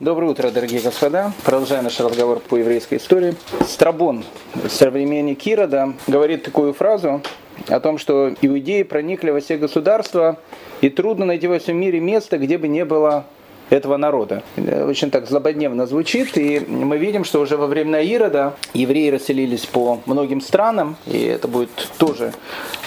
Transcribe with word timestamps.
Доброе 0.00 0.32
утро, 0.32 0.50
дорогие 0.50 0.80
господа. 0.80 1.32
Продолжаем 1.44 1.84
наш 1.84 2.00
разговор 2.00 2.40
по 2.40 2.56
еврейской 2.56 2.96
истории. 2.96 3.36
Страбон, 3.64 4.24
современник 4.68 5.38
Кирода, 5.38 5.94
говорит 6.08 6.42
такую 6.42 6.72
фразу 6.72 7.22
о 7.68 7.78
том, 7.78 7.98
что 7.98 8.34
иудеи 8.42 8.82
проникли 8.82 9.30
во 9.30 9.38
все 9.38 9.56
государства, 9.56 10.36
и 10.80 10.90
трудно 10.90 11.26
найти 11.26 11.46
во 11.46 11.60
всем 11.60 11.76
мире 11.76 12.00
место, 12.00 12.38
где 12.38 12.58
бы 12.58 12.66
не 12.66 12.84
было 12.84 13.24
этого 13.70 13.96
народа. 13.96 14.42
Очень 14.56 15.10
так 15.10 15.28
злободневно 15.28 15.86
звучит, 15.86 16.36
и 16.36 16.60
мы 16.60 16.98
видим, 16.98 17.24
что 17.24 17.40
уже 17.40 17.56
во 17.56 17.66
времена 17.66 18.00
Ирода 18.00 18.54
евреи 18.72 19.10
расселились 19.10 19.66
по 19.66 20.00
многим 20.06 20.40
странам, 20.40 20.96
и 21.06 21.22
это 21.24 21.48
будет 21.48 21.70
тоже 21.98 22.32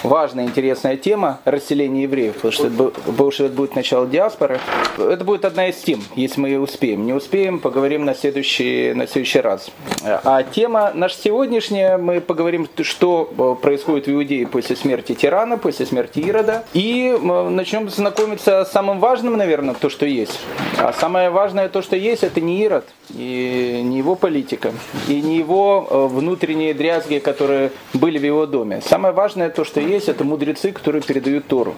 важная, 0.02 0.44
интересная 0.44 0.96
тема 0.96 1.40
расселения 1.44 2.02
евреев, 2.02 2.34
потому 2.34 2.52
что, 2.52 2.66
это, 2.68 2.84
потому 3.06 3.30
что 3.30 3.44
это 3.44 3.54
будет 3.54 3.74
начало 3.74 4.06
диаспоры. 4.06 4.60
Это 4.98 5.24
будет 5.24 5.44
одна 5.44 5.68
из 5.68 5.76
тем, 5.76 6.02
если 6.14 6.40
мы 6.40 6.58
успеем. 6.58 7.06
Не 7.06 7.12
успеем, 7.12 7.58
поговорим 7.58 8.04
на 8.04 8.14
следующий, 8.14 8.92
на 8.94 9.06
следующий 9.06 9.40
раз. 9.40 9.70
А 10.02 10.42
тема 10.42 10.92
наша 10.94 11.16
сегодняшняя, 11.20 11.98
мы 11.98 12.20
поговорим, 12.20 12.68
что 12.82 13.58
происходит 13.60 14.06
в 14.06 14.10
Иудее 14.10 14.46
после 14.46 14.76
смерти 14.76 15.14
тирана, 15.14 15.58
после 15.58 15.86
смерти 15.86 16.20
Ирода, 16.20 16.64
и 16.72 17.16
начнем 17.50 17.88
знакомиться 17.88 18.64
с 18.64 18.72
самым 18.72 19.00
важным, 19.00 19.36
наверное, 19.36 19.74
то, 19.74 19.88
что 19.88 20.06
есть. 20.06 20.38
А 20.76 20.92
самое 20.92 21.30
важное 21.30 21.68
то, 21.68 21.82
что 21.82 21.96
есть, 21.96 22.22
это 22.22 22.40
не 22.40 22.62
Ирод, 22.62 22.84
и 23.10 23.80
не 23.82 23.98
его 23.98 24.14
политика, 24.14 24.72
и 25.08 25.20
не 25.20 25.38
его 25.38 25.86
э, 25.90 26.06
внутренние 26.06 26.74
дрязги, 26.74 27.18
которые 27.18 27.72
были 27.94 28.18
в 28.18 28.24
его 28.24 28.46
доме. 28.46 28.80
Самое 28.80 29.14
важное 29.14 29.50
то, 29.50 29.64
что 29.64 29.80
есть, 29.80 30.08
это 30.08 30.24
мудрецы, 30.24 30.72
которые 30.72 31.02
передают 31.02 31.46
Тору. 31.46 31.74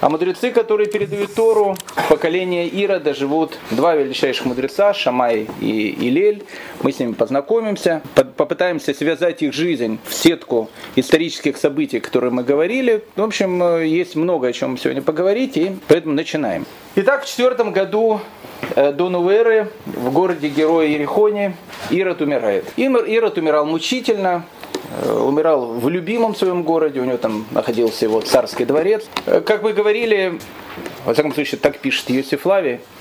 А 0.00 0.08
мудрецы, 0.08 0.52
которые 0.52 0.88
передают 0.88 1.34
Тору, 1.34 1.76
поколение 2.08 2.68
Ирода 2.68 3.14
живут 3.14 3.58
два 3.72 3.96
величайших 3.96 4.46
мудреца, 4.46 4.94
Шамай 4.94 5.48
и 5.60 6.08
Илель. 6.08 6.44
Мы 6.82 6.92
с 6.92 7.00
ними 7.00 7.14
познакомимся, 7.14 8.00
попытаемся 8.36 8.94
связать 8.94 9.42
их 9.42 9.52
жизнь 9.52 9.98
в 10.04 10.14
сетку 10.14 10.70
исторических 10.94 11.56
событий, 11.56 11.98
которые 11.98 12.30
мы 12.30 12.44
говорили. 12.44 13.02
В 13.16 13.22
общем, 13.22 13.60
э, 13.60 13.86
есть 13.86 14.14
много 14.14 14.48
о 14.48 14.52
чем 14.52 14.78
сегодня 14.78 15.02
поговорить, 15.02 15.56
и 15.56 15.76
поэтому 15.88 16.14
начинаем. 16.14 16.64
Итак, 16.94 17.24
в 17.24 17.28
четвертом 17.28 17.72
году 17.72 18.20
э, 18.76 18.92
до 18.92 19.08
Нуэры 19.08 19.68
в 19.86 20.12
городе 20.12 20.48
Героя 20.48 20.86
Ерехоне 20.86 21.56
Ирод 21.90 22.20
умирает. 22.22 22.64
Ирод 22.76 23.36
умирал 23.36 23.66
мучительно, 23.66 24.44
умирал 25.20 25.74
в 25.74 25.88
любимом 25.88 26.34
своем 26.34 26.62
городе, 26.62 27.00
у 27.00 27.04
него 27.04 27.18
там 27.18 27.46
находился 27.50 28.04
его 28.04 28.20
царский 28.20 28.64
дворец. 28.64 29.06
Э, 29.26 29.40
как 29.40 29.62
мы 29.62 29.72
говорили, 29.72 30.38
во 31.04 31.12
всяком 31.12 31.34
случае, 31.34 31.58
так 31.60 31.78
пишет 31.78 32.10
Йосиф 32.10 32.46
Лави, 32.46 32.80
Э, 32.80 32.97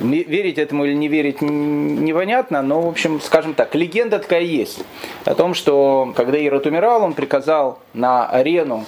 верить 0.00 0.58
этому 0.58 0.84
или 0.84 0.94
не 0.94 1.08
верить 1.08 1.40
непонятно, 1.40 2.62
но, 2.62 2.82
в 2.82 2.88
общем, 2.88 3.20
скажем 3.20 3.54
так, 3.54 3.74
легенда 3.74 4.18
такая 4.18 4.42
есть. 4.42 4.84
О 5.24 5.34
том, 5.34 5.54
что 5.54 6.12
когда 6.16 6.38
Ирод 6.38 6.66
умирал, 6.66 7.02
он 7.02 7.14
приказал 7.14 7.78
на 7.92 8.26
арену 8.26 8.84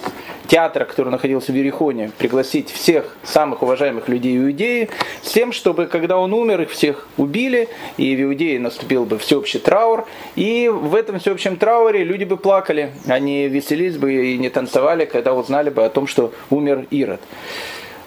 театра, 0.47 0.85
который 0.85 1.09
находился 1.09 1.51
в 1.51 1.55
Ерехоне, 1.55 2.11
пригласить 2.17 2.71
всех 2.71 3.17
самых 3.23 3.61
уважаемых 3.61 4.07
людей 4.07 4.37
Иудеи, 4.37 4.89
с 5.21 5.31
тем, 5.31 5.51
чтобы, 5.51 5.87
когда 5.87 6.17
он 6.17 6.33
умер, 6.33 6.61
их 6.61 6.71
всех 6.71 7.07
убили, 7.17 7.67
и 7.97 8.15
в 8.15 8.23
Иудее 8.23 8.59
наступил 8.59 9.05
бы 9.05 9.17
всеобщий 9.17 9.59
траур, 9.59 10.05
и 10.35 10.69
в 10.69 10.95
этом 10.95 11.19
всеобщем 11.19 11.57
трауре 11.57 12.03
люди 12.03 12.23
бы 12.23 12.37
плакали, 12.37 12.91
они 13.07 13.47
веселились 13.47 13.97
бы 13.97 14.33
и 14.33 14.37
не 14.37 14.49
танцевали, 14.49 15.05
когда 15.05 15.33
узнали 15.33 15.69
бы 15.69 15.83
о 15.83 15.89
том, 15.89 16.07
что 16.07 16.33
умер 16.49 16.87
Ирод. 16.91 17.21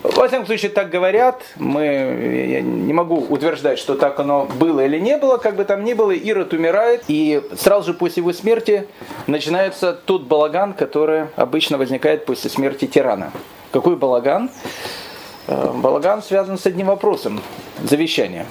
Во 0.02 0.28
всяком 0.28 0.46
случае, 0.46 0.70
так 0.70 0.88
говорят. 0.88 1.42
Мы, 1.56 1.84
я 2.48 2.62
не 2.62 2.92
могу 2.92 3.18
утверждать, 3.18 3.78
что 3.78 3.96
так 3.96 4.18
оно 4.18 4.46
было 4.58 4.84
или 4.84 4.98
не 4.98 5.18
было. 5.18 5.36
Как 5.36 5.56
бы 5.56 5.64
там 5.64 5.84
ни 5.84 5.92
было, 5.92 6.12
Ирод 6.12 6.54
умирает. 6.54 7.04
И 7.08 7.42
сразу 7.56 7.92
же 7.92 7.94
после 7.98 8.22
его 8.22 8.32
смерти 8.32 8.86
начинается 9.26 9.92
тот 9.92 10.22
балаган, 10.22 10.72
который 10.72 11.26
обычно 11.36 11.76
возникает 11.76 12.24
после 12.24 12.48
смерти 12.48 12.86
тирана. 12.86 13.30
Какой 13.72 13.96
балаган? 13.96 14.50
Э, 15.46 15.70
балаган 15.74 16.22
связан 16.22 16.58
с 16.58 16.64
одним 16.64 16.86
вопросом. 16.86 17.42
Завещание. 17.82 18.46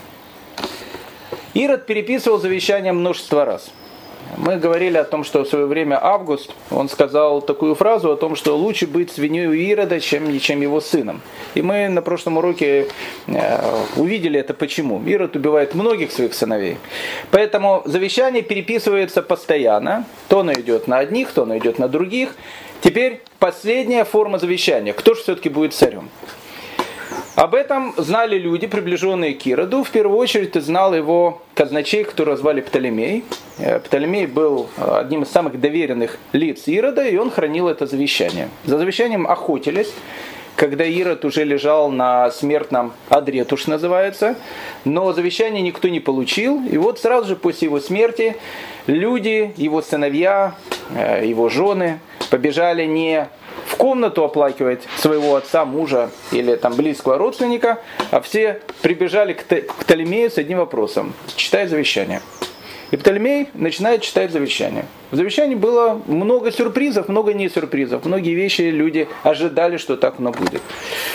Ирод 1.56 1.88
переписывал 1.88 2.40
завещание 2.40 2.94
множество 2.94 3.44
раз. 3.44 3.72
Мы 4.38 4.57
говорили 4.57 4.97
о 4.97 5.03
том, 5.03 5.23
что 5.23 5.44
в 5.44 5.47
свое 5.47 5.66
время 5.66 6.00
Август, 6.01 6.53
он 6.72 6.90
сказал 6.90 7.41
такую 7.41 7.75
фразу 7.75 8.12
о 8.12 8.16
том, 8.16 8.35
что 8.35 8.56
лучше 8.56 8.88
быть 8.88 9.12
свиньей 9.12 9.47
у 9.47 9.53
Ирода, 9.53 10.00
чем, 10.00 10.40
чем 10.40 10.62
его 10.62 10.81
сыном. 10.81 11.22
И 11.56 11.62
мы 11.62 11.90
на 11.90 12.01
прошлом 12.01 12.38
уроке 12.38 12.88
э, 13.28 13.84
увидели 13.95 14.39
это 14.39 14.53
почему. 14.53 15.01
Ирод 15.06 15.35
убивает 15.35 15.75
многих 15.75 16.12
своих 16.12 16.34
сыновей. 16.34 16.78
Поэтому 17.31 17.81
завещание 17.85 18.41
переписывается 18.41 19.22
постоянно. 19.22 20.06
То 20.28 20.41
оно 20.41 20.53
идет 20.53 20.88
на 20.88 21.00
одних, 21.00 21.31
то 21.31 21.44
оно 21.44 21.57
идет 21.57 21.79
на 21.79 21.88
других. 21.88 22.35
Теперь 22.81 23.22
последняя 23.39 24.06
форма 24.06 24.39
завещания. 24.39 24.94
Кто 24.94 25.16
же 25.16 25.22
все-таки 25.22 25.50
будет 25.50 25.73
царем? 25.73 26.09
Об 27.39 27.55
этом 27.55 27.94
знали 27.95 28.38
люди, 28.38 28.67
приближенные 28.67 29.33
к 29.33 29.47
Ироду. 29.47 29.85
В 29.85 29.91
первую 29.91 30.17
очередь 30.17 30.55
знал 30.55 30.94
его 30.94 31.41
казначей, 31.53 32.03
которого 32.03 32.35
звали 32.35 32.59
Птолемей. 32.59 33.23
Э, 33.59 33.79
Птолемей 33.79 34.25
был 34.25 34.69
э, 34.75 34.97
одним 35.00 35.23
из 35.23 35.29
самых 35.29 35.57
доверенных 35.57 36.17
лиц 36.33 36.67
Ирода, 36.67 37.07
и 37.07 37.16
он 37.16 37.31
хранил 37.31 37.69
это 37.69 37.88
завещание. 37.88 38.50
За 38.66 38.77
завещанием 38.77 39.25
охотились, 39.25 39.89
когда 40.57 40.83
Ирод 40.83 41.23
уже 41.23 41.45
лежал 41.45 41.89
на 41.89 42.29
смертном 42.29 42.91
одре, 43.07 43.47
уж 43.50 43.67
называется, 43.67 44.35
но 44.83 45.13
завещание 45.13 45.61
никто 45.61 45.88
не 45.88 46.01
получил. 46.01 46.61
И 46.69 46.77
вот 46.77 47.00
сразу 47.00 47.29
же 47.29 47.35
после 47.38 47.67
его 47.67 47.79
смерти 47.79 48.35
люди, 48.85 49.53
его 49.56 49.81
сыновья, 49.81 50.56
э, 50.94 51.25
его 51.25 51.47
жены 51.47 52.01
побежали 52.29 52.83
не 52.83 53.29
в 53.69 53.75
комнату 53.75 54.24
оплакивать 54.24 54.81
своего 54.97 55.35
отца, 55.35 55.63
мужа 55.63 56.09
или 56.31 56.56
там 56.56 56.74
близкого 56.74 57.18
родственника, 57.18 57.80
а 58.09 58.19
все 58.19 58.62
прибежали 58.81 59.34
к, 59.34 59.44
Птолемею 59.44 60.31
с 60.31 60.38
одним 60.40 60.57
вопросом. 60.57 61.13
Читай 61.35 61.68
завещание. 61.68 62.22
И 62.90 62.97
Птолемей 62.97 63.50
начинает 63.53 64.02
читать 64.02 64.31
завещание. 64.31 64.85
В 65.12 65.16
завещании 65.16 65.53
было 65.53 66.02
много 66.07 66.52
сюрпризов, 66.52 67.07
много 67.09 67.34
не 67.34 67.47
сюрпризов. 67.47 68.06
Многие 68.06 68.34
вещи 68.34 68.62
люди 68.62 69.07
ожидали, 69.22 69.78
что 69.78 69.96
так 69.97 70.16
оно 70.18 70.31
будет. 70.31 70.63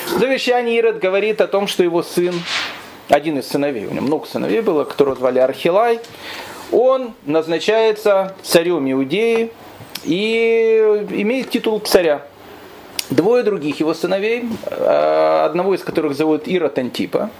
В 0.06 0.20
завещании 0.20 0.78
Ирод 0.78 1.00
говорит 1.00 1.40
о 1.40 1.48
том, 1.48 1.66
что 1.66 1.82
его 1.82 2.04
сын, 2.04 2.34
один 3.08 3.36
из 3.40 3.48
сыновей, 3.48 3.86
у 3.86 3.90
него 3.90 4.06
много 4.06 4.26
сыновей 4.26 4.60
было, 4.60 4.84
которого 4.84 5.16
звали 5.16 5.40
Архилай, 5.40 5.98
он 6.70 7.14
назначается 7.26 8.36
царем 8.44 8.90
Иудеи 8.90 9.50
и 10.04 11.04
имеет 11.10 11.50
титул 11.50 11.80
царя. 11.80 12.22
Двое 13.14 13.44
других 13.44 13.78
его 13.78 13.94
сыновей, 13.94 14.44
э, 14.66 15.42
одного 15.44 15.74
из 15.74 15.84
которых 15.84 16.16
зовут 16.16 16.48
Ирод 16.48 16.78
Антипа. 16.78 17.30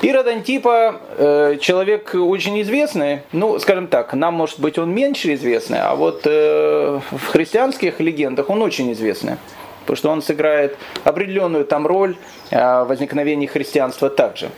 Ирод 0.00 0.26
Антипа 0.26 0.96
э, 1.18 1.58
человек 1.60 2.14
очень 2.14 2.60
известный, 2.62 3.20
ну, 3.32 3.58
скажем 3.58 3.86
так, 3.86 4.14
нам, 4.14 4.32
может 4.32 4.60
быть, 4.60 4.78
он 4.78 4.90
меньше 4.94 5.34
известный, 5.34 5.80
а 5.80 5.94
вот 5.94 6.22
э, 6.24 7.00
в 7.10 7.26
христианских 7.26 8.00
легендах 8.00 8.48
он 8.48 8.62
очень 8.62 8.90
известный 8.92 9.36
потому 9.82 9.96
что 9.96 10.10
он 10.10 10.22
сыграет 10.22 10.76
определенную 11.04 11.64
там 11.64 11.86
роль 11.86 12.16
э, 12.50 12.84
возникновения 12.84 13.46
христианства 13.46 14.10
также. 14.10 14.50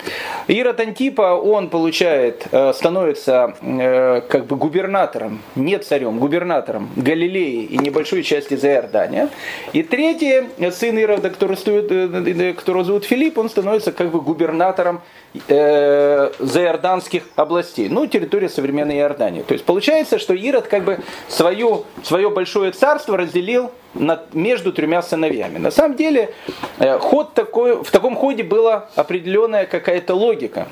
Ирод 0.46 0.80
Антипа, 0.80 1.34
он 1.34 1.68
получает, 1.68 2.46
э, 2.50 2.72
становится 2.72 3.54
э, 3.60 4.20
как 4.28 4.46
бы 4.46 4.56
губернатором, 4.56 5.40
не 5.56 5.78
царем, 5.78 6.18
губернатором 6.18 6.90
Галилеи 6.96 7.64
и 7.64 7.78
небольшой 7.78 8.22
части 8.22 8.54
Заиордания. 8.54 9.28
И 9.72 9.82
третий, 9.82 10.44
сын 10.70 10.98
Ирода, 10.98 11.30
который 11.30 11.56
стоит, 11.56 12.56
которого 12.56 12.84
зовут 12.84 13.04
Филипп, 13.04 13.38
он 13.38 13.48
становится 13.48 13.92
как 13.92 14.10
бы 14.10 14.20
губернатором 14.20 15.00
э, 15.48 16.30
заиорданских 16.38 17.24
областей, 17.36 17.88
ну, 17.88 18.06
территория 18.06 18.48
современной 18.48 18.96
Иордании. 18.96 19.42
То 19.42 19.54
есть 19.54 19.64
получается, 19.64 20.18
что 20.18 20.34
Ирод 20.34 20.68
как 20.68 20.84
бы 20.84 21.00
свою, 21.28 21.84
свое 22.02 22.30
большое 22.30 22.72
царство 22.72 23.16
разделил 23.16 23.70
между 24.32 24.72
тремя 24.72 25.02
сыновьями. 25.02 25.58
На 25.58 25.70
самом 25.70 25.96
деле, 25.96 26.34
э, 26.78 26.98
ход 26.98 27.34
такой, 27.34 27.82
в 27.82 27.90
таком 27.90 28.16
ходе 28.16 28.42
была 28.42 28.88
определенная 28.96 29.66
какая-то 29.66 30.14
логика. 30.14 30.68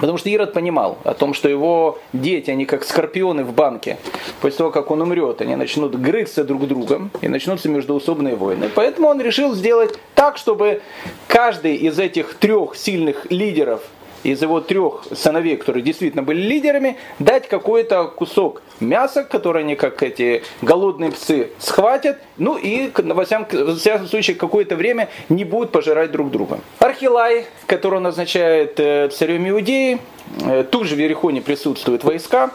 Потому 0.00 0.16
что 0.16 0.30
Ирод 0.30 0.54
понимал 0.54 0.96
о 1.04 1.12
том, 1.12 1.34
что 1.34 1.48
его 1.48 1.98
дети, 2.14 2.50
они 2.50 2.64
как 2.64 2.84
скорпионы 2.84 3.44
в 3.44 3.52
банке. 3.52 3.98
После 4.40 4.58
того, 4.58 4.70
как 4.70 4.90
он 4.90 5.02
умрет, 5.02 5.42
они 5.42 5.56
начнут 5.56 5.94
грызться 5.94 6.42
друг 6.42 6.66
другом 6.66 7.10
и 7.20 7.28
начнутся 7.28 7.68
междуусобные 7.68 8.34
войны. 8.34 8.70
Поэтому 8.74 9.08
он 9.08 9.20
решил 9.20 9.54
сделать 9.54 9.98
так, 10.14 10.38
чтобы 10.38 10.80
каждый 11.28 11.76
из 11.76 11.98
этих 11.98 12.34
трех 12.34 12.76
сильных 12.76 13.30
лидеров 13.30 13.82
из 14.22 14.42
его 14.42 14.60
трех 14.60 15.04
сыновей, 15.12 15.56
которые 15.56 15.82
действительно 15.82 16.22
были 16.22 16.40
лидерами, 16.40 16.96
дать 17.18 17.48
какой-то 17.48 18.04
кусок 18.04 18.62
мяса, 18.80 19.24
который 19.24 19.62
они 19.62 19.76
как 19.76 20.02
эти 20.02 20.42
голодные 20.62 21.10
псы 21.10 21.50
схватят, 21.58 22.18
ну 22.36 22.56
и 22.56 22.90
во 22.94 23.24
всяком, 23.24 23.66
во 23.66 23.74
всяком 23.74 24.06
случае 24.06 24.36
какое-то 24.36 24.76
время 24.76 25.08
не 25.28 25.44
будут 25.44 25.72
пожирать 25.72 26.10
друг 26.10 26.30
друга. 26.30 26.60
Архилай, 26.78 27.46
которого 27.66 28.00
назначает 28.00 28.78
э, 28.78 29.08
царем 29.08 29.48
Иудеи, 29.48 29.98
э, 30.44 30.64
тут 30.70 30.86
же 30.86 30.96
в 30.96 30.98
Ерехоне 30.98 31.40
присутствуют 31.42 32.04
войска, 32.04 32.50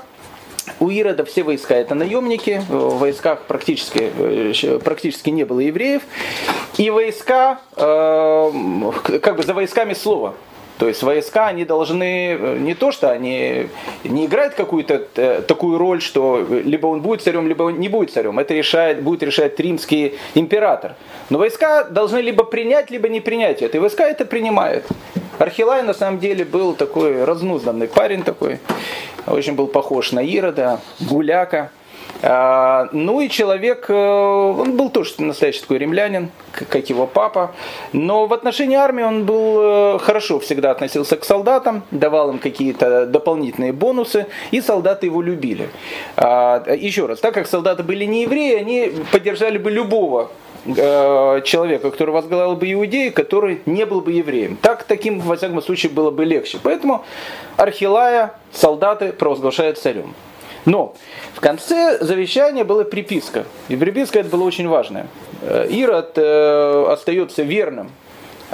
у 0.79 0.89
Ирода 0.89 1.23
все 1.25 1.43
войска 1.43 1.75
это 1.75 1.95
наемники, 1.95 2.61
в 2.67 2.97
войсках 2.97 3.43
практически, 3.43 4.11
э, 4.17 4.79
практически 4.83 5.29
не 5.29 5.43
было 5.43 5.59
евреев. 5.59 6.01
И 6.77 6.89
войска, 6.89 7.61
э, 7.75 8.51
как 9.21 9.37
бы 9.37 9.43
за 9.43 9.53
войсками 9.53 9.93
слово. 9.93 10.33
То 10.77 10.87
есть 10.87 11.03
войска, 11.03 11.47
они 11.47 11.65
должны, 11.65 12.37
э, 12.37 12.57
не 12.59 12.73
то 12.73 12.91
что 12.91 13.11
они 13.11 13.67
не 14.03 14.25
играют 14.25 14.55
какую-то 14.55 14.99
такую 15.47 15.77
роль, 15.77 16.01
что 16.01 16.45
либо 16.49 16.87
он 16.87 17.01
будет 17.01 17.21
царем, 17.21 17.47
либо 17.47 17.63
он 17.63 17.79
не 17.79 17.89
будет 17.89 18.11
царем. 18.11 18.39
Это 18.39 18.53
решает, 18.53 19.01
будет 19.01 19.23
решать 19.23 19.59
римский 19.59 20.17
император. 20.35 20.95
Но 21.29 21.37
войска 21.37 21.83
должны 21.83 22.19
либо 22.19 22.43
принять, 22.43 22.91
либо 22.91 23.07
не 23.07 23.21
принять 23.21 23.61
это. 23.61 23.77
И 23.77 23.79
войска 23.79 24.07
это 24.07 24.25
принимают. 24.25 24.85
Архилай 25.37 25.83
на 25.83 25.93
самом 25.93 26.19
деле 26.19 26.45
был 26.45 26.73
такой 26.73 27.23
разнузданный 27.23 27.87
парень 27.87 28.23
такой 28.23 28.59
очень 29.27 29.53
был 29.53 29.67
похож 29.67 30.11
на 30.11 30.19
Ирода, 30.19 30.79
Гуляка. 30.99 31.71
А, 32.27 32.89
ну 32.91 33.21
и 33.21 33.29
человек, 33.29 33.85
э, 33.87 33.93
он 33.93 34.75
был 34.75 34.89
тоже 34.89 35.13
настоящий 35.19 35.61
такой 35.61 35.77
римлянин, 35.77 36.31
как 36.51 36.89
его 36.89 37.05
папа, 37.05 37.51
но 37.93 38.25
в 38.25 38.33
отношении 38.33 38.75
армии 38.75 39.03
он 39.03 39.25
был 39.25 39.95
э, 39.95 39.99
хорошо 39.99 40.39
всегда 40.39 40.71
относился 40.71 41.17
к 41.17 41.23
солдатам, 41.23 41.83
давал 41.91 42.31
им 42.31 42.39
какие-то 42.39 43.05
дополнительные 43.05 43.73
бонусы, 43.73 44.25
и 44.49 44.59
солдаты 44.59 45.05
его 45.05 45.21
любили. 45.21 45.69
А, 46.17 46.63
еще 46.73 47.05
раз, 47.05 47.19
так 47.19 47.35
как 47.35 47.45
солдаты 47.45 47.83
были 47.83 48.05
не 48.05 48.23
евреи, 48.23 48.55
они 48.55 48.91
поддержали 49.11 49.59
бы 49.59 49.69
любого 49.69 50.31
э, 50.65 51.41
человека, 51.45 51.91
который 51.91 52.09
возглавил 52.09 52.55
бы 52.55 52.73
иудеи, 52.73 53.09
который 53.09 53.61
не 53.67 53.85
был 53.85 54.01
бы 54.01 54.11
евреем. 54.13 54.57
Так, 54.59 54.83
таким, 54.85 55.19
во 55.19 55.35
всяком 55.35 55.61
случае, 55.61 55.91
было 55.91 56.09
бы 56.09 56.25
легче. 56.25 56.57
Поэтому 56.63 57.05
Архилая 57.55 58.33
солдаты 58.51 59.13
провозглашают 59.13 59.77
царем. 59.77 60.15
Но 60.65 60.95
в 61.33 61.39
конце 61.39 61.97
завещания 62.01 62.63
была 62.63 62.83
приписка. 62.83 63.45
И 63.69 63.75
приписка 63.75 64.19
это 64.19 64.29
было 64.29 64.43
очень 64.43 64.67
важная. 64.67 65.07
Э, 65.41 65.67
Ирод 65.69 66.13
э, 66.15 66.85
остается 66.89 67.43
верным 67.43 67.91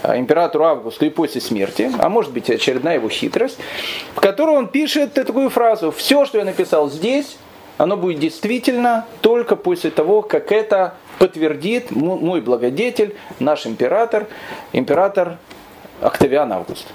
э, 0.03 0.17
императору 0.17 0.65
Августу 0.65 1.05
и 1.05 1.09
после 1.09 1.39
смерти, 1.39 1.89
а 1.99 2.09
может 2.09 2.33
быть 2.33 2.49
очередная 2.49 2.95
его 2.95 3.09
хитрость, 3.09 3.57
в 4.13 4.19
которой 4.19 4.57
он 4.57 4.67
пишет 4.67 5.13
такую 5.13 5.49
фразу 5.49 5.91
«Все, 5.91 6.25
что 6.25 6.37
я 6.37 6.45
написал 6.45 6.89
здесь, 6.89 7.37
оно 7.77 7.95
будет 7.95 8.19
действительно 8.19 9.05
только 9.21 9.55
после 9.55 9.89
того, 9.89 10.21
как 10.21 10.51
это 10.51 10.95
подтвердит 11.17 11.91
мой 11.91 12.41
благодетель, 12.41 13.15
наш 13.39 13.65
император, 13.65 14.27
император 14.73 15.37
Октавиан 16.01 16.51
Август». 16.51 16.87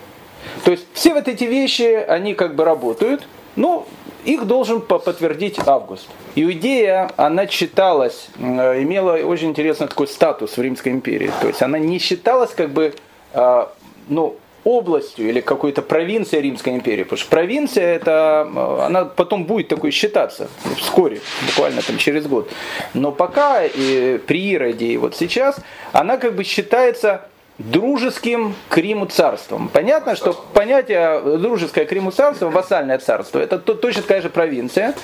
То 0.64 0.70
есть 0.70 0.86
все 0.92 1.14
вот 1.14 1.26
эти 1.26 1.44
вещи, 1.44 2.04
они 2.06 2.34
как 2.34 2.54
бы 2.54 2.64
работают, 2.64 3.26
но 3.56 3.86
их 4.26 4.44
должен 4.46 4.80
подтвердить 4.80 5.58
Август. 5.64 6.08
Иудея, 6.34 7.10
она 7.16 7.46
считалась, 7.46 8.28
э, 8.38 8.82
имела 8.82 9.12
очень 9.12 9.50
интересный 9.50 9.86
такой 9.86 10.08
статус 10.08 10.56
в 10.56 10.60
Римской 10.60 10.92
империи. 10.92 11.30
То 11.40 11.46
есть 11.46 11.62
она 11.62 11.78
не 11.78 11.98
считалась 11.98 12.50
как 12.50 12.70
бы, 12.70 12.94
э, 13.32 13.66
ну, 14.08 14.36
областью 14.64 15.28
или 15.28 15.40
какой-то 15.40 15.80
провинцией 15.80 16.42
Римской 16.42 16.74
империи. 16.74 17.04
Потому 17.04 17.18
что 17.18 17.30
провинция, 17.30 17.94
это, 17.94 18.48
э, 18.52 18.84
она 18.84 19.04
потом 19.04 19.44
будет 19.44 19.68
такой 19.68 19.92
считаться 19.92 20.48
вскоре, 20.76 21.20
буквально 21.46 21.80
там 21.82 21.96
через 21.96 22.26
год. 22.26 22.50
Но 22.94 23.12
пока 23.12 23.62
при 23.62 24.52
Ироде 24.52 24.86
и 24.86 24.96
вот 24.96 25.14
сейчас, 25.14 25.56
она 25.92 26.16
как 26.16 26.34
бы 26.34 26.42
считается 26.42 27.28
дружеским 27.58 28.54
к 28.68 28.76
Риму 28.76 29.06
царством. 29.06 29.70
Понятно, 29.72 30.14
что 30.14 30.34
понятие 30.52 31.38
дружеское 31.38 31.86
к 31.86 31.92
Риму 31.92 32.10
царство, 32.10 32.48
вассальное 32.50 32.98
царство, 32.98 33.38
это 33.38 33.58
точно 33.58 34.02
такая 34.02 34.20
же 34.20 34.28
провинция, 34.28 34.94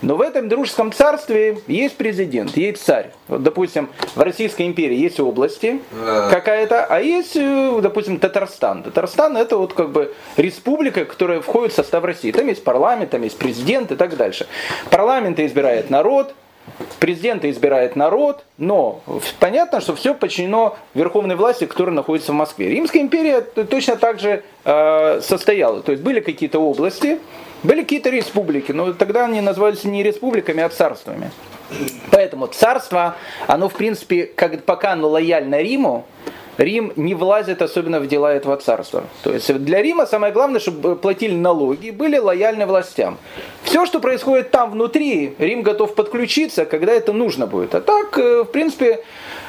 но 0.00 0.16
в 0.16 0.22
этом 0.22 0.48
дружеском 0.48 0.92
царстве 0.92 1.58
есть 1.66 1.96
президент, 1.96 2.56
есть 2.56 2.82
царь. 2.82 3.12
Вот, 3.28 3.42
допустим, 3.42 3.90
в 4.14 4.20
Российской 4.20 4.66
империи 4.66 4.96
есть 4.96 5.20
области 5.20 5.80
какая-то, 6.30 6.86
а 6.86 7.00
есть, 7.00 7.36
э, 7.36 7.78
допустим, 7.82 8.18
Татарстан. 8.18 8.82
Татарстан 8.82 9.36
это 9.36 9.58
вот 9.58 9.74
как 9.74 9.90
бы 9.90 10.14
республика, 10.36 11.04
которая 11.04 11.40
входит 11.40 11.72
в 11.72 11.76
состав 11.76 12.04
России. 12.04 12.32
Там 12.32 12.46
есть 12.48 12.64
парламент, 12.64 13.10
там 13.10 13.22
есть 13.22 13.38
президент 13.38 13.92
и 13.92 13.96
так 13.96 14.16
дальше. 14.16 14.46
Парламент 14.90 15.38
избирает 15.40 15.90
народ, 15.90 16.34
Президента 17.00 17.50
избирает 17.50 17.96
народ, 17.96 18.44
но 18.56 19.00
понятно, 19.40 19.80
что 19.80 19.94
все 19.94 20.14
подчинено 20.14 20.76
верховной 20.94 21.34
власти, 21.34 21.66
которая 21.66 21.94
находится 21.94 22.32
в 22.32 22.36
Москве. 22.36 22.68
Римская 22.70 23.02
империя 23.02 23.40
точно 23.40 23.96
так 23.96 24.20
же 24.20 24.42
э, 24.64 25.20
состояла. 25.22 25.82
То 25.82 25.92
есть 25.92 26.04
были 26.04 26.20
какие-то 26.20 26.60
области, 26.60 27.18
были 27.62 27.82
какие-то 27.82 28.10
республики, 28.10 28.72
но 28.72 28.92
тогда 28.92 29.24
они 29.24 29.40
назывались 29.40 29.84
не 29.84 30.02
республиками, 30.02 30.62
а 30.62 30.68
царствами. 30.68 31.30
Поэтому 32.10 32.46
царство, 32.46 33.16
оно 33.46 33.68
в 33.68 33.74
принципе, 33.74 34.26
как, 34.26 34.62
пока 34.64 34.92
оно 34.92 35.08
лояльно 35.08 35.60
Риму, 35.60 36.06
Рим 36.58 36.92
не 36.96 37.14
влазит 37.14 37.62
особенно 37.62 38.00
в 38.00 38.08
дела 38.08 38.34
этого 38.34 38.56
царства. 38.56 39.04
То 39.22 39.32
есть 39.32 39.52
для 39.64 39.80
Рима 39.80 40.06
самое 40.06 40.32
главное, 40.32 40.60
чтобы 40.60 40.96
платили 40.96 41.34
налоги, 41.34 41.90
были 41.90 42.18
лояльны 42.18 42.66
властям. 42.66 43.16
Все, 43.62 43.86
что 43.86 44.00
происходит 44.00 44.50
там 44.50 44.72
внутри, 44.72 45.34
Рим 45.38 45.62
готов 45.62 45.94
подключиться, 45.94 46.64
когда 46.64 46.92
это 46.92 47.12
нужно 47.12 47.46
будет. 47.46 47.74
А 47.74 47.80
так, 47.80 48.18
э, 48.18 48.42
в 48.42 48.46
принципе, 48.46 49.04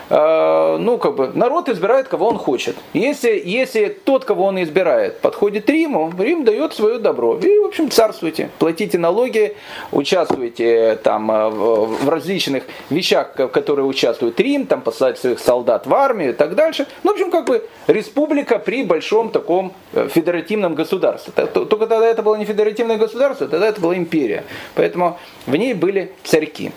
ну, 0.10 0.98
как 0.98 1.16
бы, 1.16 1.32
народ 1.34 1.70
избирает, 1.70 2.08
кого 2.08 2.28
он 2.28 2.38
хочет. 2.38 2.76
Если, 2.94 3.42
если 3.44 3.90
тот, 3.90 4.26
кого 4.26 4.46
он 4.46 4.62
избирает, 4.62 5.20
подходит 5.20 5.70
Риму, 5.70 6.12
Рим 6.18 6.44
дает 6.46 6.74
свое 6.74 6.98
добро. 6.98 7.38
И, 7.38 7.60
в 7.60 7.66
общем, 7.66 7.92
царствуйте, 7.92 8.50
платите 8.58 8.98
налоги, 8.98 9.56
участвуйте 9.92 10.98
там 11.04 11.32
э, 11.32 11.50
в 11.50 12.10
различных 12.10 12.64
вещах, 12.90 13.34
в 13.38 13.48
которые 13.48 13.86
участвует 13.86 14.40
Рим, 14.40 14.66
там 14.66 14.82
посылать 14.82 15.20
своих 15.20 15.40
солдат 15.40 15.86
в 15.86 15.94
армию 15.94 16.32
и 16.32 16.34
так 16.34 16.56
дальше. 16.56 16.88
Ну, 17.04 17.12
в 17.12 17.14
общем, 17.14 17.32
как 17.32 17.46
бы 17.46 17.68
республика 17.88 18.60
при 18.60 18.84
большом 18.84 19.30
таком 19.30 19.74
э, 19.94 20.08
федеративном 20.12 20.76
государстве. 20.76 21.34
Только 21.46 21.88
тогда 21.88 22.08
это 22.08 22.24
было 22.24 22.36
не 22.36 22.46
федеративное 22.46 22.98
государство, 22.98 23.48
тогда 23.48 23.68
это 23.68 23.80
была 23.80 23.96
империя. 23.96 24.44
Поэтому 24.76 25.20
в 25.46 25.56
ней 25.56 25.74
были 25.74 26.12
царьки. 26.24 26.72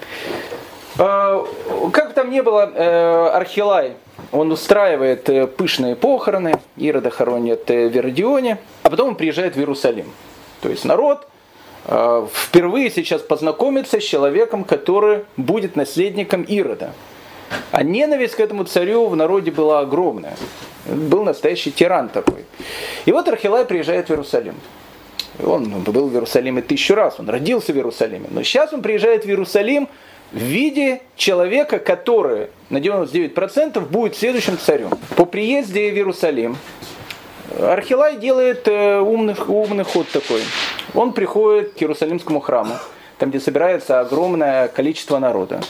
А, 0.99 1.47
как 1.93 2.13
там 2.13 2.31
не 2.31 2.43
было, 2.43 2.71
э, 2.75 3.29
Архилай, 3.33 3.95
он 4.31 4.53
устраивает 4.53 5.29
э, 5.29 5.47
пышные 5.47 5.97
похороны, 5.97 6.61
Ирода 6.77 7.11
хоронят 7.11 7.71
э, 7.71 7.89
в 7.89 7.93
Вердионе, 7.93 8.59
а 8.83 8.91
потом 8.91 9.11
он 9.11 9.15
приезжает 9.15 9.57
в 9.57 9.59
Иерусалим. 9.59 10.13
То 10.61 10.69
есть 10.69 10.85
народ 10.85 11.27
впервые 12.33 12.93
сейчас 12.93 13.23
познакомится 13.23 14.01
с 14.01 14.05
человеком, 14.05 14.63
который 14.63 15.25
будет 15.37 15.75
наследником 15.75 16.43
Ирода. 16.43 16.93
А 17.73 17.83
ненависть 17.83 18.37
к 18.37 18.41
этому 18.41 18.63
царю 18.63 19.09
в 19.09 19.17
народе 19.17 19.51
была 19.51 19.81
огромная. 19.81 20.37
Был 20.87 21.25
настоящий 21.25 21.73
тиран 21.73 22.09
такой. 22.09 22.45
И 23.05 23.11
вот 23.11 23.27
Архилай 23.27 23.65
приезжает 23.65 24.07
в 24.07 24.11
Иерусалим. 24.11 24.55
Он 25.45 25.83
был 25.83 26.07
в 26.07 26.15
Иерусалиме 26.15 26.63
тысячу 26.63 26.95
раз, 26.95 27.19
он 27.19 27.29
родился 27.29 27.73
в 27.73 27.77
Иерусалиме. 27.77 28.29
Но 28.31 28.45
сейчас 28.45 28.73
он 28.73 28.83
приезжает 28.83 29.25
в 29.25 29.29
Иерусалим 29.29 29.89
в 30.33 30.39
виде 30.39 31.03
человека, 31.17 31.79
который 31.79 32.49
на 32.71 32.79
99% 32.79 33.81
будет 33.81 34.17
следующим 34.17 34.59
царем. 34.59 34.91
По 35.17 35.27
приезде 35.27 35.91
в 35.91 35.95
Иерусалим 35.95 36.57
Архилай 37.61 38.17
делает 38.17 38.67
э, 38.67 39.01
умный, 39.01 39.35
умный 39.47 39.85
ход 39.85 40.09
такой. 40.09 40.41
Он 40.95 41.13
приходит 41.13 41.75
к 41.75 41.83
Иерусалимскому 41.83 42.41
храму, 42.41 42.75
там, 43.19 43.31
где 43.31 43.41
собирается 43.41 44.01
огромное 44.01 44.69
количество 44.69 45.19
народа. 45.19 45.61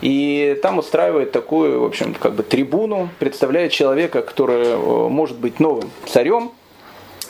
И 0.00 0.58
там 0.62 0.78
устраивает 0.78 1.30
такую, 1.30 1.80
в 1.80 1.84
общем, 1.84 2.14
как 2.14 2.34
бы 2.34 2.42
трибуну, 2.42 3.10
представляет 3.18 3.70
человека, 3.72 4.22
который 4.22 4.64
э, 4.64 4.76
может 5.08 5.38
быть 5.38 5.60
новым 5.60 5.90
царем. 6.06 6.52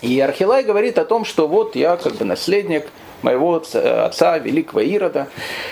И 0.01 0.19
Архилай 0.19 0.63
говорит 0.63 0.97
о 0.99 1.05
том, 1.05 1.27
что 1.27 1.47
вот 1.47 1.77
я 1.77 1.97
как 1.97 2.15
бы 2.15 2.25
наследник 2.25 2.87
моего 3.23 3.57
отца, 3.57 4.39
великого 4.39 4.81
Ирода. 4.81 5.29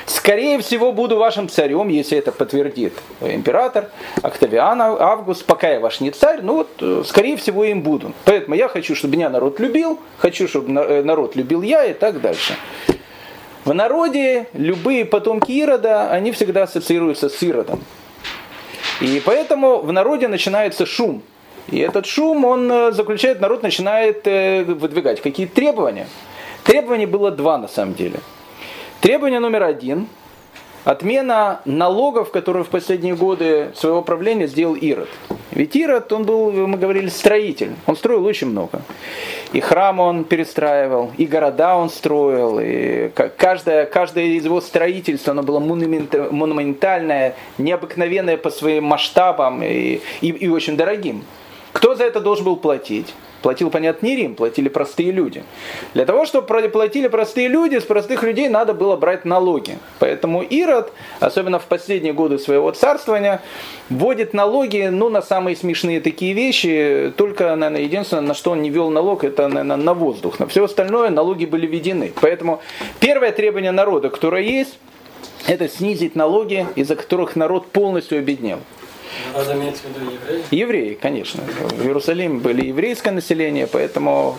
Скорее 0.06 0.58
всего, 0.60 0.92
буду 0.92 1.16
вашим 1.16 1.48
царем, 1.48 1.88
если 1.88 2.18
это 2.18 2.32
подтвердит 2.32 2.94
император 3.20 3.90
Октавиан 4.22 4.80
Август. 4.80 5.44
Пока 5.44 5.70
я 5.70 5.80
ваш 5.80 6.00
не 6.00 6.10
царь, 6.10 6.40
ну 6.42 6.56
вот, 6.56 6.68
э, 6.80 7.02
скорее 7.06 7.36
всего, 7.36 7.64
им 7.64 7.82
буду. 7.82 8.12
Поэтому 8.24 8.54
я 8.54 8.68
хочу, 8.68 8.94
чтобы 8.94 9.16
меня 9.16 9.28
народ 9.30 9.60
любил, 9.60 9.98
хочу, 10.18 10.48
чтобы 10.48 10.72
э, 10.80 11.02
народ 11.02 11.36
любил 11.36 11.62
я 11.62 11.84
и 11.84 11.92
так 11.92 12.20
дальше. 12.20 12.54
В 13.64 13.74
народе 13.74 14.46
любые 14.54 15.04
потомки 15.04 15.52
Ирода, 15.52 16.10
они 16.10 16.32
всегда 16.32 16.62
ассоциируются 16.62 17.28
с 17.28 17.42
Иродом. 17.42 17.80
И 19.00 19.22
поэтому 19.24 19.78
в 19.78 19.92
народе 19.92 20.26
начинается 20.28 20.86
шум. 20.86 21.22
И 21.70 21.78
этот 21.78 22.06
шум, 22.06 22.44
он 22.44 22.70
э, 22.70 22.92
заключает, 22.92 23.40
народ 23.40 23.62
начинает 23.62 24.26
э, 24.26 24.64
выдвигать 24.64 25.20
какие-то 25.20 25.54
требования. 25.54 26.06
Требований 26.68 27.06
было 27.06 27.30
два 27.30 27.56
на 27.56 27.66
самом 27.66 27.94
деле. 27.94 28.20
Требование 29.00 29.40
номер 29.40 29.62
один– 29.62 30.06
отмена 30.84 31.62
налогов, 31.64 32.30
которые 32.30 32.62
в 32.62 32.68
последние 32.68 33.14
годы 33.16 33.72
своего 33.75 34.02
правления 34.02 34.46
сделал 34.46 34.75
Ирод. 34.75 35.08
Ведь 35.52 35.75
Ирод, 35.75 36.12
он 36.12 36.25
был, 36.25 36.50
мы 36.52 36.76
говорили, 36.76 37.08
строитель. 37.08 37.72
Он 37.87 37.96
строил 37.96 38.22
очень 38.22 38.48
много. 38.48 38.82
И 39.54 39.60
храм 39.60 39.98
он 39.98 40.25
перестраивал, 40.25 41.10
и 41.16 41.25
города 41.25 41.75
он 41.75 41.88
строил. 41.88 42.60
И 42.60 43.08
каждое, 43.38 43.87
каждое 43.87 44.25
из 44.25 44.44
его 44.44 44.60
строительств, 44.60 45.26
оно 45.26 45.42
было 45.42 45.60
монументальное, 45.60 47.34
необыкновенное 47.56 48.37
по 48.37 48.50
своим 48.50 48.84
масштабам 48.84 49.62
и, 49.62 50.02
и, 50.20 50.28
и 50.28 50.48
очень 50.48 50.76
дорогим. 50.76 51.25
Кто 51.72 51.94
за 51.94 52.04
это 52.04 52.20
должен 52.20 52.44
был 52.44 52.56
платить? 52.56 53.14
Платил, 53.42 53.71
понятно, 53.71 54.07
не 54.07 54.16
Рим, 54.16 54.35
платили 54.35 54.68
простые 54.68 55.12
люди. 55.12 55.45
Для 55.95 56.04
того, 56.04 56.26
чтобы 56.26 56.68
платили 56.68 57.09
простые 57.09 57.49
люди, 57.49 57.78
с 57.78 57.85
простых 57.85 58.23
людей 58.23 58.49
надо 58.49 58.75
было 58.75 58.97
брать 58.97 59.25
налоги. 59.25 59.78
Поэтому 60.00 60.42
Ирод, 60.42 60.92
особенно 61.21 61.59
в 61.59 61.66
последние 61.66 62.12
годы 62.12 62.38
своего 62.38 62.71
царствования, 62.73 63.40
вводит 63.90 64.35
налоги 64.35 64.88
ну, 64.90 65.09
на 65.09 65.23
самые 65.23 65.57
смешные 65.57 66.00
такие 66.00 66.33
вещи. 66.33 67.12
Только, 67.16 67.54
наверное, 67.54 67.83
единственное, 67.83 68.23
на 68.23 68.35
что 68.35 68.50
он 68.50 68.62
не 68.62 68.71
вел 68.71 68.90
налог, 68.90 69.23
это, 69.23 69.47
наверное, 69.49 69.76
на 69.76 69.95
воздух. 69.95 70.40
На 70.40 70.47
все 70.49 70.64
остальное 70.64 71.11
налоги 71.11 71.45
были 71.45 71.66
введены. 71.66 72.12
Поэтому 72.21 72.61
первое 72.99 73.30
требование 73.30 73.73
народа, 73.73 74.11
которое 74.11 74.42
есть, 74.42 74.78
это 75.47 75.68
снизить 75.68 76.16
налоги, 76.16 76.66
из-за 76.75 76.97
которых 76.97 77.37
народ 77.37 77.68
полностью 77.68 78.18
обеднел. 78.18 78.59
Надо 79.34 79.54
иметь 79.54 79.76
в 79.76 79.84
виду 79.84 80.10
евреи? 80.10 80.44
Евреи, 80.50 80.94
конечно. 80.94 81.42
В 81.42 81.84
Иерусалиме 81.84 82.40
были 82.40 82.66
еврейское 82.66 83.10
население, 83.10 83.66
поэтому 83.66 84.38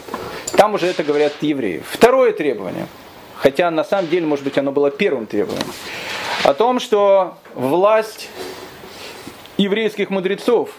там 0.56 0.74
уже 0.74 0.88
это 0.88 1.04
говорят 1.04 1.34
евреи. 1.42 1.84
Второе 1.90 2.34
требование, 2.34 2.88
хотя 3.36 3.72
на 3.72 3.84
самом 3.84 4.10
деле, 4.10 4.26
может 4.26 4.44
быть, 4.44 4.58
оно 4.58 4.72
было 4.72 4.92
первым 4.92 5.26
требованием, 5.26 5.68
о 6.44 6.54
том, 6.54 6.80
что 6.80 7.38
власть 7.54 8.30
еврейских 9.58 10.10
мудрецов, 10.10 10.72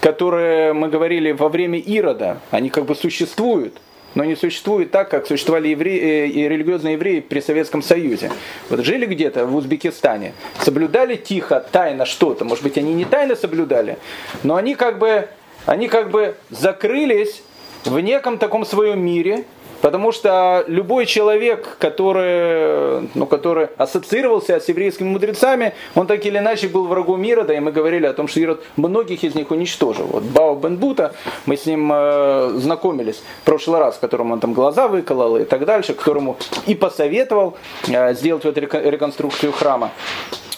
которые 0.00 0.72
мы 0.72 0.88
говорили 0.88 1.32
во 1.32 1.48
время 1.48 1.78
Ирода, 1.78 2.40
они 2.50 2.70
как 2.70 2.84
бы 2.84 2.94
существуют, 2.94 3.78
но 4.16 4.24
не 4.24 4.34
существует 4.34 4.90
так, 4.90 5.10
как 5.10 5.26
существовали 5.26 5.68
евреи, 5.68 6.00
э, 6.00 6.26
и 6.26 6.48
религиозные 6.48 6.94
евреи 6.94 7.20
при 7.20 7.40
Советском 7.40 7.82
Союзе. 7.82 8.32
Вот 8.68 8.84
жили 8.84 9.06
где-то 9.06 9.46
в 9.46 9.54
Узбекистане, 9.54 10.32
соблюдали 10.58 11.14
тихо, 11.14 11.64
тайно 11.70 12.06
что-то, 12.06 12.44
может 12.44 12.64
быть, 12.64 12.76
они 12.78 12.94
не 12.94 13.04
тайно 13.04 13.36
соблюдали, 13.36 13.98
но 14.42 14.56
они 14.56 14.74
как 14.74 14.98
бы, 14.98 15.28
они 15.66 15.86
как 15.86 16.10
бы 16.10 16.34
закрылись 16.50 17.42
в 17.84 18.00
неком 18.00 18.38
таком 18.38 18.64
своем 18.64 19.00
мире, 19.04 19.44
Потому 19.80 20.12
что 20.12 20.64
любой 20.66 21.06
человек, 21.06 21.76
который, 21.78 23.08
ну, 23.14 23.26
который 23.26 23.68
ассоциировался 23.76 24.60
с 24.60 24.68
еврейскими 24.68 25.08
мудрецами, 25.08 25.74
он 25.94 26.06
так 26.06 26.24
или 26.24 26.38
иначе 26.38 26.68
был 26.68 26.86
врагом 26.86 27.22
Ирода, 27.22 27.52
и 27.52 27.60
мы 27.60 27.72
говорили 27.72 28.06
о 28.06 28.12
том, 28.12 28.28
что 28.28 28.40
Ирод 28.40 28.62
многих 28.76 29.24
из 29.24 29.34
них 29.34 29.50
уничтожил. 29.50 30.06
Вот 30.06 30.22
Бао 30.22 30.54
Бен 30.56 30.76
Бута, 30.76 31.14
мы 31.46 31.56
с 31.56 31.66
ним 31.66 31.90
э, 31.92 32.52
знакомились 32.56 33.22
в 33.42 33.44
прошлый 33.44 33.80
раз, 33.80 33.98
которому 33.98 34.34
он 34.34 34.40
там 34.40 34.52
глаза 34.52 34.88
выколол 34.88 35.36
и 35.36 35.44
так 35.44 35.64
дальше, 35.64 35.94
которому 35.94 36.36
и 36.66 36.74
посоветовал 36.74 37.56
э, 37.88 38.14
сделать 38.14 38.44
вот 38.44 38.56
реконструкцию 38.58 39.52
храма. 39.52 39.90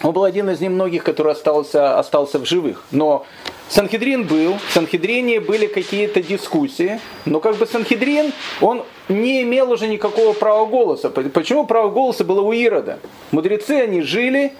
Он 0.02 0.12
был 0.12 0.24
один 0.24 0.48
из 0.50 0.60
немногих, 0.60 1.02
который 1.02 1.32
остался, 1.32 1.98
остался 1.98 2.38
в 2.38 2.46
живых. 2.46 2.84
Но 2.92 3.26
Санхедрин 3.68 4.24
был, 4.24 4.56
в 4.68 4.72
Санхедрине 4.72 5.40
были 5.40 5.66
какие-то 5.66 6.22
дискуссии, 6.22 7.00
но 7.24 7.40
как 7.40 7.56
бы 7.56 7.66
Санхедрин, 7.66 8.32
он 8.60 8.84
не 9.08 9.42
имел 9.42 9.70
уже 9.70 9.86
никакого 9.86 10.32
права 10.32 10.66
голоса. 10.66 11.10
Почему 11.10 11.66
право 11.66 11.90
голоса 11.90 12.24
было 12.24 12.40
у 12.40 12.52
Ирода? 12.52 12.98
Мудрецы, 13.30 13.72
они 13.80 14.02
жили 14.02 14.52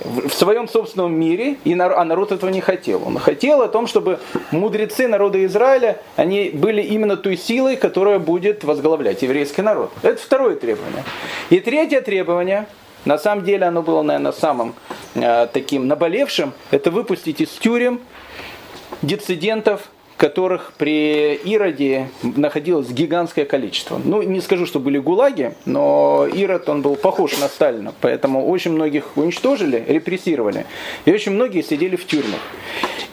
в 0.00 0.30
своем 0.30 0.68
собственном 0.68 1.14
мире, 1.14 1.56
и 1.64 1.74
а 1.74 2.04
народ 2.04 2.32
этого 2.32 2.50
не 2.50 2.60
хотел. 2.60 3.02
Он 3.06 3.18
хотел 3.18 3.62
о 3.62 3.68
том, 3.68 3.86
чтобы 3.86 4.18
мудрецы 4.50 5.08
народа 5.08 5.44
Израиля, 5.44 6.00
они 6.16 6.50
были 6.50 6.82
именно 6.82 7.16
той 7.16 7.36
силой, 7.36 7.76
которая 7.76 8.18
будет 8.18 8.64
возглавлять 8.64 9.22
еврейский 9.22 9.62
народ. 9.62 9.92
Это 10.02 10.20
второе 10.20 10.56
требование. 10.56 11.04
И 11.50 11.60
третье 11.60 12.00
требование, 12.00 12.66
на 13.04 13.18
самом 13.18 13.44
деле 13.44 13.66
оно 13.66 13.82
было, 13.82 14.02
наверное, 14.02 14.32
самым 14.32 14.74
э, 15.14 15.48
таким 15.52 15.86
наболевшим, 15.86 16.52
это 16.70 16.90
выпустить 16.90 17.40
из 17.40 17.50
тюрем 17.50 18.00
диссидентов, 19.02 19.88
которых 20.16 20.72
при 20.78 21.34
Ироде 21.34 22.08
находилось 22.22 22.88
гигантское 22.90 23.44
количество. 23.44 24.00
Ну, 24.02 24.22
не 24.22 24.40
скажу, 24.40 24.66
что 24.66 24.80
были 24.80 24.98
гулаги, 24.98 25.54
но 25.64 26.26
Ирод, 26.32 26.68
он 26.68 26.82
был 26.82 26.96
похож 26.96 27.38
на 27.38 27.48
Сталина, 27.48 27.92
поэтому 28.00 28.48
очень 28.48 28.72
многих 28.72 29.16
уничтожили, 29.16 29.84
репрессировали, 29.86 30.66
и 31.04 31.12
очень 31.12 31.32
многие 31.32 31.62
сидели 31.62 31.96
в 31.96 32.06
тюрьмах. 32.06 32.40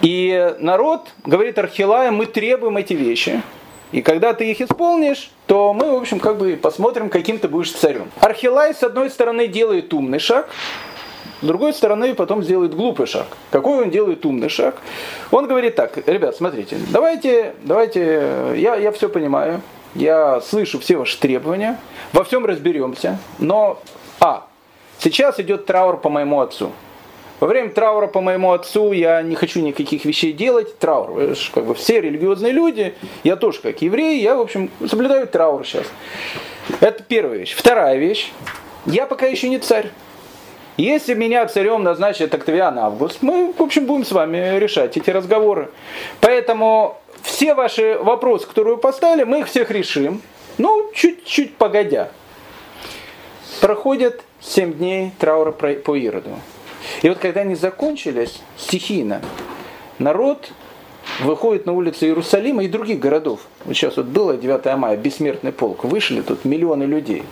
И 0.02 0.56
народ, 0.60 1.10
говорит 1.26 1.58
Архилая, 1.58 2.12
мы 2.12 2.26
требуем 2.26 2.78
эти 2.78 2.94
вещи, 2.94 3.42
и 3.92 4.02
когда 4.02 4.34
ты 4.34 4.50
их 4.50 4.60
исполнишь, 4.60 5.30
то 5.46 5.72
мы, 5.74 5.92
в 5.92 5.96
общем, 5.96 6.20
как 6.20 6.38
бы 6.38 6.58
посмотрим, 6.60 7.10
каким 7.10 7.38
ты 7.38 7.48
будешь 7.48 7.72
царем. 7.72 8.10
Архилай, 8.20 8.74
с 8.74 8.82
одной 8.82 9.10
стороны, 9.12 9.48
делает 9.48 9.94
умный 9.94 10.20
шаг, 10.20 10.50
с 11.42 11.46
другой 11.46 11.74
стороны, 11.74 12.16
потом 12.16 12.44
сделает 12.44 12.74
глупый 12.76 13.06
шаг. 13.06 13.28
Какой 13.52 13.84
он 13.84 13.90
делает 13.90 14.26
умный 14.26 14.50
шаг? 14.50 14.82
Он 15.32 15.48
говорит 15.48 15.76
так, 15.76 15.98
ребят, 16.08 16.36
смотрите, 16.36 16.78
давайте, 16.92 17.54
давайте, 17.64 18.54
я, 18.56 18.76
я 18.76 18.92
все 18.92 19.10
понимаю, 19.10 19.62
я 19.96 20.42
слышу 20.42 20.80
все 20.80 20.98
ваши 20.98 21.20
требования, 21.20 21.80
во 22.14 22.24
всем 22.24 22.46
разберемся, 22.46 23.20
но, 23.40 23.80
а, 24.20 24.48
сейчас 25.00 25.40
идет 25.40 25.66
траур 25.66 25.98
по 25.98 26.10
моему 26.10 26.40
отцу. 26.40 26.72
Во 27.40 27.48
время 27.48 27.72
траура 27.72 28.08
по 28.08 28.22
моему 28.22 28.54
отцу 28.54 28.94
я 28.94 29.22
не 29.22 29.36
хочу 29.36 29.60
никаких 29.60 30.06
вещей 30.06 30.32
делать. 30.32 30.80
Траур. 30.80 31.36
Как 31.54 31.66
бы 31.66 31.76
все 31.76 32.00
религиозные 32.00 32.54
люди, 32.54 32.94
я 33.26 33.36
тоже 33.36 33.60
как 33.60 33.82
еврей, 33.82 34.22
я, 34.22 34.36
в 34.36 34.40
общем, 34.40 34.72
соблюдаю 34.88 35.28
траур 35.28 35.68
сейчас. 35.68 35.88
Это 36.80 37.04
первая 37.04 37.40
вещь. 37.40 37.54
Вторая 37.54 37.98
вещь. 37.98 38.32
Я 38.86 39.08
пока 39.08 39.26
еще 39.26 39.50
не 39.50 39.60
царь. 39.60 39.92
Если 40.78 41.14
меня 41.14 41.46
царем 41.46 41.84
назначит 41.84 42.34
Октавиан 42.34 42.80
Август, 42.80 43.22
мы, 43.22 43.54
в 43.54 43.62
общем, 43.62 43.86
будем 43.86 44.06
с 44.06 44.12
вами 44.12 44.58
решать 44.58 44.98
эти 44.98 45.12
разговоры. 45.12 45.70
Поэтому 46.20 46.98
все 47.22 47.54
ваши 47.54 48.00
вопросы, 48.02 48.48
которые 48.48 48.76
вы 48.76 48.82
поставили, 48.82 49.24
мы 49.24 49.42
их 49.42 49.48
всех 49.48 49.70
решим. 49.70 50.22
Ну, 50.58 50.92
чуть-чуть 50.96 51.58
погодя. 51.58 52.10
Проходят 53.62 54.22
7 54.42 54.74
дней 54.74 55.12
траура 55.20 55.52
по 55.52 55.96
Ироду. 55.96 56.32
И 57.04 57.10
вот 57.10 57.20
когда 57.20 57.42
они 57.42 57.54
закончились, 57.54 58.42
стихийно, 58.58 59.22
народ 60.00 60.52
выходит 61.22 61.66
на 61.66 61.74
улицы 61.74 62.06
Иерусалима 62.06 62.64
и 62.64 62.68
других 62.68 63.00
городов. 63.00 63.42
Вот 63.66 63.76
сейчас 63.76 63.98
вот 63.98 64.08
было 64.08 64.36
9 64.38 64.78
мая, 64.78 64.98
бессмертный 64.98 65.52
полк, 65.52 65.84
вышли 65.84 66.22
тут 66.22 66.46
миллионы 66.46 66.84
людей. 66.84 67.24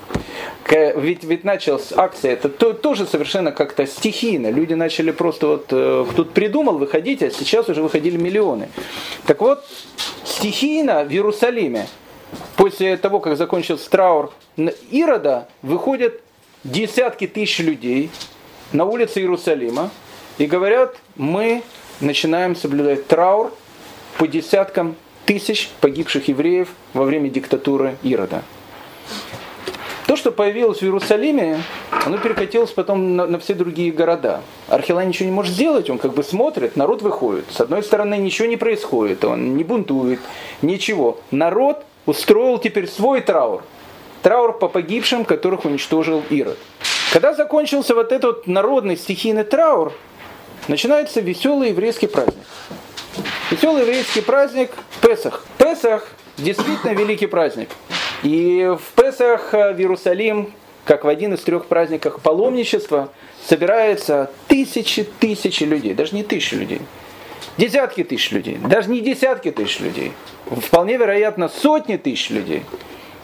Ведь, 0.70 1.24
ведь 1.24 1.44
началась 1.44 1.92
акция, 1.92 2.34
это 2.34 2.48
то, 2.48 2.74
тоже 2.74 3.06
совершенно 3.06 3.52
как-то 3.52 3.86
стихийно. 3.86 4.50
Люди 4.50 4.74
начали 4.74 5.12
просто 5.12 5.48
вот, 5.48 5.66
э, 5.72 6.06
тут 6.16 6.32
придумал, 6.32 6.78
выходить, 6.78 7.22
а 7.22 7.30
сейчас 7.30 7.68
уже 7.68 7.82
выходили 7.82 8.16
миллионы. 8.16 8.70
Так 9.26 9.42
вот, 9.42 9.66
стихийно 10.24 11.04
в 11.04 11.12
Иерусалиме, 11.12 11.88
после 12.56 12.96
того, 12.96 13.20
как 13.20 13.36
закончился 13.36 13.90
траур 13.90 14.32
Ирода, 14.92 15.50
выходят 15.62 16.22
десятки 16.64 17.28
тысяч 17.28 17.60
людей 17.60 18.10
на 18.72 18.86
улице 18.86 19.20
Иерусалима 19.20 19.90
и 20.38 20.46
говорят, 20.46 20.96
мы 21.18 21.64
начинаем 22.00 22.56
соблюдать 22.56 23.08
траур 23.08 23.52
по 24.18 24.28
десяткам 24.28 24.96
тысяч 25.26 25.70
погибших 25.82 26.28
евреев 26.28 26.70
во 26.94 27.04
время 27.04 27.30
диктатуры 27.30 27.98
Ирода. 28.04 28.44
То, 30.08 30.18
что 30.18 30.32
появилось 30.32 30.80
в 30.80 30.84
Иерусалиме, 30.84 31.62
оно 32.06 32.18
перекатилось 32.18 32.72
потом 32.72 33.16
на, 33.16 33.28
на 33.28 33.40
все 33.40 33.54
другие 33.54 33.94
города. 33.94 34.42
Архилай 34.68 35.06
ничего 35.06 35.28
не 35.28 35.32
может 35.32 35.54
сделать, 35.54 35.90
он 35.90 36.00
как 36.00 36.14
бы 36.14 36.24
смотрит, 36.24 36.76
народ 36.76 37.02
выходит. 37.02 37.46
С 37.50 37.62
одной 37.62 37.82
стороны, 37.82 38.18
ничего 38.18 38.48
не 38.50 38.58
происходит, 38.58 39.24
он 39.24 39.56
не 39.56 39.64
бунтует, 39.64 40.20
ничего. 40.62 41.20
Народ 41.32 41.86
устроил 42.06 42.58
теперь 42.58 42.90
свой 42.90 43.22
траур. 43.22 43.64
Траур 44.22 44.58
по 44.60 44.68
погибшим, 44.68 45.24
которых 45.24 45.64
уничтожил 45.64 46.24
Ирод. 46.30 46.58
Когда 47.14 47.34
закончился 47.34 47.96
вот 47.96 48.12
этот 48.12 48.48
народный 48.48 48.98
стихийный 48.98 49.46
траур, 49.46 49.94
начинается 50.68 51.22
веселый 51.22 51.70
еврейский 51.70 52.08
праздник. 52.08 52.44
Веселый 53.50 53.82
еврейский 53.82 54.22
праздник 54.22 54.72
Песах. 55.02 55.46
Песах 55.58 56.08
действительно 56.38 56.92
великий 56.92 57.28
праздник. 57.28 57.70
И 58.24 58.76
в 58.80 59.02
Песах 59.02 59.54
э, 59.54 59.74
в 59.74 59.80
Иерусалим, 59.80 60.54
как 60.86 61.04
в 61.04 61.08
один 61.08 61.34
из 61.34 61.42
трех 61.42 61.66
праздников 61.66 62.22
паломничества, 62.22 63.10
собирается 63.46 64.32
тысячи-тысячи 64.48 65.64
людей, 65.64 65.94
даже 65.94 66.16
не 66.16 66.24
тысячи 66.24 66.56
людей. 66.56 66.82
Десятки 67.58 68.04
тысяч 68.04 68.32
людей, 68.32 68.58
даже 68.58 68.90
не 68.90 69.02
десятки 69.02 69.52
тысяч 69.52 69.80
людей, 69.80 70.14
вполне 70.46 70.98
вероятно 70.98 71.50
сотни 71.50 71.98
тысяч 71.98 72.30
людей. 72.30 72.64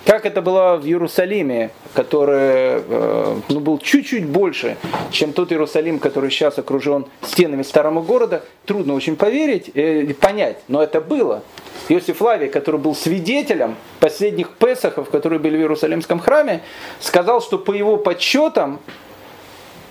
Как 0.07 0.25
это 0.25 0.41
было 0.41 0.77
в 0.77 0.85
Иерусалиме, 0.85 1.69
который 1.93 2.79
э, 2.79 3.35
ну, 3.49 3.59
был 3.59 3.77
чуть-чуть 3.77 4.25
больше, 4.25 4.77
чем 5.11 5.33
тот 5.33 5.51
Иерусалим, 5.51 5.99
который 5.99 6.31
сейчас 6.31 6.57
окружен 6.57 7.07
стенами 7.23 7.61
старого 7.61 8.01
города, 8.01 8.41
трудно 8.65 8.93
очень 8.93 9.17
поверить, 9.17 9.69
э, 9.75 10.13
понять, 10.13 10.59
но 10.69 10.81
это 10.81 11.01
было. 11.01 11.43
Иосиф 11.89 12.21
Лавий, 12.21 12.47
который 12.47 12.79
был 12.79 12.95
свидетелем 12.95 13.75
последних 13.99 14.51
Песахов, 14.51 15.09
которые 15.09 15.39
были 15.39 15.57
в 15.57 15.59
Иерусалимском 15.59 16.19
храме, 16.19 16.61
сказал, 17.01 17.41
что 17.41 17.57
по 17.57 17.73
его 17.73 17.97
подсчетам 17.97 18.79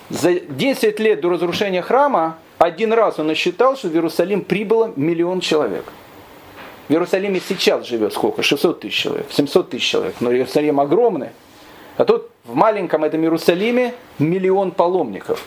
за 0.09 0.39
10 0.39 0.99
лет 0.99 1.21
до 1.21 1.29
разрушения 1.29 1.83
храма 1.83 2.39
один 2.57 2.91
раз 2.91 3.19
он 3.19 3.27
насчитал, 3.27 3.77
что 3.77 3.87
в 3.87 3.93
Иерусалим 3.93 4.41
прибыло 4.41 4.91
миллион 4.95 5.41
человек. 5.41 5.83
В 6.87 6.91
Иерусалиме 6.91 7.41
сейчас 7.45 7.85
живет 7.85 8.13
сколько? 8.13 8.43
600 8.43 8.79
тысяч 8.79 8.95
человек, 8.95 9.25
700 9.29 9.69
тысяч 9.69 9.89
человек. 9.89 10.15
Но 10.21 10.31
Иерусалим 10.31 10.79
огромный. 10.79 11.29
А 11.97 12.05
тут 12.05 12.29
в 12.45 12.55
маленьком 12.55 13.03
этом 13.03 13.21
Иерусалиме 13.23 13.93
миллион 14.19 14.71
паломников. 14.71 15.43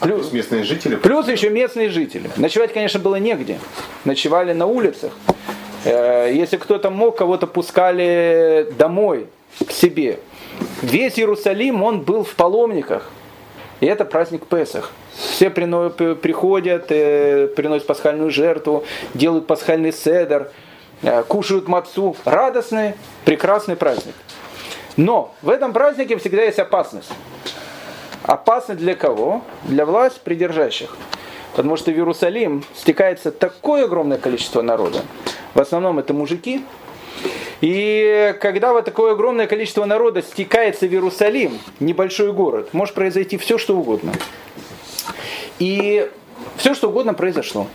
А 0.00 0.06
плюс, 0.06 0.30
а 0.32 0.34
местные 0.34 0.64
жители? 0.64 0.96
Плюс 0.96 1.28
еще 1.28 1.50
местные 1.50 1.90
жители. 1.90 2.28
Ночевать, 2.36 2.72
конечно, 2.72 2.98
было 2.98 3.16
негде. 3.16 3.60
Ночевали 4.04 4.52
на 4.52 4.66
улицах. 4.66 5.12
Э, 5.84 6.30
если 6.34 6.56
кто-то 6.56 6.90
мог, 6.90 7.16
кого-то 7.16 7.46
пускали 7.46 8.68
домой, 8.76 9.28
к 9.64 9.70
себе. 9.70 10.18
Весь 10.82 11.18
Иерусалим, 11.18 11.82
он 11.84 12.00
был 12.00 12.24
в 12.24 12.34
паломниках. 12.34 13.08
И 13.80 13.86
это 13.86 14.04
праздник 14.04 14.46
Песах. 14.46 14.90
Все 15.14 15.50
приходят, 15.50 16.86
э, 16.90 17.48
приносят 17.54 17.86
пасхальную 17.86 18.30
жертву, 18.30 18.84
делают 19.14 19.46
пасхальный 19.46 19.92
седер, 19.92 20.50
кушают 21.28 21.68
мацу. 21.68 22.16
Радостный, 22.24 22.94
прекрасный 23.24 23.76
праздник. 23.76 24.14
Но 24.96 25.34
в 25.42 25.48
этом 25.48 25.72
празднике 25.72 26.16
всегда 26.18 26.42
есть 26.42 26.58
опасность. 26.58 27.10
Опасность 28.22 28.80
для 28.80 28.94
кого? 28.94 29.42
Для 29.64 29.84
власть 29.84 30.20
придержащих. 30.20 30.96
Потому 31.54 31.76
что 31.76 31.90
в 31.90 31.94
Иерусалим 31.94 32.64
стекается 32.74 33.30
такое 33.30 33.84
огромное 33.84 34.18
количество 34.18 34.62
народа. 34.62 35.02
В 35.54 35.60
основном 35.60 35.98
это 35.98 36.14
мужики, 36.14 36.64
и 37.60 38.36
когда 38.40 38.72
вот 38.72 38.84
такое 38.84 39.12
огромное 39.12 39.46
количество 39.46 39.84
народа 39.84 40.22
стекается 40.22 40.86
в 40.86 40.90
Иерусалим, 40.92 41.58
небольшой 41.80 42.32
город, 42.32 42.70
может 42.72 42.94
произойти 42.94 43.38
все, 43.38 43.56
что 43.56 43.76
угодно. 43.76 44.12
И 45.58 46.10
все, 46.56 46.74
что 46.74 46.88
угодно 46.88 47.14
произошло. 47.14 47.68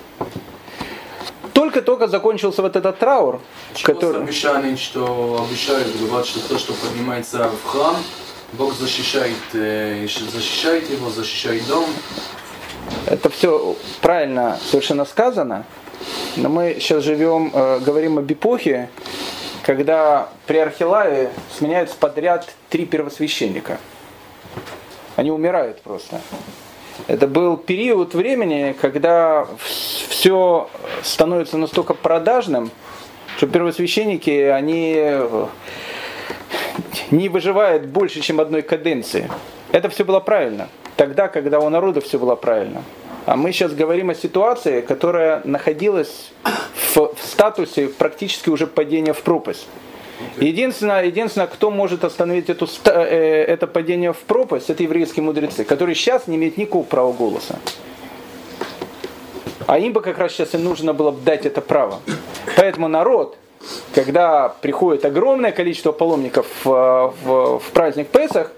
Только-только 1.70 2.08
закончился 2.08 2.64
вот 2.64 2.76
этот 2.76 2.98
траур, 2.98 3.40
Чего 3.76 3.94
который... 3.94 4.24
обещали, 4.24 4.76
что 4.76 5.46
обещают, 5.48 5.96
говорят, 6.02 6.26
что 6.26 6.40
то, 6.50 6.58
что 6.58 6.74
поднимается 6.74 7.48
в 7.48 7.68
храм, 7.68 7.96
Бог 8.54 8.74
защищает, 8.74 9.38
э, 9.54 10.08
защищает 10.08 10.90
его, 10.90 11.12
защищает 11.12 11.68
дом. 11.68 11.86
Это 13.06 13.30
все 13.30 13.76
правильно 14.02 14.58
совершенно 14.66 15.06
сказано, 15.06 15.64
но 16.38 16.50
мы 16.50 16.78
сейчас 16.80 17.04
живем, 17.04 17.52
э, 17.54 17.78
говорим 17.86 18.18
об 18.18 18.32
эпохе, 18.32 18.90
когда 19.62 20.30
при 20.48 20.58
Архилае 20.58 21.30
сменяются 21.56 21.96
подряд 21.98 22.52
три 22.70 22.88
первосвященника. 22.88 23.78
Они 25.18 25.30
умирают 25.30 25.84
просто. 25.84 26.20
Это 27.08 27.28
был 27.28 27.58
период 27.58 28.14
времени, 28.14 28.76
когда 28.80 29.48
все 30.10 30.70
становится 31.02 31.58
настолько 31.58 31.94
продажным, 31.94 32.72
что 33.38 33.48
первосвященники, 33.48 34.30
они 34.30 34.94
э, 34.98 35.46
не 37.12 37.30
выживают 37.30 37.86
больше, 37.86 38.22
чем 38.22 38.40
одной 38.40 38.62
каденции. 38.62 39.30
Это 39.72 39.90
все 39.90 40.04
было 40.04 40.20
правильно. 40.20 40.68
Тогда, 40.98 41.28
когда 41.28 41.60
у 41.60 41.70
народа 41.70 42.02
все 42.02 42.20
было 42.20 42.36
правильно. 42.36 42.84
А 43.26 43.36
мы 43.36 43.52
сейчас 43.52 43.74
говорим 43.74 44.10
о 44.10 44.16
ситуации, 44.16 44.82
которая 44.82 45.42
находилась 45.46 46.32
в, 46.94 47.14
в 47.16 47.24
статусе 47.24 47.88
практически 47.88 48.50
уже 48.50 48.68
падения 48.68 49.14
в 49.14 49.22
пропасть. 49.22 49.68
Единственное, 50.40 51.06
единственное, 51.06 51.48
кто 51.48 51.72
может 51.72 52.04
остановить 52.04 52.50
эту, 52.50 52.68
э, 52.86 53.46
это 53.48 53.68
падение 53.68 54.14
в 54.14 54.20
пропасть, 54.20 54.70
это 54.70 54.84
еврейские 54.84 55.24
мудрецы, 55.24 55.64
которые 55.64 55.96
сейчас 55.96 56.28
не 56.28 56.36
имеют 56.38 56.58
никакого 56.58 56.84
права 56.84 57.12
голоса. 57.14 57.60
А 59.68 59.78
им 59.78 59.94
бы 59.94 60.02
как 60.02 60.18
раз 60.18 60.34
сейчас 60.34 60.56
и 60.56 60.58
нужно 60.58 60.94
было 60.94 61.12
бы 61.12 61.22
дать 61.22 61.46
это 61.46 61.62
право. 61.62 62.00
Поэтому 62.58 62.88
народ, 62.88 63.38
когда 63.94 64.50
приходит 64.50 65.06
огромное 65.06 65.52
количество 65.52 65.92
паломников 65.92 66.48
в, 66.64 67.14
в, 67.24 67.60
в 67.60 67.72
праздник 67.72 68.08
Песах, 68.08 68.52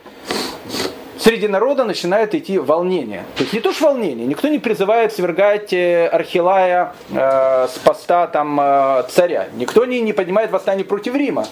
среди 1.22 1.48
народа 1.48 1.86
начинает 1.86 2.36
идти 2.36 2.58
волнение. 2.58 3.24
То 3.36 3.44
есть 3.44 3.54
не 3.54 3.60
то 3.60 3.72
что 3.72 3.86
волнение, 3.86 4.26
никто 4.26 4.48
не 4.48 4.60
призывает 4.60 5.14
свергать 5.14 5.72
э, 5.72 6.08
Архилая 6.08 6.94
э, 7.12 7.68
с 7.68 7.78
поста 7.80 8.28
там, 8.28 8.60
э, 8.60 9.04
царя, 9.10 9.48
никто 9.56 9.86
не, 9.86 10.02
не 10.02 10.14
поднимает 10.14 10.52
восстание 10.52 10.84
против 10.84 11.16
Рима. 11.16 11.46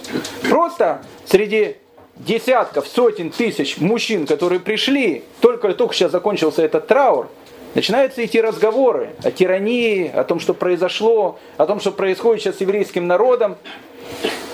Просто 0.48 1.02
среди 1.24 1.76
десятков, 2.16 2.86
сотен 2.86 3.30
тысяч 3.30 3.78
мужчин, 3.78 4.26
которые 4.26 4.60
пришли, 4.60 5.24
только, 5.40 5.72
только 5.72 5.94
сейчас 5.94 6.10
закончился 6.10 6.62
этот 6.62 6.86
траур, 6.86 7.28
начинаются 7.74 8.24
идти 8.24 8.40
разговоры 8.40 9.10
о 9.22 9.30
тирании, 9.30 10.10
о 10.12 10.24
том, 10.24 10.40
что 10.40 10.52
произошло, 10.52 11.38
о 11.56 11.66
том, 11.66 11.80
что 11.80 11.92
происходит 11.92 12.42
сейчас 12.42 12.56
с 12.56 12.60
еврейским 12.60 13.06
народом. 13.06 13.56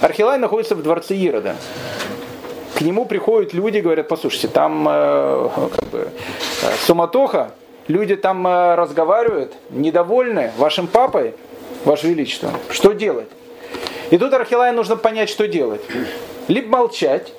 Архилай 0.01 0.39
находится 0.39 0.75
в 0.75 0.83
дворце 0.83 1.17
Ирода 1.17 1.57
к 2.77 2.83
нему 2.83 3.07
приходят 3.07 3.55
люди, 3.55 3.79
говорят, 3.79 4.07
послушайте, 4.07 4.49
там 4.49 4.87
э, 4.87 5.49
как 5.55 5.89
бы, 5.89 5.99
э, 5.99 6.73
суматоха, 6.85 7.53
люди 7.89 8.17
там 8.17 8.47
э, 8.47 8.75
разговаривают, 8.75 9.55
недовольны 9.71 10.53
вашим 10.59 10.87
папой, 10.87 11.35
ваше 11.87 12.09
величество, 12.09 12.51
что 12.69 12.93
делать? 12.93 13.29
И 14.11 14.19
тут 14.19 14.35
Архилаю 14.35 14.75
нужно 14.75 14.97
понять, 14.97 15.31
что 15.31 15.49
делать. 15.49 15.81
Либо 16.49 16.69
молчать, 16.69 17.33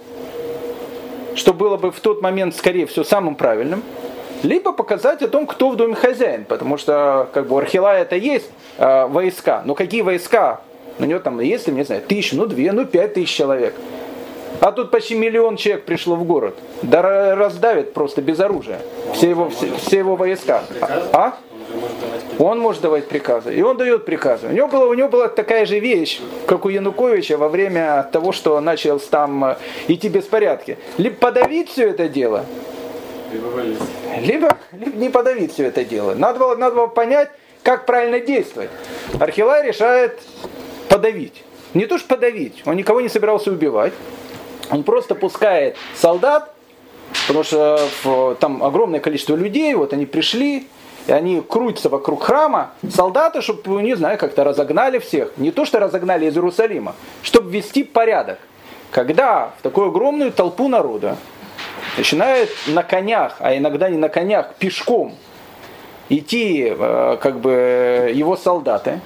что 1.36 1.54
было 1.54 1.78
бы 1.78 1.92
в 1.92 2.00
тот 2.00 2.24
момент, 2.24 2.56
скорее 2.56 2.88
всего, 2.88 3.06
самым 3.06 3.36
правильным, 3.36 3.84
либо 4.42 4.74
показать 4.74 5.22
о 5.22 5.28
том, 5.28 5.46
кто 5.46 5.70
в 5.70 5.76
доме 5.76 5.94
хозяин, 5.94 6.46
потому 6.46 6.78
что 6.78 7.30
как 7.32 7.48
бы 7.48 7.56
у 7.56 7.60
Архилая 7.60 8.02
это 8.02 8.16
есть 8.16 8.50
э, 8.80 9.06
войска, 9.06 9.62
но 9.66 9.76
какие 9.76 10.02
войска? 10.02 10.62
У 10.98 11.04
него 11.04 11.20
там, 11.20 11.40
если, 11.42 11.72
не 11.72 11.84
знаю, 11.84 12.02
тысячу, 12.02 12.38
ну 12.38 12.48
две, 12.48 12.72
ну 12.72 12.86
пять 12.86 13.14
тысяч 13.14 13.36
человек. 13.36 13.76
А 14.60 14.72
тут 14.72 14.92
почти 14.92 15.16
миллион 15.16 15.58
человек 15.58 15.86
пришло 15.86 16.16
в 16.16 16.24
город. 16.24 16.56
Да 16.82 17.36
раздавит 17.36 17.94
просто 17.94 18.22
без 18.22 18.40
оружия. 18.40 18.80
Все 19.14 19.30
его, 19.30 19.50
все, 19.50 19.70
все 19.78 20.00
его 20.00 20.16
войска. 20.16 20.64
А? 21.14 21.38
Он 22.40 22.60
может 22.60 22.82
давать 22.82 23.08
приказы. 23.08 23.54
И 23.54 23.62
он 23.62 23.78
дает 23.78 24.06
приказы. 24.06 24.48
У 24.48 24.52
него, 24.52 24.68
было, 24.68 24.86
у 24.86 24.94
него 24.94 25.10
была 25.10 25.28
такая 25.28 25.66
же 25.66 25.80
вещь, 25.80 26.22
как 26.46 26.66
у 26.66 26.70
Януковича 26.70 27.38
во 27.38 27.50
время 27.50 28.08
того, 28.12 28.32
что 28.32 28.60
начал 28.62 29.00
там 29.00 29.44
э, 29.44 29.58
идти 29.88 30.08
беспорядки. 30.08 30.78
Либо 30.98 31.16
подавить 31.16 31.70
все 31.70 31.90
это 31.90 32.08
дело, 32.08 32.46
либо, 34.22 34.58
либо 34.72 34.98
не 34.98 35.10
подавить 35.10 35.54
все 35.54 35.66
это 35.66 35.84
дело. 35.84 36.14
Надо 36.14 36.40
было, 36.40 36.56
надо 36.56 36.76
было 36.76 36.88
понять, 36.88 37.30
как 37.64 37.86
правильно 37.86 38.20
действовать. 38.20 38.70
Архилай 39.20 39.68
решает 39.68 40.20
подавить. 40.90 41.44
Не 41.74 41.86
то 41.86 41.98
что 41.98 42.08
подавить, 42.08 42.64
он 42.66 42.76
никого 42.76 43.02
не 43.02 43.10
собирался 43.10 43.52
убивать. 43.52 43.94
Он 44.70 44.84
просто 44.84 45.16
пускает 45.16 45.76
солдат, 45.96 46.54
потому 47.28 47.44
что 47.44 48.36
там 48.40 48.64
огромное 48.64 49.00
количество 49.00 49.36
людей, 49.36 49.74
вот 49.76 49.94
они 49.94 50.06
пришли, 50.06 50.68
и 51.08 51.12
они 51.12 51.42
крутятся 51.42 51.90
вокруг 51.90 52.24
храма, 52.24 52.72
солдаты, 52.94 53.42
чтобы, 53.42 53.82
не 53.82 53.96
знаю, 53.96 54.18
как-то 54.18 54.44
разогнали 54.44 55.00
всех. 55.00 55.32
Не 55.38 55.52
то, 55.52 55.66
что 55.66 55.80
разогнали 55.80 56.26
из 56.26 56.36
Иерусалима, 56.36 56.96
чтобы 57.24 57.50
ввести 57.50 57.84
порядок. 57.84 58.40
Когда 58.92 59.52
в 59.60 59.62
такую 59.62 59.88
огромную 59.88 60.32
толпу 60.32 60.68
народа 60.68 61.18
начинают 61.98 62.50
на 62.68 62.84
конях, 62.84 63.38
а 63.40 63.56
иногда 63.56 63.90
не 63.90 63.98
на 63.98 64.10
конях, 64.10 64.56
пешком 64.56 65.16
идти 66.10 66.74
э, 66.78 67.18
как 67.22 67.40
бы 67.40 68.12
его 68.14 68.36
солдаты, 68.36 69.00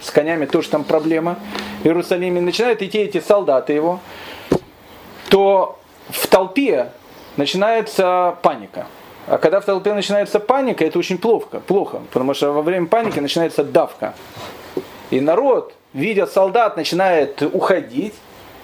с 0.00 0.10
конями 0.10 0.46
тоже 0.46 0.68
там 0.68 0.84
проблема, 0.84 1.36
в 1.82 1.86
Иерусалиме 1.86 2.40
начинают 2.40 2.82
идти 2.82 2.98
эти 2.98 3.20
солдаты 3.20 3.72
его, 3.72 4.00
то 5.32 5.78
в 6.10 6.26
толпе 6.26 6.92
начинается 7.38 8.36
паника. 8.42 8.86
А 9.26 9.38
когда 9.38 9.62
в 9.62 9.64
толпе 9.64 9.94
начинается 9.94 10.40
паника, 10.40 10.84
это 10.84 10.98
очень 10.98 11.16
плохо, 11.16 11.60
плохо, 11.60 12.02
потому 12.12 12.34
что 12.34 12.52
во 12.52 12.60
время 12.60 12.86
паники 12.86 13.18
начинается 13.18 13.64
давка. 13.64 14.14
И 15.10 15.22
народ, 15.22 15.72
видя 15.94 16.26
солдат, 16.26 16.76
начинает 16.76 17.40
уходить, 17.40 18.12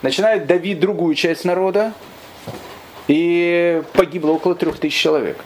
начинает 0.03 0.47
давить 0.47 0.79
другую 0.79 1.15
часть 1.15 1.47
народа, 1.47 1.95
и 3.07 3.83
погибло 3.95 4.33
около 4.33 4.55
трех 4.55 4.79
тысяч 4.79 5.01
человек. 5.01 5.39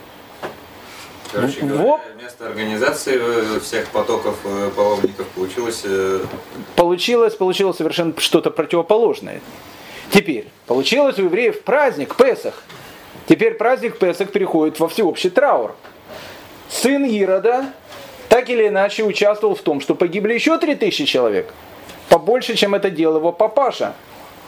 Короче 1.31 1.61
говоря, 1.61 1.83
Вот. 1.85 2.01
вместо 2.19 2.49
организации 2.49 3.17
э, 3.17 3.61
всех 3.61 3.87
потоков 3.91 4.35
э, 4.45 4.71
паломников 4.75 5.29
получилось 5.29 5.83
э, 5.85 6.19
Получилось, 6.75 7.37
получилось 7.37 7.77
совершенно 7.77 8.13
что-то 8.19 8.51
противоположное. 8.51 9.41
Теперь, 10.13 10.47
получилось 10.67 11.19
у 11.19 11.25
евреев 11.25 11.63
праздник 11.63 12.15
Песах. 12.17 12.63
Теперь 13.27 13.55
праздник 13.55 13.99
Песах 13.99 14.31
переходит 14.31 14.79
во 14.79 14.89
всеобщий 14.89 15.31
траур. 15.31 15.75
Сын 16.69 17.05
Ирода 17.05 17.73
так 18.29 18.51
или 18.51 18.69
иначе 18.69 19.05
участвовал 19.05 19.55
в 19.55 19.63
том, 19.63 19.81
что 19.81 19.95
погибли 19.95 20.35
еще 20.35 20.59
3000 20.59 21.07
человек. 21.07 21.55
Побольше, 22.11 22.57
чем 22.57 22.75
это 22.75 22.91
делал 22.91 23.17
его 23.17 23.33
папаша. 23.33 23.95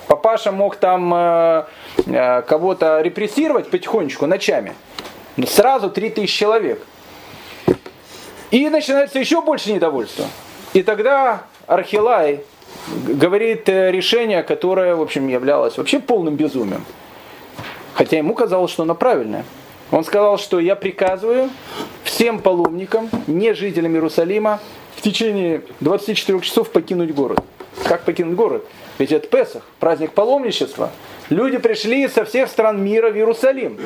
Папаша 0.07 0.53
мог 0.53 0.77
там 0.77 1.15
э, 1.15 1.65
э, 2.07 2.43
кого-то 2.43 3.01
репрессировать 3.01 3.71
потихонечку 3.71 4.27
ночами. 4.27 4.75
Но 5.37 5.47
сразу 5.47 5.91
3000 5.91 6.31
человек. 6.31 6.83
И 8.51 8.69
начинается 8.69 9.19
еще 9.19 9.41
больше 9.41 9.73
недовольства. 9.73 10.27
И 10.75 10.83
тогда 10.83 11.45
Архилай 11.67 12.45
говорит 13.07 13.69
э, 13.69 13.91
решение, 13.91 14.43
которое, 14.43 14.95
в 14.95 15.03
общем, 15.03 15.29
являлось 15.29 15.77
вообще 15.77 16.01
полным 16.01 16.37
безумием. 16.37 16.85
Хотя 17.95 18.19
ему 18.19 18.35
казалось, 18.35 18.71
что 18.71 18.83
оно 18.83 18.95
правильное. 18.95 19.45
Он 19.91 20.05
сказал, 20.05 20.39
что 20.39 20.59
я 20.59 20.77
приказываю 20.77 21.51
всем 22.03 22.41
паломникам, 22.41 23.09
не 23.27 23.55
жителям 23.55 23.93
Иерусалима, 23.95 24.61
в 24.97 25.03
течение 25.03 25.63
24 25.81 26.41
часов 26.41 26.71
покинуть 26.71 27.15
город. 27.15 27.41
Как 27.85 28.05
покинуть 28.05 28.35
город? 28.35 28.65
Ведь 28.99 29.13
это 29.13 29.27
Песах, 29.27 29.63
праздник 29.81 30.13
паломничества. 30.13 30.91
Люди 31.29 31.59
пришли 31.59 32.09
со 32.09 32.25
всех 32.25 32.49
стран 32.49 32.83
мира 32.83 33.11
в 33.11 33.17
Иерусалим. 33.17 33.79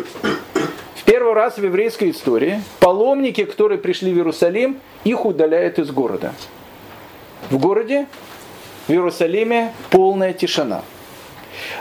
В 0.94 1.04
первый 1.04 1.32
раз 1.32 1.56
в 1.56 1.64
еврейской 1.64 2.10
истории 2.10 2.62
паломники, 2.80 3.44
которые 3.44 3.78
пришли 3.78 4.12
в 4.12 4.16
Иерусалим, 4.16 4.78
их 5.04 5.24
удаляют 5.24 5.78
из 5.78 5.90
города. 5.90 6.34
В 7.50 7.58
городе, 7.58 8.06
в 8.88 8.90
Иерусалиме, 8.90 9.72
полная 9.90 10.32
тишина. 10.32 10.82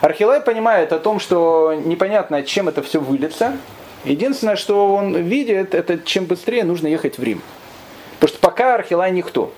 Архилай 0.01 0.41
понимает 0.41 0.91
о 0.91 0.99
том, 0.99 1.19
что 1.19 1.73
непонятно, 1.73 2.43
чем 2.43 2.67
это 2.67 2.83
все 2.83 2.99
выльется. 2.99 3.57
Единственное, 4.03 4.55
что 4.55 4.93
он 4.93 5.15
видит, 5.15 5.73
это 5.73 5.97
чем 5.97 6.25
быстрее 6.25 6.63
нужно 6.63 6.87
ехать 6.87 7.17
в 7.17 7.23
Рим. 7.23 7.41
Потому 8.19 8.29
что 8.29 8.39
пока 8.39 8.75
Архилай 8.75 9.11
никто. 9.11 9.51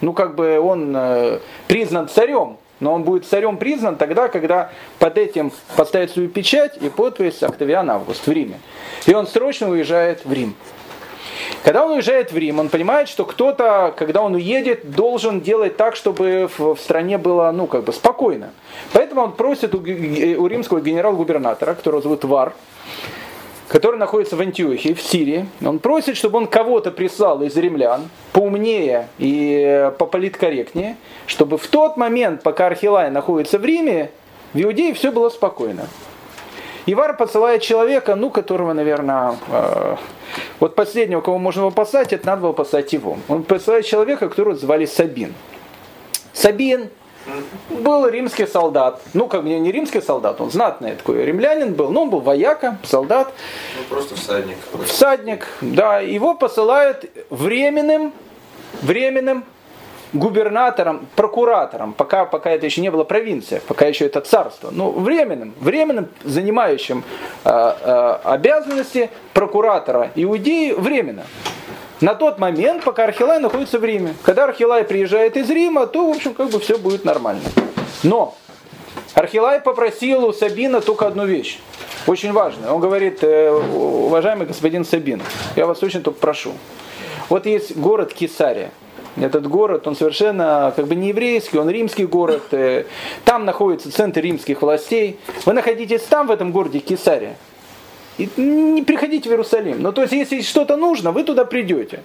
Ну, 0.00 0.12
как 0.12 0.34
бы 0.34 0.58
он 0.58 0.92
э, 0.96 1.38
признан 1.68 2.08
царем, 2.08 2.56
но 2.80 2.92
он 2.92 3.04
будет 3.04 3.26
царем 3.26 3.56
признан 3.56 3.96
тогда, 3.96 4.28
когда 4.28 4.70
под 4.98 5.16
этим 5.16 5.52
поставит 5.76 6.10
свою 6.10 6.28
печать 6.28 6.76
и 6.80 6.90
подпись 6.90 7.42
Октавиан 7.42 7.88
Август 7.90 8.26
в 8.26 8.32
Риме. 8.32 8.58
И 9.06 9.14
он 9.14 9.26
срочно 9.26 9.68
уезжает 9.68 10.24
в 10.24 10.32
Рим. 10.32 10.56
Когда 11.64 11.84
он 11.84 11.92
уезжает 11.92 12.32
в 12.32 12.36
Рим, 12.36 12.58
он 12.58 12.68
понимает, 12.68 13.08
что 13.08 13.24
кто-то, 13.24 13.94
когда 13.96 14.22
он 14.22 14.34
уедет, 14.34 14.90
должен 14.90 15.40
делать 15.40 15.76
так, 15.76 15.96
чтобы 15.96 16.48
в, 16.58 16.76
стране 16.76 17.18
было, 17.18 17.50
ну, 17.52 17.66
как 17.66 17.84
бы 17.84 17.92
спокойно. 17.92 18.50
Поэтому 18.92 19.22
он 19.22 19.32
просит 19.32 19.74
г- 19.80 20.36
у 20.36 20.46
римского 20.46 20.80
генерал-губернатора, 20.80 21.74
которого 21.74 22.02
зовут 22.02 22.24
Вар, 22.24 22.52
который 23.68 23.98
находится 23.98 24.36
в 24.36 24.40
Антиохии, 24.40 24.92
в 24.92 25.00
Сирии. 25.00 25.46
Он 25.64 25.78
просит, 25.78 26.16
чтобы 26.16 26.38
он 26.38 26.46
кого-то 26.46 26.90
прислал 26.90 27.42
из 27.42 27.56
римлян, 27.56 28.10
поумнее 28.32 29.08
и 29.18 29.90
пополиткорректнее, 29.98 30.96
чтобы 31.26 31.58
в 31.58 31.66
тот 31.68 31.96
момент, 31.96 32.42
пока 32.42 32.66
Архилай 32.66 33.10
находится 33.10 33.58
в 33.58 33.64
Риме, 33.64 34.10
в 34.52 34.60
Иудее 34.60 34.92
все 34.94 35.10
было 35.10 35.30
спокойно. 35.30 35.86
Ивар 36.86 37.16
посылает 37.16 37.62
человека, 37.62 38.16
ну, 38.16 38.30
которого, 38.30 38.72
наверное, 38.72 39.36
э, 39.48 39.96
вот 40.58 40.74
последнего, 40.74 41.20
кого 41.20 41.38
можно 41.38 41.62
было 41.62 41.70
послать, 41.70 42.12
это 42.12 42.26
надо 42.26 42.42
было 42.42 42.52
послать 42.52 42.92
его. 42.92 43.18
Он 43.28 43.44
посылает 43.44 43.86
человека, 43.86 44.28
которого 44.28 44.56
звали 44.56 44.86
Сабин. 44.86 45.34
Сабин 46.32 46.90
был 47.70 48.08
римский 48.08 48.46
солдат. 48.46 49.00
Ну, 49.14 49.28
как 49.28 49.44
бы 49.44 49.50
не 49.50 49.70
римский 49.70 50.00
солдат, 50.00 50.40
он 50.40 50.50
знатный 50.50 50.96
такой 50.96 51.24
римлянин 51.24 51.74
был, 51.74 51.90
но 51.90 52.02
он 52.02 52.10
был 52.10 52.20
вояка, 52.20 52.78
солдат, 52.82 53.32
ну, 53.76 53.84
просто 53.88 54.16
всадник. 54.16 54.56
всадник. 54.86 55.46
Да, 55.60 56.00
его 56.00 56.34
посылают 56.34 57.08
временным, 57.30 58.12
временным 58.82 59.44
губернатором, 60.12 61.06
прокуратором, 61.16 61.92
пока, 61.92 62.24
пока 62.24 62.50
это 62.50 62.66
еще 62.66 62.80
не 62.80 62.90
было 62.90 63.04
провинция, 63.04 63.60
пока 63.66 63.86
еще 63.86 64.06
это 64.06 64.20
царство, 64.20 64.70
ну, 64.70 64.90
временным, 64.90 65.54
временным 65.60 66.08
занимающим 66.22 67.04
э, 67.44 67.50
э, 67.50 68.18
обязанности 68.24 69.10
прокуратора 69.32 70.10
Иудеи 70.14 70.72
временно. 70.72 71.24
На 72.00 72.14
тот 72.14 72.38
момент, 72.38 72.82
пока 72.82 73.04
Архилай 73.04 73.38
находится 73.38 73.78
в 73.78 73.84
Риме. 73.84 74.14
Когда 74.22 74.44
Архилай 74.44 74.84
приезжает 74.84 75.36
из 75.36 75.48
Рима, 75.48 75.86
то, 75.86 76.10
в 76.10 76.16
общем, 76.16 76.34
как 76.34 76.50
бы 76.50 76.58
все 76.58 76.76
будет 76.76 77.04
нормально. 77.04 77.42
Но 78.02 78.34
Архилай 79.14 79.60
попросил 79.60 80.24
у 80.24 80.32
Сабина 80.32 80.80
только 80.80 81.06
одну 81.06 81.26
вещь. 81.26 81.60
Очень 82.06 82.32
важную. 82.32 82.74
Он 82.74 82.80
говорит, 82.80 83.22
«Э, 83.22 83.50
уважаемый 83.52 84.46
господин 84.46 84.84
Сабин, 84.84 85.22
я 85.54 85.66
вас 85.66 85.82
очень 85.82 86.02
только 86.02 86.18
прошу. 86.18 86.52
Вот 87.28 87.46
есть 87.46 87.76
город 87.76 88.12
Кесария. 88.12 88.72
Этот 89.16 89.46
город, 89.46 89.86
он 89.86 89.94
совершенно 89.94 90.72
как 90.74 90.86
бы 90.86 90.94
не 90.94 91.08
еврейский, 91.08 91.58
он 91.58 91.68
римский 91.68 92.06
город. 92.06 92.42
Э, 92.52 92.84
Там 93.24 93.44
находится 93.44 93.92
центр 93.92 94.20
римских 94.20 94.62
властей. 94.62 95.18
Вы 95.44 95.52
находитесь 95.52 96.02
там, 96.02 96.26
в 96.28 96.30
этом 96.30 96.50
городе 96.50 96.78
Кесария. 96.78 97.36
И 98.18 98.28
не 98.36 98.82
приходите 98.82 99.28
в 99.28 99.32
Иерусалим. 99.32 99.82
Ну, 99.82 99.92
то 99.92 100.02
есть, 100.02 100.12
если 100.12 100.40
что-то 100.42 100.76
нужно, 100.76 101.12
вы 101.12 101.24
туда 101.24 101.44
придете. 101.44 102.02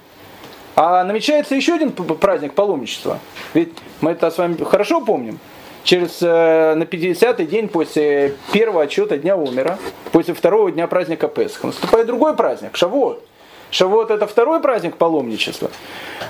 А 0.76 1.02
намечается 1.04 1.54
еще 1.54 1.74
один 1.74 1.92
праздник 1.92 2.52
паломничества. 2.54 3.18
Ведь 3.54 3.72
мы 4.00 4.12
это 4.12 4.30
с 4.30 4.38
вами 4.38 4.56
хорошо 4.62 5.00
помним. 5.00 5.38
Через 5.84 6.18
э, 6.20 6.74
на 6.74 6.82
50-й 6.82 7.46
день 7.46 7.68
после 7.68 8.34
первого 8.52 8.82
отчета 8.82 9.16
Дня 9.16 9.36
Умера, 9.36 9.78
после 10.12 10.34
второго 10.34 10.70
дня 10.70 10.86
праздника 10.86 11.28
Песха, 11.28 11.66
наступает 11.66 12.06
другой 12.06 12.36
праздник, 12.36 12.76
Шавуот. 12.76 13.24
Шавуот 13.70 14.10
это 14.10 14.26
второй 14.26 14.60
праздник 14.60 14.96
паломничества. 14.96 15.70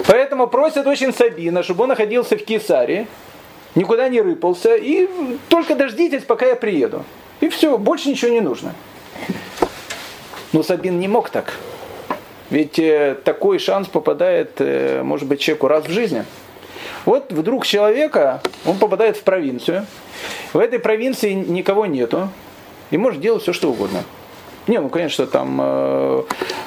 Поэтому 0.06 0.48
просят 0.48 0.86
очень 0.86 1.12
Сабина, 1.12 1.62
чтобы 1.62 1.84
он 1.84 1.90
находился 1.90 2.36
в 2.36 2.44
Кесарии, 2.44 3.06
никуда 3.74 4.08
не 4.08 4.20
рыпался, 4.20 4.74
и 4.74 5.08
только 5.48 5.74
дождитесь, 5.74 6.24
пока 6.24 6.46
я 6.46 6.56
приеду. 6.56 7.04
И 7.40 7.48
все, 7.48 7.78
больше 7.78 8.08
ничего 8.08 8.32
не 8.32 8.40
нужно. 8.40 8.74
Но 10.52 10.62
Сабин 10.62 10.98
не 10.98 11.08
мог 11.08 11.30
так. 11.30 11.54
Ведь 12.50 12.78
э, 12.78 13.16
такой 13.24 13.58
шанс 13.58 13.88
попадает, 13.88 14.52
э, 14.58 15.02
может 15.02 15.28
быть, 15.28 15.40
человеку 15.40 15.68
раз 15.68 15.84
в 15.84 15.90
жизни. 15.90 16.24
Вот 17.04 17.30
вдруг 17.30 17.66
человека, 17.66 18.40
он 18.64 18.78
попадает 18.78 19.16
в 19.18 19.22
провинцию. 19.22 19.86
В 20.52 20.58
этой 20.58 20.78
провинции 20.78 21.32
никого 21.32 21.86
нету. 21.86 22.30
И 22.90 22.96
может 22.96 23.20
делать 23.20 23.42
все, 23.42 23.52
что 23.52 23.70
угодно. 23.70 24.02
Не, 24.68 24.80
ну, 24.80 24.90
конечно, 24.90 25.26
там 25.26 25.58
э, 25.62 26.22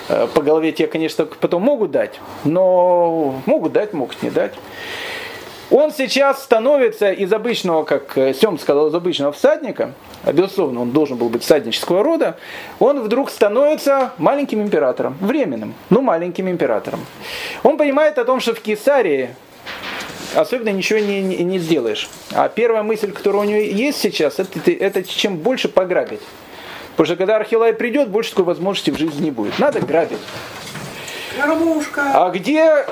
э, 0.10 0.28
по 0.34 0.42
голове 0.42 0.72
тебе, 0.72 0.88
конечно, 0.88 1.26
потом 1.26 1.62
могут 1.62 1.92
дать. 1.92 2.20
Но 2.44 3.36
могут 3.46 3.74
дать, 3.74 3.94
могут 3.94 4.22
не 4.24 4.32
дать. 4.32 4.54
Он 5.70 5.92
сейчас 5.92 6.44
становится 6.44 7.12
из 7.12 7.32
обычного, 7.32 7.84
как 7.84 8.18
э, 8.18 8.34
Сем 8.34 8.60
сказал, 8.60 8.88
из 8.88 8.96
обычного 8.96 9.32
всадника, 9.32 9.94
а 10.24 10.34
безусловно, 10.34 10.82
он 10.82 10.92
должен 10.92 11.16
был 11.16 11.30
быть 11.30 11.44
всаднического 11.44 12.04
рода, 12.04 12.38
он 12.80 13.00
вдруг 13.02 13.30
становится 13.30 14.12
маленьким 14.18 14.62
императором, 14.62 15.16
временным, 15.22 15.76
но 15.90 16.02
маленьким 16.02 16.50
императором. 16.50 17.00
Он 17.64 17.78
понимает 17.78 18.18
о 18.18 18.26
том, 18.26 18.42
что 18.42 18.54
в 18.54 18.60
Кесарии 18.60 19.30
особенно 20.36 20.70
ничего 20.70 21.00
не, 21.00 21.22
не, 21.22 21.38
не 21.38 21.60
сделаешь. 21.60 22.10
А 22.34 22.50
первая 22.50 22.84
мысль, 22.84 23.12
которая 23.12 23.44
у 23.44 23.46
него 23.46 23.60
есть 23.60 24.00
сейчас, 24.00 24.40
это, 24.40 24.72
это 24.72 25.04
чем 25.04 25.38
больше 25.38 25.70
пограбить. 25.70 26.22
Потому 27.02 27.16
что 27.16 27.18
когда 27.18 27.38
Архилай 27.38 27.74
придет, 27.74 28.10
больше 28.10 28.30
такой 28.30 28.46
возможности 28.46 28.92
в 28.92 28.96
жизни 28.96 29.24
не 29.24 29.32
будет. 29.32 29.58
Надо 29.58 29.80
грабить. 29.80 30.20
Кормушка! 31.36 32.04
А 32.14 32.30
где 32.30 32.86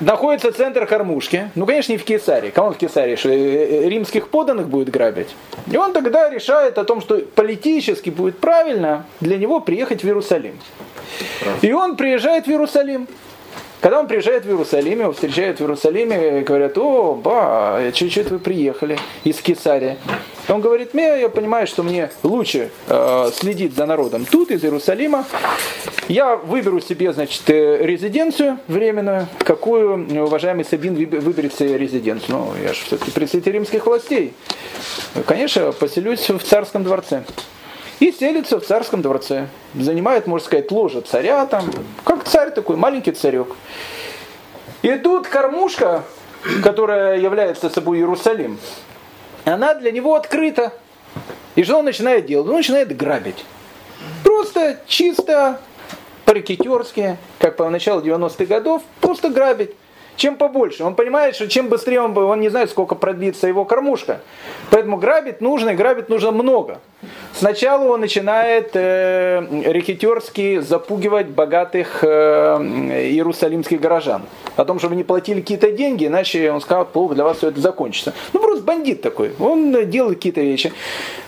находится 0.00 0.50
центр 0.50 0.84
кормушки? 0.84 1.48
Ну, 1.54 1.64
конечно, 1.64 1.92
не 1.92 1.98
в 1.98 2.02
Кесарии. 2.02 2.50
Кому 2.50 2.72
в 2.72 2.76
Кесарии? 2.76 3.14
Что 3.14 3.28
э, 3.28 3.88
римских 3.88 4.30
поданных 4.30 4.68
будет 4.68 4.90
грабить? 4.90 5.28
И 5.70 5.76
он 5.76 5.92
тогда 5.92 6.28
решает 6.28 6.76
о 6.76 6.82
том, 6.82 7.00
что 7.00 7.18
политически 7.18 8.10
будет 8.10 8.36
правильно 8.40 9.06
для 9.20 9.38
него 9.38 9.60
приехать 9.60 10.02
в 10.02 10.06
Иерусалим. 10.06 10.58
И 11.62 11.72
он 11.72 11.94
приезжает 11.94 12.46
в 12.46 12.50
Иерусалим. 12.50 13.06
Когда 13.80 14.00
он 14.00 14.08
приезжает 14.08 14.44
в 14.44 14.48
Иерусалим, 14.48 15.00
его 15.00 15.12
встречают 15.12 15.58
в 15.58 15.62
Иерусалиме, 15.62 16.42
говорят, 16.42 16.76
о, 16.76 17.14
ба, 17.14 17.82
чуть-чуть 17.94 18.30
вы 18.30 18.38
приехали 18.38 18.98
из 19.24 19.40
Кесария. 19.40 19.96
Он 20.48 20.60
говорит, 20.60 20.92
мне, 20.92 21.20
я 21.20 21.28
понимаю, 21.30 21.66
что 21.66 21.82
мне 21.82 22.10
лучше 22.22 22.70
э, 22.88 23.30
следить 23.32 23.74
за 23.74 23.86
народом 23.86 24.26
тут, 24.30 24.50
из 24.50 24.62
Иерусалима. 24.64 25.24
Я 26.08 26.36
выберу 26.36 26.80
себе, 26.80 27.12
значит, 27.12 27.48
э, 27.48 27.78
резиденцию 27.80 28.58
временную. 28.66 29.28
Какую, 29.38 30.06
э, 30.10 30.20
уважаемый 30.20 30.64
Сабин, 30.64 30.94
выб- 30.94 31.20
выберет 31.20 31.54
себе 31.54 31.78
резиденцию? 31.78 32.36
Ну, 32.36 32.52
я 32.62 32.74
же 32.74 32.80
все-таки 32.84 33.12
представитель 33.12 33.52
римских 33.52 33.86
властей. 33.86 34.34
Конечно, 35.26 35.72
поселюсь 35.72 36.28
в 36.28 36.40
царском 36.40 36.84
дворце. 36.84 37.22
И 38.00 38.12
селится 38.12 38.58
в 38.58 38.64
царском 38.64 39.02
дворце. 39.02 39.48
Занимает, 39.74 40.26
можно 40.26 40.46
сказать, 40.46 40.70
ложе 40.72 41.02
царя 41.02 41.46
там, 41.46 41.70
Царь 42.30 42.52
такой, 42.52 42.76
маленький 42.76 43.10
царек. 43.10 43.48
И 44.82 44.92
тут 44.98 45.26
кормушка, 45.26 46.04
которая 46.62 47.18
является 47.18 47.68
собой 47.68 47.98
Иерусалим, 47.98 48.60
она 49.44 49.74
для 49.74 49.90
него 49.90 50.14
открыта. 50.14 50.72
И 51.56 51.64
что 51.64 51.78
он 51.78 51.86
начинает 51.86 52.26
делать? 52.26 52.48
Он 52.48 52.54
начинает 52.54 52.96
грабить. 52.96 53.44
Просто 54.22 54.78
чисто 54.86 55.60
парикетерски, 56.24 57.16
как 57.40 57.56
по 57.56 57.68
началу 57.68 58.00
90-х 58.00 58.44
годов, 58.44 58.82
просто 59.00 59.30
грабить 59.30 59.74
чем 60.20 60.36
побольше. 60.36 60.84
Он 60.84 60.94
понимает, 60.94 61.34
что 61.34 61.48
чем 61.48 61.68
быстрее 61.68 62.02
он, 62.02 62.16
он 62.16 62.40
не 62.40 62.50
знает, 62.50 62.70
сколько 62.70 62.94
продлится 62.94 63.48
его 63.48 63.64
кормушка. 63.64 64.20
Поэтому 64.70 64.98
грабить 64.98 65.40
нужно, 65.40 65.70
и 65.70 65.74
грабить 65.74 66.10
нужно 66.10 66.30
много. 66.30 66.78
Сначала 67.32 67.84
он 67.84 68.00
начинает 68.00 68.72
э, 68.74 69.42
рекетерски 69.64 70.60
запугивать 70.60 71.28
богатых 71.28 72.04
э, 72.04 72.06
иерусалимских 73.10 73.80
горожан. 73.80 74.22
О 74.56 74.66
том, 74.66 74.78
чтобы 74.78 74.94
не 74.94 75.04
платили 75.04 75.40
какие-то 75.40 75.72
деньги, 75.72 76.06
иначе 76.06 76.52
он 76.52 76.60
сказал, 76.60 76.84
плохо 76.84 77.14
для 77.14 77.24
вас 77.24 77.38
все 77.38 77.48
это 77.48 77.60
закончится. 77.60 78.12
Ну 78.34 78.40
просто 78.40 78.62
бандит 78.62 79.00
такой. 79.00 79.32
Он 79.40 79.88
делает 79.88 80.18
какие-то 80.18 80.42
вещи. 80.42 80.70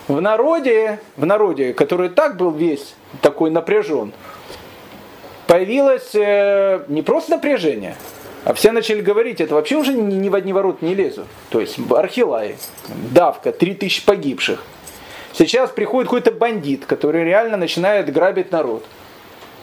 В 0.07 0.21
народе, 0.21 0.99
в 1.17 1.25
народе, 1.25 1.73
который 1.73 2.09
так 2.09 2.37
был 2.37 2.51
весь 2.51 2.93
такой 3.21 3.49
напряжен, 3.49 4.13
появилось 5.47 6.13
э, 6.13 6.83
не 6.89 7.01
просто 7.01 7.31
напряжение, 7.31 7.95
а 8.45 8.53
все 8.53 8.71
начали 8.71 9.01
говорить, 9.01 9.39
это 9.39 9.55
вообще 9.55 9.75
уже 9.75 9.93
ни, 9.93 10.15
ни 10.15 10.29
в 10.29 10.35
одни 10.35 10.53
ворот 10.53 10.81
не 10.81 10.93
лезут. 10.93 11.27
То 11.49 11.61
есть 11.61 11.77
Архилай, 11.89 12.57
давка, 13.11 13.51
3000 13.51 14.05
погибших. 14.05 14.63
Сейчас 15.33 15.71
приходит 15.71 16.09
какой-то 16.09 16.31
бандит, 16.31 16.85
который 16.85 17.23
реально 17.23 17.57
начинает 17.57 18.11
грабить 18.11 18.51
народ. 18.51 18.85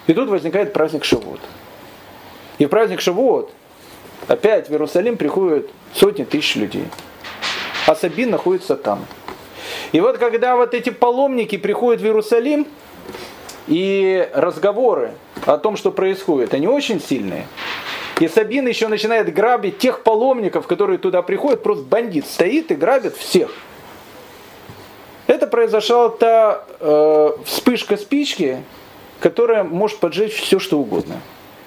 И 0.07 0.15
тут 0.15 0.29
возникает 0.29 0.73
праздник 0.73 1.05
Шавуот. 1.05 1.41
И 2.59 2.67
в 2.67 2.69
праздник 2.69 3.01
Шавуот 3.01 3.53
опять 4.27 4.69
в 4.69 4.73
Иерусалим 4.73 5.17
приходят 5.17 5.69
сотни 5.95 6.25
тысяч 6.25 6.57
людей. 6.57 6.87
А 7.87 7.95
Сабин 7.95 8.31
находится 8.31 8.77
там. 8.77 9.07
И 9.93 10.01
вот 10.01 10.19
когда 10.19 10.57
вот 10.57 10.75
эти 10.75 10.91
паломники 10.91 11.57
приходят 11.57 12.01
в 12.01 12.05
Иерусалим, 12.05 12.67
и 13.71 14.29
разговоры 14.35 15.13
о 15.47 15.57
том, 15.57 15.77
что 15.77 15.93
происходит, 15.93 16.55
они 16.55 16.67
очень 16.67 17.01
сильные. 17.01 17.47
И 18.21 18.29
Сабин 18.29 18.69
еще 18.69 18.89
начинает 18.89 19.33
грабить 19.33 19.79
тех 19.79 20.03
паломников, 20.03 20.67
которые 20.67 20.99
туда 20.99 21.23
приходят, 21.23 21.63
просто 21.63 21.85
бандит 21.85 22.27
стоит 22.27 22.71
и 22.71 22.75
грабит 22.75 23.17
всех. 23.17 23.51
Это 25.27 25.47
произошла 25.47 26.11
та 26.11 26.65
э, 26.81 27.31
вспышка 27.47 27.97
спички, 27.97 28.63
которая 29.21 29.65
может 29.65 29.99
поджечь 29.99 30.35
все, 30.35 30.59
что 30.59 30.79
угодно. 30.79 31.21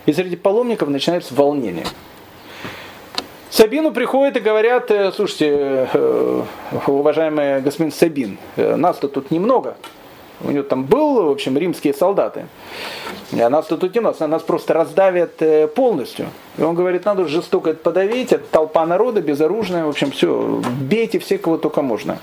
И 0.06 0.14
среди 0.14 0.36
паломников 0.36 0.90
начинается 0.90 1.34
волнение. 1.34 1.86
Сабину 3.50 3.92
приходят 3.92 4.38
и 4.38 4.40
говорят, 4.40 4.92
«Э, 4.92 5.12
слушайте, 5.12 5.90
э, 5.92 6.44
уважаемый 6.86 7.62
господин 7.62 7.92
Сабин, 7.92 8.38
э, 8.58 8.76
нас-то 8.76 9.08
тут 9.08 9.32
немного, 9.32 9.76
у 10.44 10.52
него 10.52 10.64
там 10.64 10.84
был, 10.84 11.26
в 11.26 11.32
общем, 11.32 11.58
римские 11.58 11.94
солдаты. 11.94 12.48
А 13.32 13.50
нас 13.50 13.66
тут 13.66 13.84
утянут, 13.84 14.20
нас 14.20 14.42
просто 14.44 14.74
раздавят 14.74 15.42
э, 15.42 15.68
полностью. 15.68 16.28
И 16.58 16.62
он 16.62 16.76
говорит, 16.76 17.06
надо 17.06 17.28
жестоко 17.28 17.72
это 17.72 17.80
подавить, 17.80 18.32
это 18.32 18.44
толпа 18.52 18.86
народа, 18.86 19.22
безоружная, 19.22 19.86
в 19.86 19.90
общем, 19.90 20.12
все, 20.12 20.62
бейте 20.82 21.20
всех, 21.20 21.42
кого 21.42 21.58
только 21.58 21.82
можно. 21.82 22.20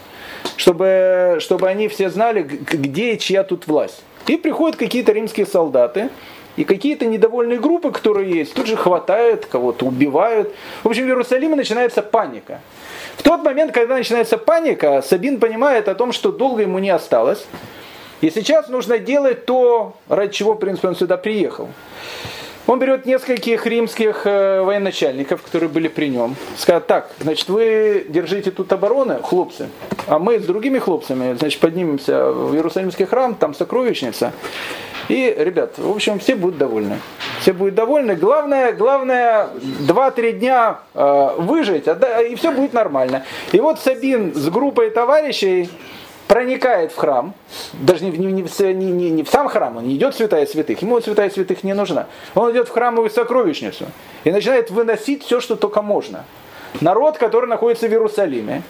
Чтобы, 0.56 1.38
чтобы 1.40 1.68
они 1.68 1.88
все 1.88 2.10
знали, 2.10 2.42
где 2.42 3.14
и 3.14 3.18
чья 3.18 3.42
тут 3.42 3.66
власть. 3.66 4.02
И 4.26 4.36
приходят 4.36 4.76
какие-то 4.76 5.12
римские 5.12 5.46
солдаты, 5.46 6.10
и 6.56 6.64
какие-то 6.64 7.06
недовольные 7.06 7.58
группы, 7.58 7.90
которые 7.90 8.30
есть, 8.30 8.54
тут 8.54 8.66
же 8.66 8.76
хватают, 8.76 9.46
кого-то 9.46 9.86
убивают. 9.86 10.52
В 10.82 10.88
общем, 10.88 11.04
в 11.04 11.06
Иерусалиме 11.06 11.56
начинается 11.56 12.02
паника. 12.02 12.60
В 13.16 13.22
тот 13.22 13.42
момент, 13.42 13.72
когда 13.72 13.96
начинается 13.96 14.36
паника, 14.36 15.02
Сабин 15.02 15.40
понимает 15.40 15.88
о 15.88 15.94
том, 15.94 16.12
что 16.12 16.32
долго 16.32 16.62
ему 16.62 16.78
не 16.78 16.90
осталось. 16.90 17.46
И 18.20 18.30
сейчас 18.30 18.68
нужно 18.68 18.98
делать 18.98 19.46
то, 19.46 19.96
ради 20.08 20.32
чего, 20.32 20.54
в 20.54 20.58
принципе, 20.58 20.88
он 20.88 20.96
сюда 20.96 21.16
приехал. 21.16 21.68
Он 22.66 22.78
берет 22.78 23.06
нескольких 23.06 23.66
римских 23.66 24.26
э, 24.26 24.60
военачальников, 24.60 25.42
которые 25.42 25.68
были 25.68 25.88
при 25.88 26.08
нем, 26.08 26.36
скажет, 26.56 26.86
так, 26.86 27.10
значит, 27.18 27.48
вы 27.48 28.06
держите 28.08 28.50
тут 28.50 28.72
обороны, 28.72 29.18
хлопцы, 29.22 29.70
а 30.06 30.18
мы 30.18 30.38
с 30.38 30.44
другими 30.44 30.78
хлопцами, 30.78 31.36
значит, 31.36 31.58
поднимемся 31.60 32.30
в 32.30 32.54
Иерусалимский 32.54 33.06
храм, 33.06 33.34
там 33.34 33.54
сокровищница. 33.54 34.32
И, 35.08 35.34
ребят, 35.36 35.78
в 35.78 35.90
общем, 35.90 36.20
все 36.20 36.36
будут 36.36 36.58
довольны. 36.58 37.00
Все 37.40 37.52
будут 37.52 37.74
довольны. 37.74 38.14
Главное, 38.14 38.72
главное 38.72 39.48
2-3 39.88 40.32
дня 40.32 40.78
э, 40.94 41.30
выжить, 41.38 41.88
а, 41.88 42.20
и 42.20 42.36
все 42.36 42.52
будет 42.52 42.72
нормально. 42.72 43.24
И 43.50 43.58
вот 43.58 43.80
Сабин 43.80 44.32
с 44.36 44.48
группой 44.48 44.90
товарищей 44.90 45.68
проникает 46.30 46.92
в 46.92 46.96
храм, 46.96 47.34
даже 47.72 48.04
не, 48.04 48.12
не, 48.12 48.30
не, 48.30 48.72
не, 48.72 49.10
не 49.10 49.22
в 49.24 49.28
сам 49.28 49.48
храм, 49.48 49.78
он 49.78 49.88
не 49.88 49.96
идет 49.96 50.14
в 50.14 50.16
святая 50.16 50.46
святых, 50.46 50.80
ему 50.80 51.00
святая 51.00 51.28
святых 51.28 51.64
не 51.64 51.74
нужна. 51.74 52.06
Он 52.36 52.52
идет 52.52 52.68
в 52.68 52.70
храмовую 52.70 53.10
сокровищницу 53.10 53.86
и 54.22 54.30
начинает 54.30 54.70
выносить 54.70 55.24
все, 55.24 55.40
что 55.40 55.56
только 55.56 55.82
можно. 55.82 56.24
Народ, 56.80 57.18
который 57.18 57.48
находится 57.48 57.88
в 57.88 57.90
Иерусалиме, 57.90 58.62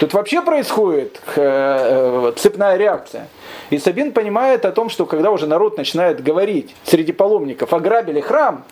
Тут 0.00 0.12
вообще 0.12 0.42
происходит 0.42 1.20
э, 1.36 1.40
э, 1.40 2.32
цепная 2.36 2.76
реакция. 2.76 3.28
И 3.70 3.78
Сабин 3.78 4.12
понимает 4.12 4.64
о 4.64 4.72
том, 4.72 4.88
что 4.88 5.06
когда 5.06 5.30
уже 5.30 5.46
народ 5.46 5.76
начинает 5.76 6.20
говорить 6.20 6.74
среди 6.82 7.12
паломников, 7.12 7.72
ограбили 7.72 8.20
храм, 8.20 8.64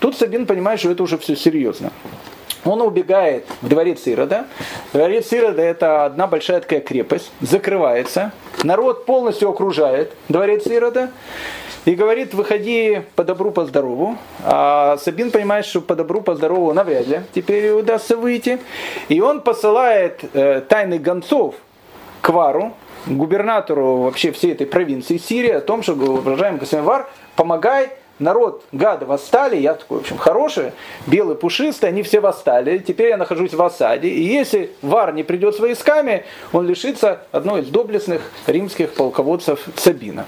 тут 0.00 0.18
Сабин 0.18 0.46
понимает, 0.46 0.80
что 0.80 0.90
это 0.90 1.02
уже 1.02 1.16
все 1.16 1.34
серьезно. 1.34 1.92
Он 2.64 2.82
убегает 2.82 3.46
в 3.62 3.68
дворец 3.68 4.06
Ирода. 4.06 4.46
Дворец 4.92 5.32
Ирода 5.32 5.62
это 5.62 6.04
одна 6.04 6.26
большая 6.26 6.60
такая 6.60 6.80
крепость, 6.80 7.30
закрывается. 7.40 8.32
Народ 8.62 9.06
полностью 9.06 9.48
окружает 9.48 10.12
дворец 10.28 10.66
Ирода 10.66 11.10
и 11.84 11.94
говорит, 11.94 12.34
выходи 12.34 13.02
по 13.16 13.24
добру, 13.24 13.50
по 13.50 13.64
здорову. 13.64 14.18
А 14.44 14.98
Сабин 14.98 15.30
понимает, 15.30 15.64
что 15.64 15.80
по 15.80 15.94
добру, 15.94 16.20
по 16.20 16.34
здорову 16.34 16.72
навряд 16.72 17.06
ли 17.06 17.20
теперь 17.32 17.70
удастся 17.70 18.16
выйти. 18.16 18.58
И 19.08 19.20
он 19.20 19.40
посылает 19.40 20.20
э, 20.34 20.60
тайных 20.68 21.00
гонцов 21.00 21.54
к 22.20 22.28
Вару, 22.30 22.74
губернатору 23.06 23.98
вообще 24.02 24.32
всей 24.32 24.52
этой 24.52 24.66
провинции 24.66 25.16
Сирии, 25.16 25.50
о 25.50 25.60
том, 25.60 25.82
что, 25.82 25.94
уважаемый 25.94 26.58
господин 26.58 26.84
Вар, 26.84 27.08
помогай 27.36 27.90
народ 28.18 28.64
гады 28.72 29.06
восстали, 29.06 29.56
я 29.56 29.74
такой, 29.74 29.98
в 29.98 30.00
общем, 30.02 30.18
хороший, 30.18 30.72
белый, 31.06 31.36
пушистый, 31.36 31.88
они 31.88 32.02
все 32.02 32.20
восстали, 32.20 32.78
теперь 32.78 33.08
я 33.08 33.16
нахожусь 33.16 33.54
в 33.54 33.62
осаде, 33.62 34.08
и 34.08 34.22
если 34.22 34.70
Вар 34.82 35.12
не 35.12 35.22
придет 35.22 35.56
с 35.56 35.60
войсками, 35.60 36.24
он 36.52 36.66
лишится 36.66 37.22
одной 37.32 37.62
из 37.62 37.68
доблестных 37.68 38.22
римских 38.46 38.94
полководцев 38.94 39.60
Сабина. 39.76 40.26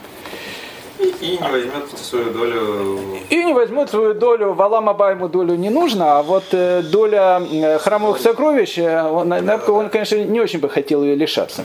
И, 1.01 1.39
не 1.41 1.49
возьмет 1.49 1.99
свою 1.99 2.31
долю. 2.31 2.99
И 3.31 3.45
не 3.45 3.55
возьмет 3.55 3.91
свою 3.91 4.15
долю, 4.15 4.53
Валам 4.53 4.89
Аба 4.89 5.11
ему 5.11 5.29
долю 5.29 5.55
не 5.55 5.71
нужно, 5.71 6.19
а 6.19 6.23
вот 6.23 6.45
э, 6.53 6.83
доля 6.83 7.41
э, 7.51 7.79
храмовых 7.79 8.19
сокровищ, 8.19 8.79
э, 8.79 9.03
он, 9.03 9.33
он, 9.33 9.89
конечно, 9.89 10.17
не 10.17 10.41
очень 10.41 10.59
бы 10.59 10.69
хотел 10.69 11.03
ее 11.03 11.15
лишаться. 11.15 11.65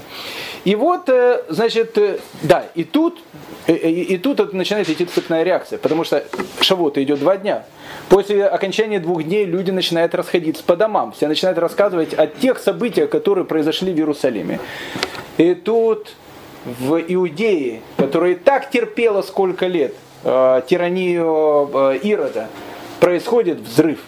И 0.63 0.75
вот, 0.75 1.09
значит, 1.49 1.97
да, 2.41 2.65
и 2.73 2.83
тут, 2.83 3.19
и, 3.67 3.73
и, 3.73 4.17
тут 4.17 4.53
начинает 4.53 4.89
идти 4.89 5.05
цепная 5.05 5.43
реакция, 5.43 5.77
потому 5.77 6.03
что 6.03 6.23
Шавута 6.61 7.03
идет 7.03 7.19
два 7.19 7.37
дня. 7.37 7.65
После 8.09 8.45
окончания 8.45 8.99
двух 8.99 9.23
дней 9.23 9.45
люди 9.45 9.71
начинают 9.71 10.15
расходиться 10.15 10.63
по 10.63 10.75
домам, 10.75 11.11
все 11.11 11.27
начинают 11.27 11.59
рассказывать 11.59 12.13
о 12.13 12.25
тех 12.25 12.57
событиях, 12.57 13.09
которые 13.09 13.45
произошли 13.45 13.93
в 13.93 13.97
Иерусалиме. 13.97 14.59
И 15.37 15.53
тут 15.53 16.13
в 16.65 16.97
Иудее, 17.07 17.81
которая 17.97 18.35
так 18.35 18.69
терпела 18.71 19.21
сколько 19.21 19.67
лет 19.67 19.93
э, 20.23 20.61
тиранию 20.67 21.69
э, 21.73 21.99
Ирода, 22.03 22.49
происходит 22.99 23.59
взрыв. 23.59 23.99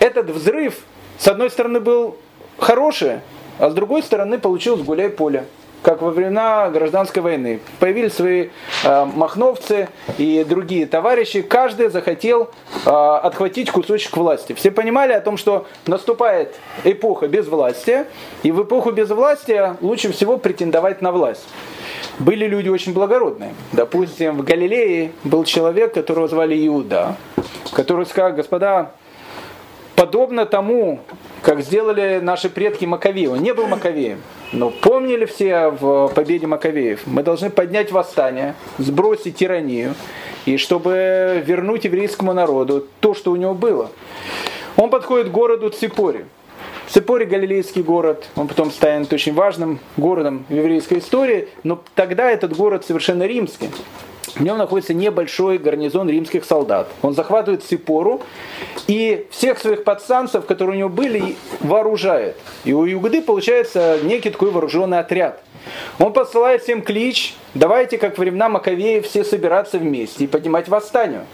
Этот 0.00 0.30
взрыв, 0.30 0.80
с 1.18 1.28
одной 1.28 1.50
стороны, 1.50 1.80
был 1.80 2.16
хороший, 2.58 3.20
а 3.58 3.70
с 3.70 3.74
другой 3.74 4.02
стороны, 4.02 4.38
получилось 4.38 4.82
гуляй-поле 4.82 5.44
как 5.82 6.02
во 6.02 6.10
времена 6.10 6.68
гражданской 6.70 7.22
войны. 7.22 7.60
Появились 7.78 8.14
свои 8.14 8.48
э, 8.84 9.04
махновцы 9.04 9.88
и 10.18 10.44
другие 10.48 10.86
товарищи. 10.86 11.42
Каждый 11.42 11.88
захотел 11.88 12.50
э, 12.84 12.90
отхватить 12.90 13.70
кусочек 13.70 14.16
власти. 14.16 14.52
Все 14.52 14.70
понимали 14.70 15.12
о 15.12 15.20
том, 15.20 15.36
что 15.36 15.66
наступает 15.86 16.54
эпоха 16.84 17.28
безвластия, 17.28 18.06
и 18.42 18.50
в 18.50 18.62
эпоху 18.62 18.90
безвластия 18.90 19.76
лучше 19.80 20.12
всего 20.12 20.36
претендовать 20.36 21.02
на 21.02 21.12
власть. 21.12 21.46
Были 22.18 22.46
люди 22.46 22.68
очень 22.68 22.92
благородные. 22.92 23.54
Допустим, 23.72 24.38
в 24.38 24.44
Галилее 24.44 25.12
был 25.24 25.44
человек, 25.44 25.94
которого 25.94 26.26
звали 26.26 26.66
Иуда, 26.66 27.16
который 27.72 28.06
сказал, 28.06 28.32
господа, 28.32 28.92
подобно 29.94 30.46
тому, 30.46 31.00
как 31.42 31.60
сделали 31.62 32.20
наши 32.22 32.48
предки 32.48 32.84
Маковеи. 32.84 33.26
Он 33.26 33.40
не 33.40 33.54
был 33.54 33.66
Маковеем. 33.66 34.20
Но 34.52 34.70
помнили 34.70 35.26
все 35.26 35.68
в 35.68 36.08
победе 36.14 36.46
Маковеев, 36.46 37.06
мы 37.06 37.22
должны 37.22 37.50
поднять 37.50 37.92
восстание, 37.92 38.54
сбросить 38.78 39.36
тиранию, 39.36 39.94
и 40.46 40.56
чтобы 40.56 41.42
вернуть 41.44 41.84
еврейскому 41.84 42.32
народу 42.32 42.86
то, 43.00 43.14
что 43.14 43.32
у 43.32 43.36
него 43.36 43.54
было. 43.54 43.90
Он 44.76 44.88
подходит 44.88 45.28
к 45.28 45.32
городу 45.32 45.68
Ципори. 45.68 46.24
Ципори 46.88 47.26
галилейский 47.26 47.82
город, 47.82 48.26
он 48.34 48.48
потом 48.48 48.70
станет 48.70 49.12
очень 49.12 49.34
важным 49.34 49.78
городом 49.98 50.46
в 50.48 50.54
еврейской 50.54 51.00
истории, 51.00 51.48
но 51.62 51.82
тогда 51.94 52.30
этот 52.30 52.56
город 52.56 52.86
совершенно 52.86 53.24
римский. 53.24 53.68
В 54.34 54.40
нем 54.40 54.58
находится 54.58 54.94
небольшой 54.94 55.58
гарнизон 55.58 56.08
римских 56.08 56.44
солдат. 56.44 56.88
Он 57.02 57.14
захватывает 57.14 57.64
Сипору 57.64 58.22
и 58.86 59.26
всех 59.30 59.58
своих 59.58 59.84
подстанцев, 59.84 60.46
которые 60.46 60.76
у 60.76 60.78
него 60.78 60.88
были, 60.88 61.36
вооружает. 61.60 62.36
И 62.64 62.72
у 62.72 62.84
Югды 62.84 63.22
получается 63.22 63.98
некий 64.02 64.30
такой 64.30 64.50
вооруженный 64.50 64.98
отряд. 64.98 65.42
Он 65.98 66.12
посылает 66.12 66.62
всем 66.62 66.82
клич, 66.82 67.34
давайте, 67.54 67.98
как 67.98 68.18
времена 68.18 68.48
Маковеев, 68.48 69.06
все 69.06 69.24
собираться 69.24 69.78
вместе 69.78 70.24
и 70.24 70.26
поднимать 70.26 70.68
восстание. 70.68 71.24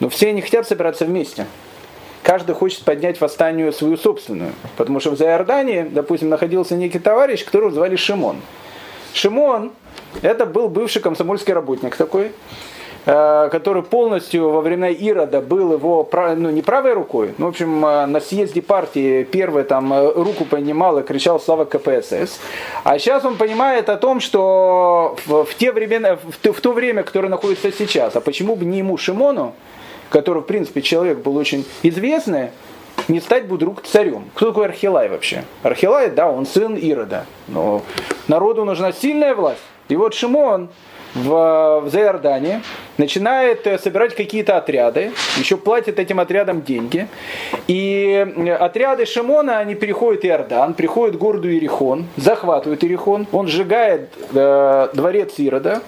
Но 0.00 0.08
все 0.08 0.32
не 0.32 0.42
хотят 0.42 0.68
собираться 0.68 1.04
вместе. 1.04 1.46
Каждый 2.22 2.54
хочет 2.54 2.82
поднять 2.82 3.20
восстанию 3.20 3.72
свою 3.72 3.96
собственную. 3.96 4.52
Потому 4.76 5.00
что 5.00 5.10
в 5.10 5.16
Зайордании, 5.16 5.82
допустим, 5.82 6.28
находился 6.28 6.74
некий 6.74 6.98
товарищ, 6.98 7.44
которого 7.44 7.70
звали 7.70 7.96
Шимон. 7.96 8.40
Шимон 9.14 9.72
это 10.22 10.46
был 10.46 10.68
бывший 10.68 11.02
комсомольский 11.02 11.52
работник 11.52 11.96
такой, 11.96 12.32
э, 13.04 13.48
который 13.50 13.82
полностью 13.82 14.50
во 14.50 14.60
времена 14.60 14.88
Ирода 14.88 15.40
был 15.40 15.72
его, 15.72 16.08
ну 16.36 16.50
не 16.50 16.62
правой 16.62 16.94
рукой, 16.94 17.34
ну 17.38 17.46
в 17.46 17.48
общем 17.50 17.84
э, 17.84 18.06
на 18.06 18.20
съезде 18.20 18.62
партии 18.62 19.24
первый 19.24 19.64
там 19.64 19.92
э, 19.92 20.12
руку 20.14 20.44
поднимал 20.44 20.98
и 20.98 21.02
кричал 21.02 21.40
«Слава 21.40 21.64
КПСС». 21.64 22.40
А 22.84 22.98
сейчас 22.98 23.24
он 23.24 23.36
понимает 23.36 23.88
о 23.88 23.96
том, 23.96 24.20
что 24.20 25.16
в, 25.26 25.46
те 25.58 25.72
времена, 25.72 26.16
в, 26.16 26.52
в 26.52 26.60
то 26.60 26.72
время, 26.72 27.02
которое 27.02 27.28
находится 27.28 27.72
сейчас, 27.72 28.16
а 28.16 28.20
почему 28.20 28.56
бы 28.56 28.64
не 28.64 28.78
ему 28.78 28.96
Шимону, 28.96 29.54
который 30.10 30.42
в 30.42 30.46
принципе 30.46 30.82
человек 30.82 31.18
был 31.18 31.36
очень 31.36 31.64
известный, 31.82 32.50
не 33.08 33.20
стать 33.20 33.44
вдруг 33.44 33.82
царем. 33.82 34.24
Кто 34.34 34.46
такой 34.48 34.66
Архилай 34.66 35.08
вообще? 35.08 35.44
Архилай, 35.62 36.10
да, 36.10 36.30
он 36.30 36.46
сын 36.46 36.74
Ирода. 36.74 37.26
Но 37.48 37.82
народу 38.26 38.64
нужна 38.64 38.92
сильная 38.92 39.34
власть. 39.34 39.60
И 39.88 39.96
вот 39.96 40.14
Шимон 40.14 40.68
в, 41.14 41.80
в 41.84 41.90
Заиордане 41.90 42.62
начинает 42.98 43.66
э, 43.66 43.78
собирать 43.78 44.14
какие-то 44.14 44.56
отряды, 44.56 45.12
еще 45.38 45.56
платит 45.56 45.98
этим 45.98 46.20
отрядам 46.20 46.62
деньги. 46.62 47.08
И 47.68 48.26
э, 48.36 48.52
отряды 48.52 49.06
Шимона, 49.06 49.58
они 49.58 49.74
переходят 49.74 50.24
Иордан, 50.24 50.74
приходят 50.74 51.16
к 51.16 51.18
городу 51.18 51.50
Иерихон, 51.50 52.06
захватывают 52.16 52.84
Иерихон, 52.84 53.26
он 53.32 53.48
сжигает 53.48 54.10
э, 54.34 54.88
дворец 54.92 55.38
Ирода, 55.38 55.82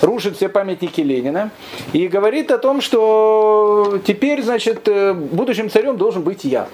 рушит 0.00 0.36
все 0.36 0.48
памятники 0.48 1.00
Ленина 1.00 1.50
и 1.92 2.08
говорит 2.08 2.50
о 2.50 2.58
том, 2.58 2.80
что 2.80 4.00
теперь, 4.06 4.42
значит, 4.42 4.86
э, 4.88 5.12
будущим 5.12 5.70
царем 5.70 5.96
должен 5.96 6.22
быть 6.22 6.44
я. 6.44 6.68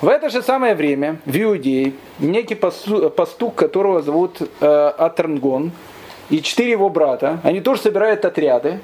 В 0.00 0.06
это 0.06 0.30
же 0.30 0.42
самое 0.42 0.76
время 0.76 1.16
в 1.26 1.36
Иудее 1.36 1.92
некий 2.20 2.54
пастух, 2.54 3.54
которого 3.56 4.00
зовут 4.00 4.40
э, 4.40 4.92
Атернгон, 4.96 5.72
и 6.30 6.40
четыре 6.40 6.70
его 6.70 6.88
брата, 6.88 7.40
они 7.42 7.60
тоже 7.60 7.82
собирают 7.82 8.24
отряды. 8.24 8.78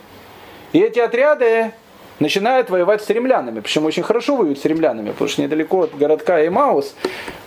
И 0.72 0.81
эти 0.81 0.98
отряды 0.98 1.70
начинают 2.18 2.68
воевать 2.68 3.00
с 3.00 3.11
римлянами. 3.11 3.61
Причем 3.61 3.85
очень 3.85 4.03
хорошо 4.03 4.35
воюют 4.35 4.59
с 4.59 4.64
римлянами, 4.64 5.11
потому 5.11 5.29
что 5.29 5.42
недалеко 5.42 5.83
от 5.83 5.96
городка 5.96 6.44
Эмаус, 6.44 6.96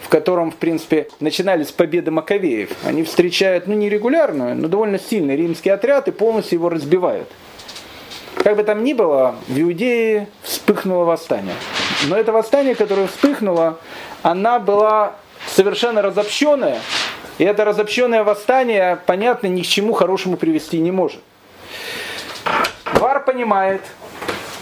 в 0.02 0.08
котором, 0.08 0.52
в 0.52 0.56
принципе, 0.56 1.10
начинались 1.20 1.72
победы 1.74 2.10
Маковеев, 2.10 2.70
они 2.86 3.04
встречают, 3.04 3.68
ну, 3.68 3.74
не 3.74 3.90
регулярную, 3.90 4.56
но 4.56 4.70
довольно 4.70 4.98
сильный 4.98 5.36
римский 5.36 5.72
отряд 5.72 6.08
и 6.08 6.12
полностью 6.12 6.60
его 6.60 6.70
разбивают. 6.70 7.28
Как 8.48 8.56
бы 8.56 8.64
там 8.64 8.86
ни 8.86 8.94
было, 8.94 9.36
в 9.50 9.60
Иудее 9.60 10.30
вспыхнуло 10.42 11.04
восстание. 11.04 11.56
Но 12.08 12.16
это 12.16 12.32
восстание, 12.32 12.76
которое 12.76 13.08
вспыхнуло, 13.08 13.78
она 14.24 14.58
была 14.60 15.16
совершенно 15.48 16.02
разобщенная. 16.02 16.80
И 17.40 17.44
это 17.44 17.66
разобщенное 17.66 18.24
восстание, 18.24 19.00
понятно, 19.06 19.48
ни 19.48 19.64
к 19.64 19.66
чему 19.66 19.92
хорошему 19.92 20.38
привести 20.38 20.80
не 20.80 20.92
может. 20.92 21.20
Вар 22.94 23.26
понимает, 23.26 23.82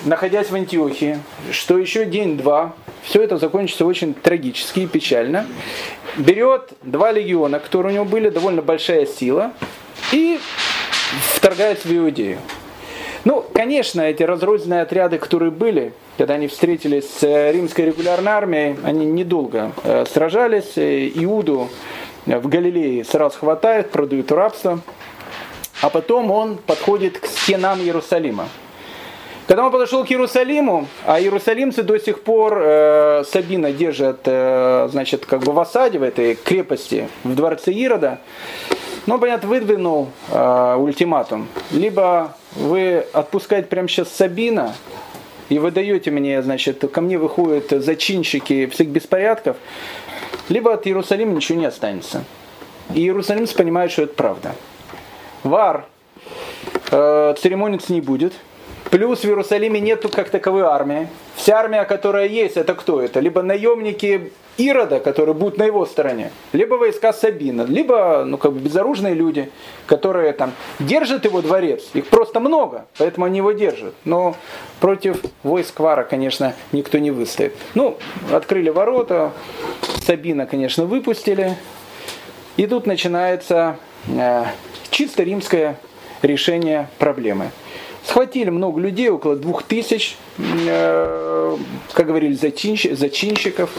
находясь 0.04 0.50
в 0.50 0.56
Антиохии, 0.56 1.20
что 1.52 1.78
еще 1.78 2.06
день-два, 2.06 2.74
все 3.04 3.22
это 3.22 3.38
закончится 3.38 3.86
очень 3.86 4.16
трагически 4.16 4.80
и 4.80 4.88
печально. 4.88 5.46
Берет 6.18 6.74
два 6.82 7.12
легиона, 7.12 7.60
которые 7.60 7.92
у 7.92 7.96
него 7.98 8.06
были, 8.06 8.30
довольно 8.30 8.64
большая 8.64 9.06
сила, 9.06 9.52
и 10.12 10.40
вторгается 11.36 11.88
в 11.88 11.96
Иудею. 11.96 12.40
Ну, 13.26 13.44
конечно, 13.54 14.02
эти 14.02 14.22
разрозненные 14.22 14.84
отряды, 14.84 15.18
которые 15.18 15.50
были, 15.50 15.94
когда 16.16 16.36
они 16.36 16.48
встретились 16.48 17.10
с 17.10 17.24
э, 17.24 17.52
римской 17.52 17.86
регулярной 17.86 18.32
армией, 18.32 18.76
они 18.84 19.08
недолго 19.08 19.72
э, 19.84 20.06
сражались. 20.06 20.74
Э, 20.78 21.10
Иуду 21.16 21.70
в 22.28 22.48
Галилее 22.48 23.04
сразу 23.04 23.40
хватает, 23.40 23.90
продают 23.90 24.32
рабство. 24.32 24.80
А 25.82 25.90
потом 25.90 26.30
он 26.30 26.58
подходит 26.58 27.18
к 27.18 27.26
стенам 27.26 27.80
Иерусалима. 27.80 28.48
Когда 29.48 29.66
он 29.66 29.72
подошел 29.72 30.06
к 30.06 30.12
Иерусалиму, 30.12 30.88
а 31.06 31.20
иерусалимцы 31.20 31.82
до 31.82 32.00
сих 32.00 32.22
пор 32.22 32.60
э, 32.62 33.24
Сабина 33.32 33.72
держат, 33.72 34.22
э, 34.26 34.88
значит, 34.92 35.26
как 35.26 35.42
бы 35.42 35.52
в 35.52 35.60
осаде 35.60 35.98
в 35.98 36.04
этой 36.04 36.36
крепости 36.36 37.10
в 37.24 37.36
дворце 37.36 37.72
Ирода, 37.72 38.20
ну, 39.06 39.20
понятно, 39.20 39.50
выдвинул 39.50 40.10
э, 40.32 40.76
ультиматум. 40.80 41.48
Либо 41.72 42.36
вы 42.56 43.06
отпускаете 43.14 43.68
прямо 43.68 43.88
сейчас 43.88 44.10
Сабина, 44.12 44.76
и 45.50 45.60
вы 45.60 45.72
даете 45.72 46.12
мне, 46.12 46.42
значит, 46.42 46.84
ко 46.92 47.02
мне 47.02 47.18
выходят 47.18 47.70
зачинщики 47.70 48.66
всех 48.68 48.88
беспорядков, 48.88 49.58
либо 50.50 50.74
от 50.74 50.88
Иерусалима 50.88 51.34
ничего 51.34 51.60
не 51.60 51.66
останется. 51.66 52.24
И 52.94 53.02
иерусалимцы 53.02 53.56
понимают, 53.56 53.92
что 53.92 54.04
это 54.04 54.14
правда. 54.14 54.56
Вар 55.44 55.86
э, 56.92 57.36
церемониться 57.40 57.94
не 57.94 58.02
будет. 58.02 58.34
Плюс 58.92 59.22
в 59.22 59.26
Иерусалиме 59.26 59.80
нету 59.80 60.10
как 60.10 60.30
таковой 60.30 60.64
армии. 60.64 61.08
Вся 61.36 61.58
армия, 61.60 61.84
которая 61.86 62.28
есть, 62.28 62.56
это 62.58 62.76
кто 62.76 63.02
это? 63.02 63.20
Либо 63.20 63.42
наемники 63.42 64.32
Ирода, 64.58 65.02
которые 65.02 65.36
будут 65.36 65.58
на 65.58 65.64
его 65.64 65.86
стороне, 65.86 66.32
либо 66.54 66.76
войска 66.76 67.12
Сабина, 67.12 67.64
либо 67.64 68.24
ну, 68.26 68.38
как 68.38 68.54
бы 68.54 68.60
безоружные 68.60 69.14
люди, 69.14 69.52
которые 69.86 70.32
там 70.32 70.54
держат 70.80 71.26
его 71.26 71.42
дворец. 71.42 71.90
Их 71.94 72.08
просто 72.08 72.40
много, 72.40 72.86
поэтому 72.98 73.26
они 73.26 73.40
его 73.40 73.52
держат. 73.52 73.94
Но 74.06 74.38
против 74.80 75.18
войск 75.44 75.80
Вара, 75.82 76.04
конечно, 76.04 76.54
никто 76.72 77.00
не 77.00 77.12
выстоит. 77.12 77.54
Ну, 77.74 77.98
открыли 78.32 78.70
ворота, 78.70 79.34
Сабина, 80.06 80.46
конечно, 80.46 80.86
выпустили. 80.86 81.58
И 82.56 82.66
тут 82.66 82.86
начинается 82.86 83.78
э, 84.08 84.46
чисто 84.90 85.24
римское 85.24 85.78
решение 86.22 86.88
проблемы. 86.98 87.52
Схватили 88.06 88.52
много 88.52 88.80
людей, 88.80 89.10
около 89.10 89.36
двух 89.36 89.64
тысяч, 89.64 90.16
э, 90.38 91.58
как 91.94 92.06
говорили, 92.06 92.34
зачинщиков. 92.34 93.72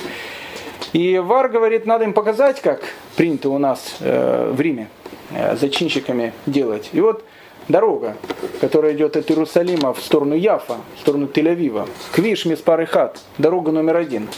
И 0.92 1.18
Вар 1.18 1.48
говорит, 1.48 1.86
надо 1.86 2.04
им 2.04 2.12
показать, 2.12 2.60
как 2.60 2.80
принято 3.16 3.50
у 3.50 3.58
нас 3.58 3.96
э, 4.00 4.50
в 4.52 4.60
Риме 4.60 4.88
э, 5.30 5.56
зачинщиками 5.56 6.32
делать. 6.44 6.90
И 6.92 7.00
вот 7.00 7.24
дорога, 7.68 8.16
которая 8.60 8.94
идет 8.94 9.16
от 9.16 9.30
Иерусалима 9.30 9.94
в 9.94 10.00
сторону 10.00 10.34
Яфа, 10.34 10.78
в 10.96 11.00
сторону 11.00 11.26
Тель-Авива, 11.26 11.88
Квиш 12.12 12.46
Миспарыхат, 12.46 13.20
дорога 13.38 13.70
номер 13.70 13.96
один. 13.96 14.28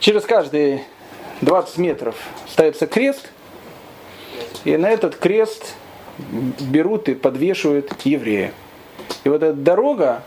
Через 0.00 0.22
каждые 0.24 0.84
20 1.42 1.76
метров 1.76 2.14
ставится 2.48 2.86
крест, 2.86 3.30
и 4.64 4.78
на 4.78 4.88
этот 4.88 5.16
крест 5.16 5.74
берут 6.18 7.08
и 7.08 7.14
подвешивают 7.14 7.92
еврея. 8.04 8.52
И 9.24 9.28
вот 9.28 9.42
эта 9.42 9.54
дорога, 9.54 10.22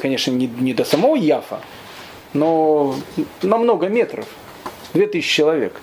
конечно, 0.00 0.30
не, 0.30 0.46
не 0.46 0.74
до 0.74 0.84
самого 0.84 1.16
Яфа, 1.16 1.60
но 2.32 2.94
на 3.42 3.58
много 3.58 3.88
метров, 3.88 4.26
2000 4.94 5.28
человек. 5.28 5.80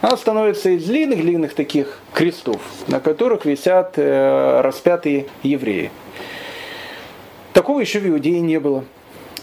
Она 0.00 0.16
становится 0.16 0.70
из 0.70 0.84
длинных-длинных 0.84 1.54
таких 1.54 1.98
крестов, 2.12 2.60
на 2.86 3.00
которых 3.00 3.44
висят 3.44 3.94
э, 3.96 4.60
распятые 4.60 5.26
евреи. 5.42 5.90
Такого 7.52 7.80
еще 7.80 7.98
в 7.98 8.08
Иудее 8.08 8.40
не 8.40 8.60
было. 8.60 8.84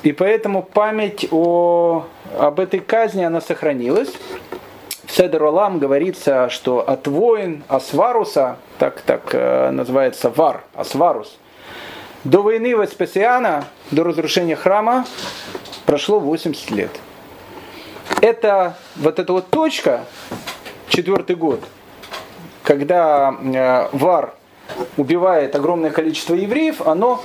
И 0.04 0.14
поэтому 0.14 0.64
память 0.64 1.28
о, 1.32 2.06
об 2.40 2.60
этой 2.60 2.80
казни, 2.80 3.24
она 3.24 3.42
сохранилась. 3.42 4.14
В 5.08 5.12
Седер 5.12 5.44
Олам 5.44 5.80
говорится, 5.80 6.50
что 6.50 6.88
от 6.88 7.08
воин 7.08 7.64
Асваруса, 7.68 8.58
так, 8.80 9.02
так 9.02 9.30
э, 9.34 9.70
называется 9.72 10.30
Вар, 10.30 10.64
Асварус, 10.74 11.38
до 12.24 12.42
войны 12.42 12.74
Веспасиана, 12.74 13.66
до 13.92 14.04
разрушения 14.04 14.56
храма, 14.56 15.06
прошло 15.86 16.20
80 16.20 16.72
лет. 16.72 16.92
это 18.22 18.78
вот 18.96 19.20
эта 19.20 19.32
вот 19.32 19.50
точка, 19.50 20.06
четвертый 20.88 21.36
год, 21.36 21.62
когда 22.64 23.36
э, 23.40 23.90
Вар 23.92 24.34
убивает 24.98 25.56
огромное 25.56 25.92
количество 25.92 26.34
евреев, 26.34 26.82
оно 26.82 27.22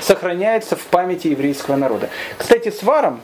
сохраняется 0.00 0.76
в 0.76 0.84
памяти 0.84 1.28
еврейского 1.28 1.74
народа. 1.74 2.08
Кстати, 2.38 2.70
с 2.70 2.82
Варом, 2.84 3.20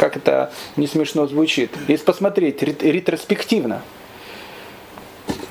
как 0.00 0.16
это 0.16 0.50
не 0.76 0.86
смешно 0.86 1.26
звучит, 1.26 1.70
если 1.86 2.04
посмотреть 2.04 2.62
ретроспективно, 2.62 3.82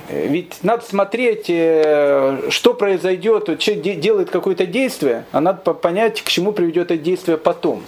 ведь 0.09 0.63
надо 0.63 0.83
смотреть, 0.83 1.45
э, 1.49 2.49
что 2.49 2.73
произойдет, 2.73 3.61
что 3.61 3.75
делает 3.75 4.31
какое-то 4.31 4.65
действие, 4.65 5.25
а 5.31 5.39
надо 5.39 5.75
понять, 5.75 6.23
к 6.23 6.27
чему 6.27 6.51
приведет 6.51 6.89
это 6.89 6.97
действие 6.97 7.37
потом. 7.37 7.83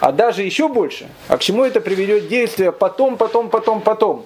А 0.00 0.12
даже 0.12 0.42
еще 0.42 0.68
больше, 0.68 1.06
а 1.28 1.36
к 1.36 1.42
чему 1.42 1.64
это 1.64 1.82
приведет 1.82 2.28
действие 2.28 2.72
потом, 2.72 3.18
потом, 3.18 3.50
потом, 3.50 3.82
потом. 3.82 4.24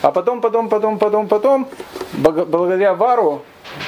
А 0.00 0.10
потом, 0.10 0.40
потом, 0.40 0.70
потом, 0.70 0.98
потом, 0.98 1.28
потом, 1.28 1.68
благодаря 2.14 2.94
Вару 2.94 3.42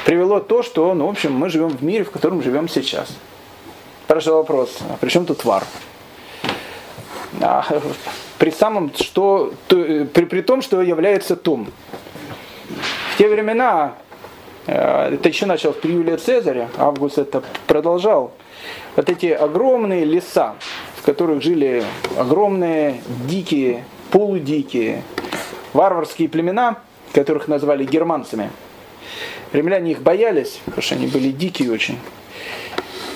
привело 0.04 0.40
то, 0.40 0.62
что, 0.62 0.92
ну, 0.92 1.06
в 1.06 1.10
общем, 1.10 1.32
мы 1.32 1.48
живем 1.48 1.70
в 1.70 1.82
мире, 1.82 2.04
в 2.04 2.10
котором 2.10 2.42
живем 2.42 2.68
сейчас. 2.68 3.08
Спрашиваю 4.04 4.40
вопрос, 4.40 4.76
а 4.90 4.98
при 4.98 5.08
чем 5.08 5.24
тут 5.24 5.46
Вар? 5.46 5.64
А, 7.42 7.64
при 8.38 8.50
самом, 8.50 8.94
что, 8.94 9.52
то, 9.66 9.76
при, 9.76 10.24
при 10.24 10.42
том, 10.42 10.62
что 10.62 10.80
является 10.80 11.34
Том. 11.34 11.66
В 13.12 13.18
те 13.18 13.28
времена, 13.28 13.94
э, 14.66 15.14
это 15.14 15.28
еще 15.28 15.46
начал 15.46 15.72
при 15.72 15.92
Юлии 15.92 16.16
Цезаря, 16.16 16.68
Август 16.78 17.18
это 17.18 17.42
продолжал, 17.66 18.32
вот 18.94 19.10
эти 19.10 19.26
огромные 19.26 20.04
леса, 20.04 20.54
в 20.96 21.04
которых 21.04 21.42
жили 21.42 21.82
огромные, 22.16 23.02
дикие, 23.26 23.84
полудикие, 24.12 25.02
варварские 25.72 26.28
племена, 26.28 26.78
которых 27.12 27.48
назвали 27.48 27.84
германцами. 27.84 28.50
Римляне 29.52 29.92
их 29.92 30.02
боялись, 30.02 30.60
потому 30.64 30.82
что 30.82 30.94
они 30.94 31.08
были 31.08 31.32
дикие 31.32 31.72
очень. 31.72 31.98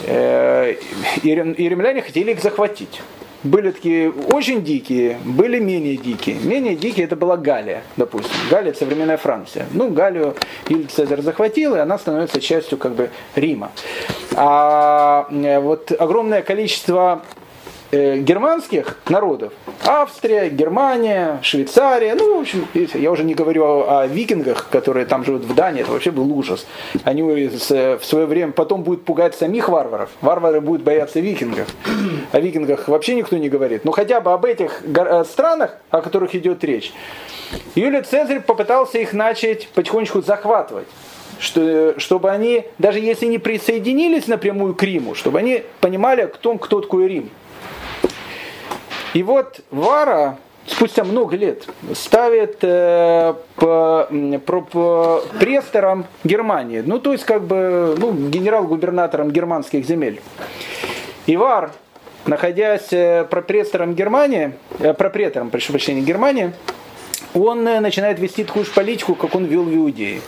Э, 0.05 0.75
и 1.23 1.31
римляне 1.31 2.03
хотели 2.03 2.33
их 2.33 2.43
захватить. 2.43 3.01
Были 3.43 3.71
такие 3.71 4.11
очень 4.11 4.65
дикие, 4.65 5.19
были 5.25 5.59
менее 5.59 5.97
дикие. 5.97 6.37
Менее 6.37 6.75
дикие 6.75 7.07
это 7.07 7.17
была 7.17 7.37
Галия, 7.37 7.83
допустим. 7.97 8.33
Галия 8.51 8.71
это 8.71 8.79
современная 8.79 9.17
Франция. 9.17 9.67
Ну, 9.73 9.91
Галию 9.91 10.35
Юлий 10.69 10.87
Цезарь 10.87 11.23
захватил, 11.23 11.77
и 11.77 11.79
она 11.79 11.99
становится 11.99 12.41
частью 12.41 12.79
как 12.79 12.95
бы 12.95 13.11
Рима. 13.35 13.71
А 14.35 15.29
э, 15.31 15.61
вот 15.61 15.93
огромное 15.93 16.43
количество 16.43 17.23
германских 17.93 18.99
народов, 19.09 19.53
Австрия, 19.85 20.49
Германия, 20.49 21.39
Швейцария, 21.43 22.15
ну, 22.15 22.37
в 22.37 22.41
общем, 22.41 22.67
я 22.75 23.11
уже 23.11 23.25
не 23.25 23.35
говорю 23.35 23.65
о, 23.65 24.07
викингах, 24.07 24.69
которые 24.71 25.07
там 25.07 25.25
живут 25.25 25.43
в 25.43 25.55
Дании, 25.55 25.83
это 25.83 25.93
вообще 25.93 26.11
был 26.11 26.31
ужас. 26.33 26.67
Они 27.05 27.23
в 27.23 28.05
свое 28.05 28.27
время 28.27 28.53
потом 28.53 28.83
будут 28.83 29.05
пугать 29.05 29.35
самих 29.35 29.69
варваров. 29.69 30.11
Варвары 30.21 30.61
будут 30.61 30.83
бояться 30.83 31.21
викингов. 31.21 31.69
О 32.33 32.41
викингах 32.41 32.89
вообще 32.89 33.15
никто 33.15 33.37
не 33.37 33.49
говорит. 33.49 33.85
Но 33.85 33.93
хотя 33.93 34.21
бы 34.21 34.33
об 34.33 34.45
этих 34.45 34.83
э, 34.85 35.25
странах, 35.25 35.77
о 35.91 36.01
которых 36.01 36.35
идет 36.35 36.63
речь. 36.65 36.93
Юлий 37.75 38.03
Цезарь 38.03 38.41
попытался 38.41 38.99
их 38.99 39.13
начать 39.13 39.69
потихонечку 39.69 40.23
захватывать 40.23 40.89
что, 41.39 41.95
чтобы 41.99 42.31
они, 42.31 42.65
даже 42.79 42.99
если 42.99 43.27
не 43.27 43.39
присоединились 43.39 44.27
напрямую 44.27 44.75
к 44.75 44.83
Риму, 44.83 45.15
чтобы 45.15 45.39
они 45.39 45.65
понимали, 45.81 46.27
кто, 46.33 46.57
кто 46.57 46.81
такой 46.81 47.09
Рим. 47.09 47.31
И 49.17 49.23
вот 49.23 49.61
Вара 49.71 50.37
спустя 50.67 51.03
много 51.03 51.37
лет 51.37 51.67
ставит 51.95 52.59
э, 52.61 53.33
по, 53.55 54.09
по, 54.45 54.61
по 54.61 55.23
престором 55.41 56.05
Германии, 56.23 56.83
ну 56.85 56.99
то 56.99 57.13
есть 57.13 57.25
как 57.25 57.43
бы 57.45 57.95
ну, 57.97 58.13
генерал-губернатором 58.13 59.31
германских 59.31 59.87
земель. 59.87 60.21
И 61.25 61.35
Вар, 61.39 61.73
находясь 62.27 62.93
э, 62.93 63.25
пропрестором 63.25 63.95
Германии, 63.95 64.53
э, 64.81 64.93
пропретором, 64.93 65.49
прошу 65.49 65.73
прощения, 65.73 66.03
Германии, 66.03 66.53
он 67.33 67.67
э, 67.67 67.81
начинает 67.81 68.19
вести 68.19 68.45
такую 68.45 68.67
же 68.67 68.71
политику, 68.71 69.15
как 69.15 69.35
он 69.35 69.47
вел 69.47 69.63
в 69.63 69.75
Иудее. 69.75 70.21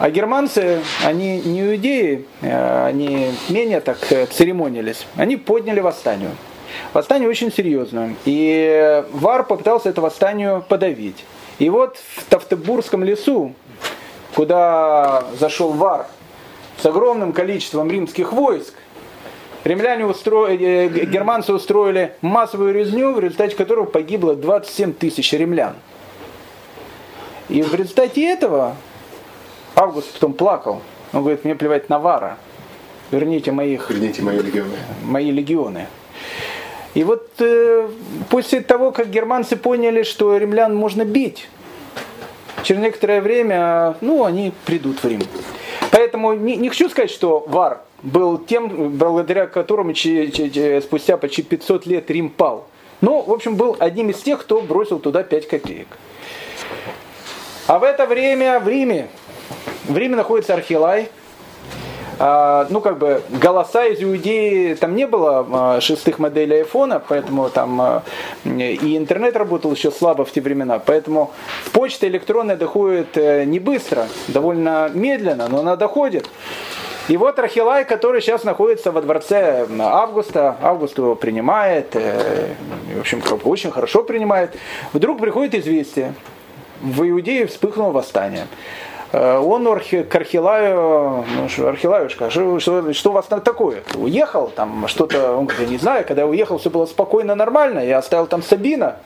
А 0.00 0.10
германцы, 0.10 0.80
они 1.04 1.40
не 1.40 1.60
иудеи, 1.60 2.26
э, 2.40 2.86
они 2.86 3.30
менее 3.48 3.80
так 3.80 3.98
церемонились, 4.32 5.06
они 5.14 5.36
подняли 5.36 5.78
восстание. 5.78 6.30
Восстание 6.92 7.28
очень 7.28 7.52
серьезное. 7.52 8.14
И 8.24 9.04
Вар 9.12 9.44
попытался 9.44 9.88
это 9.88 10.00
восстание 10.00 10.62
подавить. 10.68 11.24
И 11.58 11.68
вот 11.70 11.98
в 12.16 12.24
Тавтебургском 12.24 13.04
лесу, 13.04 13.54
куда 14.34 15.24
зашел 15.38 15.72
Вар 15.72 16.06
с 16.80 16.86
огромным 16.86 17.32
количеством 17.32 17.90
римских 17.90 18.32
войск, 18.32 18.74
римляне 19.62 20.06
устроили, 20.06 20.66
э, 20.66 21.04
германцы 21.06 21.52
устроили 21.52 22.14
массовую 22.20 22.74
резню, 22.74 23.12
в 23.12 23.20
результате 23.20 23.54
которого 23.56 23.84
погибло 23.84 24.34
27 24.34 24.92
тысяч 24.92 25.32
римлян. 25.32 25.74
И 27.48 27.62
в 27.62 27.74
результате 27.74 28.24
этого 28.26 28.76
Август 29.76 30.12
потом 30.12 30.34
плакал. 30.34 30.82
Он 31.12 31.20
говорит, 31.20 31.44
мне 31.44 31.54
плевать 31.54 31.88
на 31.88 31.98
Вара. 31.98 32.38
Верните 33.10 33.50
моих... 33.50 33.90
Верните 33.90 34.22
мои 34.22 34.38
легионы. 34.38 34.76
Мои 35.04 35.30
легионы. 35.30 35.86
И 36.94 37.02
вот 37.02 37.28
э, 37.40 37.88
после 38.30 38.60
того, 38.60 38.92
как 38.92 39.10
германцы 39.10 39.56
поняли, 39.56 40.04
что 40.04 40.36
римлян 40.36 40.74
можно 40.74 41.04
бить, 41.04 41.48
через 42.62 42.80
некоторое 42.80 43.20
время, 43.20 43.96
ну, 44.00 44.24
они 44.24 44.52
придут 44.64 45.02
в 45.02 45.08
Рим. 45.08 45.22
Поэтому 45.90 46.34
не, 46.34 46.56
не 46.56 46.68
хочу 46.68 46.88
сказать, 46.88 47.10
что 47.10 47.44
Вар 47.46 47.82
был 48.02 48.38
тем, 48.38 48.90
благодаря 48.96 49.46
которому 49.46 49.92
ч, 49.92 50.30
ч, 50.30 50.50
ч, 50.50 50.80
спустя 50.80 51.16
почти 51.16 51.42
500 51.42 51.86
лет 51.86 52.10
Рим 52.10 52.30
пал. 52.30 52.66
Но, 53.00 53.22
в 53.22 53.32
общем, 53.32 53.56
был 53.56 53.76
одним 53.80 54.10
из 54.10 54.20
тех, 54.20 54.40
кто 54.40 54.60
бросил 54.60 54.98
туда 54.98 55.22
5 55.22 55.48
копеек. 55.48 55.88
А 57.66 57.78
в 57.78 57.82
это 57.82 58.06
время 58.06 58.60
в 58.60 58.68
Риме, 58.68 59.08
в 59.88 59.96
Риме 59.96 60.16
находится 60.16 60.54
Архилай, 60.54 61.08
ну, 62.18 62.80
как 62.80 62.98
бы, 62.98 63.22
голоса 63.28 63.86
из 63.86 64.02
Иудеи, 64.02 64.74
там 64.74 64.94
не 64.94 65.06
было 65.06 65.46
а, 65.50 65.80
шестых 65.80 66.18
моделей 66.18 66.58
айфона, 66.58 67.02
поэтому 67.06 67.50
там 67.50 67.80
а, 67.80 68.02
и 68.44 68.96
интернет 68.96 69.36
работал 69.36 69.72
еще 69.72 69.90
слабо 69.90 70.24
в 70.24 70.32
те 70.32 70.40
времена, 70.40 70.78
поэтому 70.78 71.32
почта 71.72 72.06
электронная 72.06 72.56
доходит 72.56 73.16
э, 73.16 73.44
не 73.44 73.58
быстро, 73.58 74.06
довольно 74.28 74.90
медленно, 74.92 75.48
но 75.48 75.60
она 75.60 75.76
доходит. 75.76 76.28
И 77.08 77.16
вот 77.18 77.38
Рахилай, 77.38 77.84
который 77.84 78.22
сейчас 78.22 78.44
находится 78.44 78.90
во 78.90 79.02
дворце 79.02 79.66
Августа, 79.78 80.56
Август 80.62 80.96
его 80.96 81.14
принимает, 81.14 81.94
э, 81.94 82.54
в 82.96 83.00
общем, 83.00 83.22
очень 83.44 83.70
хорошо 83.70 84.04
принимает, 84.04 84.56
вдруг 84.92 85.20
приходит 85.20 85.54
известие, 85.54 86.14
в 86.80 87.08
Иудее 87.08 87.46
вспыхнуло 87.46 87.90
восстание. 87.90 88.46
Э, 89.14 89.38
он 89.38 89.64
к 89.64 90.14
Архилаю, 90.16 91.24
ну, 91.36 91.66
Архилаюшка, 91.68 92.30
что, 92.30 92.58
что, 92.58 93.10
у 93.10 93.12
вас 93.12 93.26
там 93.26 93.40
такое? 93.40 93.84
Уехал, 93.94 94.48
там 94.48 94.88
что-то, 94.88 95.36
он 95.36 95.46
говорит, 95.46 95.70
не 95.70 95.78
знаю, 95.78 96.04
когда 96.04 96.22
я 96.22 96.28
уехал, 96.28 96.58
все 96.58 96.68
было 96.68 96.84
спокойно, 96.86 97.36
нормально, 97.36 97.78
я 97.78 97.98
оставил 97.98 98.26
там 98.26 98.42
Сабина. 98.42 98.96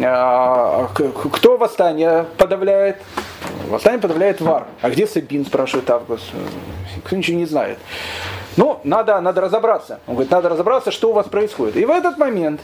А, 0.00 0.88
кто 1.32 1.56
восстание 1.56 2.26
подавляет? 2.36 2.98
Восстание 3.68 4.00
подавляет 4.00 4.40
Вар. 4.40 4.66
А 4.82 4.90
где 4.90 5.06
Сабин, 5.06 5.44
спрашивает 5.44 5.90
Август. 5.90 6.24
Кто 7.04 7.16
ничего 7.16 7.38
не 7.38 7.46
знает. 7.46 7.78
Ну, 8.56 8.78
надо, 8.84 9.20
надо 9.20 9.40
разобраться. 9.40 9.98
Он 10.06 10.14
говорит, 10.14 10.30
надо 10.30 10.48
разобраться, 10.50 10.92
что 10.92 11.10
у 11.10 11.12
вас 11.12 11.26
происходит. 11.26 11.76
И 11.76 11.84
в 11.84 11.90
этот 11.90 12.18
момент 12.18 12.60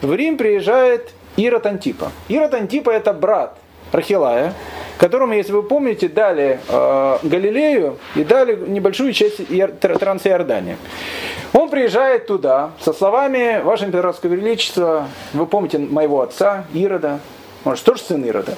в 0.00 0.12
Рим 0.12 0.36
приезжает 0.36 1.10
Ирод 1.36 1.66
Антипа. 1.66 2.10
Ирод 2.28 2.54
Антипа 2.54 2.90
это 2.90 3.12
брат 3.12 3.56
Рахилая, 3.92 4.54
которому, 5.02 5.34
если 5.34 5.50
вы 5.50 5.64
помните, 5.64 6.06
дали 6.06 6.60
э, 6.68 7.18
Галилею 7.24 7.98
и 8.14 8.22
дали 8.22 8.54
небольшую 8.54 9.12
часть 9.12 9.40
Трансиордании. 9.80 10.76
Он 11.52 11.68
приезжает 11.70 12.28
туда 12.28 12.70
со 12.80 12.92
словами 12.92 13.60
«Ваше 13.64 13.86
императорское 13.86 14.30
величество, 14.30 15.08
вы 15.32 15.46
помните 15.46 15.78
моего 15.78 16.22
отца 16.22 16.66
Ирода, 16.72 17.18
может, 17.64 17.84
тоже 17.84 18.00
сын 18.00 18.24
Ирода, 18.24 18.54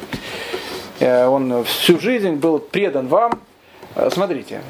э, 1.00 1.26
он 1.26 1.64
всю 1.64 1.98
жизнь 1.98 2.34
был 2.34 2.58
предан 2.58 3.06
вам. 3.08 3.40
Э, 3.96 4.10
смотрите, 4.12 4.60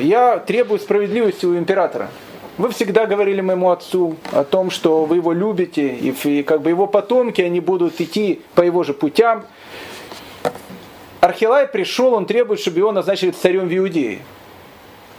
я 0.00 0.38
требую 0.38 0.78
справедливости 0.78 1.46
у 1.46 1.58
императора. 1.58 2.10
Вы 2.58 2.68
всегда 2.68 3.06
говорили 3.06 3.40
моему 3.40 3.70
отцу 3.70 4.14
о 4.30 4.44
том, 4.44 4.70
что 4.70 5.04
вы 5.04 5.16
его 5.16 5.32
любите, 5.32 5.88
и 5.88 6.44
как 6.44 6.62
бы 6.62 6.70
его 6.70 6.86
потомки, 6.86 7.40
они 7.40 7.58
будут 7.58 8.00
идти 8.00 8.40
по 8.54 8.62
его 8.62 8.84
же 8.84 8.94
путям. 8.94 9.42
Архилай 11.22 11.68
пришел, 11.68 12.14
он 12.14 12.26
требует, 12.26 12.58
чтобы 12.58 12.78
его 12.78 12.90
назначили 12.90 13.30
царем 13.30 13.68
в 13.68 13.78
Иудее. 13.78 14.18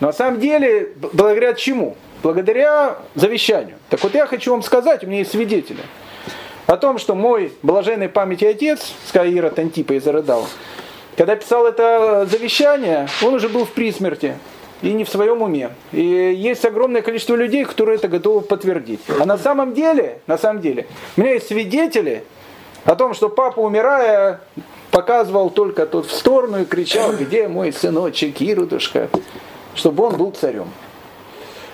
Но 0.01 0.07
на 0.07 0.13
самом 0.13 0.41
деле, 0.41 0.89
благодаря 0.97 1.53
чему? 1.53 1.95
Благодаря 2.21 2.97
завещанию. 3.15 3.77
Так 3.89 4.03
вот 4.03 4.13
я 4.13 4.25
хочу 4.27 4.51
вам 4.51 4.63
сказать, 4.63 5.05
у 5.05 5.07
меня 5.07 5.19
есть 5.19 5.31
свидетели, 5.31 5.79
о 6.67 6.75
том, 6.75 6.97
что 6.97 7.15
мой 7.15 7.53
блаженный 7.63 8.09
памяти 8.09 8.43
отец, 8.43 8.91
Скаира 9.07 9.49
Тантипа 9.49 9.93
и 9.93 9.99
зарыдал, 9.99 10.45
когда 11.15 11.37
писал 11.37 11.65
это 11.65 12.27
завещание, 12.29 13.07
он 13.21 13.35
уже 13.35 13.47
был 13.47 13.63
в 13.63 13.71
присмерти 13.71 14.35
и 14.81 14.91
не 14.91 15.05
в 15.05 15.09
своем 15.09 15.41
уме. 15.41 15.69
И 15.93 16.01
есть 16.03 16.65
огромное 16.65 17.01
количество 17.01 17.35
людей, 17.35 17.63
которые 17.63 17.95
это 17.95 18.09
готовы 18.09 18.41
подтвердить. 18.41 18.99
А 19.21 19.25
на 19.25 19.37
самом 19.37 19.73
деле, 19.73 20.19
на 20.27 20.37
самом 20.37 20.61
деле, 20.61 20.85
у 21.15 21.21
меня 21.21 21.35
есть 21.35 21.47
свидетели 21.47 22.25
о 22.85 22.95
том, 22.95 23.13
что 23.13 23.29
папа, 23.29 23.59
умирая, 23.59 24.41
показывал 24.91 25.49
только 25.49 25.85
тот 25.85 26.05
в 26.05 26.11
сторону 26.11 26.61
и 26.61 26.65
кричал, 26.65 27.13
где 27.13 27.47
мой 27.47 27.71
сыночек 27.71 28.41
Ирудушка, 28.41 29.09
чтобы 29.75 30.03
он 30.05 30.17
был 30.17 30.31
царем. 30.31 30.67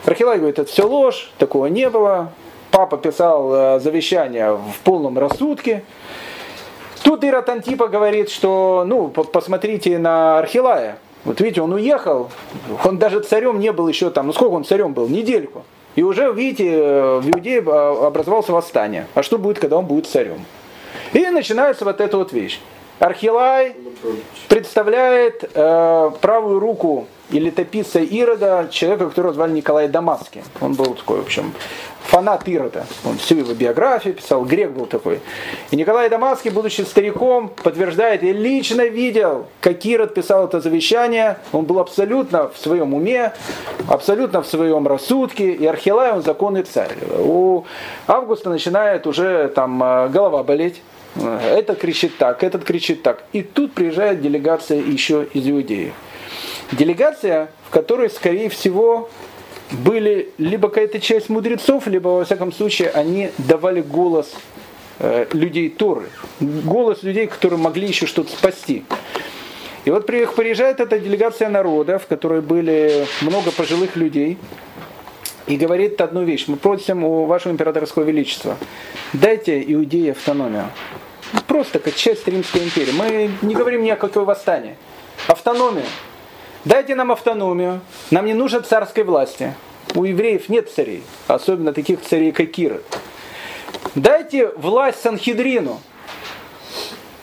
Архилай 0.06 0.38
говорит, 0.38 0.60
это 0.60 0.72
все 0.72 0.88
ложь, 0.88 1.32
такого 1.38 1.66
не 1.68 1.90
было. 1.90 2.32
Папа 2.72 2.98
писал 2.98 3.54
э, 3.54 3.80
завещание 3.80 4.54
в 4.54 4.80
полном 4.84 5.18
рассудке. 5.18 5.84
Тут 7.04 7.24
Ират 7.24 7.50
Антипа 7.50 7.88
говорит, 7.88 8.30
что, 8.30 8.84
ну, 8.86 9.10
посмотрите 9.10 9.98
на 9.98 10.40
Архилая. 10.40 11.00
Вот 11.26 11.42
видите, 11.42 11.62
он 11.62 11.74
уехал, 11.74 12.30
он 12.86 12.98
даже 12.98 13.20
царем 13.22 13.60
не 13.60 13.72
был 13.74 13.88
еще 13.88 14.10
там, 14.10 14.28
ну 14.28 14.34
сколько 14.34 14.54
он 14.54 14.64
царем 14.64 14.94
был, 14.94 15.10
недельку. 15.10 15.64
И 15.96 16.04
уже, 16.04 16.32
видите, 16.32 16.72
э, 16.72 17.20
в 17.20 17.30
Иудее 17.30 17.62
э, 17.62 18.06
образовался 18.06 18.54
восстание. 18.54 19.08
А 19.16 19.24
что 19.24 19.38
будет, 19.38 19.60
когда 19.60 19.78
он 19.78 19.86
будет 19.86 20.08
царем? 20.08 20.46
И 21.14 21.26
начинается 21.30 21.86
вот 21.86 22.02
эта 22.02 22.18
вот 22.18 22.34
вещь. 22.34 22.60
Архилай 23.00 23.76
представляет 24.50 25.50
э, 25.54 26.12
правую 26.20 26.60
руку 26.60 27.08
и 27.30 27.40
летописца 27.40 28.00
Ирода, 28.00 28.68
человека, 28.72 29.10
которого 29.10 29.34
звали 29.34 29.54
Николай 29.54 29.88
Дамаски. 29.88 30.44
Он 30.60 30.74
был 30.74 30.96
такой, 30.96 31.20
в 31.20 31.24
общем, 31.24 31.54
фанат 32.04 32.46
Ирода. 32.48 32.86
Он 33.06 33.18
всю 33.18 33.36
его 33.36 33.54
биографию 33.54 34.16
писал, 34.16 34.44
грек 34.44 34.72
был 34.72 34.86
такой. 34.86 35.22
И 35.72 35.78
Николай 35.78 36.10
Дамаский, 36.10 36.50
будучи 36.50 36.82
стариком, 36.82 37.50
подтверждает, 37.64 38.22
я 38.22 38.34
лично 38.34 38.86
видел, 38.86 39.46
как 39.62 39.86
Ирод 39.86 40.14
писал 40.14 40.46
это 40.46 40.60
завещание. 40.60 41.38
Он 41.54 41.64
был 41.66 41.80
абсолютно 41.80 42.50
в 42.50 42.58
своем 42.58 42.94
уме, 42.94 43.32
абсолютно 43.88 44.42
в 44.42 44.48
своем 44.48 44.88
рассудке. 44.88 45.52
И 45.52 45.66
Архилай, 45.66 46.12
он 46.12 46.22
законный 46.22 46.64
царь. 46.64 46.98
У 47.18 47.64
Августа 48.08 48.50
начинает 48.50 49.08
уже 49.08 49.48
там 49.50 49.82
э, 49.82 50.10
голова 50.10 50.44
болеть. 50.44 50.82
Этот 51.16 51.80
кричит 51.80 52.18
так, 52.18 52.44
этот 52.44 52.64
кричит 52.64 53.02
так. 53.02 53.24
И 53.34 53.42
тут 53.42 53.74
приезжает 53.74 54.22
делегация 54.22 54.80
еще 54.80 55.28
из 55.34 55.48
Иудеи. 55.50 55.94
Делегация, 56.72 57.50
в 57.68 57.72
которой, 57.72 58.10
скорее 58.10 58.50
всего, 58.50 59.10
были 59.72 60.30
либо 60.38 60.70
какая-то 60.70 61.00
часть 61.00 61.30
мудрецов, 61.30 61.88
либо, 61.88 62.10
во 62.10 62.26
всяком 62.26 62.52
случае, 62.52 62.90
они 62.90 63.32
давали 63.38 63.82
голос 63.82 64.32
э, 65.00 65.26
людей 65.34 65.70
Торы. 65.70 66.10
Голос 66.40 67.04
людей, 67.04 67.28
которые 67.28 67.60
могли 67.60 67.88
еще 67.88 68.06
что-то 68.06 68.32
спасти. 68.32 68.84
И 69.86 69.92
вот 69.92 70.06
приезжает 70.06 70.80
эта 70.80 71.00
делегация 71.00 71.50
народа, 71.50 72.00
в 72.00 72.08
которой 72.08 72.42
были 72.42 73.08
много 73.22 73.52
пожилых 73.52 73.96
людей, 73.96 74.38
и 75.50 75.58
говорит 75.58 76.00
одну 76.00 76.24
вещь. 76.24 76.46
Мы 76.48 76.56
просим 76.56 77.04
у 77.04 77.26
вашего 77.26 77.52
императорского 77.52 78.04
величества, 78.04 78.56
дайте 79.12 79.62
Иудеи 79.74 80.12
автономию. 80.12 80.70
Просто 81.48 81.80
как 81.80 81.96
часть 81.96 82.28
Римской 82.28 82.64
империи. 82.64 82.92
Мы 82.92 83.32
не 83.42 83.56
говорим 83.56 83.84
ни 83.84 83.90
о 83.90 83.96
какой 83.96 84.24
восстании. 84.24 84.78
Автономию. 85.28 85.86
Дайте 86.66 86.96
нам 86.96 87.12
автономию. 87.12 87.82
Нам 88.12 88.26
не 88.26 88.34
нужно 88.34 88.62
царской 88.62 89.04
власти. 89.04 89.54
У 89.96 90.04
евреев 90.04 90.50
нет 90.50 90.70
царей, 90.72 91.04
особенно 91.28 91.74
таких 91.74 92.02
царей, 92.02 92.32
как 92.32 92.52
Киры. 92.52 92.82
Дайте 93.96 94.50
власть 94.50 95.02
Санхедрину. 95.02 95.82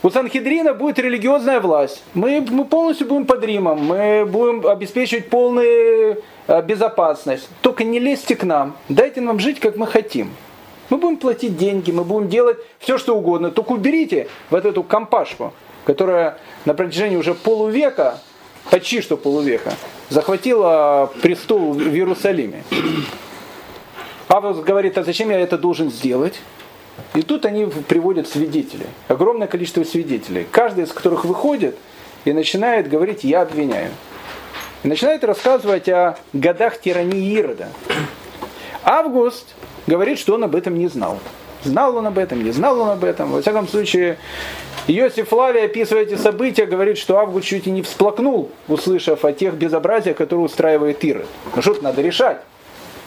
У 0.02 0.10
Санхедрина 0.10 0.74
будет 0.74 0.98
религиозная 0.98 1.60
власть. 1.60 2.02
Мы, 2.14 2.44
мы 2.48 2.64
полностью 2.64 3.06
будем 3.06 3.24
под 3.24 3.44
Римом, 3.44 3.84
мы 3.84 4.26
будем 4.26 4.66
обеспечивать 4.66 5.28
полную 5.30 6.14
э, 6.14 6.16
безопасность. 6.48 7.48
Только 7.60 7.84
не 7.84 7.98
лезьте 7.98 8.36
к 8.36 8.44
нам, 8.44 8.76
дайте 8.88 9.20
нам 9.20 9.38
жить, 9.38 9.60
как 9.60 9.76
мы 9.76 9.86
хотим. 9.86 10.30
Мы 10.90 10.98
будем 10.98 11.16
платить 11.16 11.56
деньги, 11.56 11.90
мы 11.90 12.04
будем 12.04 12.28
делать 12.28 12.58
все, 12.78 12.98
что 12.98 13.16
угодно. 13.16 13.50
Только 13.50 13.72
уберите 13.72 14.28
вот 14.50 14.64
эту 14.64 14.82
компашку, 14.82 15.52
которая 15.84 16.38
на 16.64 16.74
протяжении 16.74 17.16
уже 17.16 17.34
полувека 17.34 18.20
почти 18.70 19.00
что 19.00 19.16
полувека, 19.16 19.72
захватила 20.08 21.12
престол 21.22 21.72
в 21.72 21.94
Иерусалиме. 21.94 22.64
Павел 24.28 24.54
говорит, 24.54 24.98
а 24.98 25.04
зачем 25.04 25.30
я 25.30 25.40
это 25.40 25.56
должен 25.56 25.90
сделать? 25.90 26.40
И 27.14 27.22
тут 27.22 27.44
они 27.44 27.66
приводят 27.66 28.28
свидетелей, 28.28 28.86
огромное 29.08 29.46
количество 29.46 29.84
свидетелей, 29.84 30.46
каждый 30.50 30.84
из 30.84 30.92
которых 30.92 31.24
выходит 31.24 31.76
и 32.24 32.32
начинает 32.32 32.88
говорить, 32.88 33.22
я 33.22 33.42
обвиняю. 33.42 33.90
И 34.86 34.88
начинает 34.88 35.24
рассказывать 35.24 35.88
о 35.88 36.16
годах 36.32 36.80
тирании 36.80 37.32
Ирода. 37.32 37.70
Август 38.84 39.56
говорит, 39.88 40.16
что 40.16 40.34
он 40.34 40.44
об 40.44 40.54
этом 40.54 40.78
не 40.78 40.86
знал. 40.86 41.18
Знал 41.64 41.96
он 41.96 42.06
об 42.06 42.18
этом, 42.18 42.44
не 42.44 42.52
знал 42.52 42.78
он 42.78 42.90
об 42.90 43.02
этом. 43.02 43.32
Во 43.32 43.42
всяком 43.42 43.66
случае, 43.66 44.16
Иосиф 44.86 45.30
Флавий, 45.30 45.64
описывая 45.64 46.04
эти 46.04 46.14
события, 46.14 46.66
говорит, 46.66 46.98
что 46.98 47.18
Август 47.18 47.48
чуть 47.48 47.66
и 47.66 47.72
не 47.72 47.82
всплакнул, 47.82 48.52
услышав 48.68 49.24
о 49.24 49.32
тех 49.32 49.54
безобразиях, 49.54 50.16
которые 50.16 50.44
устраивает 50.44 51.02
Ирод. 51.02 51.26
Ну 51.56 51.62
что-то 51.62 51.82
надо 51.82 52.00
решать. 52.00 52.42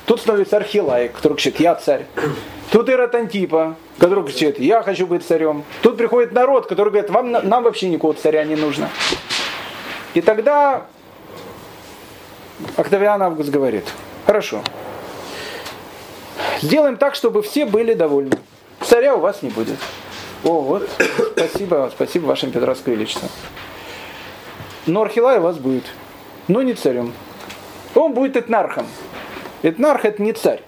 Тут 0.06 0.20
становится 0.20 0.58
Архилай, 0.58 1.08
который 1.08 1.36
кричит, 1.36 1.62
я 1.62 1.76
царь. 1.76 2.08
Тут 2.74 2.90
Ирод 2.90 3.16
Антипа, 3.16 3.78
который 4.00 4.26
кричит, 4.26 4.60
я 4.60 4.84
хочу 4.84 5.08
быть 5.08 5.26
царем. 5.26 5.64
Тут 5.82 5.96
приходит 5.96 6.34
народ, 6.34 6.66
который 6.66 6.90
говорит, 6.90 7.10
вам, 7.10 7.32
нам 7.32 7.64
вообще 7.64 7.88
никакого 7.88 8.16
царя 8.16 8.44
не 8.44 8.58
нужно. 8.58 8.90
И 10.14 10.20
тогда 10.20 10.86
Октавиан 12.76 13.22
Август 13.22 13.50
говорит, 13.50 13.86
хорошо, 14.26 14.62
сделаем 16.62 16.98
так, 16.98 17.16
чтобы 17.16 17.42
все 17.42 17.66
были 17.66 17.94
довольны. 17.94 18.38
Царя 18.82 19.16
у 19.16 19.20
вас 19.20 19.42
не 19.42 19.50
будет. 19.50 19.78
О, 20.44 20.62
вот, 20.62 20.90
спасибо, 21.38 21.92
спасибо, 21.94 22.26
Ваше 22.28 22.46
Императорское 22.46 22.96
Величество. 22.96 23.28
Но 24.86 25.02
Архилай 25.02 25.40
у 25.40 25.42
вас 25.42 25.58
будет, 25.58 25.84
но 26.48 26.62
не 26.62 26.74
царем. 26.74 27.14
Он 27.96 28.14
будет 28.14 28.38
этнархом. 28.38 28.88
Этнарх 29.62 30.06
это 30.06 30.22
не 30.22 30.34
царь. 30.34 30.62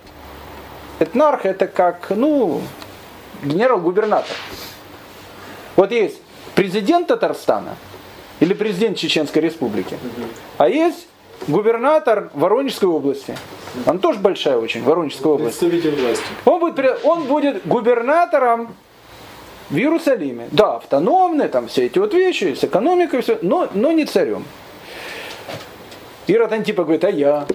Этнарх 1.00 1.46
это 1.46 1.68
как, 1.68 2.08
ну, 2.10 2.62
генерал-губернатор. 3.44 4.36
Вот 5.76 5.92
есть 5.92 6.20
президент 6.56 7.08
Татарстана 7.08 7.76
или 8.40 8.54
президент 8.54 8.98
Чеченской 8.98 9.42
Республики, 9.42 9.98
а 10.58 10.68
есть 10.68 11.08
губернатор 11.48 12.30
Воронежской 12.34 12.90
области. 12.90 13.36
Он 13.86 14.00
тоже 14.00 14.20
большая 14.20 14.58
очень, 14.58 14.84
Воронежская 14.84 15.34
область. 15.34 15.60
Представитель 15.60 16.02
власти. 16.02 16.26
Он 16.46 16.60
будет, 16.60 17.06
он 17.06 17.24
будет 17.24 17.66
губернатором 17.66 18.76
в 19.70 19.78
Иерусалиме. 19.78 20.50
Да, 20.52 20.76
автономный, 20.76 21.48
там 21.48 21.68
все 21.68 21.86
эти 21.86 21.98
вот 22.00 22.14
вещи, 22.14 22.54
с 22.54 22.64
экономикой, 22.64 23.22
все, 23.22 23.40
но, 23.42 23.70
но 23.74 23.92
не 23.92 24.06
царем. 24.06 24.46
Ирод 26.28 26.52
Антипа 26.52 26.84
говорит, 26.84 27.04
а 27.04 27.10
я? 27.10 27.46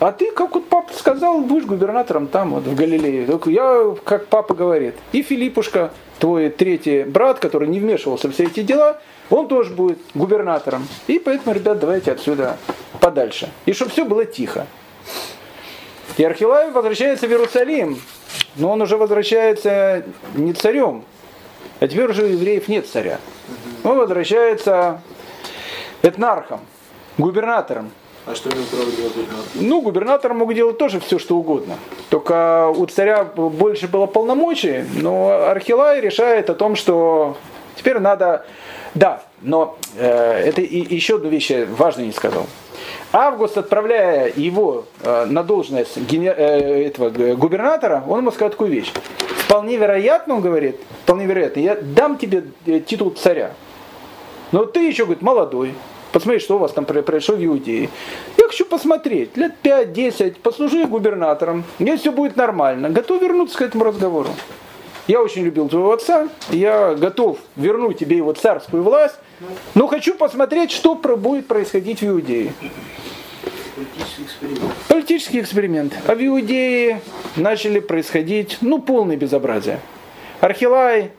А 0.00 0.12
ты, 0.12 0.30
как 0.32 0.54
вот 0.54 0.68
папа 0.68 0.92
сказал, 0.92 1.40
будешь 1.40 1.66
губернатором 1.66 2.26
там, 2.26 2.54
вот 2.54 2.64
в 2.64 2.74
Галилее. 2.74 3.26
Я, 3.46 3.94
как 4.04 4.26
папа 4.26 4.54
говорит, 4.54 4.96
и 5.12 5.22
Филиппушка, 5.22 5.92
твой 6.18 6.50
третий 6.50 7.04
брат, 7.04 7.38
который 7.38 7.68
не 7.68 7.80
вмешивался 7.80 8.28
в 8.28 8.32
все 8.32 8.44
эти 8.44 8.62
дела, 8.62 9.00
он 9.30 9.48
тоже 9.48 9.72
будет 9.72 9.98
губернатором. 10.14 10.86
И 11.06 11.18
поэтому, 11.18 11.54
ребят, 11.54 11.78
давайте 11.78 12.12
отсюда 12.12 12.56
подальше. 13.00 13.50
И 13.66 13.72
чтобы 13.72 13.92
все 13.92 14.04
было 14.04 14.24
тихо. 14.24 14.66
И 16.16 16.24
Архилай 16.24 16.70
возвращается 16.70 17.26
в 17.26 17.30
Иерусалим, 17.30 18.00
но 18.56 18.70
он 18.72 18.82
уже 18.82 18.96
возвращается 18.96 20.04
не 20.34 20.52
царем, 20.52 21.04
а 21.80 21.88
теперь 21.88 22.10
уже 22.10 22.24
у 22.24 22.26
евреев 22.26 22.68
нет 22.68 22.86
царя. 22.86 23.18
Он 23.82 23.98
возвращается 23.98 25.02
этнархом, 26.02 26.60
губернатором. 27.18 27.90
А 28.26 28.34
что 28.34 28.48
имел 28.48 28.64
право 28.70 28.84
губернатор? 28.84 29.44
Ну, 29.54 29.82
губернатор 29.82 30.34
мог 30.34 30.54
делать 30.54 30.78
тоже 30.78 30.98
все, 31.00 31.18
что 31.18 31.36
угодно. 31.36 31.74
Только 32.08 32.68
у 32.68 32.86
царя 32.86 33.24
больше 33.24 33.86
было 33.86 34.06
полномочий, 34.06 34.84
но 34.94 35.48
Архилай 35.48 36.00
решает 36.00 36.48
о 36.48 36.54
том, 36.54 36.74
что 36.74 37.36
теперь 37.76 37.98
надо... 37.98 38.46
Да, 38.94 39.22
но 39.42 39.76
э, 39.98 40.42
это 40.46 40.62
и, 40.62 40.94
еще 40.94 41.16
одну 41.16 41.28
вещь 41.28 41.50
я 41.50 41.66
важную 41.66 42.06
не 42.06 42.12
сказал. 42.12 42.46
Август, 43.12 43.58
отправляя 43.58 44.32
его 44.34 44.86
э, 45.02 45.26
на 45.26 45.42
должность 45.42 45.96
гене, 45.98 46.32
э, 46.34 46.86
этого 46.86 47.10
губернатора, 47.34 48.04
он 48.08 48.20
ему 48.20 48.30
сказал 48.30 48.50
такую 48.50 48.70
вещь. 48.70 48.92
Вполне 49.38 49.76
вероятно, 49.76 50.36
он 50.36 50.40
говорит, 50.40 50.80
вполне 51.02 51.26
вероятно, 51.26 51.60
я 51.60 51.76
дам 51.76 52.16
тебе 52.16 52.44
э, 52.64 52.80
титул 52.80 53.10
царя. 53.10 53.52
Но 54.52 54.64
ты 54.64 54.86
еще, 54.86 55.04
говорит, 55.04 55.22
молодой, 55.22 55.74
посмотреть, 56.14 56.42
что 56.42 56.56
у 56.56 56.58
вас 56.58 56.72
там 56.72 56.86
произошло 56.86 57.34
в 57.34 57.44
Иудее. 57.44 57.90
Я 58.38 58.46
хочу 58.46 58.64
посмотреть, 58.64 59.36
лет 59.36 59.52
5-10, 59.62 60.36
послужи 60.42 60.86
губернатором, 60.86 61.64
если 61.78 61.96
все 61.98 62.12
будет 62.12 62.36
нормально, 62.36 62.88
готов 62.88 63.20
вернуться 63.20 63.58
к 63.58 63.62
этому 63.62 63.84
разговору. 63.84 64.30
Я 65.08 65.20
очень 65.20 65.42
любил 65.42 65.68
твоего 65.68 65.92
отца, 65.92 66.28
я 66.50 66.94
готов 66.94 67.38
вернуть 67.56 67.98
тебе 67.98 68.16
его 68.16 68.32
царскую 68.32 68.82
власть, 68.82 69.16
но 69.74 69.86
хочу 69.88 70.14
посмотреть, 70.14 70.70
что 70.70 70.94
будет 70.94 71.46
происходить 71.46 72.00
в 72.00 72.06
Иудее. 72.06 72.54
Политический 73.74 74.22
эксперимент. 74.22 74.74
Политический 74.88 75.40
эксперимент. 75.40 75.92
А 76.06 76.14
в 76.14 76.24
Иудее 76.24 77.00
начали 77.34 77.80
происходить, 77.80 78.58
ну, 78.60 78.80
полное 78.80 79.16
безобразие. 79.16 79.80
Архилай, 80.40 81.10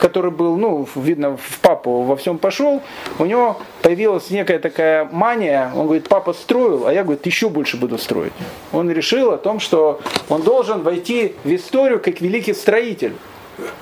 который 0.00 0.30
был, 0.30 0.56
ну, 0.56 0.88
видно, 0.96 1.36
в 1.36 1.60
папу 1.60 2.02
во 2.02 2.16
всем 2.16 2.38
пошел, 2.38 2.82
у 3.18 3.24
него 3.24 3.58
появилась 3.82 4.30
некая 4.30 4.58
такая 4.58 5.08
мания, 5.12 5.70
он 5.76 5.84
говорит, 5.84 6.08
папа 6.08 6.32
строил, 6.32 6.86
а 6.86 6.92
я, 6.92 7.04
говорит, 7.04 7.24
еще 7.26 7.48
больше 7.48 7.76
буду 7.76 7.98
строить. 7.98 8.32
Он 8.72 8.90
решил 8.90 9.30
о 9.30 9.36
том, 9.36 9.60
что 9.60 10.00
он 10.28 10.42
должен 10.42 10.82
войти 10.82 11.34
в 11.44 11.54
историю 11.54 12.00
как 12.00 12.20
великий 12.20 12.54
строитель. 12.54 13.14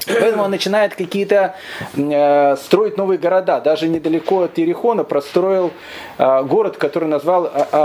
Поэтому 0.06 0.44
он 0.44 0.50
начинает 0.50 0.94
какие-то 0.94 1.54
э, 1.96 2.56
строить 2.56 2.96
новые 2.96 3.18
города. 3.18 3.60
Даже 3.60 3.88
недалеко 3.88 4.42
от 4.42 4.58
Ерехона 4.58 5.04
простроил 5.04 5.72
э, 6.18 6.42
город, 6.44 6.76
который 6.76 7.08
назвал 7.08 7.46
э, 7.46 7.50
э, 7.70 7.76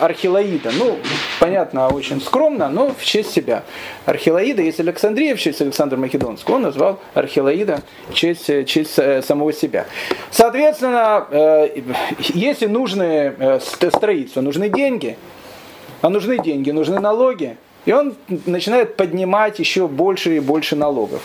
Архилаида. 0.00 0.70
Ну, 0.78 0.98
понятно, 1.38 1.88
очень 1.88 2.20
скромно, 2.20 2.68
но 2.68 2.92
в 2.96 3.04
честь 3.04 3.32
себя. 3.32 3.62
Архилаида, 4.06 4.62
есть 4.62 4.80
Александрия 4.80 5.34
в 5.34 5.40
честь 5.40 5.60
Александра 5.60 5.96
Македонского, 5.96 6.56
он 6.56 6.62
назвал 6.62 6.98
Архилаида 7.14 7.82
в 8.08 8.14
честь, 8.14 8.48
в 8.48 8.64
честь 8.64 8.98
э, 8.98 9.22
самого 9.22 9.52
себя. 9.52 9.86
Соответственно, 10.30 11.26
э, 11.30 11.82
если 12.18 12.66
нужны 12.66 13.34
э, 13.38 13.60
строительство, 13.60 14.40
нужны 14.40 14.68
деньги, 14.68 15.16
а 16.02 16.08
нужны 16.08 16.38
деньги, 16.38 16.70
нужны 16.70 16.98
налоги, 17.00 17.56
и 17.86 17.92
он 17.92 18.14
начинает 18.46 18.96
поднимать 18.96 19.58
еще 19.58 19.88
больше 19.88 20.36
и 20.36 20.40
больше 20.40 20.76
налогов. 20.76 21.22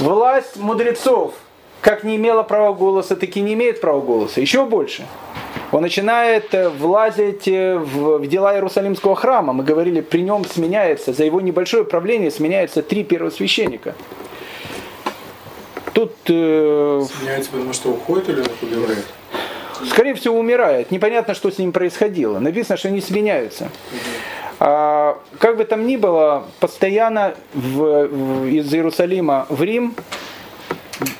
Власть 0.00 0.56
мудрецов 0.56 1.34
как 1.82 2.04
не 2.04 2.16
имела 2.16 2.44
права 2.44 2.72
голоса, 2.72 3.16
так 3.16 3.36
и 3.36 3.40
не 3.40 3.54
имеет 3.54 3.80
права 3.80 4.00
голоса. 4.00 4.40
Еще 4.40 4.64
больше. 4.64 5.04
Он 5.72 5.82
начинает 5.82 6.54
э, 6.54 6.68
влазить 6.68 7.48
э, 7.48 7.76
в, 7.76 8.24
дела 8.26 8.54
Иерусалимского 8.54 9.16
храма. 9.16 9.52
Мы 9.52 9.64
говорили, 9.64 10.00
при 10.00 10.20
нем 10.22 10.44
сменяется, 10.44 11.12
за 11.12 11.24
его 11.24 11.40
небольшое 11.40 11.84
правление 11.84 12.30
сменяется 12.30 12.82
три 12.82 13.02
первосвященника. 13.02 13.94
Тут... 15.92 16.12
Э, 16.28 17.02
сменяется, 17.18 17.50
потому 17.50 17.72
что 17.72 17.90
уходит 17.90 18.28
или 18.28 18.40
он 18.40 18.78
умирает? 18.78 19.04
Скорее 19.90 20.14
всего, 20.14 20.38
умирает. 20.38 20.90
Непонятно, 20.90 21.34
что 21.34 21.50
с 21.50 21.58
ним 21.58 21.72
происходило. 21.72 22.38
Написано, 22.38 22.76
что 22.76 22.88
они 22.88 23.00
сменяются. 23.00 23.70
А, 24.64 25.18
как 25.40 25.56
бы 25.56 25.64
там 25.64 25.88
ни 25.88 25.96
было, 25.96 26.44
постоянно 26.60 27.34
в, 27.52 28.06
в, 28.06 28.46
из 28.46 28.72
Иерусалима 28.72 29.46
в 29.48 29.60
Рим 29.60 29.96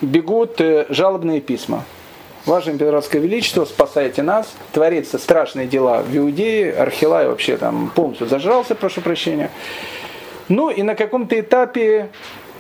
бегут 0.00 0.60
э, 0.60 0.86
жалобные 0.90 1.40
письма. 1.40 1.82
Ваше 2.46 2.70
императорское 2.70 3.20
величество, 3.20 3.64
спасайте 3.64 4.22
нас. 4.22 4.54
Творится 4.70 5.18
страшные 5.18 5.66
дела 5.66 6.02
в 6.02 6.16
Иудее. 6.16 6.72
Архилай 6.72 7.26
вообще 7.26 7.56
там 7.56 7.90
полностью 7.92 8.28
зажрался, 8.28 8.76
прошу 8.76 9.00
прощения. 9.00 9.50
Ну 10.48 10.70
и 10.70 10.84
на 10.84 10.94
каком-то 10.94 11.38
этапе 11.40 12.10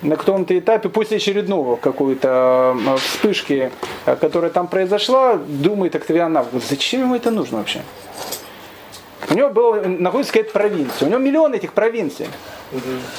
на 0.02 0.16
каком-то 0.16 0.58
этапе, 0.58 0.88
после 0.88 1.18
очередного 1.18 1.76
какой-то 1.76 2.76
вспышки, 2.98 3.70
э, 4.04 4.16
которая 4.16 4.50
там 4.50 4.66
произошла, 4.66 5.36
думает 5.36 5.94
Октавиан 5.94 6.44
зачем 6.68 7.02
ему 7.02 7.14
это 7.14 7.30
нужно 7.30 7.58
вообще? 7.58 7.82
У 9.32 9.34
него 9.34 9.48
было, 9.48 9.80
находится 9.82 10.32
какая-то 10.34 10.52
провинция. 10.52 11.06
У 11.06 11.10
него 11.10 11.18
миллион 11.20 11.54
этих 11.54 11.72
провинций. 11.72 12.28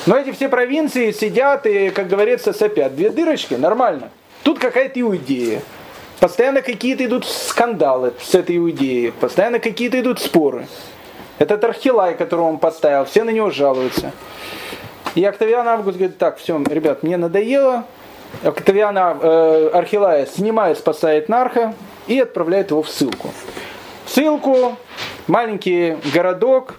Но 0.06 0.16
эти 0.16 0.32
все 0.32 0.48
провинции 0.48 1.10
сидят 1.12 1.66
и, 1.66 1.90
как 1.90 2.08
говорится, 2.08 2.54
сопят. 2.54 2.96
Две 2.96 3.10
дырочки, 3.10 3.56
нормально. 3.56 4.12
Тут 4.44 4.60
какая-то 4.60 5.02
иудея. 5.02 5.62
Постоянно 6.20 6.62
какие-то 6.62 7.04
идут 7.04 7.26
скандалы 7.26 8.14
с 8.22 8.36
этой 8.36 8.58
иудеей. 8.58 9.12
Постоянно 9.12 9.58
какие-то 9.58 10.00
идут 10.00 10.20
споры. 10.20 10.68
Этот 11.40 11.64
Архилай, 11.64 12.14
которого 12.14 12.48
он 12.48 12.60
поставил, 12.60 13.06
все 13.06 13.24
на 13.24 13.32
него 13.32 13.50
жалуются. 13.50 14.12
И 15.16 15.26
Октавиан 15.26 15.68
Август 15.68 15.98
говорит, 15.98 16.20
так, 16.20 16.38
все, 16.38 16.62
ребят, 16.70 17.02
мне 17.02 17.18
надоело. 17.18 17.86
Октавиана 18.44 19.18
э, 19.20 19.70
Архилая 19.74 20.28
снимает, 20.28 20.78
спасает 20.78 21.28
Нарха 21.28 21.74
и 22.06 22.20
отправляет 22.20 22.70
его 22.70 22.84
в 22.84 22.90
ссылку. 22.90 23.32
В 24.06 24.12
ссылку 24.12 24.78
маленький 25.28 25.98
городок, 26.14 26.76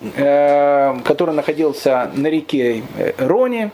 э, 0.00 0.96
который 1.04 1.34
находился 1.34 2.10
на 2.14 2.28
реке 2.28 2.82
э, 2.96 3.12
Рони 3.18 3.70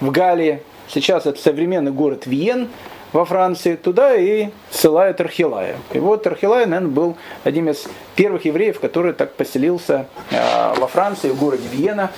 в 0.00 0.10
Галлии. 0.10 0.62
Сейчас 0.88 1.26
это 1.26 1.40
современный 1.40 1.92
город 1.92 2.26
Виен 2.26 2.68
во 3.12 3.24
Франции. 3.24 3.76
Туда 3.76 4.14
и 4.14 4.50
ссылают 4.70 5.20
Архилая. 5.20 5.76
И 5.92 5.98
вот 5.98 6.26
Архилай, 6.26 6.66
наверное, 6.66 6.92
был 6.92 7.16
одним 7.44 7.70
из 7.70 7.86
первых 8.16 8.44
евреев, 8.44 8.80
который 8.80 9.12
так 9.12 9.34
поселился 9.34 10.06
э, 10.30 10.74
во 10.76 10.86
Франции, 10.86 11.30
в 11.30 11.38
городе 11.38 11.68
Виена. 11.70 12.10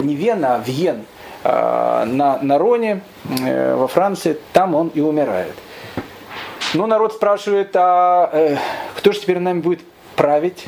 Не 0.00 0.14
Вена, 0.14 0.56
а 0.56 0.62
Виен 0.64 1.04
на, 1.44 2.38
на 2.42 2.58
Роне 2.58 3.02
во 3.24 3.86
Франции. 3.86 4.38
Там 4.52 4.74
он 4.74 4.88
и 4.88 5.00
умирает. 5.00 5.54
Ну, 6.74 6.86
народ 6.86 7.14
спрашивает, 7.14 7.70
а 7.74 8.28
э, 8.32 8.56
кто 8.96 9.12
же 9.12 9.20
теперь 9.20 9.38
нами 9.38 9.60
будет 9.60 9.80
править. 10.16 10.64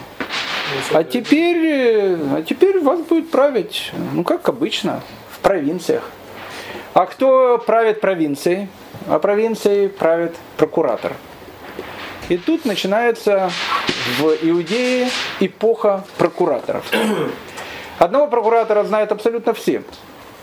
А 0.92 1.02
теперь, 1.02 1.66
э, 1.66 2.16
а 2.36 2.42
теперь 2.42 2.78
вас 2.80 3.00
будет 3.00 3.30
править, 3.30 3.90
ну 4.12 4.22
как 4.22 4.48
обычно, 4.48 5.00
в 5.30 5.38
провинциях. 5.38 6.02
А 6.92 7.06
кто 7.06 7.58
правит 7.58 8.00
провинцией? 8.00 8.68
А 9.08 9.18
провинцией 9.18 9.88
правит 9.88 10.36
прокуратор. 10.56 11.14
И 12.28 12.36
тут 12.36 12.66
начинается 12.66 13.50
в 14.18 14.28
Иудее 14.42 15.08
эпоха 15.40 16.04
прокураторов. 16.18 16.84
Одного 17.98 18.26
прокуратора 18.26 18.84
знают 18.84 19.10
абсолютно 19.10 19.54
все, 19.54 19.82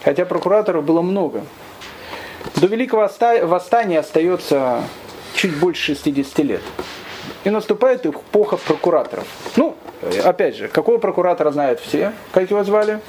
хотя 0.04 0.26
прокураторов 0.26 0.84
было 0.84 1.04
много. 1.04 1.46
До 2.56 2.68
Великого 2.68 3.10
Восстания 3.44 4.00
остается 4.00 4.82
чуть 5.36 5.56
больше 5.58 5.94
60 5.94 6.40
лет 6.40 6.62
и 7.46 7.50
наступает 7.50 8.06
эпоха 8.06 8.58
прокураторов. 8.58 9.26
Ну, 9.56 9.76
опять 10.24 10.56
же, 10.58 10.68
какого 10.68 10.98
прокуратора 10.98 11.52
знают 11.52 11.80
все? 11.80 12.12
Как 12.34 12.50
его 12.50 12.64
звали? 12.64 13.00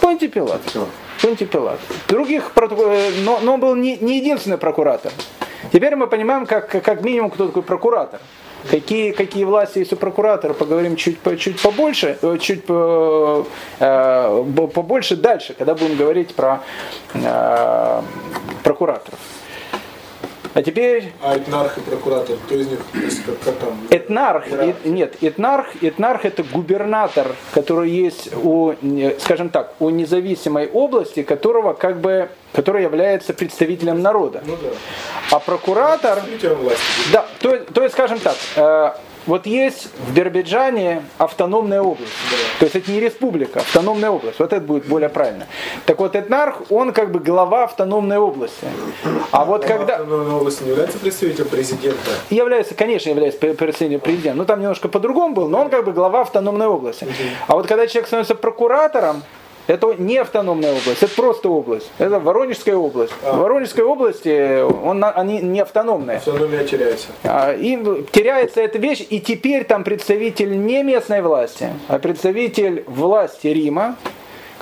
Понти 0.00 0.28
Пилат. 0.28 0.60
Понти 1.22 1.46
Пилат. 1.46 1.78
Других, 2.08 2.50
э, 2.56 3.10
но, 3.24 3.38
но 3.40 3.54
он 3.54 3.60
был 3.60 3.74
не, 3.76 3.96
не 3.98 4.18
единственный 4.18 4.58
прокуратор. 4.58 5.12
Теперь 5.72 5.94
мы 5.94 6.08
понимаем, 6.08 6.44
как, 6.44 6.68
как 6.82 7.02
минимум, 7.02 7.30
кто 7.30 7.46
такой 7.46 7.62
прокуратор. 7.62 8.20
Какие, 8.68 9.12
какие 9.12 9.44
власти 9.44 9.78
есть 9.78 9.92
у 9.92 9.96
прокуратора, 9.96 10.52
поговорим 10.52 10.96
чуть, 10.96 11.18
чуть 11.38 11.60
побольше, 11.60 12.18
э, 12.20 12.38
чуть 12.40 12.64
э, 12.68 13.44
побольше 14.74 15.16
дальше, 15.16 15.54
когда 15.54 15.74
будем 15.74 15.96
говорить 15.96 16.34
про 16.34 16.62
э, 17.14 18.02
прокураторов. 18.64 19.18
А 20.54 20.62
теперь... 20.62 21.12
А 21.22 21.36
этнарх 21.36 21.78
и 21.78 21.80
прокуратор, 21.80 22.36
кто 22.44 22.54
из 22.54 22.66
них, 22.68 22.78
как, 23.24 23.38
как 23.40 23.56
там? 23.56 23.80
Этнарх, 23.88 24.44
э, 24.50 24.74
нет, 24.84 25.16
этнарх, 25.22 25.68
этнарх 25.80 26.26
это 26.26 26.42
губернатор, 26.42 27.34
который 27.54 27.90
есть 27.90 28.34
у, 28.34 28.74
скажем 29.20 29.48
так, 29.48 29.74
у 29.80 29.88
независимой 29.88 30.68
области, 30.68 31.22
которого 31.22 31.72
как 31.72 32.00
бы, 32.00 32.28
который 32.52 32.82
является 32.82 33.32
представителем 33.32 34.02
народа. 34.02 34.42
Ну 34.44 34.56
да. 34.62 34.68
А 35.30 35.38
прокуратор... 35.38 36.22
Да, 37.12 37.26
то, 37.40 37.56
то 37.58 37.82
есть, 37.82 37.94
скажем 37.94 38.18
так, 38.18 38.36
э, 38.56 38.92
вот 39.26 39.46
есть 39.46 39.88
в 40.06 40.14
Биробиджане 40.14 41.02
автономная 41.18 41.82
область. 41.82 42.12
То 42.58 42.64
есть 42.64 42.76
это 42.76 42.90
не 42.90 43.00
республика, 43.00 43.60
автономная 43.60 44.10
область. 44.10 44.38
Вот 44.38 44.52
это 44.52 44.64
будет 44.64 44.86
более 44.86 45.08
правильно. 45.08 45.46
Так 45.86 45.98
вот, 45.98 46.16
Этнарх, 46.16 46.70
он 46.70 46.92
как 46.92 47.12
бы 47.12 47.20
глава 47.20 47.64
автономной 47.64 48.18
области. 48.18 48.66
А 49.30 49.44
вот 49.44 49.64
когда... 49.64 49.96
Автономная 49.96 50.34
область 50.36 50.60
не 50.62 50.70
является 50.70 50.98
представителем 50.98 51.48
президента? 51.48 52.10
Является, 52.30 52.74
конечно, 52.74 53.10
является 53.10 53.40
представителем 53.40 54.00
президента. 54.00 54.38
Ну 54.38 54.44
там 54.44 54.60
немножко 54.60 54.88
по-другому 54.88 55.34
был, 55.34 55.48
но 55.48 55.62
он 55.62 55.70
как 55.70 55.84
бы 55.84 55.92
глава 55.92 56.22
автономной 56.22 56.66
области. 56.66 57.06
А 57.46 57.54
вот 57.54 57.66
когда 57.66 57.86
человек 57.86 58.06
становится 58.06 58.34
прокуратором, 58.34 59.22
это 59.66 59.94
не 59.94 60.18
автономная 60.18 60.70
область, 60.70 61.02
это 61.02 61.14
просто 61.14 61.48
область. 61.48 61.90
Это 61.98 62.18
Воронежская 62.18 62.76
область. 62.76 63.12
А. 63.22 63.32
В 63.32 63.38
Воронежской 63.38 63.84
области 63.84 64.62
он, 64.62 65.04
они 65.04 65.40
не 65.40 65.60
автономные. 65.60 66.18
Автономия 66.18 66.64
теряется. 66.64 67.08
А, 67.24 67.52
и 67.52 67.76
теряется 68.10 68.60
эта 68.60 68.78
вещь, 68.78 69.06
и 69.08 69.20
теперь 69.20 69.64
там 69.64 69.84
представитель 69.84 70.56
не 70.64 70.82
местной 70.82 71.22
власти, 71.22 71.70
а 71.88 71.98
представитель 71.98 72.84
власти 72.86 73.48
Рима, 73.48 73.96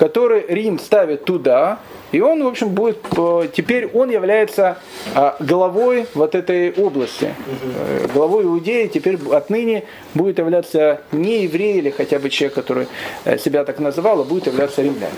который 0.01 0.47
Рим 0.49 0.79
ставит 0.79 1.27
туда, 1.27 1.79
и 2.11 2.23
он, 2.23 2.43
в 2.43 2.47
общем, 2.47 2.71
будет, 2.71 2.97
э, 3.19 3.49
теперь 3.55 3.87
он 3.89 4.09
является 4.09 4.79
а, 5.15 5.37
главой 5.41 6.07
вот 6.15 6.35
этой 6.35 6.73
области. 6.73 7.35
Э, 7.77 8.09
главой 8.15 8.45
Иудеи 8.45 8.87
теперь 8.87 9.19
отныне 9.31 9.85
будет 10.15 10.39
являться 10.39 11.03
не 11.13 11.43
еврей 11.43 11.77
или 11.77 11.91
хотя 11.91 12.19
бы 12.19 12.31
человек, 12.31 12.55
который 12.55 12.89
э, 13.27 13.37
себя 13.37 13.63
так 13.65 13.79
называл, 13.79 14.23
а 14.23 14.25
будет 14.25 14.47
являться 14.47 14.81
римлянин. 14.81 15.13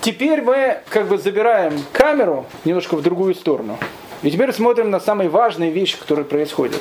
Теперь 0.00 0.42
мы 0.42 0.78
как 0.88 1.06
бы 1.06 1.16
забираем 1.16 1.74
камеру 1.92 2.44
немножко 2.64 2.96
в 2.96 3.02
другую 3.02 3.36
сторону. 3.36 3.78
И 4.24 4.32
теперь 4.32 4.52
смотрим 4.52 4.90
на 4.90 4.98
самые 4.98 5.30
важные 5.30 5.70
вещи, 5.70 5.96
которые 5.96 6.24
происходят. 6.24 6.80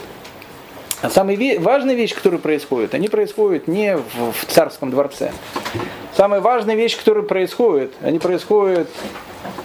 А 1.01 1.09
самые 1.09 1.59
важные 1.59 1.95
вещи, 1.95 2.15
которые 2.15 2.39
происходят, 2.39 2.95
они 2.95 3.07
происходят 3.07 3.67
не 3.67 3.97
в, 3.97 4.31
в 4.31 4.45
царском 4.47 4.89
дворце. 4.89 5.31
Самые 6.15 6.41
важные 6.41 6.75
вещи, 6.75 6.97
которые 6.97 7.23
происходят, 7.23 7.91
они 8.01 8.17
происходят 8.17 8.89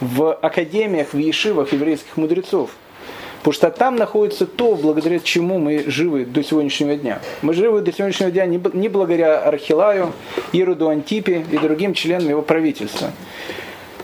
в 0.01 0.35
академиях, 0.35 1.15
в 1.15 1.19
ешивах 1.19 1.73
еврейских 1.73 2.17
мудрецов. 2.19 2.71
Потому 3.39 3.55
что 3.55 3.71
там 3.71 3.97
находится 3.97 4.47
то, 4.47 4.77
благодаря 4.77 5.19
чему 5.19 5.59
мы 5.59 5.85
живы 5.87 6.27
до 6.27 6.45
сегодняшнего 6.45 6.95
дня. 6.97 7.21
Мы 7.41 7.55
живы 7.55 7.81
до 7.81 7.93
сегодняшнего 7.93 8.31
дня 8.31 8.47
не 8.47 8.89
благодаря 8.89 9.41
Архилаю, 9.41 10.13
Ироду 10.53 10.89
Антипе 10.89 11.45
и 11.51 11.59
другим 11.59 11.95
членам 11.95 12.29
его 12.29 12.43
правительства. 12.43 13.11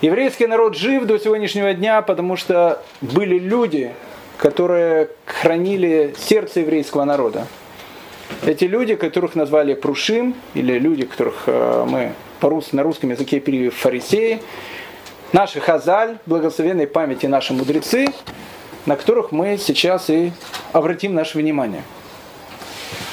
Еврейский 0.00 0.46
народ 0.46 0.76
жив 0.76 1.04
до 1.04 1.18
сегодняшнего 1.18 1.74
дня, 1.74 2.02
потому 2.02 2.36
что 2.36 2.82
были 3.00 3.38
люди, 3.38 3.92
которые 4.38 5.10
хранили 5.26 6.14
сердце 6.16 6.60
еврейского 6.60 7.04
народа. 7.04 7.46
Эти 8.46 8.64
люди, 8.64 8.94
которых 8.94 9.34
назвали 9.34 9.74
Прушим, 9.74 10.34
или 10.54 10.78
люди, 10.78 11.04
которых 11.04 11.44
э, 11.46 11.84
мы 11.88 12.12
по-русски, 12.40 12.76
на 12.76 12.84
русском 12.84 13.10
языке 13.10 13.40
перевели 13.40 13.70
фарисеи, 13.70 14.40
наши 15.32 15.60
хазаль, 15.60 16.18
благословенной 16.26 16.86
памяти 16.86 17.26
наши 17.26 17.52
мудрецы, 17.52 18.06
на 18.86 18.96
которых 18.96 19.32
мы 19.32 19.58
сейчас 19.58 20.08
и 20.08 20.32
обратим 20.72 21.14
наше 21.14 21.38
внимание. 21.38 21.82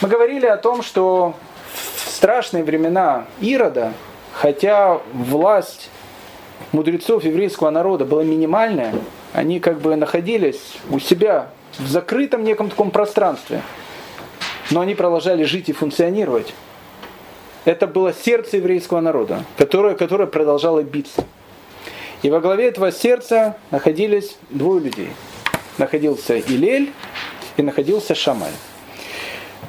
Мы 0.01 0.09
говорили 0.09 0.45
о 0.45 0.57
том, 0.57 0.83
что 0.83 1.33
в 1.73 2.09
страшные 2.09 2.63
времена 2.63 3.25
Ирода, 3.41 3.93
хотя 4.33 4.99
власть 5.13 5.89
мудрецов 6.71 7.23
еврейского 7.23 7.69
народа 7.69 8.05
была 8.05 8.23
минимальная, 8.23 8.93
они 9.33 9.59
как 9.59 9.81
бы 9.81 9.95
находились 9.95 10.77
у 10.89 10.99
себя 10.99 11.49
в 11.77 11.87
закрытом 11.87 12.43
неком 12.43 12.69
таком 12.69 12.91
пространстве, 12.91 13.61
но 14.71 14.81
они 14.81 14.95
продолжали 14.95 15.43
жить 15.43 15.69
и 15.69 15.73
функционировать. 15.73 16.53
Это 17.65 17.87
было 17.87 18.13
сердце 18.13 18.57
еврейского 18.57 19.01
народа, 19.01 19.43
которое, 19.57 19.95
которое 19.95 20.27
продолжало 20.27 20.83
биться. 20.83 21.25
И 22.21 22.29
во 22.29 22.39
главе 22.39 22.67
этого 22.67 22.91
сердца 22.91 23.57
находились 23.71 24.37
двое 24.49 24.81
людей. 24.81 25.09
Находился 25.77 26.39
Илель 26.39 26.91
и 27.57 27.61
находился 27.61 28.15
Шамай. 28.15 28.51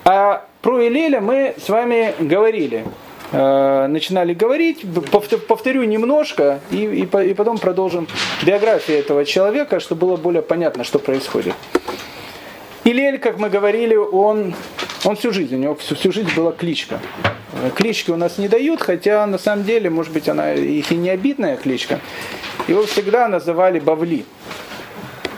А 0.05 0.47
про 0.63 0.87
Илеля 0.87 1.21
мы 1.21 1.55
с 1.63 1.69
вами 1.69 2.15
говорили. 2.19 2.85
Э, 3.33 3.87
начинали 3.89 4.35
говорить, 4.35 4.85
повторю 5.49 5.83
немножко 5.85 6.61
и, 6.71 6.77
и, 6.77 7.31
и 7.31 7.35
потом 7.35 7.59
продолжим 7.59 8.07
биографию 8.45 8.99
этого 8.99 9.25
человека, 9.25 9.81
чтобы 9.81 10.07
было 10.07 10.17
более 10.17 10.43
понятно, 10.43 10.85
что 10.85 10.99
происходит. 10.99 11.55
Илель, 12.85 13.19
как 13.19 13.39
мы 13.39 13.51
говорили, 13.51 13.97
он, 13.97 14.55
он 15.05 15.17
всю 15.17 15.33
жизнь, 15.33 15.57
у 15.57 15.59
него 15.59 15.75
всю, 15.75 15.97
всю 15.97 16.13
жизнь 16.13 16.31
была 16.37 16.53
кличка. 16.53 17.01
Клички 17.75 18.13
у 18.13 18.17
нас 18.17 18.39
не 18.39 18.49
дают, 18.49 18.81
хотя 18.81 19.27
на 19.27 19.39
самом 19.39 19.65
деле, 19.65 19.91
может 19.91 20.13
быть, 20.13 20.29
она 20.29 20.53
их 20.53 20.93
и 20.93 20.97
не 20.97 21.11
обидная 21.11 21.57
кличка. 21.57 21.99
Его 22.69 22.85
всегда 22.87 23.27
называли 23.27 23.81
Бавли. 23.81 24.25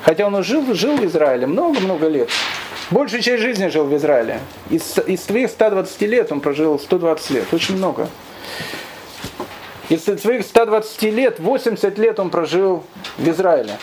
Хотя 0.03 0.27
он 0.27 0.43
жил, 0.45 0.75
жил 0.75 0.97
в 0.97 1.05
Израиле 1.07 1.47
много-много 1.47 2.09
лет. 2.09 2.29
Большую 2.91 3.23
часть 3.23 3.43
жизни 3.43 3.69
жил 3.69 3.85
в 3.85 3.95
Израиле. 3.97 4.41
Из, 4.71 4.97
из 5.07 5.23
своих 5.23 5.51
120 5.51 6.01
лет 6.03 6.33
он 6.33 6.41
прожил 6.41 6.79
120 6.79 7.31
лет. 7.31 7.45
Очень 7.53 7.77
много. 7.77 8.09
Из 9.91 10.05
своих 10.05 10.43
120 10.43 11.03
лет 11.03 11.39
80 11.39 11.99
лет 11.99 12.19
он 12.19 12.31
прожил 12.31 12.85
в 13.19 13.29
Израиле. 13.29 13.79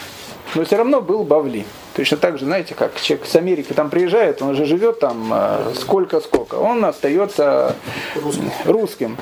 Но 0.56 0.66
все 0.66 0.78
равно 0.78 1.02
был 1.02 1.24
Бавли. 1.24 1.66
Точно 1.96 2.18
так 2.18 2.40
же, 2.40 2.46
знаете, 2.46 2.74
как 2.74 3.00
человек 3.00 3.28
с 3.28 3.36
Америки 3.36 3.74
там 3.74 3.90
приезжает, 3.90 4.42
он 4.42 4.56
же 4.56 4.66
живет 4.66 5.00
там 5.00 5.32
э, 5.32 5.74
сколько-сколько. 5.76 6.56
Он 6.56 6.84
остается 6.84 7.76
русским. 8.16 8.52
русским. 8.66 9.18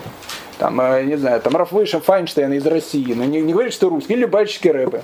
Там, 0.59 0.79
э, 0.79 1.03
не 1.03 1.17
знаю, 1.17 1.41
там 1.41 1.57
Рафвейшем 1.57 2.01
Файнштейн 2.01 2.53
из 2.53 2.65
России. 2.65 3.13
Но 3.13 3.25
не, 3.25 3.41
не 3.41 3.51
говорит, 3.51 3.73
что 3.73 3.89
русский. 3.89 4.13
Или 4.13 4.25
Бальчики 4.25 4.69
Рэбе. 4.69 5.03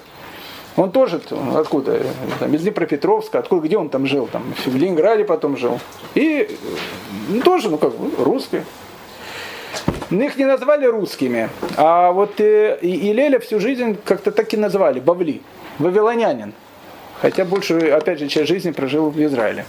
Он 0.80 0.92
тоже 0.92 1.20
откуда? 1.56 2.00
Там, 2.40 2.54
из 2.56 2.62
Днепропетровска, 2.62 3.40
откуда, 3.40 3.68
где 3.68 3.78
он 3.78 3.90
там 3.90 4.06
жил? 4.06 4.28
Там, 4.32 4.44
в 4.66 4.76
Ленинграде 4.78 5.26
потом 5.26 5.58
жил. 5.58 5.78
И 6.16 6.56
ну, 7.28 7.42
тоже, 7.42 7.70
ну 7.70 7.78
как, 7.78 7.92
русский. 8.18 8.62
Но 10.10 10.24
их 10.24 10.38
не 10.38 10.46
назвали 10.46 10.86
русскими. 10.86 11.50
А 11.76 12.14
вот 12.14 12.40
э, 12.40 12.80
и, 12.82 13.12
Леля 13.12 13.40
всю 13.40 13.60
жизнь 13.60 13.98
как-то 14.06 14.32
так 14.32 14.54
и 14.54 14.58
назвали, 14.58 15.02
Бавли, 15.02 15.42
вавилонянин. 15.80 16.54
Хотя 17.22 17.44
больше, 17.44 17.78
опять 17.90 18.20
же, 18.20 18.30
часть 18.30 18.48
жизни 18.48 18.72
прожил 18.72 19.10
в 19.10 19.22
Израиле. 19.22 19.66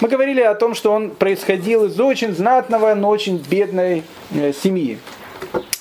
Мы 0.00 0.08
говорили 0.08 0.42
о 0.42 0.54
том, 0.54 0.74
что 0.74 0.92
он 0.92 1.08
происходил 1.08 1.86
из 1.86 1.98
очень 1.98 2.34
знатного, 2.34 2.94
но 2.94 3.08
очень 3.08 3.38
бедной 3.38 4.02
э, 4.34 4.52
семьи. 4.52 4.98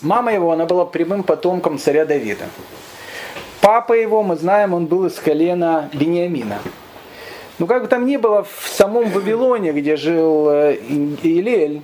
Мама 0.02 0.34
его, 0.34 0.54
она 0.54 0.66
была 0.66 0.86
прямым 0.86 1.24
потомком 1.24 1.78
царя 1.78 2.06
Давида. 2.06 2.46
Папа 3.64 3.94
его, 3.94 4.24
мы 4.24 4.36
знаем, 4.36 4.74
он 4.74 4.88
был 4.88 5.06
из 5.06 5.14
колена 5.14 5.90
Бениамина. 5.94 6.60
Ну, 7.60 7.66
как 7.66 7.84
бы 7.84 7.88
там 7.88 8.06
ни 8.06 8.18
было, 8.18 8.44
в 8.44 8.68
самом 8.68 9.10
Вавилоне, 9.10 9.72
где 9.72 9.96
жил 9.96 10.50
э, 10.50 10.76
Илель, 11.24 11.82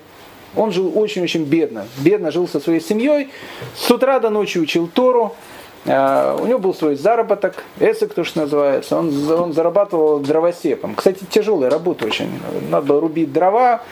он 0.57 0.73
жил 0.73 0.91
очень-очень 0.93 1.45
бедно. 1.45 1.87
Бедно 1.99 2.31
жил 2.31 2.49
со 2.49 2.59
своей 2.59 2.81
семьей. 2.81 3.29
С 3.77 3.89
утра 3.89 4.19
до 4.19 4.29
ночи 4.29 4.57
учил 4.57 4.89
Тору. 4.93 5.33
Э, 5.85 6.35
у 6.37 6.47
него 6.47 6.59
был 6.59 6.73
свой 6.73 6.95
заработок, 6.95 7.63
эсэк, 7.79 8.13
то, 8.13 8.25
что 8.25 8.41
называется. 8.41 8.97
Он, 8.97 9.31
он 9.31 9.53
зарабатывал 9.53 10.19
дровосеком. 10.19 10.95
Кстати, 10.95 11.23
тяжелая 11.29 11.69
работа 11.69 12.07
очень. 12.07 12.41
Надо 12.69 12.87
было 12.87 12.99
рубить 12.99 13.31
дрова, 13.31 13.83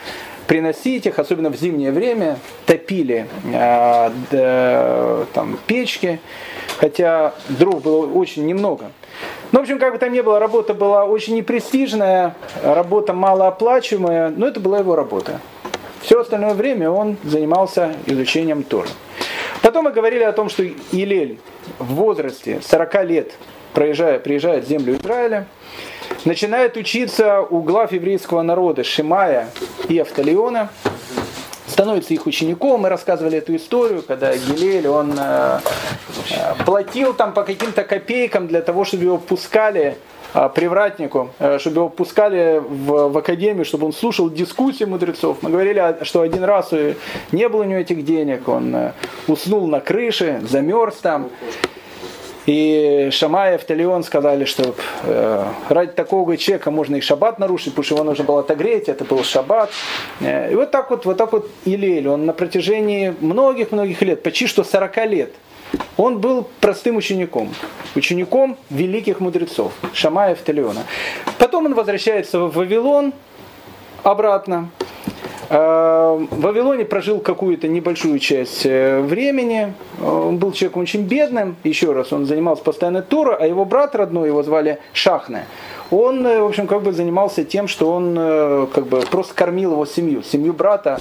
приносить 0.46 1.06
их, 1.06 1.18
особенно 1.18 1.48
в 1.48 1.56
зимнее 1.56 1.92
время. 1.92 2.38
Топили 2.66 3.28
э, 3.50 4.10
э, 4.30 5.24
там, 5.32 5.58
печки 5.66 6.20
хотя 6.78 7.34
дров 7.48 7.82
было 7.82 8.06
очень 8.06 8.46
немного. 8.46 8.90
Ну, 9.50 9.60
в 9.60 9.62
общем, 9.62 9.78
как 9.78 9.94
бы 9.94 9.98
там 9.98 10.12
ни 10.12 10.20
было, 10.20 10.38
работа 10.38 10.74
была 10.74 11.04
очень 11.04 11.34
непрестижная, 11.34 12.34
работа 12.62 13.14
малооплачиваемая, 13.14 14.28
но 14.28 14.46
это 14.46 14.60
была 14.60 14.80
его 14.80 14.94
работа. 14.94 15.40
Все 16.02 16.20
остальное 16.20 16.54
время 16.54 16.90
он 16.90 17.16
занимался 17.24 17.94
изучением 18.06 18.62
Торы. 18.62 18.88
Потом 19.62 19.84
мы 19.84 19.92
говорили 19.92 20.22
о 20.22 20.32
том, 20.32 20.48
что 20.48 20.64
Илель 20.92 21.38
в 21.78 21.94
возрасте 21.94 22.60
40 22.62 23.04
лет 23.04 23.32
проезжает, 23.72 24.22
приезжает 24.22 24.64
в 24.64 24.68
землю 24.68 24.96
Израиля, 24.96 25.46
начинает 26.24 26.76
учиться 26.76 27.40
у 27.40 27.60
глав 27.62 27.92
еврейского 27.92 28.42
народа 28.42 28.84
Шимая 28.84 29.48
и 29.88 29.98
Автолиона, 29.98 30.70
становится 31.78 32.12
их 32.12 32.26
учеником. 32.26 32.80
Мы 32.80 32.88
рассказывали 32.88 33.38
эту 33.38 33.54
историю, 33.54 34.02
когда 34.02 34.36
Гилель, 34.36 34.88
он 34.88 35.14
э, 35.16 35.60
э, 36.30 36.64
платил 36.66 37.14
там 37.14 37.32
по 37.32 37.44
каким-то 37.44 37.84
копейкам 37.84 38.48
для 38.48 38.62
того, 38.62 38.84
чтобы 38.84 39.04
его 39.04 39.16
пускали 39.16 39.96
э, 40.34 40.48
привратнику, 40.52 41.30
э, 41.38 41.60
чтобы 41.60 41.76
его 41.76 41.88
пускали 41.88 42.58
в, 42.58 43.10
в 43.10 43.18
академию, 43.18 43.64
чтобы 43.64 43.86
он 43.86 43.92
слушал 43.92 44.28
дискуссии 44.28 44.82
мудрецов. 44.82 45.38
Мы 45.42 45.50
говорили, 45.50 45.98
что 46.02 46.22
один 46.22 46.42
раз 46.42 46.72
не 47.30 47.48
было 47.48 47.60
у 47.60 47.64
него 47.64 47.78
этих 47.78 48.04
денег, 48.04 48.48
он 48.48 48.90
уснул 49.28 49.68
на 49.68 49.78
крыше, 49.78 50.40
замерз 50.50 50.96
там. 50.96 51.30
И 52.48 53.10
Шамаев, 53.12 53.62
Талион 53.64 54.02
сказали, 54.02 54.46
что 54.46 54.74
э, 55.02 55.44
ради 55.68 55.92
такого 55.92 56.34
человека 56.38 56.70
можно 56.70 56.96
и 56.96 57.02
шаббат 57.02 57.38
нарушить, 57.38 57.74
потому 57.74 57.84
что 57.84 57.94
его 57.96 58.04
нужно 58.04 58.24
было 58.24 58.40
отогреть, 58.40 58.88
это 58.88 59.04
был 59.04 59.22
шаббат. 59.22 59.70
Э, 60.20 60.50
и 60.50 60.54
вот 60.54 60.70
так 60.70 60.88
вот, 60.88 61.04
вот 61.04 61.18
так 61.18 61.30
вот 61.32 61.50
Илель, 61.66 62.08
он 62.08 62.24
на 62.24 62.32
протяжении 62.32 63.14
многих-многих 63.20 64.00
лет, 64.00 64.22
почти 64.22 64.46
что 64.46 64.64
40 64.64 64.96
лет, 65.08 65.34
он 65.98 66.20
был 66.20 66.48
простым 66.60 66.96
учеником, 66.96 67.52
учеником 67.94 68.56
великих 68.70 69.20
мудрецов, 69.20 69.74
Шамаев 69.92 70.38
Талиона. 70.38 70.84
Потом 71.36 71.66
он 71.66 71.74
возвращается 71.74 72.40
в 72.40 72.54
Вавилон 72.54 73.12
обратно, 74.04 74.70
в 75.50 76.28
Вавилоне 76.30 76.84
прожил 76.84 77.20
какую-то 77.20 77.68
небольшую 77.68 78.18
часть 78.18 78.66
э, 78.66 79.00
времени. 79.00 79.72
Он 80.04 80.36
был 80.36 80.52
человеком 80.52 80.82
очень 80.82 81.02
бедным. 81.02 81.56
Еще 81.64 81.92
раз, 81.92 82.12
он 82.12 82.26
занимался 82.26 82.62
постоянно 82.62 83.00
Торой, 83.00 83.36
а 83.36 83.46
его 83.46 83.64
брат 83.64 83.94
родной, 83.94 84.28
его 84.28 84.42
звали 84.42 84.78
Шахне. 84.92 85.46
Он, 85.90 86.26
э, 86.26 86.40
в 86.40 86.46
общем, 86.46 86.66
как 86.66 86.82
бы 86.82 86.92
занимался 86.92 87.44
тем, 87.44 87.66
что 87.66 87.90
он 87.90 88.14
как 88.74 88.86
бы 88.88 89.00
просто 89.10 89.34
кормил 89.34 89.72
его 89.72 89.86
семью, 89.86 90.22
семью 90.22 90.52
брата, 90.52 91.00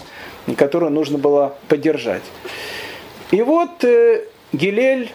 которую 0.56 0.92
нужно 0.92 1.18
было 1.18 1.56
поддержать. 1.68 2.24
И 3.32 3.42
вот 3.42 3.84
э, 3.84 4.22
Гилель 4.54 5.12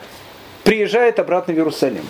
приезжает 0.64 1.18
обратно 1.18 1.55
в 1.55 1.57
Иерусалим. 1.57 2.05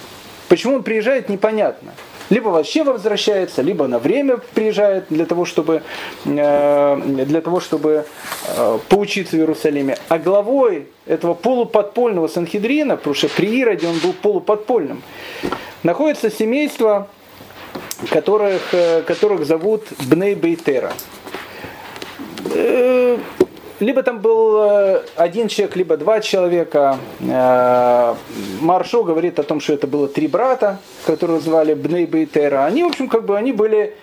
Почему 0.49 0.77
он 0.77 0.83
приезжает, 0.83 1.29
непонятно. 1.29 1.93
Либо 2.33 2.49
вообще 2.49 2.83
возвращается, 2.83 3.61
либо 3.61 3.87
на 3.87 3.99
время 3.99 4.39
приезжает 4.55 5.05
для 5.11 5.27
того, 5.27 5.45
чтобы, 5.45 5.83
э, 6.25 7.01
для 7.05 7.43
того, 7.43 7.61
чтобы 7.61 8.07
э, 8.57 8.79
поучиться 8.89 9.37
в 9.37 9.41
Иерусалиме. 9.41 9.99
А 10.09 10.19
главой 10.19 10.87
этого 11.05 11.35
полуподпольного 11.35 12.29
Санхедрина, 12.29 12.97
потому 12.97 13.15
что 13.15 13.29
при 13.29 13.61
Ироде 13.61 13.87
он 13.87 13.99
был 13.99 14.15
полуподпольным, 14.15 15.03
находится 15.83 16.31
семейство, 16.31 17.07
которых, 18.09 18.63
э, 18.73 19.03
которых 19.03 19.45
зовут 19.45 19.83
Бней 20.07 20.35
Бейтера 20.35 20.95
либо 23.83 24.03
там 24.03 24.21
был 24.21 24.63
э, 24.63 25.03
один 25.17 25.49
человек, 25.49 25.77
либо 25.77 25.97
два 25.97 26.21
человека. 26.21 26.99
Э, 27.21 28.15
Маршо 28.61 29.03
говорит 29.03 29.39
о 29.39 29.43
том, 29.43 29.61
что 29.61 29.73
это 29.73 29.87
было 29.87 30.07
три 30.07 30.29
брата, 30.29 30.79
которых 31.05 31.43
звали 31.43 31.75
Бней 31.75 32.07
Бейтера. 32.07 32.65
Они, 32.65 32.85
в 32.85 32.87
общем, 32.87 33.09
как 33.09 33.27
бы 33.27 33.37
они 33.37 33.53
были 33.53 33.97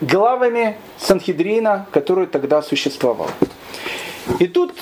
главами 0.00 0.76
Санхедрина, 0.98 1.86
который 1.90 2.26
тогда 2.26 2.62
существовал. 2.62 3.28
И 4.38 4.46
тут 4.46 4.72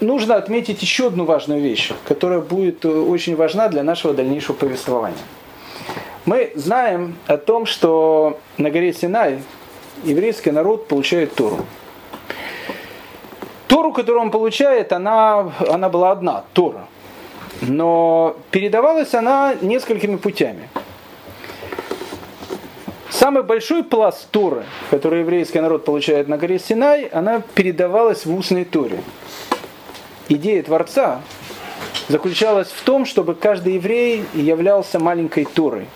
нужно 0.00 0.36
отметить 0.36 0.82
еще 0.82 1.06
одну 1.06 1.24
важную 1.24 1.62
вещь, 1.62 1.92
которая 2.06 2.40
будет 2.40 2.84
очень 2.84 3.36
важна 3.36 3.68
для 3.68 3.82
нашего 3.82 4.12
дальнейшего 4.12 4.54
повествования. 4.54 5.16
Мы 6.26 6.52
знаем 6.56 7.16
о 7.26 7.38
том, 7.38 7.64
что 7.64 8.38
на 8.58 8.70
горе 8.70 8.92
Синай 8.92 9.38
еврейский 10.04 10.50
народ 10.50 10.88
получает 10.88 11.34
Тору. 11.34 11.64
Тору, 13.68 13.92
которую 13.92 14.22
он 14.22 14.30
получает, 14.30 14.92
она, 14.92 15.52
она 15.68 15.88
была 15.88 16.10
одна, 16.10 16.44
Тора. 16.54 16.86
Но 17.60 18.36
передавалась 18.50 19.14
она 19.14 19.54
несколькими 19.60 20.16
путями. 20.16 20.68
Самый 23.10 23.42
большой 23.42 23.84
пласт 23.84 24.28
Торы, 24.30 24.64
который 24.90 25.20
еврейский 25.20 25.60
народ 25.60 25.84
получает 25.84 26.28
на 26.28 26.38
горе 26.38 26.58
Синай, 26.58 27.04
она 27.06 27.42
передавалась 27.54 28.24
в 28.26 28.34
устной 28.34 28.64
Торе. 28.64 29.02
Идея 30.28 30.62
Творца 30.62 31.20
заключалась 32.08 32.68
в 32.68 32.82
том, 32.82 33.04
чтобы 33.04 33.34
каждый 33.34 33.74
еврей 33.74 34.24
являлся 34.34 34.98
маленькой 34.98 35.44
Торой. 35.44 35.86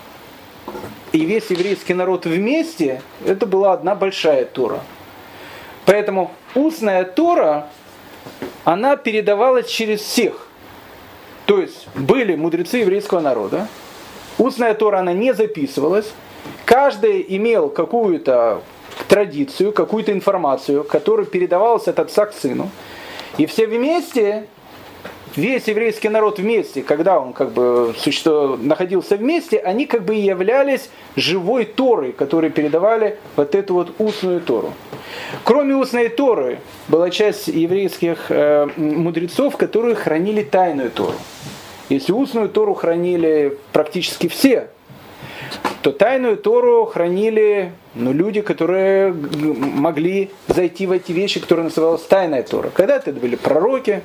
И 1.11 1.25
весь 1.25 1.49
еврейский 1.49 1.93
народ 1.93 2.25
вместе, 2.25 3.01
это 3.25 3.45
была 3.45 3.73
одна 3.73 3.95
большая 3.95 4.45
Тора– 4.45 4.81
Поэтому 5.85 6.31
устная 6.55 7.03
Тора, 7.03 7.67
она 8.63 8.95
передавалась 8.95 9.67
через 9.67 10.01
всех. 10.01 10.47
То 11.45 11.59
есть 11.59 11.87
были 11.95 12.35
мудрецы 12.35 12.77
еврейского 12.77 13.19
народа, 13.19 13.67
устная 14.37 14.73
Тора, 14.73 14.99
она 14.99 15.13
не 15.13 15.33
записывалась, 15.33 16.11
каждый 16.65 17.25
имел 17.27 17.69
какую-то 17.69 18.61
традицию, 19.07 19.73
какую-то 19.73 20.11
информацию, 20.11 20.83
которая 20.83 21.25
передавалась 21.25 21.87
от 21.87 21.99
отца 21.99 22.25
к 22.25 22.33
сыну. 22.33 22.69
И 23.37 23.45
все 23.45 23.67
вместе 23.67 24.47
весь 25.35 25.67
еврейский 25.67 26.09
народ 26.09 26.39
вместе, 26.39 26.81
когда 26.83 27.19
он 27.19 27.33
как 27.33 27.51
бы 27.51 27.93
находился 28.61 29.17
вместе, 29.17 29.57
они 29.57 29.85
как 29.85 30.03
бы 30.03 30.15
являлись 30.15 30.89
живой 31.15 31.65
Торой, 31.65 32.11
которые 32.11 32.51
передавали 32.51 33.17
вот 33.35 33.55
эту 33.55 33.73
вот 33.73 33.93
устную 33.99 34.41
Тору. 34.41 34.73
Кроме 35.43 35.75
устной 35.75 36.09
Торы, 36.09 36.59
была 36.87 37.09
часть 37.09 37.47
еврейских 37.47 38.25
э, 38.29 38.67
мудрецов, 38.77 39.57
которые 39.57 39.95
хранили 39.95 40.43
тайную 40.43 40.91
Тору. 40.91 41.15
Если 41.89 42.11
устную 42.11 42.49
Тору 42.49 42.73
хранили 42.73 43.57
практически 43.71 44.27
все, 44.27 44.69
то 45.81 45.91
тайную 45.91 46.37
Тору 46.37 46.85
хранили 46.85 47.73
ну, 47.93 48.13
люди, 48.13 48.41
которые 48.41 49.13
могли 49.13 50.31
зайти 50.47 50.87
в 50.87 50.91
эти 50.91 51.11
вещи, 51.11 51.39
которые 51.39 51.65
называлась 51.65 52.01
тайная 52.03 52.41
Тора. 52.43 52.71
Когда-то 52.73 53.11
это 53.11 53.19
были 53.19 53.35
пророки, 53.35 54.01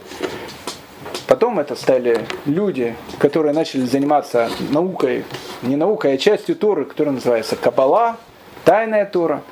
Потом 1.29 1.61
это 1.61 1.77
стали 1.77 2.27
люди, 2.47 2.97
которые 3.19 3.53
начали 3.53 3.83
заниматься 3.83 4.51
наукой, 4.71 5.25
не 5.61 5.77
наукой, 5.77 6.15
а 6.15 6.17
частью 6.17 6.57
Торы, 6.57 6.87
которая 6.87 7.15
называется 7.15 7.55
Кабала, 7.55 8.17
тайная 8.65 9.05
Тора. 9.05 9.43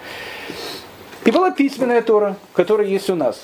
И 1.27 1.31
была 1.31 1.51
письменная 1.51 2.01
Тора, 2.01 2.37
которая 2.55 2.87
есть 2.87 3.11
у 3.11 3.15
нас. 3.15 3.43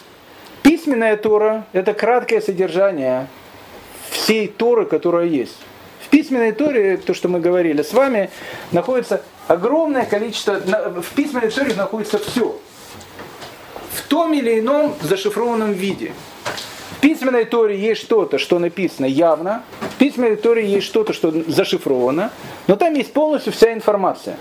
Письменная 0.62 1.18
Тора– 1.18 1.66
это 1.72 1.92
краткое 1.92 2.40
содержание 2.40 3.26
всей 4.10 4.48
Торы, 4.48 4.86
которая 4.86 5.26
есть. 5.26 5.58
В 6.00 6.08
письменной 6.08 6.52
Торе, 6.52 6.96
то, 6.96 7.12
что 7.12 7.28
мы 7.28 7.38
говорили 7.38 7.82
с 7.82 7.92
вами, 7.92 8.30
находится 8.70 9.22
огромное 9.46 10.06
количество, 10.06 10.54
в 10.54 11.14
письменной 11.14 11.50
Торе 11.50 11.74
находится 11.74 12.18
все. 12.18 12.58
В 13.92 14.08
том 14.08 14.32
или 14.32 14.58
ином 14.58 14.94
зашифрованном 15.02 15.72
виде– 15.72 16.12
письменной 17.02 17.44
Торе 17.44 17.78
есть 17.78 18.00
что-то, 18.00 18.38
что 18.38 18.58
написано 18.58 19.06
явно, 19.06 19.64
в 19.80 19.98
письменной 19.98 20.36
Торе 20.36 20.64
есть 20.64 20.86
что-то, 20.86 21.12
что 21.12 21.30
зашифровано, 21.30 22.30
но 22.68 22.76
там 22.76 22.94
есть 22.94 23.12
полностью 23.12 23.52
вся 23.52 23.74
информация. 23.74 24.38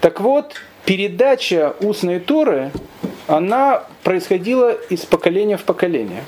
Так 0.00 0.20
вот, 0.20 0.54
передача 0.86 1.74
устной 1.80 2.20
Торы, 2.20 2.70
она 3.26 3.84
происходила 4.04 4.70
из 4.70 5.00
поколения 5.00 5.56
в 5.56 5.64
поколение. 5.64 6.24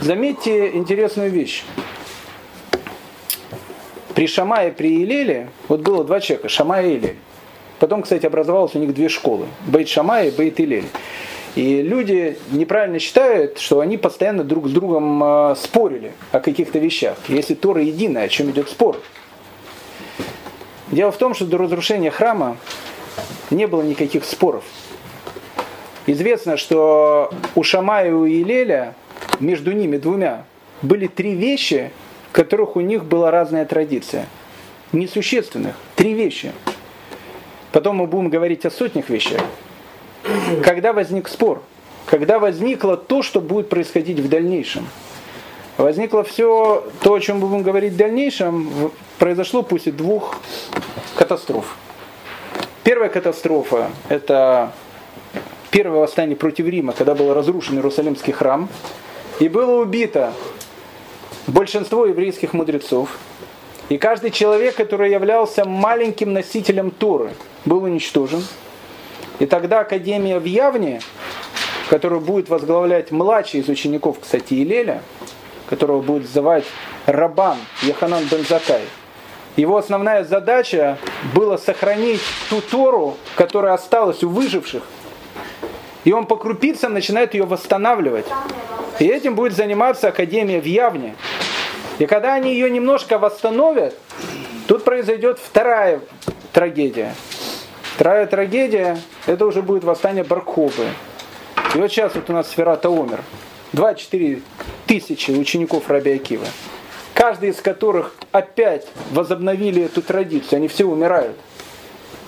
Заметьте 0.00 0.74
интересную 0.74 1.30
вещь. 1.30 1.64
При 4.14 4.26
Шамае, 4.26 4.72
при 4.72 5.04
Илеле, 5.04 5.50
вот 5.68 5.80
было 5.80 6.02
два 6.02 6.20
человека, 6.20 6.48
Шамая 6.48 6.86
и 6.86 6.96
Илель. 6.96 7.16
Потом, 7.78 8.02
кстати, 8.02 8.24
образовалось 8.24 8.74
у 8.74 8.78
них 8.78 8.94
две 8.94 9.10
школы, 9.10 9.46
Бейт 9.66 9.88
Шамая 9.88 10.28
и 10.28 10.30
Бейт 10.30 10.58
Илель. 10.60 10.86
И 11.56 11.80
люди 11.80 12.36
неправильно 12.50 12.98
считают, 12.98 13.58
что 13.58 13.80
они 13.80 13.96
постоянно 13.96 14.44
друг 14.44 14.68
с 14.68 14.70
другом 14.70 15.24
а, 15.24 15.54
спорили 15.54 16.12
о 16.30 16.38
каких-то 16.38 16.78
вещах. 16.78 17.16
Если 17.28 17.54
Тора 17.54 17.80
единая, 17.82 18.24
о 18.24 18.28
чем 18.28 18.50
идет 18.50 18.68
спор? 18.68 19.00
Дело 20.88 21.10
в 21.10 21.16
том, 21.16 21.34
что 21.34 21.46
до 21.46 21.56
разрушения 21.56 22.10
храма 22.10 22.58
не 23.50 23.66
было 23.66 23.80
никаких 23.80 24.26
споров. 24.26 24.64
Известно, 26.06 26.58
что 26.58 27.32
у 27.54 27.62
Шамая 27.62 28.10
и 28.10 28.12
у 28.12 28.26
Илеля, 28.26 28.94
между 29.40 29.72
ними 29.72 29.96
двумя, 29.96 30.44
были 30.82 31.06
три 31.06 31.34
вещи, 31.34 31.90
в 32.28 32.32
которых 32.32 32.76
у 32.76 32.80
них 32.80 33.06
была 33.06 33.30
разная 33.30 33.64
традиция. 33.64 34.26
Несущественных. 34.92 35.74
Три 35.96 36.12
вещи. 36.12 36.52
Потом 37.72 37.96
мы 37.96 38.06
будем 38.06 38.28
говорить 38.28 38.66
о 38.66 38.70
сотнях 38.70 39.08
вещах 39.08 39.40
когда 40.62 40.92
возник 40.92 41.28
спор, 41.28 41.62
когда 42.06 42.38
возникло 42.38 42.96
то, 42.96 43.22
что 43.22 43.40
будет 43.40 43.68
происходить 43.68 44.18
в 44.20 44.28
дальнейшем. 44.28 44.86
Возникло 45.76 46.24
все 46.24 46.84
то, 47.02 47.14
о 47.14 47.20
чем 47.20 47.40
будем 47.40 47.62
говорить 47.62 47.92
в 47.92 47.96
дальнейшем, 47.96 48.90
произошло 49.18 49.62
после 49.62 49.92
двух 49.92 50.36
катастроф. 51.16 51.76
Первая 52.82 53.10
катастрофа– 53.10 53.90
это 54.08 54.72
первое 55.70 56.00
восстание 56.00 56.36
против 56.36 56.66
Рима, 56.66 56.92
когда 56.92 57.14
был 57.14 57.34
разрушен 57.34 57.76
Иерусалимский 57.76 58.32
храм, 58.32 58.68
и 59.38 59.48
было 59.48 59.82
убито 59.82 60.32
большинство 61.46 62.06
еврейских 62.06 62.54
мудрецов. 62.54 63.18
И 63.88 63.98
каждый 63.98 64.30
человек, 64.30 64.76
который 64.76 65.10
являлся 65.10 65.64
маленьким 65.64 66.32
носителем 66.32 66.90
Торы, 66.90 67.32
был 67.64 67.82
уничтожен– 67.82 68.42
и 69.38 69.46
тогда 69.46 69.80
Академия 69.80 70.38
в 70.38 70.44
Явне, 70.44 71.00
которую 71.90 72.20
будет 72.20 72.48
возглавлять 72.48 73.10
младший 73.10 73.60
из 73.60 73.68
учеников, 73.68 74.18
кстати, 74.20 74.54
Илеля, 74.54 75.02
которого 75.68 76.00
будет 76.00 76.28
звать 76.28 76.64
Рабан 77.06 77.58
Яханан 77.82 78.24
Бензакай, 78.24 78.82
его 79.56 79.78
основная 79.78 80.24
задача 80.24 80.98
была 81.34 81.56
сохранить 81.56 82.20
ту 82.50 82.60
Тору, 82.60 83.16
которая 83.36 83.72
осталась 83.72 84.22
у 84.22 84.28
выживших. 84.28 84.82
И 86.04 86.12
он 86.12 86.26
по 86.26 86.36
крупицам 86.36 86.92
начинает 86.92 87.34
ее 87.34 87.44
восстанавливать. 87.44 88.26
И 88.98 89.06
этим 89.06 89.34
будет 89.34 89.54
заниматься 89.54 90.08
Академия 90.08 90.60
в 90.60 90.66
Явне. 90.66 91.16
И 91.98 92.06
когда 92.06 92.34
они 92.34 92.52
ее 92.52 92.70
немножко 92.70 93.18
восстановят, 93.18 93.94
тут 94.66 94.84
произойдет 94.84 95.38
вторая 95.38 96.00
трагедия. 96.52 97.14
Вторая 97.96 98.26
трагедия, 98.26 98.98
это 99.24 99.46
уже 99.46 99.62
будет 99.62 99.82
восстание 99.82 100.22
Бархопы. 100.22 100.84
И 101.74 101.78
вот 101.78 101.90
сейчас 101.90 102.14
вот 102.14 102.28
у 102.28 102.34
нас 102.34 102.50
Сферата 102.50 102.90
умер. 102.90 103.22
24 103.72 104.42
тысячи 104.86 105.30
учеников 105.30 105.88
Раби 105.88 106.10
Акива. 106.10 106.44
Каждый 107.14 107.48
из 107.48 107.56
которых 107.56 108.14
опять 108.32 108.86
возобновили 109.12 109.82
эту 109.82 110.02
традицию. 110.02 110.58
Они 110.58 110.68
все 110.68 110.84
умирают. 110.84 111.38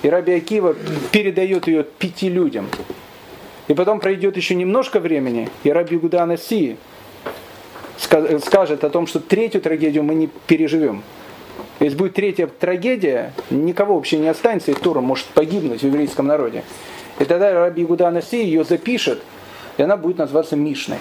И 0.02 0.08
Раби 0.08 0.32
Акива 0.32 0.74
передает 1.12 1.66
ее 1.66 1.84
пяти 1.84 2.30
людям. 2.30 2.70
И 3.66 3.74
потом 3.74 4.00
пройдет 4.00 4.38
еще 4.38 4.54
немножко 4.54 5.00
времени, 5.00 5.50
и 5.64 5.70
Раби 5.70 5.98
Гуда 5.98 6.22
Анаси 6.22 6.78
скажет 7.98 8.84
о 8.84 8.88
том, 8.88 9.06
что 9.06 9.20
третью 9.20 9.60
трагедию 9.60 10.02
мы 10.02 10.14
не 10.14 10.28
переживем. 10.46 11.02
Если 11.80 11.96
будет 11.96 12.14
третья 12.14 12.46
трагедия, 12.48 13.32
никого 13.50 13.94
вообще 13.94 14.18
не 14.18 14.28
останется, 14.28 14.72
и 14.72 14.74
Тора 14.74 15.00
может 15.00 15.26
погибнуть 15.26 15.82
в 15.82 15.86
еврейском 15.86 16.26
народе. 16.26 16.64
И 17.18 17.24
тогда 17.24 17.52
Раби 17.52 17.84
Гуда 17.84 18.08
Анаси 18.08 18.42
ее 18.42 18.64
запишет, 18.64 19.22
и 19.76 19.82
она 19.82 19.96
будет 19.96 20.18
называться 20.18 20.56
Мишной. 20.56 20.98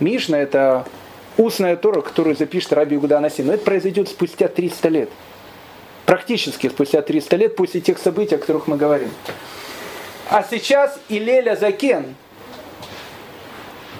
Мишна 0.00 0.38
это 0.38 0.84
устная 1.36 1.76
Тора, 1.76 2.00
которую 2.00 2.36
запишет 2.36 2.72
Раби 2.72 2.96
Гуда 2.96 3.18
Анаси. 3.18 3.42
Но 3.42 3.54
это 3.54 3.64
произойдет 3.64 4.08
спустя 4.08 4.48
300 4.48 4.88
лет. 4.88 5.10
Практически 6.04 6.68
спустя 6.68 7.02
300 7.02 7.36
лет 7.36 7.56
после 7.56 7.80
тех 7.80 7.98
событий, 7.98 8.34
о 8.34 8.38
которых 8.38 8.66
мы 8.66 8.76
говорим. 8.76 9.10
А 10.30 10.42
сейчас 10.42 10.98
Илеля 11.08 11.54
Закен 11.56 12.14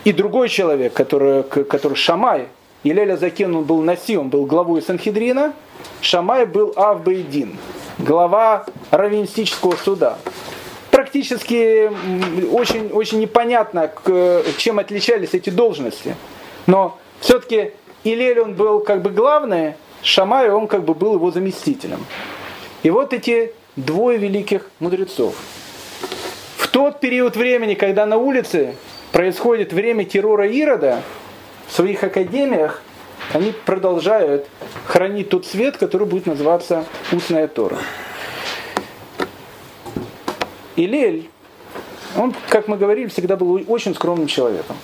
и 0.05 0.13
другой 0.13 0.49
человек, 0.49 0.93
который, 0.93 1.43
который 1.43 1.95
Шамай, 1.95 2.49
Илеля 2.85 3.17
Закен 3.17 3.57
он 3.57 3.65
был 3.65 3.83
Наси, 3.83 4.17
он 4.17 4.29
был 4.29 4.47
главой 4.47 4.83
Санхедрина, 4.83 5.53
Шамай 6.01 6.47
был 6.47 6.73
Авбейдин, 6.77 7.57
глава 7.99 8.67
раввинистического 8.91 9.75
суда. 9.77 10.19
Практически 10.91 11.91
очень, 12.53 12.91
очень 12.91 13.19
непонятно, 13.19 13.91
чем 14.59 14.79
отличались 14.79 15.35
эти 15.35 15.51
должности. 15.51 16.15
Но 16.67 16.99
все-таки 17.21 17.73
Илель 18.05 18.41
он 18.41 18.55
был 18.55 18.81
как 18.81 19.03
бы 19.03 19.11
главный, 19.11 19.75
Шамай 20.03 20.51
он 20.51 20.69
как 20.69 20.85
бы 20.85 20.95
был 20.95 21.15
его 21.15 21.31
заместителем. 21.33 22.05
И 22.85 22.91
вот 22.91 23.13
эти 23.13 23.53
двое 23.75 24.19
великих 24.19 24.71
мудрецов– 24.79 25.35
тот 26.75 26.99
период 26.99 27.37
времени, 27.37 27.75
когда 27.75 28.05
на 28.05 28.17
улице 28.17 28.75
происходит 29.13 29.73
время 29.73 30.05
террора 30.05 30.49
Ирода, 30.49 31.03
в 31.69 31.73
своих 31.73 32.03
академиях 32.05 32.83
они 33.33 33.53
продолжают 33.53 34.47
хранить 34.87 35.31
тот 35.31 35.47
свет, 35.47 35.77
который 35.77 36.07
будет 36.07 36.27
называться 36.27 36.85
устная 37.13 37.49
Тора. 37.49 37.79
Илель, 40.77 41.29
он, 42.17 42.35
как 42.49 42.69
мы 42.69 42.77
говорили, 42.77 43.09
всегда 43.09 43.37
был 43.37 43.63
очень 43.69 43.95
скромным 43.95 44.27
человеком. 44.27 44.77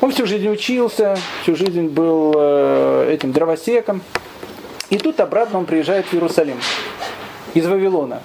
Он 0.00 0.10
всю 0.10 0.26
жизнь 0.26 0.48
учился, 0.48 1.16
всю 1.42 1.54
жизнь 1.54 1.88
был 1.88 2.34
э, 2.36 3.10
этим 3.12 3.32
дровосеком. 3.32 4.02
И 4.90 4.98
тут 4.98 5.20
обратно 5.20 5.58
он 5.58 5.66
приезжает 5.66 6.06
в 6.06 6.14
Иерусалим 6.14 6.58
из 7.54 7.66
Вавилона. 7.66 8.22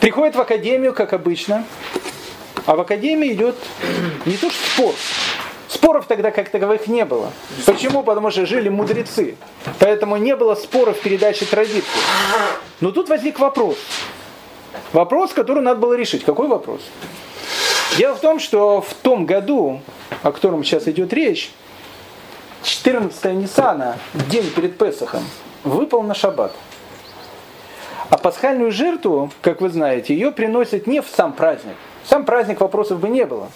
Приходит 0.00 0.34
в 0.34 0.40
академию, 0.40 0.94
как 0.94 1.12
обычно, 1.12 1.64
а 2.64 2.74
в 2.74 2.80
академии 2.80 3.32
идет 3.32 3.56
не 4.24 4.36
то 4.36 4.50
что 4.50 4.64
спор, 4.74 4.94
Споров 5.80 6.04
тогда 6.06 6.30
как 6.30 6.50
таковых 6.50 6.88
не 6.88 7.06
было. 7.06 7.32
Почему? 7.64 8.02
Потому 8.02 8.30
что 8.30 8.44
жили 8.44 8.68
мудрецы. 8.68 9.36
Поэтому 9.78 10.18
не 10.18 10.36
было 10.36 10.54
споров 10.54 10.98
в 10.98 11.00
передаче 11.00 11.46
традиции. 11.46 11.82
Но 12.80 12.90
тут 12.90 13.08
возник 13.08 13.38
вопрос. 13.38 13.78
Вопрос, 14.92 15.32
который 15.32 15.62
надо 15.62 15.80
было 15.80 15.94
решить. 15.94 16.22
Какой 16.22 16.48
вопрос? 16.48 16.82
Дело 17.96 18.14
в 18.14 18.20
том, 18.20 18.40
что 18.40 18.82
в 18.82 18.92
том 18.92 19.24
году, 19.24 19.80
о 20.22 20.32
котором 20.32 20.64
сейчас 20.64 20.86
идет 20.86 21.14
речь, 21.14 21.50
14 22.62 23.24
Ниссана, 23.32 23.96
день 24.12 24.50
перед 24.50 24.76
Песохом, 24.76 25.24
выпал 25.64 26.02
на 26.02 26.12
шаббат. 26.12 26.52
А 28.10 28.18
пасхальную 28.18 28.70
жертву, 28.70 29.30
как 29.40 29.62
вы 29.62 29.70
знаете, 29.70 30.12
ее 30.12 30.30
приносят 30.30 30.86
не 30.86 31.00
в 31.00 31.08
сам 31.08 31.32
праздник. 31.32 31.76
Сам 32.04 32.26
праздник 32.26 32.60
вопросов 32.60 33.00
бы 33.00 33.08
не 33.08 33.24
было. 33.24 33.48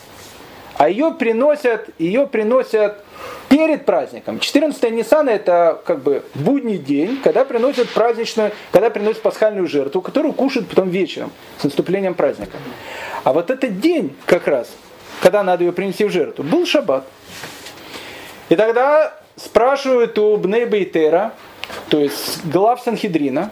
А 0.77 0.89
ее 0.89 1.13
приносят, 1.13 1.89
ее 1.99 2.27
приносят 2.27 3.05
перед 3.49 3.85
праздником. 3.85 4.41
14 4.41 4.91
Ниссана 4.91 5.31
это 5.31 5.81
как 5.85 6.03
бы 6.03 6.25
будний 6.35 6.79
день, 6.79 7.21
когда 7.23 7.45
приносят 7.45 7.89
праздничную, 7.91 8.53
когда 8.73 8.91
приносят 8.91 9.23
пасхальную 9.23 9.69
жертву, 9.69 10.01
которую 10.01 10.33
кушают 10.33 10.69
потом 10.69 10.89
вечером, 10.89 11.31
с 11.59 11.65
наступлением 11.65 12.15
праздника. 12.15 12.57
А 13.23 13.33
вот 13.33 13.51
этот 13.51 13.81
день 13.81 14.17
как 14.27 14.49
раз, 14.49 14.69
когда 15.23 15.43
надо 15.43 15.65
ее 15.65 15.73
принести 15.73 16.05
в 16.05 16.11
жертву, 16.11 16.43
был 16.43 16.67
шаббат. 16.67 17.07
И 18.49 18.57
тогда 18.57 19.15
спрашивают 19.37 20.19
у 20.19 20.37
Бнейбейтера, 20.37 21.33
то 21.89 22.01
есть 22.01 22.45
глав 22.45 22.81
Санхедрина, 22.81 23.51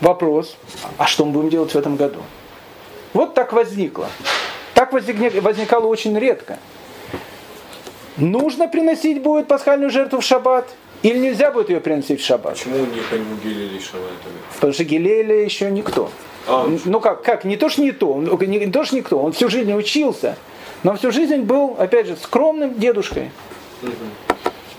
вопрос, 0.00 0.56
а 0.98 1.06
что 1.06 1.24
мы 1.24 1.32
будем 1.32 1.50
делать 1.50 1.72
в 1.72 1.76
этом 1.76 1.96
году? 1.96 2.18
Вот 3.12 3.34
так 3.34 3.52
возникло. 3.52 4.08
Так 4.76 4.92
возникало 4.92 5.86
очень 5.86 6.18
редко. 6.18 6.58
Нужно 8.18 8.68
приносить 8.68 9.22
будет 9.22 9.48
пасхальную 9.48 9.88
жертву 9.88 10.20
в 10.20 10.22
шаббат? 10.22 10.68
Или 11.02 11.16
нельзя 11.16 11.50
будет 11.50 11.70
ее 11.70 11.80
приносить 11.80 12.20
в 12.20 12.24
шаббат? 12.26 12.58
Почему 12.58 12.76
не 12.80 13.00
гелели 13.42 13.78
шаббат? 13.78 14.12
Потому 14.52 14.74
что 14.74 14.84
гелели 14.84 15.32
еще 15.32 15.70
никто. 15.70 16.10
А, 16.46 16.70
ну 16.84 17.00
как, 17.00 17.22
как, 17.22 17.46
не 17.46 17.56
то 17.56 17.70
что 17.70 17.80
не 17.80 17.92
то, 17.92 18.20
не, 18.20 18.58
не 18.58 18.70
то 18.70 18.84
что 18.84 18.96
никто, 18.96 19.18
он 19.18 19.32
всю 19.32 19.48
жизнь 19.48 19.72
учился, 19.72 20.36
но 20.82 20.94
всю 20.94 21.10
жизнь 21.10 21.40
был, 21.40 21.74
опять 21.78 22.08
же, 22.08 22.16
скромным 22.16 22.78
дедушкой. 22.78 23.30
Угу. 23.82 24.25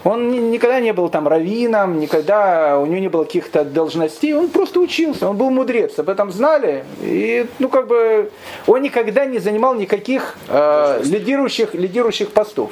Он 0.04 0.52
никогда 0.52 0.80
не 0.80 0.94
был 0.94 1.10
там 1.10 1.28
раввином, 1.28 2.00
никогда 2.00 2.80
у 2.80 2.86
него 2.86 3.00
не 3.00 3.08
было 3.10 3.24
каких-то 3.24 3.66
должностей, 3.66 4.34
он 4.34 4.50
просто 4.50 4.80
учился, 4.80 5.28
он 5.28 5.38
был 5.38 5.50
мудрец, 5.50 5.98
об 6.00 6.10
этом 6.10 6.32
знали. 6.32 6.86
И, 7.02 7.48
ну, 7.60 7.68
как 7.68 7.88
бы, 7.88 8.32
он 8.68 8.82
никогда 8.82 9.26
не 9.26 9.40
занимал 9.40 9.76
никаких 9.76 10.38
э, 10.48 11.02
лидирующих, 11.04 11.74
лидирующих 11.74 12.32
постов. 12.32 12.72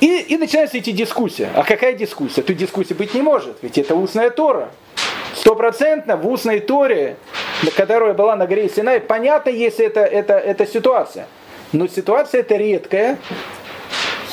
И, 0.00 0.20
и 0.20 0.36
начинаются 0.36 0.76
эти 0.76 0.90
дискуссии. 0.90 1.48
А 1.54 1.62
какая 1.62 1.94
дискуссия? 1.94 2.42
Тут 2.42 2.56
дискуссии 2.56 2.94
быть 2.94 3.14
не 3.14 3.22
может, 3.22 3.56
ведь 3.62 3.78
это 3.78 3.94
устная 3.94 4.30
Тора. 4.30 4.70
Стопроцентно 5.34 6.16
в 6.16 6.28
устной 6.28 6.60
Торе, 6.60 7.16
которая 7.76 8.14
была 8.14 8.36
на 8.36 8.46
горе 8.46 8.68
Синай, 8.68 9.00
понятно, 9.00 9.50
если 9.50 9.86
это, 9.86 10.00
это, 10.00 10.34
это 10.34 10.66
ситуация. 10.66 11.26
Но 11.72 11.88
ситуация 11.88 12.40
это 12.40 12.56
редкая, 12.56 13.18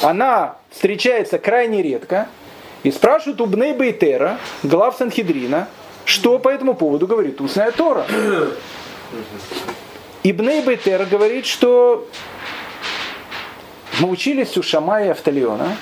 она 0.04 0.58
встречается 0.70 1.40
крайне 1.40 1.82
редко, 1.82 2.28
и 2.84 2.92
спрашивают 2.92 3.40
у 3.40 3.46
Бней 3.46 3.74
Бейтера, 3.74 4.38
глав 4.62 4.98
Санхедрина, 4.98 5.68
что 6.06 6.38
по 6.40 6.50
этому 6.50 6.76
поводу 6.76 7.08
говорит 7.08 7.40
устная 7.40 7.72
Тора. 7.72 8.06
И 10.24 10.34
Бней 10.34 10.62
Бейтер 10.62 11.06
говорит, 11.06 11.46
что 11.46 12.08
мы 14.00 14.10
учились 14.10 14.58
у 14.58 14.64
Шамая 14.64 15.08
и 15.08 15.10
Автолиона, 15.10 15.78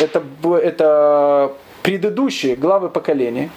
это, 0.00 0.22
это 0.62 1.52
предыдущие 1.82 2.54
главы 2.54 2.88
поколения, 2.88 3.50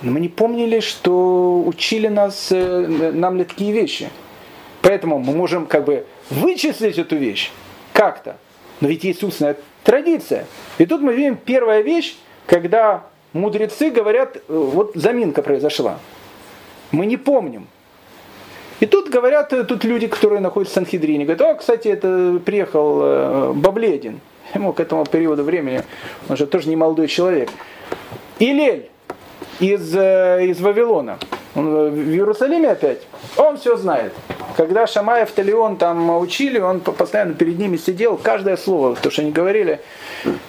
но 0.00 0.12
мы 0.12 0.20
не 0.20 0.28
помнили, 0.28 0.80
что 0.80 1.62
учили 1.66 2.08
нас, 2.08 2.48
э, 2.50 3.12
нам 3.12 3.38
такие 3.38 3.72
вещи. 3.72 4.10
Поэтому 4.80 5.18
мы 5.18 5.34
можем 5.34 5.66
как 5.66 5.84
бы 5.84 6.06
вычислить 6.30 6.98
эту 6.98 7.16
вещь 7.16 7.50
как-то. 7.92 8.36
Но 8.80 8.88
ведь 8.88 9.04
есть 9.04 9.22
устная 9.22 9.56
традиция. 9.84 10.46
И 10.78 10.86
тут 10.86 11.00
мы 11.00 11.14
видим 11.14 11.36
первая 11.36 11.82
вещь, 11.82 12.16
когда 12.46 13.04
мудрецы 13.32 13.90
говорят, 13.90 14.36
э, 14.36 14.40
вот 14.48 14.92
заминка 14.94 15.42
произошла. 15.42 15.98
Мы 16.90 17.06
не 17.06 17.16
помним. 17.16 17.66
И 18.80 18.86
тут 18.86 19.10
говорят, 19.10 19.52
э, 19.52 19.64
тут 19.64 19.84
люди, 19.84 20.06
которые 20.06 20.40
находятся 20.40 20.74
в 20.74 20.84
Санхедрине, 20.84 21.24
говорят, 21.24 21.42
о, 21.42 21.54
кстати, 21.54 21.88
это 21.88 22.40
приехал 22.44 23.00
э, 23.02 23.52
Бабледин. 23.54 24.20
Ему 24.54 24.72
к 24.72 24.80
этому 24.80 25.04
периоду 25.04 25.42
времени, 25.42 25.82
он 26.28 26.36
же 26.36 26.46
тоже 26.46 26.68
не 26.68 26.76
молодой 26.76 27.08
человек. 27.08 27.50
Илель 28.38 28.88
из, 29.60 29.94
из 29.94 30.60
Вавилона. 30.60 31.18
Он 31.54 31.90
в 31.90 32.10
Иерусалиме 32.10 32.70
опять. 32.70 33.00
Он 33.36 33.56
все 33.56 33.76
знает. 33.76 34.12
Когда 34.56 34.86
Шамаев 34.86 35.30
Талион 35.32 35.76
там 35.76 36.18
учили, 36.18 36.58
он 36.58 36.80
постоянно 36.80 37.34
перед 37.34 37.58
ними 37.58 37.76
сидел, 37.76 38.16
каждое 38.16 38.56
слово, 38.56 38.96
то, 38.96 39.10
что 39.10 39.22
они 39.22 39.30
говорили, 39.30 39.80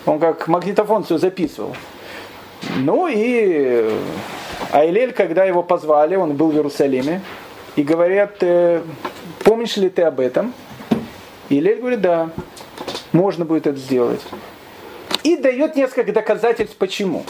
он 0.05 0.19
как 0.19 0.47
магнитофон 0.47 1.03
все 1.03 1.17
записывал. 1.17 1.75
Ну 2.77 3.07
и 3.07 3.89
Айлель, 4.71 5.13
когда 5.13 5.45
его 5.45 5.63
позвали, 5.63 6.15
он 6.15 6.33
был 6.35 6.51
в 6.51 6.55
Иерусалиме, 6.55 7.21
и 7.75 7.83
говорят, 7.83 8.37
«Э, 8.41 8.81
помнишь 9.43 9.77
ли 9.77 9.89
ты 9.89 10.01
об 10.01 10.19
этом? 10.19 10.53
И 11.49 11.55
Айлель 11.55 11.79
говорит, 11.79 12.01
да, 12.01 12.29
можно 13.11 13.45
будет 13.45 13.67
это 13.67 13.77
сделать. 13.77 14.21
И 15.23 15.37
дает 15.37 15.75
несколько 15.75 16.11
доказательств, 16.11 16.75
почему. 16.77 17.25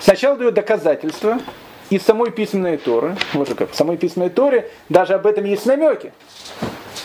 Сначала 0.00 0.36
дает 0.36 0.54
доказательства, 0.54 1.38
из 1.90 2.02
самой 2.02 2.30
письменной 2.30 2.76
Торы, 2.76 3.16
как, 3.56 3.70
в 3.70 3.74
самой 3.74 3.96
письменной 3.96 4.30
Торе 4.30 4.70
даже 4.88 5.14
об 5.14 5.26
этом 5.26 5.44
есть 5.44 5.66
намеки. 5.66 6.12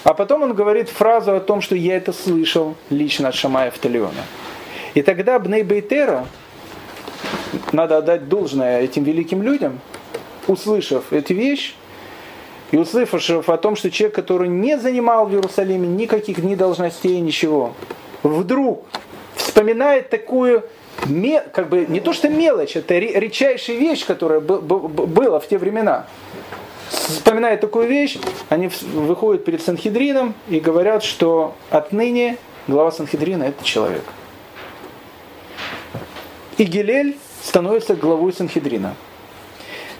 А 0.04 0.14
потом 0.14 0.44
он 0.44 0.54
говорит 0.54 0.90
фразу 0.90 1.36
о 1.36 1.40
том, 1.40 1.62
что 1.62 1.76
я 1.76 1.98
это 1.98 2.14
слышал 2.14 2.76
лично 2.90 3.30
от 3.30 3.36
Шамая 3.36 3.72
Талиона. 3.72 4.24
И 4.94 5.02
тогда 5.02 5.38
Бней 5.40 5.64
Бейтера, 5.64 6.26
надо 7.72 7.98
отдать 7.98 8.30
должное 8.30 8.82
этим 8.82 9.04
великим 9.04 9.44
людям, 9.44 9.80
услышав 10.48 11.12
эту 11.12 11.34
вещь, 11.34 11.76
и 12.72 12.78
услышав 12.78 13.50
о 13.50 13.58
том, 13.58 13.76
что 13.76 13.92
человек, 13.92 14.16
который 14.16 14.48
не 14.48 14.78
занимал 14.78 15.26
в 15.26 15.34
Иерусалиме 15.34 15.88
никаких 15.88 16.38
ни 16.40 16.56
должностей, 16.56 17.20
ничего, 17.20 17.74
вдруг 18.24 18.86
вспоминает 19.36 20.10
такую 20.10 20.64
как 21.54 21.70
бы 21.70 21.86
не 21.88 22.00
то 22.00 22.14
что 22.14 22.30
мелочь, 22.30 22.76
это 22.76 22.98
редчайшая 22.98 23.78
вещь, 23.78 24.06
которая 24.06 24.40
была 24.40 25.40
в 25.40 25.48
те 25.48 25.58
времена. 25.58 26.06
Вспоминает 26.90 27.62
такую 27.62 27.88
вещь, 27.88 28.18
они 28.50 28.70
выходят 28.94 29.46
перед 29.46 29.62
Санхедрином 29.62 30.34
и 30.48 30.60
говорят, 30.60 31.04
что 31.04 31.56
отныне 31.70 32.38
глава 32.68 32.92
Санхедрина 32.92 33.44
это 33.44 33.64
человек. 33.64 34.04
И 36.58 36.64
Гилель 36.64 37.18
становится 37.44 37.96
главой 37.96 38.34
Санхедрина. 38.34 38.96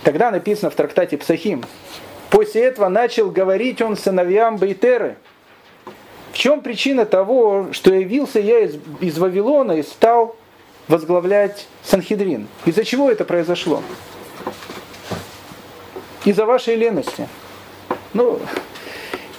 Тогда 0.04 0.32
написано 0.32 0.70
в 0.72 0.76
трактате 0.76 1.18
Псахим, 1.18 1.64
после 2.30 2.64
этого 2.64 2.88
начал 2.90 3.30
говорить 3.30 3.82
он 3.82 3.98
сыновьям 3.98 4.58
Бейтеры. 4.58 5.18
В 6.32 6.38
чем 6.38 6.62
причина 6.62 7.06
того, 7.06 7.68
что 7.72 7.94
явился 7.94 8.40
я 8.40 8.60
из, 8.60 8.78
из 9.02 9.18
Вавилона 9.18 9.74
и 9.74 9.84
стал 9.84 10.36
возглавлять 10.90 11.68
Санхедрин? 11.84 12.48
Из-за 12.66 12.84
чего 12.84 13.10
это 13.10 13.24
произошло? 13.24 13.82
Из-за 16.26 16.46
вашей 16.46 16.76
лености. 16.76 17.30
Ну, 18.14 18.40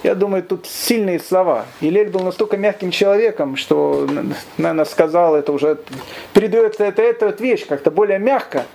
я 0.01 0.15
думаю, 0.15 0.41
тут 0.41 0.65
сильные 0.65 1.19
слова. 1.19 1.65
Илель 1.79 2.09
был 2.09 2.21
настолько 2.21 2.57
мягким 2.57 2.89
человеком, 2.89 3.55
что, 3.55 4.07
наверное, 4.57 4.85
сказал 4.85 5.35
это 5.35 5.51
уже, 5.51 5.77
передается 6.33 6.85
это, 6.85 7.03
эта 7.03 7.27
вещь 7.27 7.67
как-то 7.67 7.91
более 7.91 8.17
мягко. 8.17 8.65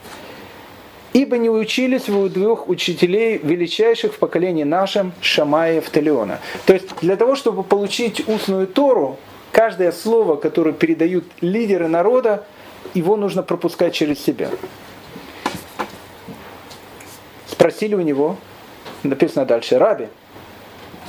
Ибо 1.13 1.39
не 1.39 1.49
учились 1.49 2.09
вы 2.09 2.25
у 2.25 2.29
двух 2.29 2.69
учителей 2.69 3.39
величайших 3.39 4.13
в 4.13 4.19
поколении 4.19 4.65
нашем 4.65 5.15
Шамая 5.23 5.79
и 5.79 5.81
Талиона. 5.81 6.41
То 6.67 6.75
есть 6.75 6.91
для 7.01 7.17
того, 7.17 7.35
чтобы 7.37 7.65
получить 7.65 8.29
устную 8.29 8.67
Тору, 8.67 9.17
каждое 9.51 9.93
слово, 9.93 10.37
которое 10.37 10.73
передают 10.73 11.25
лидеры 11.41 11.89
народа, 11.89 12.45
его 12.95 13.17
нужно 13.17 13.43
пропускать 13.43 13.95
через 13.95 14.19
себя. 14.19 14.51
Спросили 17.47 17.95
у 17.95 18.01
него, 18.01 18.37
написано 19.03 19.45
дальше, 19.45 19.79
Раби, 19.79 20.09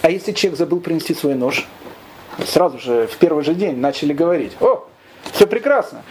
а 0.01 0.09
если 0.09 0.31
человек 0.31 0.57
забыл 0.57 0.79
принести 0.79 1.13
свой 1.13 1.35
нож? 1.35 1.67
Сразу 2.45 2.79
же 2.79 3.07
в 3.07 3.17
первый 3.17 3.43
же 3.43 3.53
день 3.53 3.77
начали 3.77 4.13
говорить, 4.13 4.53
о, 4.61 4.87
все 5.33 5.47
прекрасно. 5.47 6.03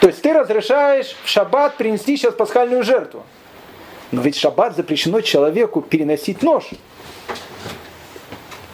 То 0.00 0.06
есть 0.06 0.22
ты 0.22 0.32
разрешаешь 0.32 1.16
в 1.24 1.28
шаббат 1.28 1.76
принести 1.76 2.16
сейчас 2.16 2.34
пасхальную 2.34 2.84
жертву. 2.84 3.24
Но 4.12 4.22
ведь 4.22 4.36
в 4.36 4.40
шаббат 4.40 4.76
запрещено 4.76 5.20
человеку 5.20 5.82
переносить 5.82 6.42
нож. 6.42 6.70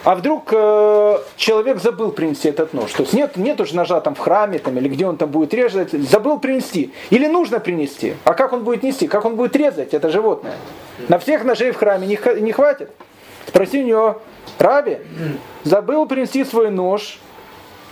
А 0.04 0.14
вдруг 0.14 0.50
э, 0.52 1.18
человек 1.36 1.80
забыл 1.80 2.12
принести 2.12 2.48
этот 2.50 2.74
нож? 2.74 2.92
То 2.92 3.02
есть 3.02 3.14
нет, 3.14 3.36
нет 3.38 3.58
уже 3.60 3.74
ножа 3.74 4.00
там 4.00 4.14
в 4.14 4.18
храме 4.18 4.58
там, 4.58 4.76
или 4.76 4.88
где 4.88 5.06
он 5.06 5.16
там 5.16 5.30
будет 5.30 5.54
резать, 5.54 5.92
забыл 5.92 6.38
принести. 6.38 6.92
Или 7.08 7.26
нужно 7.26 7.58
принести. 7.58 8.14
А 8.24 8.34
как 8.34 8.52
он 8.52 8.64
будет 8.64 8.82
нести? 8.82 9.08
Как 9.08 9.24
он 9.24 9.36
будет 9.36 9.56
резать 9.56 9.94
это 9.94 10.10
животное? 10.10 10.56
На 11.08 11.18
всех 11.18 11.44
ножей 11.44 11.72
в 11.72 11.76
храме 11.76 12.06
не, 12.06 12.18
не 12.40 12.52
хватит. 12.52 12.90
Спроси 13.46 13.82
у 13.82 13.86
него, 13.86 14.20
Раби, 14.58 14.98
забыл 15.64 16.06
принести 16.06 16.44
свой 16.44 16.70
нож, 16.70 17.18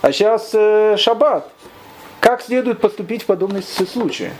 а 0.03 0.13
сейчас 0.13 0.51
э, 0.53 0.97
шаббат. 0.99 1.49
Как 2.21 2.43
следует 2.43 2.81
поступить 2.81 3.23
в 3.23 3.27
подобном 3.27 3.63
случае? 3.63 4.33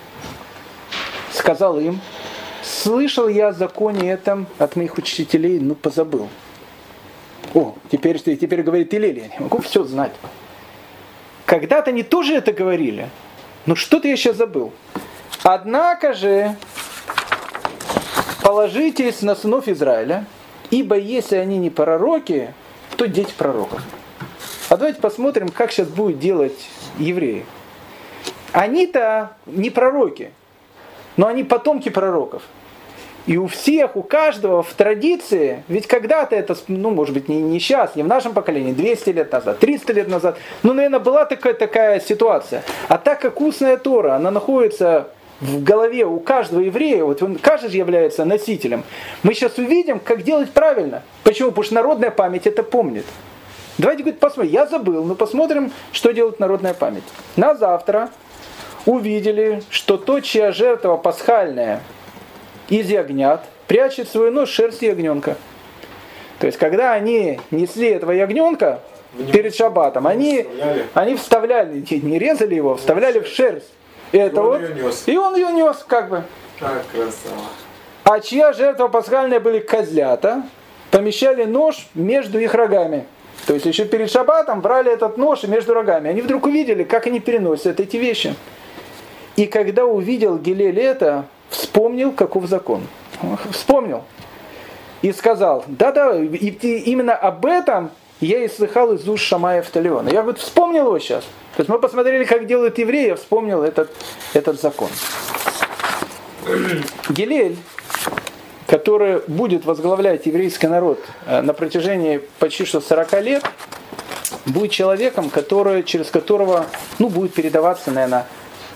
Сказал 1.33 1.81
им, 1.81 2.01
слышал 2.62 3.29
я 3.29 3.49
о 3.49 3.53
законе 3.53 4.12
этом 4.12 4.47
от 4.59 4.77
моих 4.77 4.99
учителей, 4.99 5.59
но 5.59 5.75
позабыл. 5.75 6.29
О, 7.55 7.74
теперь, 7.90 8.18
теперь 8.20 8.62
говорит 8.62 8.93
Илель, 8.95 9.18
я 9.18 9.28
не 9.28 9.38
могу 9.38 9.61
все 9.61 9.84
знать. 9.84 10.12
Когда-то 11.45 11.90
они 11.90 12.03
тоже 12.03 12.34
это 12.34 12.53
говорили, 12.53 13.11
но 13.66 13.74
что-то 13.74 14.09
я 14.09 14.16
сейчас 14.16 14.36
забыл. 14.36 14.72
Однако 15.43 16.14
же, 16.14 16.57
положитесь 18.43 19.22
на 19.22 19.34
сынов 19.34 19.68
Израиля, 19.68 20.24
ибо 20.70 20.97
если 20.97 21.36
они 21.36 21.59
не 21.59 21.68
пророки, 21.68 22.55
то 22.97 23.07
дети 23.07 23.32
пророков. 23.36 23.82
А 24.68 24.76
давайте 24.76 25.01
посмотрим, 25.01 25.49
как 25.49 25.72
сейчас 25.72 25.88
будет 25.88 26.18
делать 26.18 26.68
евреи. 26.99 27.45
Они-то 28.53 29.36
не 29.47 29.70
пророки, 29.70 30.32
но 31.16 31.26
они 31.26 31.45
потомки 31.45 31.88
пророков. 31.88 32.43
И 33.27 33.37
у 33.37 33.47
всех, 33.47 33.97
у 33.97 34.03
каждого 34.03 34.62
в 34.62 34.73
традиции, 34.75 35.62
ведь 35.68 35.87
когда-то 35.87 36.35
это, 36.35 36.57
ну, 36.66 36.91
может 36.91 37.14
быть, 37.14 37.29
не, 37.29 37.41
не 37.41 37.61
сейчас, 37.61 37.95
не 37.95 38.03
в 38.03 38.09
нашем 38.09 38.33
поколении, 38.33 38.73
200 38.73 39.11
лет 39.11 39.33
назад, 39.33 39.61
300 39.61 39.93
лет 39.93 40.09
назад, 40.09 40.39
ну, 40.64 40.73
наверное, 40.73 40.99
была 40.99 41.25
такая, 41.25 41.55
такая 41.55 42.01
ситуация. 42.01 42.64
А 42.89 42.99
так 42.99 43.20
как 43.20 43.41
устная 43.41 43.77
Тора, 43.77 44.16
она 44.16 44.33
находится 44.33 45.09
в 45.41 45.62
голове 45.62 46.05
у 46.05 46.18
каждого 46.18 46.61
еврея, 46.61 47.05
вот 47.05 47.23
он, 47.23 47.37
каждый 47.37 47.70
же 47.70 47.77
является 47.77 48.25
носителем, 48.25 48.83
мы 49.23 49.35
сейчас 49.35 49.57
увидим, 49.57 50.01
как 50.01 50.23
делать 50.23 50.51
правильно. 50.51 51.03
Почему? 51.23 51.51
Потому 51.51 51.64
что 51.64 51.75
народная 51.75 52.11
память 52.11 52.47
это 52.49 52.64
помнит. 52.64 53.05
Давайте, 53.79 54.03
говорит, 54.03 54.20
посмотрим. 54.20 54.53
Я 54.53 54.66
забыл, 54.66 55.05
но 55.05 55.14
посмотрим, 55.14 55.73
что 55.93 56.12
делает 56.12 56.41
народная 56.41 56.75
память. 56.75 57.05
На 57.37 57.55
завтра 57.55 58.11
увидели, 58.85 59.62
что 59.70 59.97
то, 59.97 60.20
чья 60.20 60.53
жертва 60.53 60.97
пасхальная 60.97 61.81
из 62.68 62.88
ягнят, 62.90 63.44
прячет 63.66 64.08
свою 64.08 64.30
нос 64.30 64.48
в 64.48 64.52
шерсть 64.52 64.82
ягненка. 64.82 65.36
То 66.38 66.46
есть, 66.46 66.58
когда 66.58 66.92
они 66.92 67.40
несли 67.50 67.88
этого 67.88 68.12
ягненка 68.12 68.80
перед 69.32 69.54
шаббатом, 69.54 70.06
они, 70.06 70.42
вставляли. 70.42 70.86
они 70.94 71.16
вставляли, 71.16 71.84
не 72.02 72.18
резали 72.18 72.54
его, 72.54 72.76
вставляли 72.76 73.20
в 73.20 73.26
шерсть. 73.26 73.70
Это 74.12 74.40
и, 74.40 74.42
вот, 74.42 74.62
он 74.62 74.74
нес. 74.74 75.02
и 75.06 75.16
он 75.16 75.36
ее 75.36 75.52
нес, 75.52 75.84
как 75.86 76.08
бы. 76.08 76.22
Как 76.58 76.84
красава. 76.92 77.46
А 78.04 78.20
чья 78.20 78.52
жертва 78.52 78.88
пасхальная 78.88 79.40
были 79.40 79.60
козлята, 79.60 80.42
помещали 80.90 81.44
нож 81.44 81.88
между 81.94 82.38
их 82.38 82.54
рогами. 82.54 83.06
То 83.46 83.54
есть 83.54 83.66
еще 83.66 83.84
перед 83.84 84.10
шаббатом 84.10 84.60
брали 84.60 84.92
этот 84.92 85.16
нож 85.16 85.42
между 85.44 85.74
рогами. 85.74 86.10
Они 86.10 86.20
вдруг 86.20 86.46
увидели, 86.46 86.84
как 86.84 87.06
они 87.06 87.20
переносят 87.20 87.80
эти 87.80 87.96
вещи. 87.96 88.34
И 89.36 89.46
когда 89.46 89.86
увидел 89.86 90.38
Гилель 90.38 90.78
это, 90.78 91.26
вспомнил, 91.53 92.12
каков 92.12 92.46
закон. 92.46 92.82
Вспомнил. 93.50 94.03
И 95.03 95.12
сказал, 95.12 95.64
да-да, 95.66 96.16
именно 96.16 97.14
об 97.14 97.46
этом 97.46 97.90
я 98.20 98.44
и 98.44 98.48
слыхал 98.48 98.92
из 98.92 99.09
уст 99.09 99.24
Шамая 99.24 99.62
Талиона. 99.62 100.09
Я 100.09 100.22
вот 100.22 100.38
вспомнил 100.38 100.86
его 100.86 100.98
сейчас. 100.98 101.24
То 101.57 101.61
есть 101.61 101.68
мы 101.68 101.78
посмотрели, 101.78 102.24
как 102.24 102.46
делают 102.46 102.78
евреи, 102.78 103.09
я 103.09 103.16
вспомнил 103.16 103.62
этот, 103.62 103.90
этот 104.32 104.61
закон. 104.61 104.88
Гилель, 107.09 107.57
который 108.66 109.22
будет 109.26 109.64
возглавлять 109.64 110.26
еврейский 110.26 110.68
народ 110.68 111.00
э, 111.26 111.42
на 111.42 111.53
протяжении 111.53 112.22
почти 112.38 112.64
что 112.64 112.80
40 112.80 113.22
лет, 113.22 113.44
будет 114.46 114.70
человеком, 114.70 115.28
который, 115.30 115.82
через 115.82 116.11
которого 116.11 116.66
ну, 116.98 117.09
будет 117.09 117.34
передаваться, 117.34 117.90
наверное, 117.90 118.26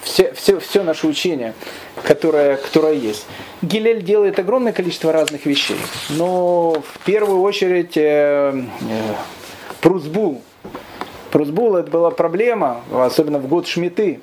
все, 0.06 0.32
все, 0.32 0.60
все 0.60 0.82
наше 0.82 1.06
учение, 1.06 1.52
которое, 2.04 2.56
которое 2.56 2.94
есть. 2.94 3.26
Гилель 3.60 4.02
делает 4.02 4.38
огромное 4.38 4.72
количество 4.72 5.12
разных 5.12 5.46
вещей, 5.46 5.76
но 6.10 6.74
в 6.74 7.04
первую 7.04 7.42
очередь 7.42 7.96
э, 7.96 8.00
э, 8.00 8.64
Прусбул. 9.80 10.42
Прусбул 11.32 11.76
это 11.76 11.90
была 11.90 12.10
проблема, 12.12 12.82
особенно 12.92 13.38
в 13.38 13.48
год 13.48 13.66
Шмиты. 13.66 14.20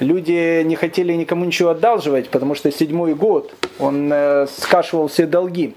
Люди 0.00 0.62
не 0.62 0.74
хотели 0.76 1.12
никому 1.12 1.44
ничего 1.44 1.68
одалживать, 1.70 2.30
потому 2.30 2.54
что 2.54 2.72
седьмой 2.72 3.14
год 3.14 3.54
он 3.78 4.10
э, 4.10 4.46
скашивал 4.58 5.08
все 5.08 5.26
долги. 5.26 5.74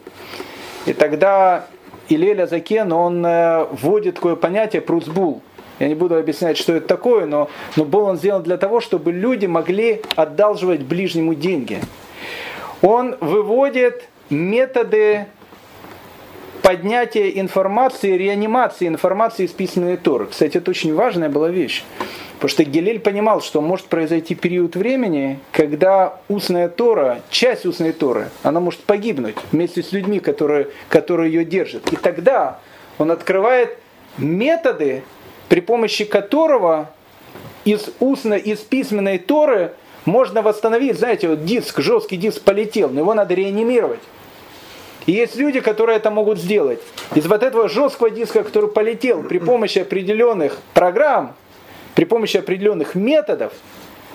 И 0.86 0.94
тогда 0.94 1.66
Илеля 2.08 2.48
Закен, 2.48 2.94
он 2.94 3.26
э, 3.26 3.66
вводит 3.72 4.16
такое 4.16 4.38
понятие 4.38 4.82
Прусбул– 4.82 5.42
я 5.80 5.88
не 5.88 5.96
буду 5.96 6.16
объяснять, 6.16 6.58
что 6.58 6.74
это 6.74 6.88
такое, 6.88 7.26
но, 7.26 7.50
но 7.76 7.86
был 7.86 8.06
он 8.06 8.18
сделан 8.18 8.44
для 8.44 8.58
того, 8.58 8.80
чтобы 8.80 9.12
люди 9.12 9.46
могли 9.46 10.02
одалживать 10.16 10.82
ближнему 10.82 11.34
деньги. 11.36 11.80
Он 12.82 13.16
выводит 13.20 14.08
методы 14.30 15.28
поднятия 16.62 17.40
информации, 17.40 18.18
реанимации 18.18 18.88
информации 18.88 19.46
из 19.46 19.52
письменной 19.52 19.98
Торы. 19.98 20.28
Кстати, 20.28 20.58
это 20.58 20.72
очень 20.72 20.96
важная 20.96 21.30
была 21.30 21.50
вещь. 21.50 21.84
Потому 22.36 22.50
что 22.50 22.64
Гелель 22.66 23.00
понимал, 23.00 23.42
что 23.42 23.62
может 23.62 23.86
произойти 23.86 24.36
период 24.36 24.76
времени, 24.76 25.40
когда 25.52 26.20
устная 26.28 26.68
Тора, 26.68 27.22
часть 27.30 27.66
устной 27.66 27.94
Торы, 27.94 28.30
она 28.44 28.60
может 28.60 28.82
погибнуть 28.82 29.36
вместе 29.52 29.82
с 29.82 29.92
людьми, 29.94 30.20
которые, 30.20 30.68
которые 30.90 31.32
ее 31.32 31.46
держат. 31.46 31.92
И 31.94 31.96
тогда 31.96 32.60
он 32.98 33.12
открывает 33.12 33.78
методы 34.18 35.04
при 35.50 35.60
помощи 35.60 36.06
которого 36.06 36.90
из 37.66 37.90
устной, 38.00 38.40
из 38.40 38.60
письменной 38.60 39.20
Торы 39.20 39.74
можно 40.06 40.42
восстановить, 40.42 40.98
знаете, 40.98 41.30
вот 41.30 41.46
диск, 41.46 41.80
жесткий 41.80 42.18
диск 42.18 42.42
полетел, 42.42 42.90
но 42.90 43.00
его 43.00 43.14
надо 43.14 43.34
реанимировать. 43.34 44.02
И 45.06 45.12
есть 45.12 45.36
люди, 45.36 45.60
которые 45.60 45.98
это 45.98 46.12
могут 46.12 46.40
сделать. 46.40 46.80
Из 47.14 47.26
вот 47.26 47.44
этого 47.44 47.68
жесткого 47.68 48.10
диска, 48.10 48.44
который 48.44 48.70
полетел 48.70 49.24
при 49.24 49.38
помощи 49.38 49.80
определенных 49.80 50.60
программ, 50.74 51.36
при 51.96 52.06
помощи 52.06 52.38
определенных 52.38 52.96
методов, 52.96 53.54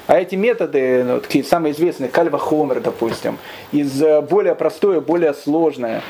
а 0.09 0.19
эти 0.19 0.37
методы, 0.37 1.05
ну, 1.05 1.21
такие 1.21 1.45
самые 1.45 1.75
известные, 1.75 2.09
кальва 2.09 2.39
хомер, 2.39 2.81
допустим, 2.81 3.37
из 3.73 4.03
э, 4.03 4.23
более 4.23 4.55
простое, 4.55 5.03
более 5.03 5.35
сложное, 5.35 6.01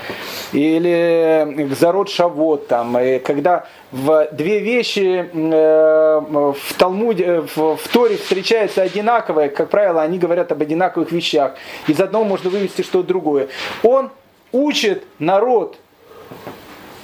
или 0.52 1.68
зарод 1.74 2.08
шавот, 2.08 2.68
там, 2.68 2.96
и 2.96 3.18
когда 3.18 3.66
в 3.90 4.28
две 4.30 4.60
вещи 4.60 5.28
э, 5.32 6.20
в 6.20 6.74
Талмуде, 6.78 7.24
э, 7.24 7.40
в, 7.40 7.76
в 7.76 7.88
Торе 7.88 8.16
встречаются 8.18 8.82
одинаковые, 8.82 9.48
как 9.48 9.68
правило, 9.68 10.00
они 10.00 10.20
говорят 10.20 10.52
об 10.52 10.62
одинаковых 10.62 11.10
вещах. 11.10 11.54
Из 11.88 12.00
одного 12.00 12.24
можно 12.24 12.50
вывести 12.50 12.82
что-то 12.82 13.08
другое. 13.08 13.48
Он 13.82 14.10
учит 14.52 15.02
народ 15.18 15.76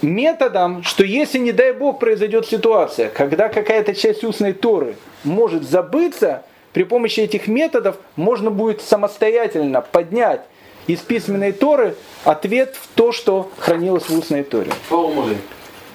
методом, 0.00 0.84
что 0.84 1.02
если, 1.02 1.38
не 1.38 1.50
дай 1.50 1.72
Бог, 1.72 1.98
произойдет 1.98 2.46
ситуация, 2.46 3.08
когда 3.08 3.48
какая-то 3.48 3.96
часть 3.96 4.22
устной 4.22 4.52
Торы 4.52 4.94
может 5.24 5.64
забыться, 5.64 6.44
при 6.74 6.82
помощи 6.82 7.20
этих 7.20 7.46
методов 7.46 7.96
можно 8.16 8.50
будет 8.50 8.82
самостоятельно 8.82 9.80
поднять 9.80 10.42
из 10.88 10.98
письменной 10.98 11.52
Торы 11.52 11.94
ответ 12.24 12.74
в 12.74 12.88
то, 12.96 13.12
что 13.12 13.48
хранилось 13.58 14.08
в 14.08 14.18
устной 14.18 14.42
Торе. 14.42 14.72
Формулы. 14.88 15.36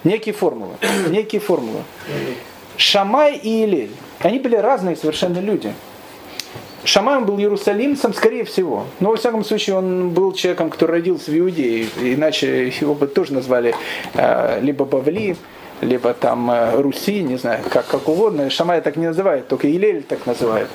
Некие 0.05 0.33
формулы. 0.33 0.75
Некие 1.09 1.41
формулы. 1.41 1.83
Шамай 2.77 3.35
и 3.35 3.65
Илель. 3.65 3.91
Они 4.19 4.39
были 4.39 4.55
разные 4.55 4.95
совершенно 4.95 5.39
люди. 5.39 5.73
Шамай 6.85 7.17
он 7.17 7.25
был 7.25 7.37
иерусалимцем, 7.37 8.13
скорее 8.13 8.45
всего. 8.45 8.85
Но, 9.01 9.09
во 9.09 9.17
всяком 9.17 9.43
случае, 9.43 9.75
он 9.75 10.11
был 10.11 10.31
человеком, 10.31 10.69
который 10.69 10.91
родился 10.91 11.29
в 11.29 11.37
Иудее. 11.37 11.87
Иначе 12.01 12.69
его 12.69 12.95
бы 12.95 13.07
тоже 13.07 13.33
назвали 13.33 13.75
э, 14.13 14.61
либо 14.61 14.85
Бавли, 14.85 15.35
либо 15.81 16.13
там 16.13 16.49
э, 16.51 16.81
Руси, 16.81 17.21
не 17.21 17.37
знаю, 17.37 17.63
как, 17.69 17.87
как 17.87 18.07
угодно. 18.07 18.49
Шамай 18.49 18.81
так 18.81 18.95
не 18.95 19.07
называет, 19.07 19.47
только 19.47 19.69
Илель 19.69 20.03
так 20.03 20.25
называют. 20.25 20.69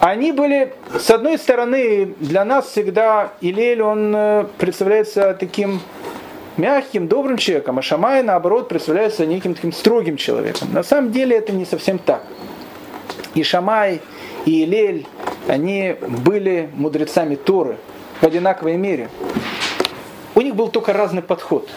Они 0.00 0.32
были, 0.32 0.72
с 0.98 1.10
одной 1.10 1.38
стороны, 1.38 2.14
для 2.20 2.44
нас 2.44 2.68
всегда 2.68 3.32
Илель, 3.40 3.82
он 3.82 4.14
э, 4.16 4.46
представляется 4.58 5.36
таким 5.38 5.80
мягким, 6.56 7.08
добрым 7.08 7.36
человеком, 7.36 7.78
а 7.78 7.82
Шамай, 7.82 8.22
наоборот, 8.22 8.68
представляется 8.68 9.26
неким 9.26 9.54
таким 9.54 9.72
строгим 9.72 10.16
человеком. 10.16 10.68
На 10.72 10.82
самом 10.82 11.12
деле 11.12 11.36
это 11.36 11.52
не 11.52 11.64
совсем 11.64 11.98
так. 11.98 12.24
И 13.34 13.42
Шамай, 13.42 14.00
и 14.46 14.64
Илель, 14.64 15.06
они 15.48 15.96
были 16.00 16.70
мудрецами 16.74 17.34
Торы 17.34 17.76
в 18.20 18.24
одинаковой 18.24 18.76
мере. 18.76 19.08
У 20.34 20.40
них 20.40 20.54
был 20.54 20.68
только 20.68 20.92
разный 20.92 21.22
подход. 21.22 21.68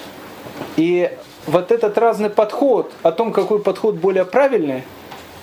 И 0.77 1.11
вот 1.47 1.71
этот 1.71 1.97
разный 1.97 2.29
подход, 2.29 2.91
о 3.03 3.11
том, 3.11 3.31
какой 3.31 3.59
подход 3.59 3.95
более 3.95 4.25
правильный, 4.25 4.83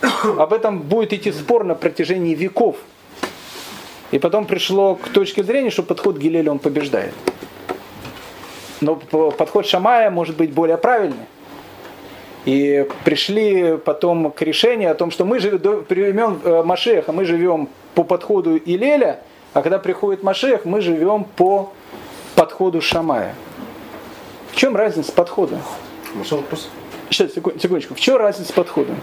об 0.38 0.52
этом 0.52 0.80
будет 0.80 1.12
идти 1.12 1.32
спор 1.32 1.64
на 1.64 1.74
протяжении 1.74 2.34
веков. 2.34 2.76
И 4.10 4.18
потом 4.18 4.46
пришло 4.46 4.96
к 4.96 5.08
точке 5.08 5.44
зрения, 5.44 5.70
что 5.70 5.82
подход 5.82 6.18
Гилеля 6.18 6.50
он 6.50 6.58
побеждает. 6.58 7.14
Но 8.80 8.96
подход 8.96 9.66
Шамая 9.66 10.10
может 10.10 10.36
быть 10.36 10.52
более 10.52 10.78
правильный. 10.78 11.26
И 12.46 12.88
пришли 13.04 13.76
потом 13.76 14.30
к 14.30 14.40
решению 14.40 14.90
о 14.90 14.94
том, 14.94 15.10
что 15.10 15.26
мы 15.26 15.38
живем 15.38 15.84
времен 15.88 16.40
э, 16.42 16.62
Машеха, 16.64 17.12
мы 17.12 17.26
живем 17.26 17.68
по 17.94 18.02
подходу 18.02 18.56
Илеля, 18.56 19.20
а 19.52 19.60
когда 19.60 19.78
приходит 19.78 20.22
Машех, 20.22 20.64
мы 20.64 20.80
живем 20.80 21.24
по 21.24 21.70
подходу 22.36 22.80
Шамая. 22.80 23.34
В 24.52 24.56
чем 24.56 24.74
разница 24.74 25.12
подхода? 25.12 25.58
Сейчас, 27.10 27.32
секундочку. 27.34 27.94
В 27.94 28.00
чем 28.00 28.16
разница 28.16 28.52
подхода? 28.52 28.94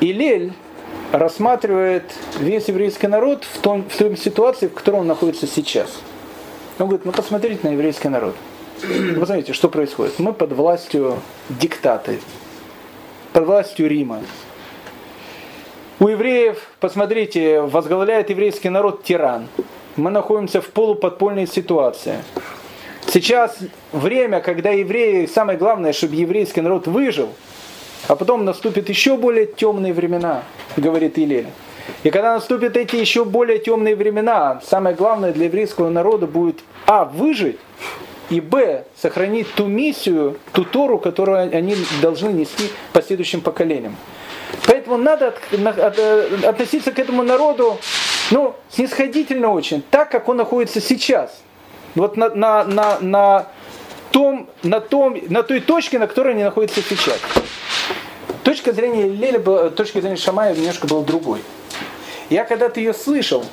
Илель 0.00 0.52
рассматривает 1.12 2.04
весь 2.38 2.68
еврейский 2.68 3.06
народ 3.06 3.44
в, 3.44 3.58
том, 3.60 3.88
в 3.88 3.96
той 3.96 4.16
ситуации, 4.16 4.66
в 4.66 4.74
которой 4.74 4.96
он 4.96 5.06
находится 5.06 5.46
сейчас. 5.46 6.00
Он 6.78 6.86
говорит, 6.86 7.04
ну 7.04 7.12
посмотрите 7.12 7.60
на 7.62 7.72
еврейский 7.72 8.08
народ. 8.08 8.34
Посмотрите, 8.80 9.52
что 9.52 9.68
происходит. 9.68 10.18
Мы 10.18 10.32
под 10.32 10.52
властью 10.52 11.20
диктаты, 11.48 12.18
под 13.32 13.46
властью 13.46 13.88
Рима. 13.88 14.22
У 16.00 16.08
евреев, 16.08 16.58
посмотрите, 16.80 17.60
возглавляет 17.60 18.30
еврейский 18.30 18.70
народ 18.70 19.04
тиран. 19.04 19.46
Мы 19.94 20.10
находимся 20.10 20.60
в 20.60 20.68
полуподпольной 20.70 21.46
ситуации. 21.46 22.24
Сейчас 23.08 23.58
время, 23.92 24.40
когда 24.40 24.70
евреи, 24.70 25.26
самое 25.26 25.58
главное, 25.58 25.92
чтобы 25.92 26.14
еврейский 26.14 26.60
народ 26.60 26.86
выжил, 26.86 27.30
а 28.08 28.16
потом 28.16 28.44
наступят 28.44 28.88
еще 28.88 29.16
более 29.16 29.46
темные 29.46 29.92
времена, 29.92 30.44
говорит 30.76 31.18
Илель. 31.18 31.48
И 32.04 32.10
когда 32.10 32.34
наступят 32.34 32.76
эти 32.76 32.96
еще 32.96 33.24
более 33.24 33.58
темные 33.58 33.96
времена, 33.96 34.60
самое 34.64 34.94
главное 34.94 35.32
для 35.32 35.46
еврейского 35.46 35.90
народа 35.90 36.26
будет 36.26 36.60
а. 36.86 37.04
выжить, 37.04 37.58
и 38.30 38.40
б. 38.40 38.84
сохранить 38.96 39.52
ту 39.54 39.66
миссию, 39.66 40.38
ту 40.52 40.64
Тору, 40.64 40.98
которую 40.98 41.54
они 41.54 41.76
должны 42.00 42.30
нести 42.30 42.70
последующим 42.92 43.42
поколениям. 43.42 43.96
Поэтому 44.66 44.96
надо 44.96 45.34
э, 45.50 46.46
относиться 46.46 46.92
к 46.92 46.98
этому 46.98 47.22
народу 47.22 47.78
ну, 48.30 48.54
снисходительно 48.70 49.50
очень, 49.52 49.82
так 49.90 50.10
как 50.10 50.28
он 50.28 50.38
находится 50.38 50.80
сейчас– 50.80 51.42
вот 51.94 52.16
на, 52.16 52.30
на, 52.30 52.64
на, 52.64 52.98
на, 53.00 53.46
том, 54.10 54.48
на, 54.62 54.80
том, 54.80 55.16
на 55.28 55.42
той 55.42 55.60
точке, 55.60 55.98
на 55.98 56.06
которой 56.06 56.34
они 56.34 56.44
находятся 56.44 56.82
сейчас. 56.82 57.18
Точка 58.44 58.72
зрения 58.72 59.08
Леля 59.08 59.70
точка 59.70 60.00
зрения 60.00 60.16
Шамая 60.16 60.54
немножко 60.54 60.86
была 60.86 61.02
другой. 61.02 61.42
Я 62.28 62.44
когда-то 62.44 62.80
ее 62.80 62.94
слышал 62.94 63.44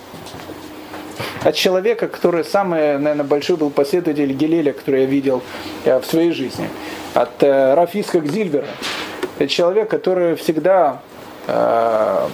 от 1.43 1.55
человека, 1.55 2.07
который 2.07 2.43
самый, 2.43 2.97
наверное, 2.97 3.25
большой 3.25 3.57
был 3.57 3.69
последователь 3.69 4.31
Гелеля, 4.33 4.73
который 4.73 5.01
я 5.01 5.05
видел 5.05 5.41
э, 5.85 5.99
в 5.99 6.05
своей 6.05 6.31
жизни, 6.31 6.69
от 7.13 7.41
э, 7.43 7.73
Рафиска 7.75 8.19
Гзильбера. 8.19 8.67
Это 9.37 9.47
человек, 9.47 9.89
который 9.89 10.35
всегда 10.35 11.01
э, 11.47 12.27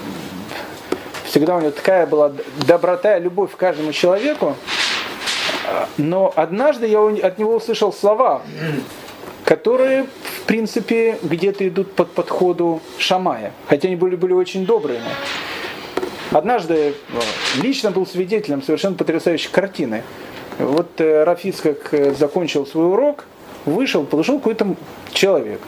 всегда 1.26 1.58
у 1.58 1.60
него 1.60 1.72
такая 1.72 2.08
была 2.08 2.32
доброта 2.66 3.18
и 3.18 3.22
любовь 3.22 3.52
к 3.52 3.58
каждому 3.58 3.92
человеку, 3.92 4.56
но 5.98 6.32
однажды 6.36 6.88
я 6.88 7.00
от 7.02 7.38
него 7.38 7.56
услышал 7.56 7.94
слова, 7.94 8.42
которые, 9.44 10.08
в 10.24 10.42
принципе, 10.44 11.18
где-то 11.22 11.68
идут 11.68 11.94
под 11.94 12.12
подходу 12.12 12.82
Шамая, 12.98 13.54
хотя 13.68 13.88
они 13.88 13.96
были, 13.96 14.16
были 14.16 14.34
очень 14.34 14.66
добрыми. 14.66 15.02
Однажды 16.32 16.76
э, 16.76 16.94
лично 17.62 17.92
был 17.92 18.06
свидетелем 18.06 18.62
совершенно 18.62 18.96
потрясающей 18.96 19.50
картины. 19.50 20.04
Вот 20.58 21.00
э, 21.00 21.24
Рафиц, 21.24 21.62
как 21.62 21.94
э, 21.94 22.14
закончил 22.14 22.66
свой 22.66 22.88
урок, 22.88 23.26
вышел, 23.66 24.04
подошел 24.04 24.40
какой-то 24.40 24.76
человек. 25.14 25.62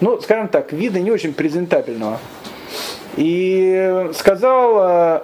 Ну, 0.00 0.20
скажем 0.20 0.48
так, 0.48 0.72
вида 0.72 1.00
не 1.00 1.10
очень 1.10 1.32
презентабельного. 1.32 2.18
И 3.16 4.10
сказал, 4.14 5.22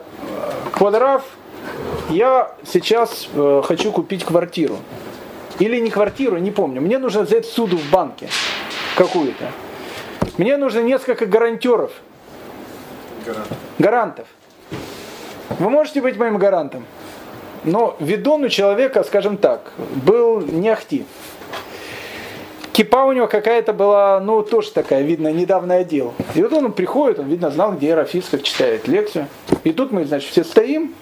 Квадраф, 0.73 1.25
я 2.11 2.53
сейчас 2.65 3.29
э, 3.35 3.63
хочу 3.65 3.93
купить 3.93 4.25
квартиру. 4.25 4.79
Или 5.59 5.79
не 5.81 5.91
квартиру, 5.91 6.39
не 6.39 6.51
помню. 6.51 6.81
Мне 6.81 6.99
нужно 6.99 7.23
взять 7.23 7.47
суду 7.47 7.77
в 7.77 7.91
банке 7.91 8.29
какую-то. 8.97 9.53
Мне 10.39 10.57
нужно 10.57 10.81
несколько 10.81 11.27
гарантеров. 11.27 11.93
Гарантов. 13.25 13.59
Гарантов. 13.79 14.27
Вы 15.59 15.71
можете 15.71 16.01
быть 16.01 16.17
моим 16.17 16.39
гарантом. 16.39 16.85
Но 17.65 17.97
видон 18.01 18.45
у 18.45 18.49
человека, 18.49 19.05
скажем 19.05 19.37
так, 19.37 19.73
был 19.79 20.41
не 20.41 20.69
ахти. 20.69 21.05
Кипа 22.73 23.05
у 23.05 23.13
него 23.13 23.27
какая-то 23.27 23.75
была, 23.75 24.19
ну, 24.21 24.43
тоже 24.43 24.73
такая, 24.73 25.03
видно, 25.03 25.31
недавно 25.31 25.75
одел. 25.75 26.15
И 26.35 26.43
вот 26.43 26.53
он 26.55 26.73
приходит, 26.73 27.19
он, 27.19 27.27
видно, 27.29 27.51
знал, 27.51 27.73
где 27.73 27.95
Рафисков 27.95 28.43
читает 28.43 28.89
лекцию. 28.89 29.29
И 29.63 29.73
тут 29.73 29.93
мы, 29.93 30.07
значит, 30.07 30.31
все 30.31 30.43
стоим, 30.43 30.95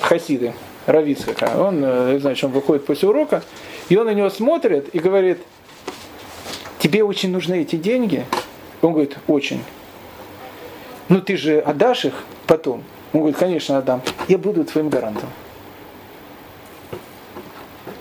хасиды, 0.00 0.54
Равицкака, 0.86 1.52
он, 1.58 1.82
э, 1.84 2.18
значит, 2.20 2.44
он 2.44 2.52
выходит 2.52 2.84
после 2.84 3.08
урока, 3.08 3.42
и 3.88 3.96
он 3.96 4.06
на 4.06 4.14
него 4.14 4.30
смотрит 4.30 4.94
и 4.94 4.98
говорит, 4.98 5.38
тебе 6.78 7.04
очень 7.04 7.30
нужны 7.30 7.62
эти 7.62 7.76
деньги? 7.76 8.24
Он 8.82 8.92
говорит, 8.92 9.16
очень. 9.26 9.62
Ну 11.08 11.20
ты 11.20 11.36
же 11.36 11.60
отдашь 11.60 12.06
их 12.06 12.14
потом? 12.46 12.82
Он 13.12 13.20
говорит, 13.20 13.38
конечно, 13.38 13.78
отдам. 13.78 14.02
Я 14.28 14.38
буду 14.38 14.64
твоим 14.64 14.88
гарантом. 14.88 15.28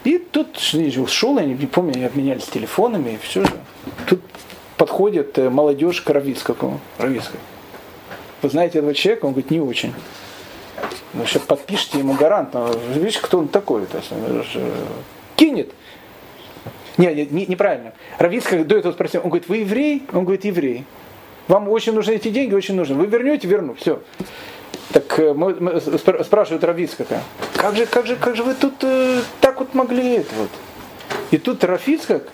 И 0.04 0.18
тут 0.18 0.58
ушел, 0.98 1.38
я 1.38 1.46
не 1.46 1.56
помню, 1.66 1.94
они 1.96 2.06
обменялись 2.06 2.46
телефонами, 2.46 3.12
и 3.12 3.18
все 3.18 3.44
же. 3.44 3.52
Тут 4.08 4.22
подходит 4.78 5.38
э, 5.38 5.50
молодежь 5.50 6.02
к 6.02 6.10
Равицкому. 6.10 6.80
Равицкому. 6.98 7.42
Вы 8.42 8.50
знаете 8.50 8.78
этого 8.78 8.94
человека? 8.94 9.26
Он 9.26 9.34
говорит, 9.34 9.52
не 9.52 9.60
очень. 9.60 9.94
Вы 11.14 11.26
сейчас 11.26 11.44
подпишите 11.44 12.00
ему 12.00 12.14
гарант, 12.14 12.54
но 12.54 12.72
видишь, 12.94 13.18
кто 13.18 13.40
он 13.40 13.48
такой, 13.48 13.86
то 13.86 13.98
есть 13.98 14.12
он 14.12 14.44
же 14.44 14.72
кинет. 15.36 15.72
Не, 16.98 17.14
не, 17.14 17.26
не, 17.26 17.46
неправильно. 17.46 17.94
Равицкий 18.18 18.64
до 18.64 18.78
этого 18.78 18.92
спросил, 18.92 19.22
он 19.24 19.30
говорит, 19.30 19.48
вы 19.48 19.58
еврей? 19.58 20.04
Он 20.12 20.24
говорит, 20.26 20.44
еврей. 20.44 20.86
Вам 21.48 21.70
очень 21.70 21.94
нужны 21.94 22.14
эти 22.14 22.30
деньги, 22.30 22.54
очень 22.54 22.76
нужны. 22.76 22.96
Вы 22.96 23.06
вернете, 23.08 23.48
верну, 23.48 23.74
все. 23.74 24.02
Так 24.92 25.20
э, 25.20 25.34
мы, 25.34 25.56
мы, 25.56 25.80
спрашивают 25.80 26.64
Равицкака, 26.64 27.22
как 27.56 27.76
же, 27.76 27.86
как 27.86 28.08
же, 28.08 28.16
как 28.16 28.36
же 28.36 28.44
вы 28.44 28.56
тут 28.56 28.74
э, 28.82 29.22
так 29.40 29.60
вот 29.60 29.74
могли 29.76 30.16
это 30.16 30.34
вот? 30.36 30.50
И 31.32 31.38
тут 31.38 31.64
Рафицкак, 31.64 32.28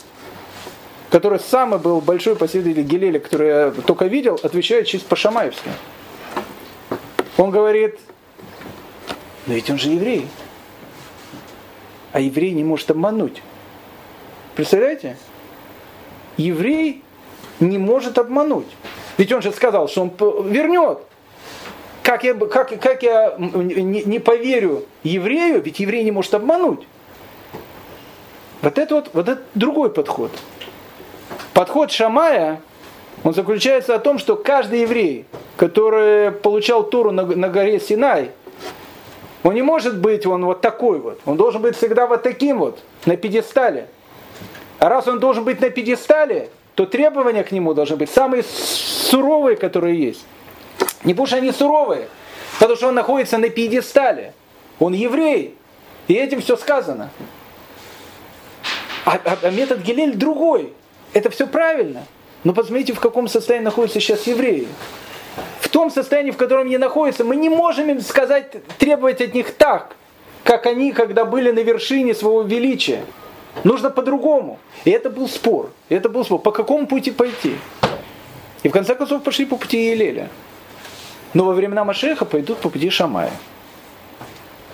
который 1.11 1.39
самый 1.39 1.80
был 1.80 1.99
большой 1.99 2.35
последователь 2.35 2.84
Гелеля, 2.84 3.19
который 3.19 3.47
я 3.47 3.72
только 3.85 4.05
видел, 4.05 4.39
отвечает 4.41 4.88
чисто 4.88 5.07
по-шамаевски. 5.09 5.69
Он 7.38 7.51
говорит, 7.51 7.99
но 9.47 9.53
ведь 9.53 9.69
он 9.69 9.77
же 9.77 9.89
еврей. 9.89 10.27
А 12.11 12.19
еврей 12.19 12.51
не 12.51 12.63
может 12.63 12.89
обмануть. 12.91 13.41
Представляете? 14.55 15.17
Еврей 16.38 17.03
не 17.59 17.77
может 17.77 18.17
обмануть. 18.17 18.67
Ведь 19.17 19.31
он 19.31 19.41
же 19.41 19.51
сказал, 19.51 19.88
что 19.88 20.01
он 20.01 20.49
вернет. 20.49 20.99
Как 22.03 22.23
я, 22.23 22.34
как, 22.34 22.80
как 22.80 23.03
я 23.03 23.35
не, 23.38 24.19
поверю 24.19 24.85
еврею, 25.03 25.61
ведь 25.61 25.80
еврей 25.80 26.03
не 26.03 26.11
может 26.11 26.34
обмануть. 26.34 26.88
Вот 28.61 28.77
это 28.77 28.95
вот, 28.95 29.09
вот 29.13 29.30
это 29.30 29.41
другой 29.53 29.91
подход. 29.91 30.31
Подход 31.53 31.91
Шамая, 31.91 32.61
он 33.23 33.34
заключается 33.34 33.95
о 33.95 33.99
том, 33.99 34.19
что 34.19 34.35
каждый 34.35 34.81
еврей, 34.81 35.26
который 35.57 36.31
получал 36.31 36.84
Туру 36.84 37.11
на, 37.11 37.23
на 37.23 37.49
горе 37.49 37.80
Синай, 37.80 38.31
он 39.45 39.53
не 39.53 39.61
может 39.61 39.99
быть 39.99 40.26
он 40.26 40.43
вот 40.43 40.61
такой 40.61 40.97
вот. 40.99 41.19
Он 41.23 41.38
должен 41.38 41.61
быть 41.61 41.77
всегда 41.77 42.07
вот 42.07 42.23
таким 42.23 42.57
вот, 42.57 42.80
на 43.05 43.15
пьедестале. 43.15 43.88
А 44.80 44.89
раз 44.89 45.07
он 45.07 45.19
должен 45.19 45.43
быть 45.43 45.61
на 45.61 45.69
пьедестале, 45.69 46.49
то 46.73 46.88
требования 46.88 47.43
к 47.43 47.51
нему 47.51 47.76
должны 47.76 47.95
быть 47.95 48.09
самые 48.09 48.41
суровые, 48.41 49.55
которые 49.55 50.03
есть. 50.03 50.26
Не 51.03 51.13
потому 51.13 51.27
что 51.27 51.35
они 51.35 51.51
суровые, 51.51 52.07
потому 52.59 52.76
что 52.76 52.88
он 52.88 52.95
находится 52.95 53.38
на 53.38 53.49
пьедестале. 53.49 54.34
Он 54.80 54.93
еврей. 54.93 55.55
И 56.07 56.15
этим 56.15 56.41
все 56.41 56.57
сказано. 56.57 57.11
А, 59.05 59.19
а, 59.23 59.38
а 59.43 59.51
метод 59.51 59.81
Гелель 59.81 60.15
другой. 60.15 60.73
Это 61.13 61.30
все 61.30 61.45
правильно. 61.45 62.05
Но 62.43 62.53
посмотрите, 62.53 62.93
в 62.93 62.99
каком 62.99 63.27
состоянии 63.27 63.65
находятся 63.65 63.99
сейчас 63.99 64.26
евреи. 64.26 64.67
В 65.60 65.70
том 65.70 65.91
состоянии, 65.91 66.32
в 66.32 66.38
котором 66.38 66.68
они 66.68 66.78
находятся, 66.78 67.24
мы 67.24 67.36
не 67.36 67.49
можем 67.49 67.90
им 67.90 68.02
сказать, 68.02 68.52
требовать 68.78 69.22
от 69.22 69.34
них 69.34 69.53
так, 69.53 69.95
как 70.44 70.66
они, 70.66 70.91
когда 70.91 71.26
были 71.26 71.52
на 71.52 71.60
вершине 71.60 72.14
своего 72.16 72.44
величия. 72.44 73.03
Нужно 73.64 73.90
по-другому. 73.90 74.60
И 74.84 74.91
это 74.91 75.10
был 75.10 75.28
спор. 75.28 75.72
И 75.90 75.95
это 75.95 76.10
был 76.10 76.24
спор. 76.26 76.40
По 76.40 76.52
какому 76.52 76.88
пути 76.88 77.12
пойти? 77.12 77.56
И 78.64 78.70
в 78.70 78.72
конце 78.72 78.95
концов 78.95 79.24
пошли 79.24 79.45
по 79.45 79.57
пути 79.57 79.91
Елеля. 79.91 80.30
Но 81.34 81.45
во 81.45 81.53
времена 81.53 81.84
Машеха 81.84 82.26
пойдут 82.26 82.60
по 82.60 82.70
пути 82.70 82.90
Шамая. 82.90 83.32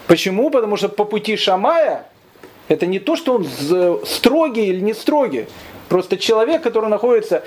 Почему? 0.07 0.49
Потому 0.49 0.77
что 0.77 0.89
по 0.89 1.05
пути 1.05 1.35
Шамая 1.35 2.05
это 2.67 2.85
не 2.85 2.99
то, 2.99 3.15
что 3.15 3.35
он 3.35 3.47
строгий 4.05 4.67
или 4.67 4.79
не 4.79 4.93
строгий. 4.93 5.47
Просто 5.89 6.17
человек, 6.17 6.61
который 6.61 6.89
находится, 6.89 7.43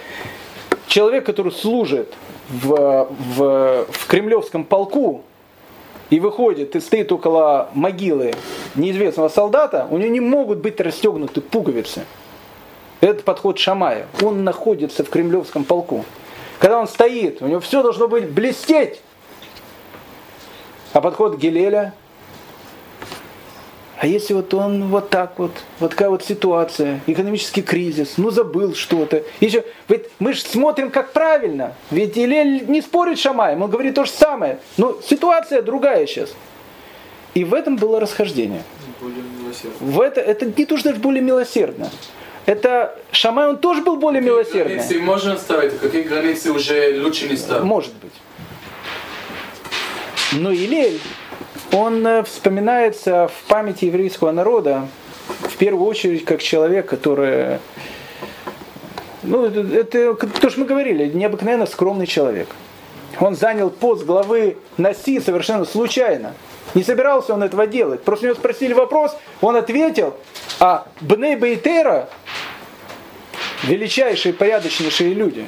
человек, 0.94 1.26
который 1.26 1.50
служит 1.50 2.14
в, 2.48 3.08
в, 3.10 3.86
в 3.90 4.06
кремлевском 4.06 4.64
полку, 4.64 5.24
и 6.10 6.20
выходит 6.20 6.76
и 6.76 6.80
стоит 6.80 7.10
около 7.10 7.68
могилы 7.74 8.32
неизвестного 8.76 9.28
солдата, 9.28 9.88
у 9.90 9.98
него 9.98 10.10
не 10.10 10.20
могут 10.20 10.58
быть 10.58 10.80
расстегнуты 10.80 11.40
пуговицы. 11.40 12.04
Это 13.00 13.24
подход 13.24 13.58
Шамая. 13.58 14.06
Он 14.22 14.44
находится 14.44 15.02
в 15.02 15.10
кремлевском 15.10 15.64
полку. 15.64 16.04
Когда 16.60 16.78
он 16.78 16.86
стоит, 16.86 17.42
у 17.42 17.46
него 17.48 17.58
все 17.58 17.82
должно 17.82 18.06
быть 18.06 18.30
блестеть. 18.30 19.00
А 20.92 21.00
подход 21.00 21.38
Гелеля, 21.38 21.92
а 24.04 24.06
если 24.06 24.34
вот 24.34 24.52
он 24.52 24.88
вот 24.88 25.08
так 25.08 25.38
вот, 25.38 25.52
вот 25.80 25.92
такая 25.92 26.10
вот 26.10 26.22
ситуация, 26.22 27.00
экономический 27.06 27.62
кризис, 27.62 28.18
ну 28.18 28.30
забыл 28.30 28.74
что-то. 28.74 29.22
Еще, 29.40 29.64
ведь 29.88 30.10
мы 30.18 30.34
же 30.34 30.42
смотрим 30.42 30.90
как 30.90 31.14
правильно. 31.14 31.72
Ведь 31.90 32.18
Илель 32.18 32.66
не 32.68 32.82
спорит 32.82 33.18
Шамаем, 33.18 33.62
он 33.62 33.70
говорит 33.70 33.94
то 33.94 34.04
же 34.04 34.10
самое. 34.10 34.58
Но 34.76 35.00
ситуация 35.00 35.62
другая 35.62 36.06
сейчас. 36.06 36.34
И 37.32 37.44
в 37.44 37.54
этом 37.54 37.76
было 37.76 37.98
расхождение. 37.98 38.62
В 39.80 40.02
это, 40.02 40.20
это 40.20 40.44
не 40.54 40.66
то, 40.66 40.76
что 40.76 40.90
даже 40.90 41.00
более 41.00 41.22
милосердно. 41.22 41.90
Это 42.44 42.98
Шамай, 43.10 43.48
он 43.48 43.56
тоже 43.56 43.80
был 43.80 43.96
более 43.96 44.20
милосердный. 44.20 44.74
Границы 44.74 44.98
можно 44.98 45.38
ставить, 45.38 45.78
какие 45.80 46.02
границы 46.02 46.52
уже 46.52 47.00
лучше 47.02 47.26
не 47.26 47.38
ставить? 47.38 47.64
Может 47.64 47.94
быть. 47.94 48.12
Но 50.32 50.52
Илель, 50.52 51.00
он 51.74 52.06
э, 52.06 52.22
вспоминается 52.22 53.28
в 53.28 53.48
памяти 53.48 53.86
еврейского 53.86 54.30
народа 54.30 54.86
в 55.40 55.56
первую 55.56 55.86
очередь 55.88 56.24
как 56.24 56.40
человек, 56.40 56.86
который, 56.86 57.58
ну, 59.22 59.44
это, 59.44 60.14
то, 60.14 60.50
что 60.50 60.60
мы 60.60 60.66
говорили, 60.66 61.08
необыкновенно 61.08 61.66
скромный 61.66 62.06
человек. 62.06 62.48
Он 63.20 63.34
занял 63.34 63.70
пост 63.70 64.04
главы 64.04 64.56
Наси 64.76 65.20
совершенно 65.20 65.64
случайно. 65.64 66.34
Не 66.74 66.82
собирался 66.82 67.34
он 67.34 67.42
этого 67.42 67.66
делать. 67.66 68.02
Просто 68.02 68.26
у 68.26 68.28
него 68.28 68.38
спросили 68.38 68.72
вопрос, 68.72 69.16
он 69.40 69.56
ответил, 69.56 70.14
а 70.60 70.86
Бней 71.00 71.36
Бейтера, 71.36 72.08
величайшие, 73.64 74.32
порядочнейшие 74.32 75.14
люди, 75.14 75.46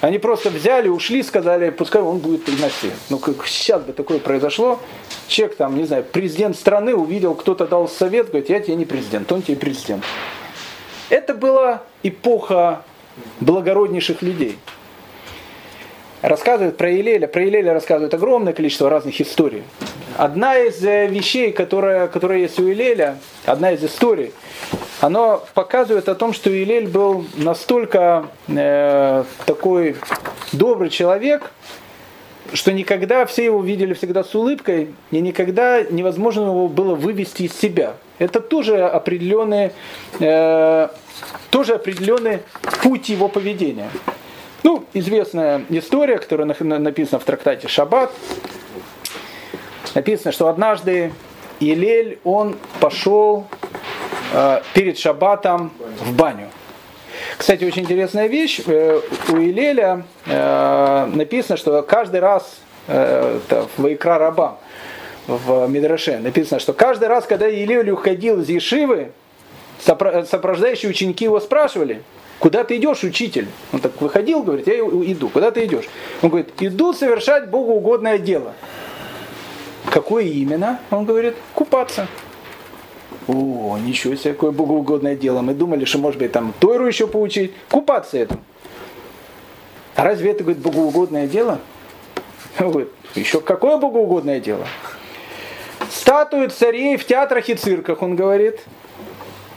они 0.00 0.18
просто 0.18 0.50
взяли, 0.50 0.88
ушли, 0.88 1.22
сказали, 1.22 1.70
пускай 1.70 2.00
он 2.02 2.18
будет 2.18 2.44
приносить. 2.44 2.92
Ну, 3.10 3.18
как 3.18 3.46
сейчас 3.46 3.82
бы 3.82 3.92
такое 3.92 4.18
произошло, 4.18 4.80
человек 5.28 5.56
там, 5.56 5.76
не 5.76 5.84
знаю, 5.84 6.04
президент 6.04 6.56
страны 6.56 6.94
увидел, 6.94 7.34
кто-то 7.34 7.66
дал 7.66 7.88
совет, 7.88 8.28
говорит, 8.28 8.48
я 8.48 8.60
тебе 8.60 8.76
не 8.76 8.86
президент, 8.86 9.30
он 9.30 9.42
тебе 9.42 9.56
президент. 9.56 10.04
Это 11.10 11.34
была 11.34 11.82
эпоха 12.02 12.82
благороднейших 13.40 14.22
людей. 14.22 14.58
Рассказывают 16.22 16.76
про 16.76 16.92
Илеля, 16.92 17.26
про 17.28 17.44
Илеля 17.44 17.72
рассказывают 17.72 18.12
огромное 18.12 18.52
количество 18.52 18.90
разных 18.90 19.18
историй. 19.22 19.62
Одна 20.18 20.58
из 20.58 20.84
э, 20.84 21.06
вещей, 21.06 21.50
которая, 21.50 22.08
которая 22.08 22.40
есть 22.40 22.58
у 22.60 22.70
Илеля, 22.70 23.16
одна 23.46 23.72
из 23.72 23.82
историй, 23.82 24.32
оно 25.00 25.42
показывает 25.54 26.10
о 26.10 26.14
том, 26.14 26.34
что 26.34 26.50
Илель 26.50 26.88
был 26.88 27.24
настолько 27.36 28.26
э, 28.48 29.24
такой 29.46 29.96
добрый 30.52 30.90
человек, 30.90 31.52
что 32.52 32.70
никогда 32.70 33.24
все 33.24 33.46
его 33.46 33.62
видели 33.62 33.94
всегда 33.94 34.22
с 34.22 34.34
улыбкой, 34.34 34.94
и 35.10 35.20
никогда 35.20 35.82
невозможно 35.82 36.42
его 36.42 36.68
было 36.68 36.94
вывести 36.94 37.44
из 37.44 37.58
себя. 37.58 37.94
Это 38.18 38.40
тоже 38.40 38.84
определенный, 38.84 39.72
э, 40.18 40.88
тоже 41.48 41.74
определенный 41.76 42.40
путь 42.82 43.08
его 43.08 43.28
поведения. 43.28 43.88
Ну, 44.62 44.84
известная 44.92 45.64
история, 45.70 46.18
которая 46.18 46.46
написана 46.46 47.18
в 47.18 47.24
трактате 47.24 47.68
Шаббат. 47.68 48.12
Написано, 49.94 50.32
что 50.32 50.48
однажды 50.48 51.12
Илель, 51.60 52.18
он 52.24 52.56
пошел 52.80 53.46
Э, 54.32 54.60
перед 54.74 54.96
шаббатом 54.96 55.72
в 56.00 56.14
баню. 56.14 56.48
Кстати, 57.36 57.64
очень 57.64 57.82
интересная 57.82 58.28
вещь. 58.28 58.60
Э, 58.64 59.00
у 59.28 59.36
Илеля 59.36 60.04
э, 60.26 61.10
написано, 61.12 61.56
что 61.56 61.82
каждый 61.82 62.20
раз 62.20 62.58
это 62.86 63.68
в 63.76 63.92
Икра 63.92 64.18
Раба, 64.18 64.58
в 65.28 65.68
Мидраше, 65.68 66.18
написано, 66.18 66.58
что 66.58 66.72
каждый 66.72 67.06
раз, 67.06 67.24
когда 67.24 67.48
Илель 67.48 67.90
уходил 67.90 68.40
из 68.40 68.48
Ешивы, 68.48 69.12
сопровождающие 69.78 70.90
ученики 70.90 71.24
его 71.24 71.38
спрашивали, 71.38 72.02
куда 72.40 72.64
ты 72.64 72.76
идешь, 72.78 73.04
учитель? 73.04 73.46
Он 73.72 73.78
так 73.78 74.00
выходил, 74.00 74.42
говорит, 74.42 74.66
я 74.66 74.78
иду, 74.80 75.28
куда 75.28 75.52
ты 75.52 75.66
идешь? 75.66 75.84
Он 76.22 76.30
говорит, 76.30 76.48
иду 76.58 76.92
совершать 76.92 77.48
Богу 77.48 77.74
угодное 77.74 78.18
дело. 78.18 78.54
Какое 79.90 80.24
именно? 80.24 80.80
Он 80.90 81.04
говорит, 81.04 81.36
купаться. 81.54 82.08
О, 83.28 83.78
ничего 83.78 84.16
себе, 84.16 84.32
какое 84.32 84.50
богоугодное 84.50 85.14
дело. 85.14 85.40
Мы 85.40 85.54
думали, 85.54 85.84
что 85.84 85.98
может 85.98 86.18
быть 86.18 86.32
там 86.32 86.52
Тойру 86.58 86.86
еще 86.86 87.06
поучить, 87.06 87.52
купаться 87.70 88.18
этим. 88.18 88.40
А 89.94 90.04
разве 90.04 90.30
это, 90.30 90.42
говорит, 90.42 90.62
богоугодное 90.62 91.26
дело? 91.28 91.60
Он 92.58 92.70
говорит, 92.70 92.90
еще 93.14 93.40
какое 93.40 93.76
богоугодное 93.76 94.40
дело? 94.40 94.66
Статуи 95.90 96.46
царей 96.46 96.96
в 96.96 97.04
театрах 97.04 97.48
и 97.48 97.54
цирках, 97.54 98.02
он 98.02 98.16
говорит. 98.16 98.60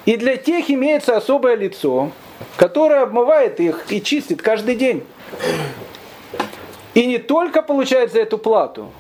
И 0.05 0.17
для 0.17 0.35
тех 0.35 0.69
имеется 0.69 1.15
особое 1.15 1.55
лицо, 1.55 2.11
которое 2.57 3.01
обмывает 3.01 3.59
их 3.59 3.85
и 3.89 4.01
чистит 4.01 4.41
каждый 4.41 4.75
день. 4.75 5.03
И 6.93 7.05
не 7.05 7.17
только 7.17 7.61
получает 7.61 8.11
за 8.11 8.19
эту 8.19 8.37
плату, 8.37 8.91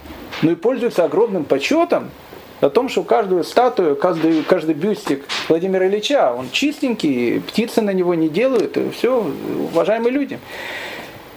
но 0.41 0.51
и 0.51 0.55
пользуются 0.55 1.03
огромным 1.03 1.45
почетом 1.45 2.09
о 2.59 2.69
том, 2.69 2.89
что 2.89 3.03
каждую 3.03 3.43
статую, 3.43 3.95
каждый, 3.95 4.41
каждый 4.43 4.73
бюстик 4.73 5.25
Владимира 5.49 5.87
Ильича, 5.87 6.33
он 6.33 6.49
чистенький, 6.51 7.41
птицы 7.41 7.81
на 7.81 7.91
него 7.91 8.15
не 8.15 8.29
делают, 8.29 8.77
и 8.77 8.89
все, 8.91 9.25
уважаемые 9.71 10.11
люди. 10.11 10.39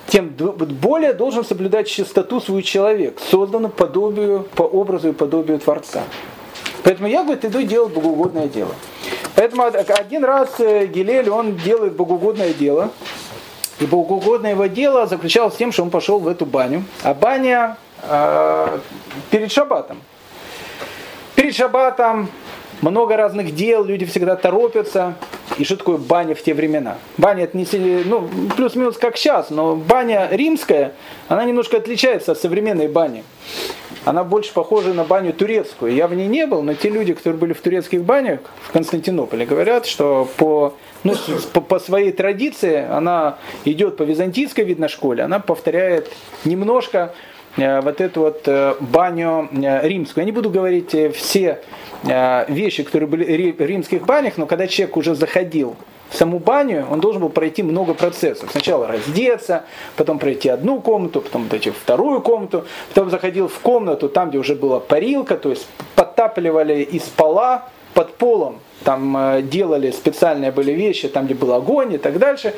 Тем 0.07 0.29
более 0.29 1.13
должен 1.13 1.45
соблюдать 1.45 1.89
чистоту 1.89 2.41
свой 2.41 2.63
человек, 2.63 3.19
созданный 3.31 3.71
подобию, 3.71 4.47
по 4.55 4.63
образу 4.63 5.09
и 5.09 5.13
подобию 5.13 5.59
Творца. 5.59 6.05
Поэтому 6.87 7.09
я, 7.09 7.25
говорит, 7.25 7.45
иду 7.45 7.63
делать 7.63 7.93
богоугодное 7.93 8.47
дело. 8.47 8.73
Поэтому 9.35 9.65
один 9.65 10.25
раз 10.25 10.51
э, 10.61 10.87
Гилель, 10.87 11.29
он 11.29 11.57
делает 11.57 11.97
богоугодное 11.97 12.53
дело, 12.53 12.91
и 13.81 13.87
богоугодное 13.87 14.53
его 14.53 14.67
дело 14.67 15.09
заключалось 15.09 15.55
в 15.55 15.59
том, 15.59 15.73
что 15.73 15.83
он 15.83 15.91
пошел 15.91 16.21
в 16.21 16.29
эту 16.29 16.47
баню. 16.47 16.85
А 17.03 17.13
баня 17.13 17.77
э, 18.05 18.79
перед 19.33 19.51
шаббатом. 19.51 20.01
Перед 21.35 21.57
шаббатом 21.57 22.29
много 22.83 23.17
разных 23.17 23.53
дел, 23.53 23.83
люди 23.83 24.05
всегда 24.05 24.37
торопятся. 24.37 25.15
И 25.59 25.65
что 25.65 25.79
такое 25.79 25.97
баня 25.97 26.37
в 26.37 26.43
те 26.43 26.55
времена? 26.55 26.99
Баня 27.19 27.45
это 27.45 27.57
не 27.57 27.67
ну, 28.05 28.29
плюс-минус 28.57 28.97
как 28.97 29.17
сейчас, 29.17 29.51
но 29.51 29.75
баня 29.75 30.29
римская, 30.31 30.93
она 31.27 31.45
немножко 31.47 31.79
отличается 31.79 32.31
от 32.31 32.39
современной 32.39 32.87
бани. 32.87 33.25
Она 34.07 34.23
больше 34.23 34.53
похожа 34.55 34.95
на 34.95 35.03
баню 35.03 35.33
турецкую. 35.33 35.93
Я 35.93 36.07
в 36.07 36.15
ней 36.15 36.29
не 36.29 36.47
был, 36.47 36.63
но 36.63 36.75
те 36.75 36.91
люди, 36.91 37.13
которые 37.13 37.41
были 37.41 37.53
в 37.53 37.61
турецких 37.61 38.03
банях 38.05 38.39
в 38.63 38.71
Константинополе, 38.71 39.45
говорят, 39.45 39.85
что 39.85 40.29
по, 40.37 40.75
ну, 41.03 41.15
по, 41.53 41.61
по 41.61 41.81
своей 41.81 42.13
традиции 42.13 42.87
она 42.89 43.39
идет 43.65 43.97
по 43.97 44.05
византийской, 44.05 44.65
видно, 44.65 44.87
школе, 44.87 45.25
она 45.25 45.41
повторяет 45.41 46.09
немножко 46.45 47.15
вот 47.57 48.01
эту 48.01 48.21
вот 48.21 48.43
э, 48.47 48.75
баню 48.81 49.49
э, 49.51 49.89
римскую. 49.89 50.23
Я 50.23 50.27
не 50.27 50.33
буду 50.33 50.51
говорить 50.51 50.95
все 51.15 51.61
вещи, 52.49 52.83
которые 52.85 53.09
были 53.09 53.51
в 53.51 53.61
римских 53.61 54.05
банях, 54.05 54.37
но 54.37 54.47
когда 54.47 54.69
человек 54.69 54.97
уже 54.97 55.15
заходил 55.15 55.77
в 56.11 56.17
саму 56.17 56.39
баню, 56.39 56.87
он 56.91 57.01
должен 57.01 57.23
был 57.23 57.31
пройти 57.31 57.63
много 57.63 57.95
процессов. 57.95 58.51
Сначала 58.53 58.87
раздеться, 58.87 59.65
потом 59.97 60.19
пройти 60.19 60.49
одну 60.49 60.81
комнату, 60.81 61.21
потом 61.21 61.49
пройти 61.49 61.71
вторую 61.71 62.21
комнату, 62.21 62.67
потом 62.91 63.11
заходил 63.11 63.49
в 63.49 63.59
комнату, 63.59 64.09
там, 64.09 64.29
где 64.29 64.39
уже 64.39 64.55
была 64.55 64.79
парилка, 64.79 65.37
то 65.37 65.51
есть 65.51 65.67
подтапливали 65.97 66.83
из 66.83 67.03
пола 67.05 67.65
под 67.95 68.15
полом, 68.17 68.61
там 68.85 69.39
делали 69.49 69.91
специальные 69.91 70.53
были 70.53 70.73
вещи, 70.73 71.09
там, 71.09 71.25
где 71.25 71.35
был 71.35 71.55
огонь 71.55 71.95
и 71.95 71.99
так 71.99 72.19
дальше. 72.19 72.55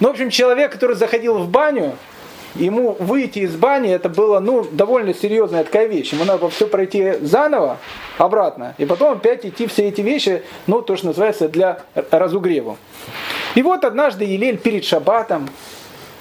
Ну, 0.00 0.08
в 0.08 0.12
общем, 0.12 0.30
человек, 0.30 0.72
который 0.72 0.96
заходил 0.96 1.38
в 1.38 1.48
баню, 1.48 1.92
ему 2.58 2.96
выйти 2.98 3.40
из 3.40 3.56
бани, 3.56 3.90
это 3.90 4.08
было 4.08 4.40
ну, 4.40 4.66
довольно 4.70 5.14
серьезная 5.14 5.64
такая 5.64 5.86
вещь. 5.86 6.12
Ему 6.12 6.24
надо 6.24 6.48
все 6.48 6.66
пройти 6.66 7.14
заново, 7.20 7.78
обратно, 8.18 8.74
и 8.78 8.84
потом 8.84 9.12
опять 9.12 9.46
идти 9.46 9.66
все 9.66 9.88
эти 9.88 10.00
вещи, 10.00 10.42
ну, 10.66 10.82
то, 10.82 10.96
что 10.96 11.06
называется, 11.08 11.48
для 11.48 11.80
разугрева. 12.10 12.76
И 13.54 13.62
вот 13.62 13.84
однажды 13.84 14.24
Елель 14.24 14.58
перед 14.58 14.84
шаббатом, 14.84 15.48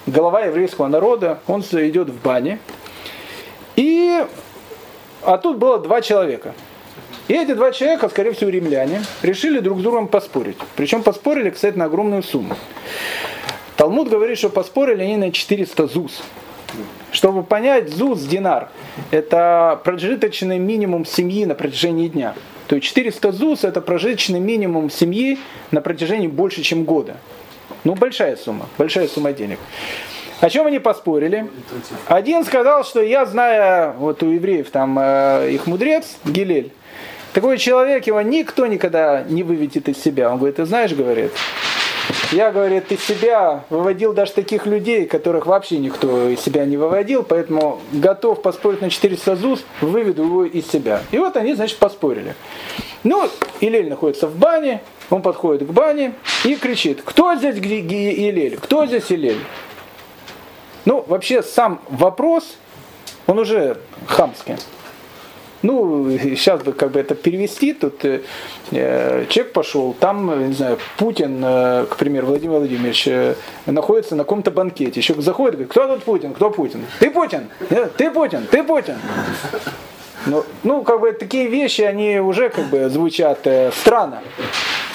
голова 0.06 0.42
еврейского 0.42 0.88
народа, 0.88 1.40
он 1.48 1.62
идет 1.62 2.10
в 2.10 2.22
бане, 2.22 2.60
и 3.76 4.26
а 5.24 5.38
тут 5.38 5.58
было 5.58 5.80
два 5.80 6.02
человека. 6.02 6.54
И 7.28 7.34
эти 7.34 7.54
два 7.54 7.72
человека, 7.72 8.08
скорее 8.08 8.32
всего, 8.32 8.50
римляне, 8.50 9.04
решили 9.22 9.60
друг 9.60 9.80
с 9.80 9.82
другом 9.82 10.08
поспорить. 10.08 10.58
Причем 10.78 11.04
поспорили, 11.04 11.50
кстати, 11.50 11.78
на 11.78 11.86
огромную 11.86 12.24
сумму. 12.24 12.56
Талмуд 13.78 14.10
говорит, 14.10 14.40
что 14.40 14.50
поспорили 14.50 15.04
они 15.04 15.18
на 15.18 15.32
400 15.32 15.88
ЗУС. 15.88 16.22
Чтобы 17.12 17.44
понять, 17.44 17.90
ЗУС, 17.90 18.24
динар, 18.24 18.70
это 19.12 19.80
прожиточный 19.84 20.58
минимум 20.58 21.06
семьи 21.06 21.46
на 21.46 21.56
протяжении 21.56 22.08
дня. 22.08 22.34
То 22.68 22.76
есть 22.76 22.88
400 22.88 23.32
ЗУС 23.32 23.64
это 23.64 23.80
прожиточный 23.80 24.40
минимум 24.40 24.90
семьи 24.90 25.38
на 25.72 25.82
протяжении 25.82 26.28
больше, 26.28 26.64
чем 26.64 26.84
года. 26.84 27.18
Ну, 27.84 27.96
большая 27.96 28.36
сумма, 28.36 28.66
большая 28.78 29.08
сумма 29.08 29.32
денег. 29.32 29.60
О 30.42 30.50
чем 30.50 30.68
они 30.68 30.80
поспорили? 30.80 31.48
Один 32.08 32.44
сказал, 32.46 32.84
что 32.84 33.02
я 33.02 33.26
знаю, 33.26 33.94
вот 33.98 34.22
у 34.24 34.32
евреев 34.32 34.70
там 34.70 34.98
э, 35.00 35.52
их 35.52 35.66
мудрец, 35.68 36.18
Гилель, 36.26 36.72
такой 37.34 37.58
человек, 37.58 38.08
его 38.08 38.22
никто 38.22 38.66
никогда 38.66 39.24
не 39.24 39.44
выведет 39.44 39.88
из 39.88 40.02
себя. 40.02 40.32
Он 40.32 40.38
говорит, 40.38 40.58
ты 40.58 40.66
знаешь, 40.66 40.94
говорит, 40.94 41.32
я, 42.32 42.52
говорит, 42.52 42.92
из 42.92 43.04
себя 43.04 43.64
выводил 43.70 44.14
даже 44.14 44.34
таких 44.34 44.66
людей, 44.66 45.06
которых 45.06 45.46
вообще 45.46 45.78
никто 45.78 46.30
из 46.30 46.42
себя 46.42 46.66
не 46.66 46.78
выводил, 46.78 47.24
поэтому 47.24 47.80
готов 47.92 48.42
поспорить 48.42 48.82
на 48.82 48.90
400 48.90 49.36
ЗУС, 49.36 49.64
выведу 49.82 50.24
его 50.24 50.46
из 50.46 50.68
себя. 50.68 51.02
И 51.12 51.18
вот 51.18 51.38
они, 51.38 51.54
значит, 51.54 51.78
поспорили. 51.78 52.36
Ну, 53.04 53.30
Илель 53.62 53.90
находится 53.90 54.28
в 54.28 54.36
бане, 54.36 54.82
он 55.10 55.22
подходит 55.22 55.68
к 55.68 55.72
бане 55.72 56.14
и 56.44 56.56
кричит, 56.56 57.02
кто 57.04 57.36
здесь 57.36 57.56
Илель, 57.58 58.58
кто 58.58 58.86
здесь 58.86 59.12
Илель? 59.12 59.40
Ну, 60.86 61.04
вообще 61.08 61.44
сам 61.44 61.82
вопрос, 61.90 62.58
он 63.26 63.40
уже 63.40 63.78
хамский. 64.08 64.56
Ну, 65.64 66.10
сейчас 66.22 66.62
бы 66.62 66.74
как 66.74 66.92
бы 66.92 67.00
это 67.00 67.16
перевести, 67.16 67.74
тут 67.74 68.06
э, 68.06 68.22
э 68.72 69.26
человек 69.30 69.54
пошел, 69.54 69.96
там, 70.00 70.48
не 70.50 70.54
знаю, 70.54 70.78
Путин, 70.98 71.42
э, 71.44 71.86
к 71.90 71.96
примеру, 71.96 72.28
Владимир 72.28 72.58
Владимирович, 72.58 73.08
э, 73.08 73.36
находится 73.66 74.16
на 74.16 74.24
каком-то 74.24 74.52
банкете. 74.52 75.00
Еще 75.00 75.20
заходит, 75.22 75.56
говорит, 75.56 75.72
кто 75.72 75.88
тут 75.88 76.04
Путин, 76.04 76.34
кто 76.34 76.52
Путин? 76.52 76.86
Ты 77.00 77.10
Путин, 77.10 77.48
э, 77.70 77.90
ты 77.98 78.12
Путин, 78.12 78.46
ты 78.52 78.64
Путин. 78.64 78.96
Ну, 80.28 80.44
ну, 80.64 80.84
как 80.84 81.00
бы 81.00 81.12
такие 81.14 81.48
вещи, 81.48 81.82
они 81.82 82.20
уже 82.20 82.50
как 82.50 82.66
бы 82.66 82.90
звучат 82.90 83.40
э, 83.46 83.72
странно. 83.72 84.22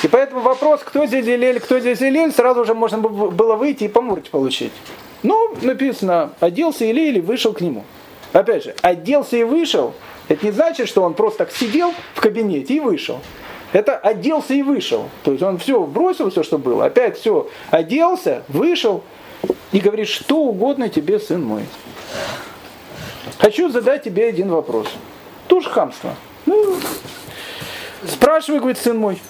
И 0.02 0.08
поэтому 0.08 0.42
вопрос, 0.42 0.80
кто 0.84 1.06
здесь 1.06 1.26
Илель, 1.26 1.58
кто 1.60 1.80
здесь 1.80 2.02
Илель, 2.02 2.32
сразу 2.32 2.64
же 2.64 2.74
можно 2.74 2.98
было 2.98 3.56
выйти 3.56 3.84
и 3.84 3.88
по 3.88 4.00
морде 4.00 4.30
получить. 4.30 4.72
Ну, 5.22 5.54
написано, 5.62 6.32
оделся 6.40 6.90
Илель 6.90 7.18
и 7.18 7.20
вышел 7.20 7.52
к 7.52 7.60
нему. 7.60 7.84
Опять 8.32 8.64
же, 8.64 8.74
оделся 8.82 9.36
и 9.36 9.44
вышел, 9.44 9.94
это 10.32 10.46
не 10.46 10.52
значит, 10.52 10.88
что 10.88 11.02
он 11.02 11.12
просто 11.12 11.44
так 11.44 11.52
сидел 11.52 11.92
в 12.14 12.20
кабинете 12.22 12.74
и 12.74 12.80
вышел. 12.80 13.20
Это 13.72 13.98
оделся 13.98 14.54
и 14.54 14.62
вышел. 14.62 15.10
То 15.24 15.32
есть 15.32 15.42
он 15.42 15.58
все 15.58 15.84
бросил, 15.84 16.30
все, 16.30 16.42
что 16.42 16.56
было, 16.56 16.86
опять 16.86 17.18
все 17.18 17.50
оделся, 17.70 18.42
вышел 18.48 19.04
и 19.72 19.78
говорит, 19.78 20.08
что 20.08 20.38
угодно 20.38 20.88
тебе, 20.88 21.18
сын 21.18 21.44
мой. 21.44 21.66
Хочу 23.38 23.68
задать 23.68 24.04
тебе 24.04 24.26
один 24.26 24.48
вопрос. 24.48 24.88
Тоже 25.48 25.68
хамство. 25.68 26.14
Ну, 26.46 26.76
спрашивай, 28.06 28.60
говорит, 28.60 28.78
сын 28.78 28.96
мой, 28.96 29.20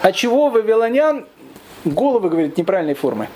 а 0.00 0.12
чего 0.12 0.48
вавилонян 0.48 1.26
головы, 1.84 2.30
говорит, 2.30 2.56
неправильной 2.56 2.94
формы? 2.94 3.28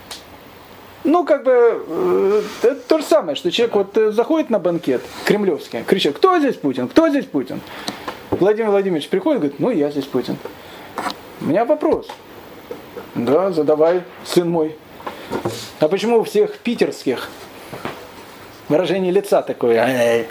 Ну, 1.04 1.24
как 1.24 1.42
бы, 1.42 1.52
э, 1.86 2.42
это 2.62 2.76
то 2.76 2.98
же 2.98 3.04
самое, 3.04 3.34
что 3.34 3.50
человек 3.50 3.74
вот 3.74 3.96
э, 3.96 4.12
заходит 4.12 4.50
на 4.50 4.60
банкет 4.60 5.02
кремлевский, 5.24 5.82
кричит, 5.82 6.16
кто 6.16 6.38
здесь 6.38 6.56
Путин, 6.56 6.86
кто 6.88 7.08
здесь 7.08 7.26
Путин? 7.26 7.60
Владимир 8.30 8.70
Владимирович 8.70 9.08
приходит, 9.08 9.40
говорит, 9.40 9.60
ну, 9.60 9.70
я 9.70 9.90
здесь 9.90 10.06
Путин. 10.06 10.36
У 11.40 11.46
меня 11.46 11.64
вопрос. 11.64 12.06
Да, 13.16 13.50
задавай, 13.50 14.04
сын 14.24 14.48
мой. 14.48 14.76
А 15.80 15.88
почему 15.88 16.20
у 16.20 16.24
всех 16.24 16.58
питерских 16.58 17.28
выражение 18.68 19.10
лица 19.10 19.42
такое? 19.42 20.26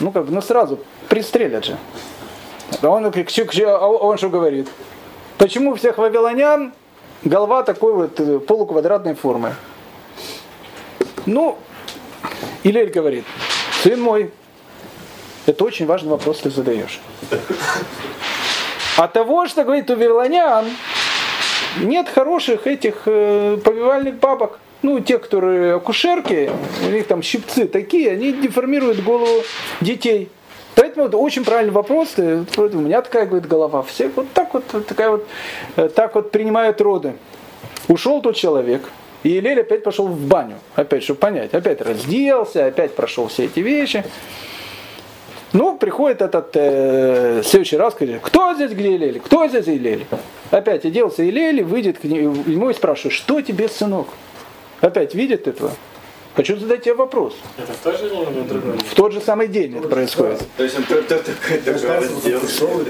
Ну, 0.00 0.10
как 0.10 0.26
бы, 0.26 0.32
ну, 0.32 0.42
сразу 0.42 0.80
пристрелят 1.08 1.64
же. 1.64 1.76
А 2.82 2.88
он, 2.88 3.06
а 3.06 3.86
он 3.86 4.18
что 4.18 4.28
говорит? 4.28 4.68
Почему 5.38 5.70
у 5.70 5.74
всех 5.76 5.98
вавилонян 5.98 6.72
голова 7.24 7.62
такой 7.62 7.92
вот 7.94 8.20
э, 8.20 8.38
полуквадратной 8.38 9.14
формы. 9.14 9.54
Ну, 11.26 11.58
Илель 12.62 12.90
говорит, 12.90 13.24
сын 13.82 14.00
мой, 14.00 14.30
это 15.46 15.64
очень 15.64 15.86
важный 15.86 16.10
вопрос 16.10 16.40
ты 16.40 16.50
задаешь. 16.50 17.00
От 18.96 19.12
того, 19.12 19.46
что 19.46 19.64
говорит 19.64 19.90
у 19.90 19.96
вавилонян, 19.96 20.66
нет 21.80 22.08
хороших 22.08 22.66
этих 22.66 23.02
э, 23.06 23.58
повивальных 23.64 24.16
бабок. 24.16 24.58
Ну, 24.82 25.00
те, 25.00 25.18
которые 25.18 25.76
акушерки, 25.76 26.50
у 26.86 26.90
них 26.90 27.06
там 27.06 27.22
щипцы 27.22 27.66
такие, 27.66 28.12
они 28.12 28.32
деформируют 28.32 29.02
голову 29.02 29.42
детей. 29.80 30.28
Поэтому 30.74 31.06
это 31.06 31.16
очень 31.16 31.44
правильный 31.44 31.72
вопрос. 31.72 32.14
У 32.16 32.20
меня 32.20 33.02
такая, 33.02 33.26
говорит, 33.26 33.48
голова. 33.48 33.82
Все 33.82 34.08
вот 34.08 34.26
так 34.32 34.54
вот, 34.54 34.64
такая 34.86 35.10
вот, 35.10 35.26
э, 35.76 35.88
так 35.88 36.14
вот 36.14 36.30
принимают 36.30 36.80
роды. 36.80 37.14
Ушел 37.88 38.22
тот 38.22 38.36
человек, 38.36 38.82
и 39.22 39.38
Илель 39.38 39.60
опять 39.60 39.84
пошел 39.84 40.06
в 40.08 40.18
баню. 40.18 40.56
Опять, 40.74 41.02
чтобы 41.04 41.20
понять. 41.20 41.54
Опять 41.54 41.80
разделся, 41.80 42.66
опять 42.66 42.94
прошел 42.94 43.28
все 43.28 43.44
эти 43.44 43.60
вещи. 43.60 44.04
Ну, 45.52 45.78
приходит 45.78 46.20
этот 46.20 46.50
э, 46.54 47.42
следующий 47.44 47.76
раз, 47.76 47.94
говорит, 47.94 48.18
кто 48.22 48.54
здесь 48.54 48.72
где 48.72 48.96
Илель? 48.96 49.20
Кто 49.20 49.46
здесь 49.46 49.68
Илель? 49.68 50.04
Опять 50.50 50.84
оделся 50.84 51.28
Илель, 51.28 51.62
выйдет 51.62 51.98
к 51.98 52.04
нему 52.04 52.70
и 52.70 52.74
спрашивает, 52.74 53.14
что 53.14 53.40
тебе, 53.40 53.68
сынок? 53.68 54.08
Опять 54.80 55.14
видит 55.14 55.46
этого. 55.46 55.70
Хочу 56.34 56.56
задать 56.56 56.82
тебе 56.82 56.94
вопрос. 56.94 57.36
Это 57.56 57.72
в 57.72 57.76
тот 57.76 58.00
же 58.00 58.10
день 58.10 58.22
или 58.22 58.40
в 58.40 58.48
другой? 58.48 58.78
В 58.78 58.94
тот 58.94 59.12
же 59.12 59.20
самый 59.20 59.46
день 59.46 59.76
это 59.78 59.88
происходит. 59.88 60.42
То 60.56 60.64
есть 60.64 60.76
он 60.76 60.84
только 60.84 61.14
такой 61.14 61.58
такой 61.58 61.88
раздел. 61.88 62.40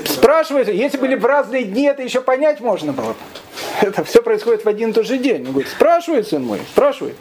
Спрашивается, 0.07 0.73
если 0.73 0.97
были 0.97 1.15
в 1.15 1.27
разные 1.27 1.65
дни, 1.65 1.85
это 1.85 2.03
еще 2.03 2.23
понять 2.23 2.61
можно 2.61 2.93
было 2.93 3.09
бы. 3.09 3.15
Это 3.83 4.03
все 4.05 4.23
происходит 4.23 4.65
в 4.65 4.69
один 4.69 4.91
и 4.91 4.93
тот 4.93 5.07
же 5.07 5.19
день. 5.19 5.45
Он 5.47 5.53
говорит, 5.53 5.69
спрашивай, 5.69 6.25
сын 6.25 6.43
мой, 6.43 6.61
спрашивай. 6.71 7.15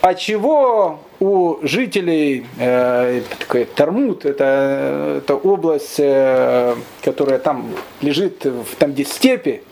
А 0.00 0.12
чего 0.14 1.00
у 1.20 1.56
жителей 1.62 2.46
э, 2.58 3.22
такой 3.38 3.64
Тармут, 3.64 4.26
это, 4.26 5.22
это 5.22 5.34
область, 5.34 5.98
э, 5.98 6.74
которая 7.02 7.38
там 7.38 7.70
лежит, 8.02 8.44
в, 8.44 8.76
там 8.78 8.92
где 8.92 9.04
степи, 9.04 9.62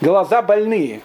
глаза 0.00 0.42
больные. 0.42 1.00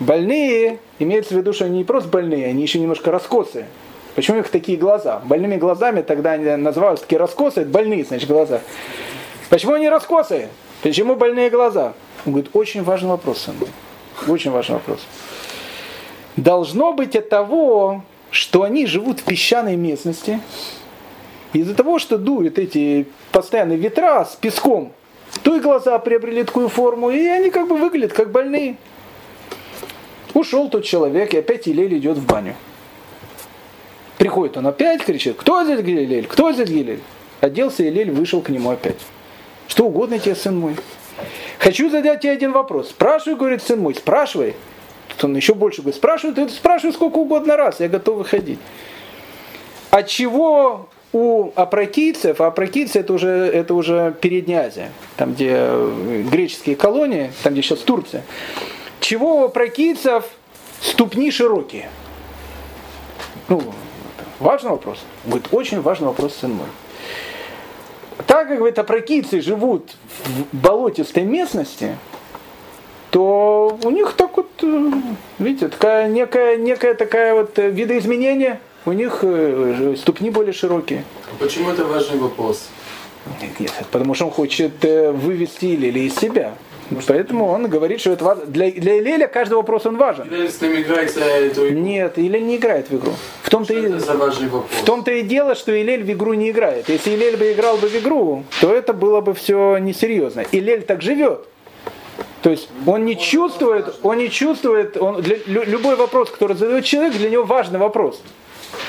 Больные, 0.00 0.80
имеется 0.98 1.34
в 1.34 1.36
виду, 1.36 1.52
что 1.52 1.64
они 1.66 1.78
не 1.78 1.84
просто 1.84 2.08
больные, 2.08 2.46
они 2.46 2.62
еще 2.62 2.78
немножко 2.78 3.10
раскосые. 3.10 3.66
Почему 4.14 4.36
у 4.36 4.40
них 4.40 4.48
такие 4.48 4.78
глаза? 4.78 5.20
Больными 5.24 5.56
глазами 5.56 6.02
тогда 6.02 6.32
они 6.32 6.44
называют 6.56 7.00
такие 7.00 7.18
раскосые, 7.18 7.62
это 7.62 7.72
больные, 7.72 8.04
значит, 8.04 8.28
глаза. 8.28 8.60
Почему 9.50 9.74
они 9.74 9.88
раскосые? 9.88 10.48
Почему 10.82 11.16
больные 11.16 11.50
глаза? 11.50 11.92
Он 12.24 12.32
говорит, 12.32 12.50
очень 12.54 12.82
важный 12.82 13.10
вопрос, 13.10 13.42
сын. 13.42 13.54
Очень 14.26 14.50
важный 14.50 14.74
вопрос. 14.74 15.00
Должно 16.36 16.92
быть 16.92 17.14
от 17.14 17.28
того, 17.28 18.02
что 18.30 18.62
они 18.62 18.86
живут 18.86 19.20
в 19.20 19.24
песчаной 19.24 19.76
местности, 19.76 20.40
из-за 21.52 21.74
того, 21.74 21.98
что 21.98 22.18
дуют 22.18 22.58
эти 22.58 23.06
постоянные 23.32 23.78
ветра 23.78 24.24
с 24.24 24.36
песком, 24.36 24.92
то 25.42 25.56
и 25.56 25.60
глаза 25.60 25.98
приобрели 25.98 26.44
такую 26.44 26.68
форму, 26.68 27.10
и 27.10 27.24
они 27.26 27.50
как 27.50 27.68
бы 27.68 27.76
выглядят 27.76 28.12
как 28.12 28.30
больные. 28.30 28.76
Ушел 30.36 30.68
тот 30.68 30.84
человек, 30.84 31.32
и 31.32 31.38
опять 31.38 31.66
Илель 31.66 31.96
идет 31.96 32.18
в 32.18 32.26
баню. 32.26 32.54
Приходит 34.18 34.58
он 34.58 34.66
опять, 34.66 35.02
кричит, 35.02 35.34
кто 35.38 35.64
здесь 35.64 35.80
Гилель, 35.80 36.26
кто 36.26 36.52
здесь 36.52 36.68
Гилель? 36.68 37.00
Оделся 37.40 37.88
Илель, 37.88 38.10
вышел 38.10 38.42
к 38.42 38.50
нему 38.50 38.68
опять. 38.68 38.98
Что 39.66 39.86
угодно 39.86 40.18
тебе, 40.18 40.34
сын 40.34 40.54
мой. 40.54 40.76
Хочу 41.58 41.88
задать 41.88 42.20
тебе 42.20 42.32
один 42.32 42.52
вопрос. 42.52 42.90
Спрашивай, 42.90 43.38
говорит 43.38 43.62
сын 43.62 43.80
мой, 43.80 43.94
спрашивай. 43.94 44.54
Тут 45.08 45.24
он 45.24 45.36
еще 45.36 45.54
больше 45.54 45.80
говорит, 45.80 45.96
спрашивай, 45.96 46.34
ты 46.34 46.46
спрашивай 46.50 46.92
сколько 46.92 47.16
угодно 47.16 47.56
раз, 47.56 47.80
я 47.80 47.88
готов 47.88 48.18
выходить. 48.18 48.58
От 49.90 50.06
чего 50.08 50.90
у 51.14 51.50
апракийцев, 51.54 52.42
а 52.42 52.48
апракийцы 52.48 52.98
это 52.98 53.14
уже, 53.14 53.30
это 53.30 53.72
уже 53.72 54.14
Передняя 54.20 54.66
Азия, 54.66 54.90
там 55.16 55.32
где 55.32 55.66
греческие 56.30 56.76
колонии, 56.76 57.32
там 57.42 57.54
где 57.54 57.62
сейчас 57.62 57.78
Турция, 57.78 58.22
чего 59.00 59.42
у 59.42 59.44
апракийцев 59.44 60.24
ступни 60.80 61.30
широкие? 61.30 61.88
Ну, 63.48 63.62
важный 64.40 64.70
вопрос. 64.70 64.98
Говорит, 65.24 65.48
очень 65.52 65.80
важный 65.80 66.08
вопрос, 66.08 66.34
сын 66.34 66.52
мой. 66.52 66.66
Так 68.26 68.48
как, 68.48 68.56
говорит, 68.58 68.78
апракийцы 68.78 69.40
живут 69.40 69.94
в 70.24 70.56
болотистой 70.56 71.24
местности, 71.24 71.96
то 73.10 73.78
у 73.82 73.90
них 73.90 74.14
так 74.14 74.36
вот, 74.36 74.50
э, 74.62 74.90
видите, 75.38 75.68
такая 75.68 76.08
некая, 76.08 76.56
некая 76.56 76.94
такая 76.94 77.34
вот 77.34 77.58
э, 77.58 77.70
видоизменение, 77.70 78.60
у 78.84 78.92
них 78.92 79.20
э, 79.22 79.94
ступни 79.98 80.30
более 80.30 80.52
широкие. 80.52 81.04
Почему 81.38 81.70
это 81.70 81.84
важный 81.84 82.18
вопрос? 82.18 82.68
Нет, 83.58 83.72
потому 83.90 84.14
что 84.14 84.26
он 84.26 84.30
хочет 84.30 84.82
вывести 84.82 85.74
Илеля 85.74 86.00
из 86.02 86.14
себя. 86.14 86.54
Поэтому 87.06 87.46
он 87.46 87.68
говорит, 87.68 88.00
что 88.00 88.12
это 88.12 88.24
важно. 88.24 88.46
Для, 88.46 88.70
для 88.70 88.98
Илеля 88.98 89.26
каждый 89.26 89.54
вопрос 89.54 89.86
он 89.86 89.96
важен. 89.96 90.28
Илель 90.28 90.50
с 90.50 90.60
ним 90.60 90.76
играет 90.80 91.12
за 91.12 91.20
эту 91.24 91.68
игру. 91.68 91.78
Нет, 91.80 92.18
Илель 92.18 92.46
не 92.46 92.56
играет 92.56 92.90
в 92.90 92.96
игру. 92.96 93.12
В 93.42 93.50
том-то, 93.50 93.74
и, 93.74 93.88
в 93.88 94.84
том-то 94.84 95.10
и 95.10 95.22
дело, 95.22 95.54
что 95.54 95.72
Илель 95.72 96.04
в 96.04 96.10
игру 96.12 96.34
не 96.34 96.50
играет. 96.50 96.88
Если 96.88 97.14
Илель 97.14 97.36
бы 97.36 97.52
играл 97.52 97.76
бы 97.76 97.88
в 97.88 97.96
игру, 97.96 98.44
то 98.60 98.72
это 98.72 98.92
было 98.92 99.20
бы 99.20 99.34
все 99.34 99.78
несерьезно. 99.78 100.44
Илель 100.52 100.82
так 100.82 101.02
живет. 101.02 101.46
То 102.42 102.50
есть 102.50 102.68
он 102.86 103.04
не 103.04 103.18
чувствует, 103.18 103.96
он 104.04 104.18
не 104.18 104.30
чувствует, 104.30 104.96
он, 104.96 105.20
для, 105.20 105.36
лю- 105.46 105.64
любой 105.64 105.96
вопрос, 105.96 106.30
который 106.30 106.56
задает 106.56 106.84
человек, 106.84 107.14
для 107.14 107.30
него 107.30 107.44
важный 107.44 107.80
вопрос. 107.80 108.22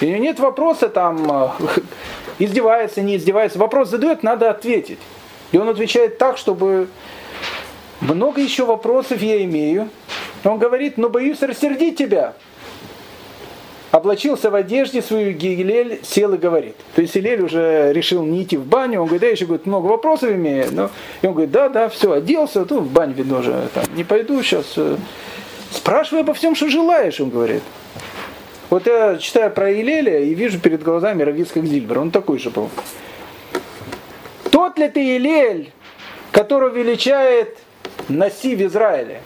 И 0.02 0.06
у 0.06 0.10
него 0.10 0.20
нет 0.20 0.40
вопроса 0.40 0.90
там, 0.90 1.32
э, 1.32 1.50
издевается, 2.40 3.02
не 3.02 3.18
издевается. 3.18 3.58
Вопрос 3.58 3.90
задает, 3.90 4.22
надо 4.22 4.52
ответить. 4.52 5.00
И 5.52 5.58
он 5.58 5.70
отвечает 5.70 6.20
так, 6.20 6.38
чтобы 6.38 6.88
много 8.02 8.42
еще 8.42 8.66
вопросов 8.66 9.22
я 9.22 9.44
имею. 9.44 9.90
Он 10.44 10.58
говорит, 10.60 10.98
но 10.98 11.10
боюсь 11.10 11.42
рассердить 11.42 11.98
тебя. 11.98 12.34
Облачился 13.92 14.52
в 14.52 14.56
одежде 14.56 15.02
свою, 15.02 15.32
Гилель 15.32 16.02
сел 16.04 16.34
и 16.34 16.38
говорит. 16.38 16.76
То 16.94 17.02
есть 17.02 17.16
Илель 17.16 17.42
уже 17.42 17.92
решил 17.94 18.24
не 18.24 18.44
идти 18.44 18.58
в 18.58 18.66
баню, 18.66 19.02
он 19.02 19.08
говорит, 19.08 19.24
я 19.24 19.30
еще 19.32 19.46
говорит, 19.46 19.66
много 19.66 19.88
вопросов 19.88 20.30
имею. 20.32 20.68
Но... 20.72 20.90
И 21.22 21.28
он 21.28 21.34
говорит, 21.34 21.52
да, 21.52 21.70
да, 21.70 21.88
все, 21.90 22.12
оделся, 22.12 22.68
ну, 22.70 22.82
в 22.82 22.92
баню, 22.92 23.14
видно, 23.14 23.40
уже 23.40 23.70
там, 23.74 23.86
не 23.96 24.04
пойду 24.04 24.44
сейчас. 24.44 24.74
э, 24.76 24.98
Спрашивай 25.72 26.22
обо 26.22 26.34
всем, 26.34 26.54
что 26.54 26.70
желаешь, 26.70 27.20
он 27.22 27.30
говорит. 27.30 27.64
Вот 28.70 28.86
я 28.86 29.18
читаю 29.18 29.50
про 29.52 29.72
Илеля 29.72 30.20
и 30.20 30.34
вижу 30.34 30.60
перед 30.60 30.84
глазами 30.84 31.24
Равицкак 31.24 31.66
Зильбер, 31.66 32.00
он 32.00 32.12
такой 32.12 32.40
же 32.40 32.50
был. 32.50 32.70
Тот 34.52 34.78
ли 34.78 34.90
ты 34.90 35.16
Илель, 35.16 35.72
которого 36.32 36.76
величает 36.76 37.58
Наси 38.10 38.56
в 38.56 38.62
Израиле? 38.66 39.22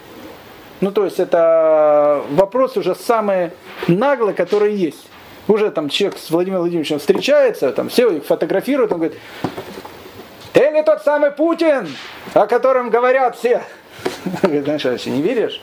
Ну, 0.80 0.90
то 0.90 1.04
есть 1.04 1.20
это 1.20 2.24
вопрос 2.30 2.76
уже 2.76 2.94
самый 2.94 3.52
наглый, 3.86 4.34
который 4.34 4.74
есть. 4.74 5.06
Уже 5.48 5.70
там 5.70 5.88
человек 5.88 6.18
с 6.18 6.30
Владимиром 6.30 6.62
Владимировичем 6.62 6.98
встречается, 6.98 7.72
там 7.72 7.88
все 7.88 8.10
их 8.10 8.24
фотографируют, 8.24 8.92
он 8.92 8.98
говорит, 8.98 9.18
ты 10.52 10.70
ли 10.70 10.82
тот 10.82 11.02
самый 11.02 11.30
Путин, 11.30 11.88
о 12.34 12.46
котором 12.46 12.90
говорят 12.90 13.36
все? 13.36 13.62
Знаешь, 14.42 14.84
вообще 14.84 15.10
не 15.10 15.22
веришь? 15.22 15.60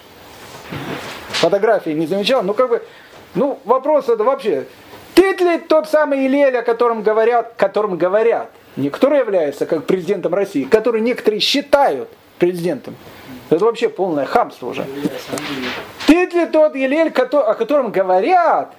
Фотографии 1.29 1.91
не 1.91 2.07
замечал? 2.07 2.43
Ну, 2.43 2.53
как 2.53 2.69
бы, 2.69 2.83
ну, 3.35 3.59
вопрос 3.63 4.09
это 4.09 4.23
вообще, 4.23 4.65
ты 5.15 5.33
ли 5.33 5.57
тот 5.57 5.89
самый 5.89 6.25
Илель, 6.27 6.57
о 6.57 6.63
котором 6.63 7.03
говорят, 7.03 7.53
которым 7.57 7.97
говорят, 7.97 8.51
не 8.75 8.89
который 8.89 9.19
является 9.19 9.65
как 9.65 9.85
президентом 9.85 10.33
России, 10.33 10.63
который 10.63 11.01
некоторые 11.01 11.39
считают 11.39 12.09
президентом. 12.39 12.95
Это 13.49 13.65
вообще 13.65 13.89
полное 13.89 14.25
хамство 14.25 14.67
уже. 14.67 14.85
Ты 16.07 16.25
ли 16.25 16.45
тот 16.47 16.75
Елель, 16.75 17.09
о 17.09 17.53
котором 17.53 17.91
говорят, 17.91 18.73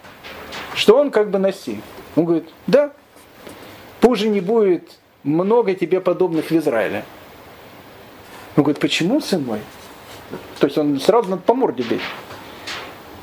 что 0.75 0.97
он 0.97 1.11
как 1.11 1.31
бы 1.31 1.39
носи? 1.39 1.81
Он 2.17 2.25
говорит, 2.25 2.49
да. 2.67 2.91
Позже 4.01 4.29
не 4.29 4.41
будет 4.41 4.91
много 5.25 5.75
тебе 5.75 6.01
подобных 6.01 6.51
в 6.51 6.57
Израиле. 6.57 7.05
Он 8.57 8.65
говорит, 8.65 8.81
почему, 8.81 9.21
сын 9.21 9.45
мой? 9.45 9.61
То 10.59 10.67
есть 10.67 10.79
он 10.79 10.99
сразу 11.01 11.29
надо 11.31 11.43
по 11.43 11.55
морде 11.55 11.83
бить. 11.83 12.01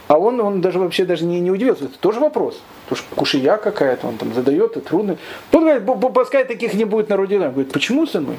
А 0.07 0.17
он, 0.17 0.39
он 0.39 0.61
даже 0.61 0.79
вообще 0.79 1.05
даже 1.05 1.25
не, 1.25 1.39
не 1.39 1.51
удивился. 1.51 1.85
Это 1.85 1.97
тоже 1.99 2.19
вопрос. 2.19 2.61
Потому 2.85 2.97
что 3.05 3.15
кушия 3.15 3.57
какая-то, 3.57 4.07
он 4.07 4.17
там 4.17 4.33
задает, 4.33 4.77
и 4.77 4.79
трудно. 4.79 5.17
Он 5.51 5.61
говорит, 5.61 5.83
«Бу- 5.83 5.97
бу- 5.99 6.13
пускай 6.13 6.45
таких 6.45 6.73
не 6.75 6.85
будет 6.85 7.09
на 7.09 7.17
родине. 7.17 7.47
Он 7.47 7.51
говорит, 7.51 7.71
почему, 7.73 8.05
сын 8.05 8.23
мой? 8.23 8.37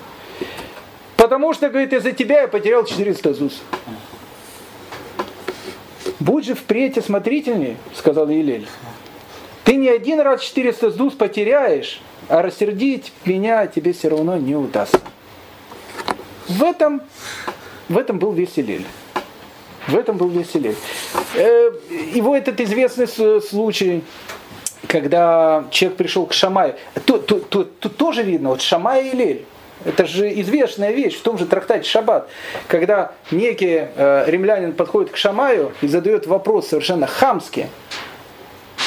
Потому 1.19 1.53
что, 1.53 1.69
говорит, 1.69 1.93
из-за 1.93 2.13
тебя 2.13 2.43
я 2.43 2.49
потерял 2.49 2.85
400 2.85 3.35
ЗУС. 3.35 3.61
Будь 6.21 6.45
же 6.47 6.55
впредь 6.55 6.97
осмотрительней, 6.97 7.77
сказал 7.95 8.29
Елель. 8.29 8.69
Ты 9.65 9.75
не 9.75 9.89
один 9.89 10.21
раз 10.21 10.41
400 10.43 10.93
ЗУС 10.93 11.15
потеряешь, 11.15 12.01
а 12.29 12.41
рассердить 12.41 13.13
меня 13.25 13.67
тебе 13.67 13.93
все 13.93 14.09
равно 14.11 14.37
не 14.37 14.55
удастся. 14.55 15.01
В 16.47 16.63
этом, 16.63 17.03
в 17.89 17.99
этом 17.99 18.21
был 18.21 18.31
весь 18.31 18.57
Елель. 18.57 18.87
В 19.89 19.97
этом 19.97 20.19
был 20.19 20.29
весь 20.29 20.55
Елель. 20.55 20.77
Э, 21.35 21.71
Его 22.15 22.37
этот 22.37 22.61
известный 22.61 23.09
случай, 23.41 24.05
когда 24.87 25.65
человек 25.73 25.99
пришел 25.99 26.27
к 26.27 26.33
Шамаю. 26.33 26.77
Тут, 27.05 27.27
тут- 27.27 27.49
тут- 27.49 27.81
тут 27.81 27.97
тоже 27.97 28.23
видно, 28.23 28.51
вот 28.51 28.63
Шамай 28.63 29.09
и 29.09 29.15
Илель. 29.15 29.45
Это 29.85 30.07
же 30.07 30.29
известная 30.41 30.91
вещь 30.91 31.17
в 31.17 31.23
том 31.23 31.39
же 31.39 31.47
трактате 31.47 31.89
Шаббат, 31.89 32.29
когда 32.67 33.13
некий 33.31 33.87
э, 33.95 34.25
римлянин 34.27 34.73
подходит 34.73 35.11
к 35.13 35.17
Шамаю 35.17 35.73
и 35.81 35.87
задает 35.89 36.27
вопрос 36.27 36.69
совершенно 36.69 37.07
хамский. 37.07 37.67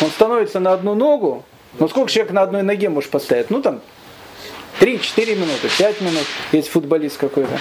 Он 0.01 0.09
становится 0.09 0.59
на 0.59 0.73
одну 0.73 0.93
ногу, 0.95 1.43
ну 1.79 1.87
сколько 1.87 2.11
человек 2.11 2.33
на 2.33 2.41
одной 2.41 2.63
ноге 2.63 2.89
может 2.89 3.09
поставить? 3.09 3.49
Ну 3.49 3.61
там 3.61 3.81
3-4 4.79 5.35
минуты, 5.35 5.69
5 5.77 6.01
минут, 6.01 6.25
есть 6.51 6.69
футболист 6.69 7.17
какой-то. 7.17 7.57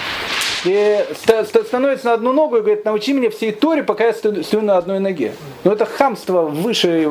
И 0.65 1.05
ста- 1.15 1.45
ста- 1.45 1.63
становится 1.63 2.07
на 2.07 2.13
одну 2.13 2.33
ногу 2.33 2.57
и 2.57 2.61
говорит, 2.61 2.85
научи 2.85 3.13
меня 3.13 3.29
всей 3.29 3.51
Торе, 3.51 3.83
пока 3.83 4.05
я 4.05 4.13
стою, 4.13 4.43
на 4.61 4.77
одной 4.77 4.99
ноге. 4.99 5.33
Ну 5.63 5.71
это 5.71 5.85
хамство 5.85 6.43
выше, 6.43 7.07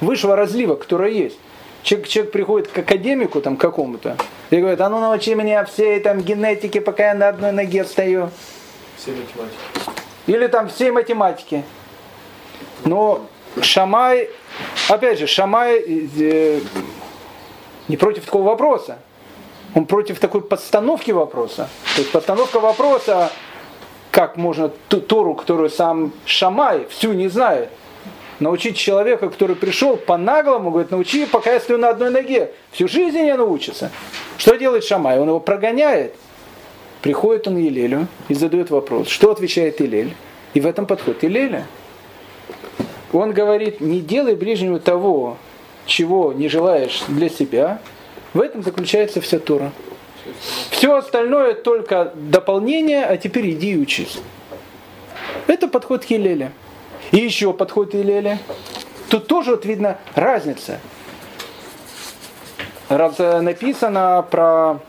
высшего 0.00 0.34
разлива, 0.36 0.74
которое 0.76 1.10
есть. 1.12 1.38
Человек, 1.88 2.08
человек 2.08 2.32
приходит 2.32 2.68
к 2.68 2.76
академику 2.76 3.40
там 3.40 3.56
какому-то 3.56 4.18
и 4.50 4.58
говорит, 4.58 4.78
а 4.82 4.90
ну 4.90 5.00
научи 5.00 5.34
меня 5.34 5.64
всей 5.64 5.98
там 6.00 6.20
генетике, 6.20 6.82
пока 6.82 7.06
я 7.06 7.14
на 7.14 7.28
одной 7.28 7.50
ноге 7.50 7.82
стою. 7.86 8.28
Все 8.98 9.12
математики. 9.12 9.56
Или 10.26 10.48
там 10.48 10.68
всей 10.68 10.90
математики. 10.90 11.64
Но 12.84 13.26
Шамай, 13.62 14.28
опять 14.90 15.18
же, 15.18 15.26
Шамай 15.26 15.78
э, 15.78 16.60
не 17.88 17.96
против 17.96 18.26
такого 18.26 18.42
вопроса. 18.42 18.98
Он 19.74 19.86
против 19.86 20.20
такой 20.20 20.42
подстановки 20.42 21.10
вопроса. 21.10 21.70
То 21.94 22.02
есть 22.02 22.12
постановка 22.12 22.60
вопроса, 22.60 23.32
как 24.10 24.36
можно 24.36 24.68
ту 24.88 25.00
Тору, 25.00 25.32
которую 25.34 25.70
сам 25.70 26.12
Шамай 26.26 26.86
всю 26.90 27.14
не 27.14 27.28
знает, 27.28 27.70
научить 28.40 28.76
человека, 28.76 29.28
который 29.28 29.56
пришел 29.56 29.96
по-наглому, 29.96 30.70
говорит, 30.70 30.90
научи, 30.90 31.26
пока 31.26 31.52
я 31.52 31.60
стою 31.60 31.78
на 31.78 31.90
одной 31.90 32.10
ноге. 32.10 32.52
Всю 32.72 32.88
жизнь 32.88 33.18
не 33.18 33.34
научится. 33.34 33.90
Что 34.36 34.56
делает 34.56 34.84
Шамай? 34.84 35.18
Он 35.18 35.28
его 35.28 35.40
прогоняет. 35.40 36.14
Приходит 37.02 37.46
он 37.46 37.58
Елелю 37.58 38.08
и 38.28 38.34
задает 38.34 38.70
вопрос. 38.70 39.08
Что 39.08 39.30
отвечает 39.30 39.80
Илель? 39.80 40.14
И 40.54 40.60
в 40.60 40.66
этом 40.66 40.86
подходит 40.86 41.24
Илеля. 41.24 41.66
Он 43.12 43.32
говорит, 43.32 43.80
не 43.80 44.00
делай 44.00 44.34
ближнему 44.34 44.80
того, 44.80 45.36
чего 45.86 46.32
не 46.32 46.48
желаешь 46.48 47.02
для 47.08 47.28
себя. 47.28 47.80
В 48.34 48.40
этом 48.40 48.62
заключается 48.62 49.20
вся 49.20 49.38
Тора. 49.38 49.72
Все 50.70 50.94
остальное 50.94 51.54
только 51.54 52.12
дополнение, 52.14 53.04
а 53.04 53.16
теперь 53.16 53.50
иди 53.50 53.72
и 53.72 53.78
учись. 53.78 54.18
Это 55.46 55.68
подход 55.68 56.04
Елеля. 56.04 56.52
И 57.12 57.18
еще 57.18 57.52
подход 57.52 57.94
Илеля. 57.94 58.38
Тут 59.08 59.26
тоже 59.26 59.52
вот 59.52 59.64
видно 59.64 59.98
разница. 60.14 60.80
Раз 62.88 63.14
э, 63.18 63.40
написано 63.40 64.26
про 64.30 64.80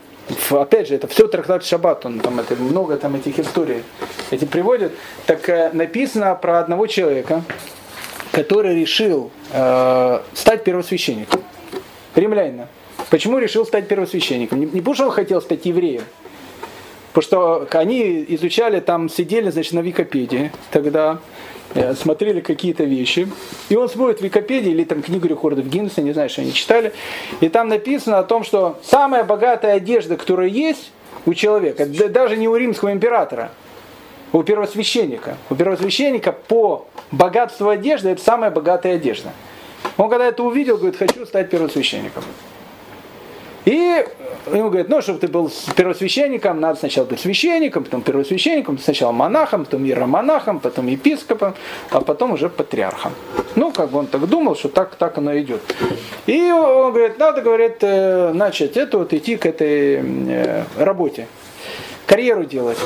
опять 0.52 0.88
же, 0.88 0.96
это 0.96 1.08
все 1.08 1.28
трактат 1.28 1.66
Шаббат, 1.66 2.06
он 2.06 2.20
там 2.20 2.40
это 2.40 2.56
много 2.56 2.98
там 2.98 3.16
этих 3.16 3.40
историй 3.40 3.84
эти 4.32 4.46
приводит. 4.46 4.94
Так 5.26 5.48
э, 5.50 5.72
написано 5.74 6.36
про 6.36 6.60
одного 6.60 6.88
человека, 6.88 7.44
который 8.32 8.80
решил 8.80 9.32
э, 9.52 10.20
стать 10.34 10.64
первосвященником. 10.64 11.42
Римлянина. 12.16 12.68
Почему 13.10 13.40
решил 13.40 13.66
стать 13.66 13.88
первосвященником? 13.88 14.60
Не, 14.60 14.66
не 14.66 14.80
потому 14.80 14.96
что 14.96 15.06
он 15.06 15.12
хотел 15.12 15.42
стать 15.42 15.66
евреем, 15.66 16.04
потому 17.14 17.24
что 17.24 17.80
они 17.80 18.26
изучали, 18.30 18.80
там 18.80 19.10
сидели, 19.10 19.50
значит, 19.50 19.74
на 19.74 19.80
Википедии 19.80 20.52
тогда, 20.72 21.20
смотрели 21.96 22.40
какие-то 22.42 22.84
вещи, 22.84 23.28
и 23.70 23.76
он 23.76 23.90
смотрит 23.90 24.20
в 24.20 24.24
Википедии 24.24 24.72
или 24.72 24.84
там 24.84 25.02
книгу 25.02 25.28
рекордов 25.28 25.68
Гиннесса, 25.68 26.02
не 26.02 26.14
знаю, 26.14 26.30
что 26.30 26.42
они 26.42 26.54
читали, 26.54 26.94
и 27.42 27.50
там 27.50 27.68
написано 27.68 28.20
о 28.20 28.24
том, 28.24 28.44
что 28.44 28.80
самая 28.84 29.24
богатая 29.24 29.74
одежда, 29.74 30.18
которая 30.18 30.48
есть 30.48 30.92
у 31.26 31.34
человека, 31.34 31.86
даже 31.86 32.38
не 32.38 32.48
у 32.48 32.56
римского 32.56 32.92
императора, 32.92 33.52
у 34.32 34.44
первосвященника. 34.44 35.38
У 35.50 35.56
первосвященника 35.56 36.32
по 36.32 36.88
богатству 37.12 37.70
одежды 37.70 38.10
это 38.10 38.24
самая 38.24 38.52
богатая 38.52 38.96
одежда. 38.96 39.32
Он 39.98 40.10
когда 40.10 40.28
это 40.28 40.44
увидел, 40.44 40.78
говорит, 40.78 40.98
хочу 40.98 41.26
стать 41.26 41.50
первосвященником. 41.50 42.24
И 43.66 44.06
ему 44.54 44.70
говорят, 44.70 44.90
ну, 44.90 45.02
чтобы 45.02 45.20
ты 45.20 45.28
был 45.28 45.52
первосвященником, 45.76 46.60
надо 46.60 46.80
сначала 46.80 47.06
быть 47.06 47.20
священником, 47.20 47.84
потом 47.84 48.02
первосвященником, 48.02 48.78
сначала 48.80 49.12
монахом, 49.12 49.66
потом 49.66 49.86
иеромонахом, 49.86 50.60
потом 50.60 50.88
епископом, 50.88 51.54
а 51.92 52.02
потом 52.02 52.32
уже 52.32 52.50
патриархом. 52.50 53.14
Ну, 53.56 53.72
как 53.72 53.92
бы 53.92 54.00
он 54.00 54.08
так 54.08 54.26
думал, 54.28 54.56
что 54.56 54.70
так, 54.70 54.96
так 54.96 55.18
оно 55.18 55.38
идет. 55.38 55.62
И 56.26 56.40
он 56.52 56.94
говорит, 56.94 57.20
надо, 57.20 57.42
говорит, 57.42 57.78
э, 57.82 58.32
начать 58.34 58.78
это 58.78 58.98
вот 58.98 59.14
идти 59.14 59.36
к 59.36 59.46
этой 59.46 60.02
э, 60.02 60.64
работе, 60.78 61.28
карьеру 62.06 62.46
делать. 62.46 62.78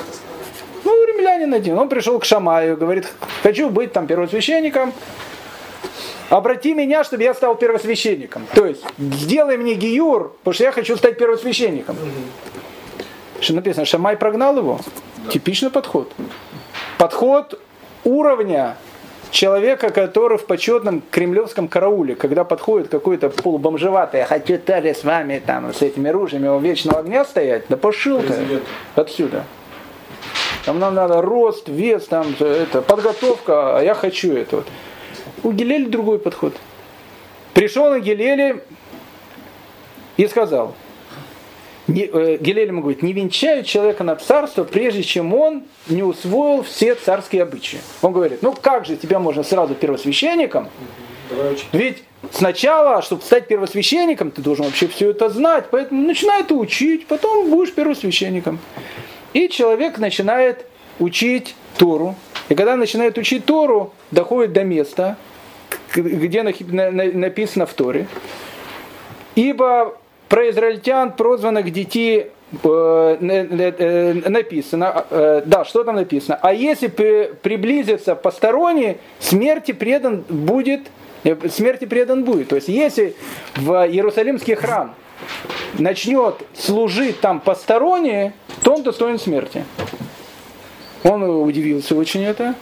Ну, 0.83 1.05
римлянин 1.05 1.53
один, 1.53 1.77
он 1.77 1.87
пришел 1.87 2.19
к 2.19 2.25
Шамаю, 2.25 2.77
говорит, 2.77 3.07
хочу 3.43 3.69
быть 3.69 3.93
там 3.93 4.07
первосвященником, 4.07 4.93
обрати 6.29 6.73
меня, 6.73 7.03
чтобы 7.03 7.23
я 7.23 7.33
стал 7.33 7.55
первосвященником. 7.55 8.47
То 8.53 8.65
есть, 8.65 8.83
сделай 8.97 9.57
мне 9.57 9.73
гиюр, 9.75 10.33
потому 10.39 10.53
что 10.53 10.63
я 10.63 10.71
хочу 10.71 10.97
стать 10.97 11.17
первосвященником. 11.17 11.97
Что 13.39 13.55
написано, 13.55 13.85
Шамай 13.85 14.15
прогнал 14.15 14.57
его? 14.57 14.79
Да. 15.17 15.31
Типичный 15.31 15.69
подход. 15.69 16.11
Подход 16.97 17.59
уровня 18.03 18.77
человека, 19.31 19.89
который 19.89 20.37
в 20.37 20.45
почетном 20.45 21.01
кремлевском 21.11 21.67
карауле, 21.67 22.15
когда 22.15 22.43
подходит 22.43 22.87
какой-то 22.87 23.29
полубомжеватый, 23.29 24.21
я 24.21 24.25
хочу 24.25 24.57
тоже 24.57 24.93
с 24.93 25.03
вами 25.03 25.41
там, 25.45 25.73
с 25.73 25.81
этими 25.81 26.09
ружьями 26.09 26.47
у 26.47 26.59
вечного 26.59 26.99
огня 26.99 27.25
стоять, 27.25 27.65
да 27.67 27.75
пошел 27.75 28.21
ты 28.21 28.61
отсюда. 28.95 29.43
Там 30.65 30.79
нам 30.79 30.95
надо 30.95 31.21
рост, 31.21 31.67
вес, 31.67 32.05
там, 32.05 32.27
это, 32.39 32.81
подготовка, 32.81 33.77
а 33.77 33.81
я 33.81 33.95
хочу 33.95 34.33
это 34.33 34.57
вот. 34.57 34.67
У 35.43 35.51
Гилеля 35.51 35.89
другой 35.89 36.19
подход. 36.19 36.55
Пришел 37.53 37.89
на 37.89 37.99
Гилеле 37.99 38.63
и 40.17 40.27
сказал, 40.27 40.73
не, 41.87 42.05
э, 42.05 42.37
Гилель 42.37 42.69
ему 42.69 42.81
говорит, 42.81 43.03
не 43.03 43.11
венчают 43.11 43.67
человека 43.67 44.03
на 44.03 44.15
царство, 44.15 44.63
прежде 44.63 45.03
чем 45.03 45.33
он 45.33 45.63
не 45.87 46.01
усвоил 46.01 46.63
все 46.63 46.95
царские 46.95 47.43
обычаи. 47.43 47.79
Он 48.01 48.13
говорит, 48.13 48.41
ну 48.41 48.55
как 48.59 48.85
же 48.85 48.95
тебя 48.95 49.19
можно 49.19 49.43
сразу 49.43 49.75
первосвященником? 49.75 50.69
Ведь 51.73 52.03
сначала, 52.31 53.01
чтобы 53.01 53.21
стать 53.21 53.47
первосвященником, 53.47 54.31
ты 54.31 54.41
должен 54.41 54.65
вообще 54.65 54.87
все 54.87 55.09
это 55.09 55.29
знать, 55.29 55.65
поэтому 55.71 56.07
начинай 56.07 56.41
это 56.41 56.53
учить, 56.55 57.07
потом 57.07 57.49
будешь 57.49 57.73
первосвященником. 57.73 58.59
И 59.33 59.49
человек 59.49 59.97
начинает 59.97 60.65
учить 60.99 61.55
Тору. 61.77 62.15
И 62.49 62.55
когда 62.55 62.75
начинает 62.75 63.17
учить 63.17 63.45
Тору, 63.45 63.93
доходит 64.11 64.53
до 64.53 64.63
места, 64.63 65.17
где 65.93 66.43
написано 66.43 67.65
в 67.65 67.73
Торе. 67.73 68.07
Ибо 69.35 69.97
про 70.29 70.49
израильтян, 70.49 71.11
прозванных 71.11 71.71
детей, 71.71 72.27
э, 72.63 73.17
э, 73.21 74.13
написано, 74.29 75.05
э, 75.09 75.41
да, 75.45 75.65
что 75.65 75.83
там 75.83 75.95
написано? 75.95 76.39
А 76.41 76.53
если 76.53 76.87
приблизиться 76.87 78.15
посторонний, 78.15 78.97
смерти 79.19 79.71
предан 79.71 80.23
будет, 80.27 80.81
смерти 81.49 81.85
предан 81.85 82.23
будет. 82.23 82.49
То 82.49 82.55
есть 82.55 82.67
если 82.67 83.15
в 83.55 83.71
Иерусалимский 83.87 84.55
храм 84.55 84.95
начнет 85.77 86.35
служить 86.55 87.19
там 87.19 87.39
посторонние, 87.39 88.33
то 88.63 88.75
он 88.75 88.83
достоин 88.83 89.19
смерти. 89.19 89.65
Он 91.03 91.23
удивился 91.23 91.95
очень 91.95 92.23
это. 92.23 92.55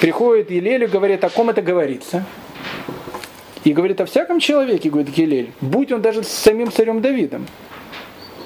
Приходит 0.00 0.50
Елелю, 0.50 0.88
говорит, 0.88 1.22
о 1.24 1.30
ком 1.30 1.50
это 1.50 1.62
говорится. 1.62 2.24
И 3.64 3.72
говорит 3.72 4.00
о 4.00 4.06
всяком 4.06 4.40
человеке, 4.40 4.90
говорит 4.90 5.14
Гилель, 5.14 5.52
будь 5.60 5.92
он 5.92 6.02
даже 6.02 6.24
с 6.24 6.28
самим 6.28 6.72
царем 6.72 7.00
Давидом. 7.00 7.46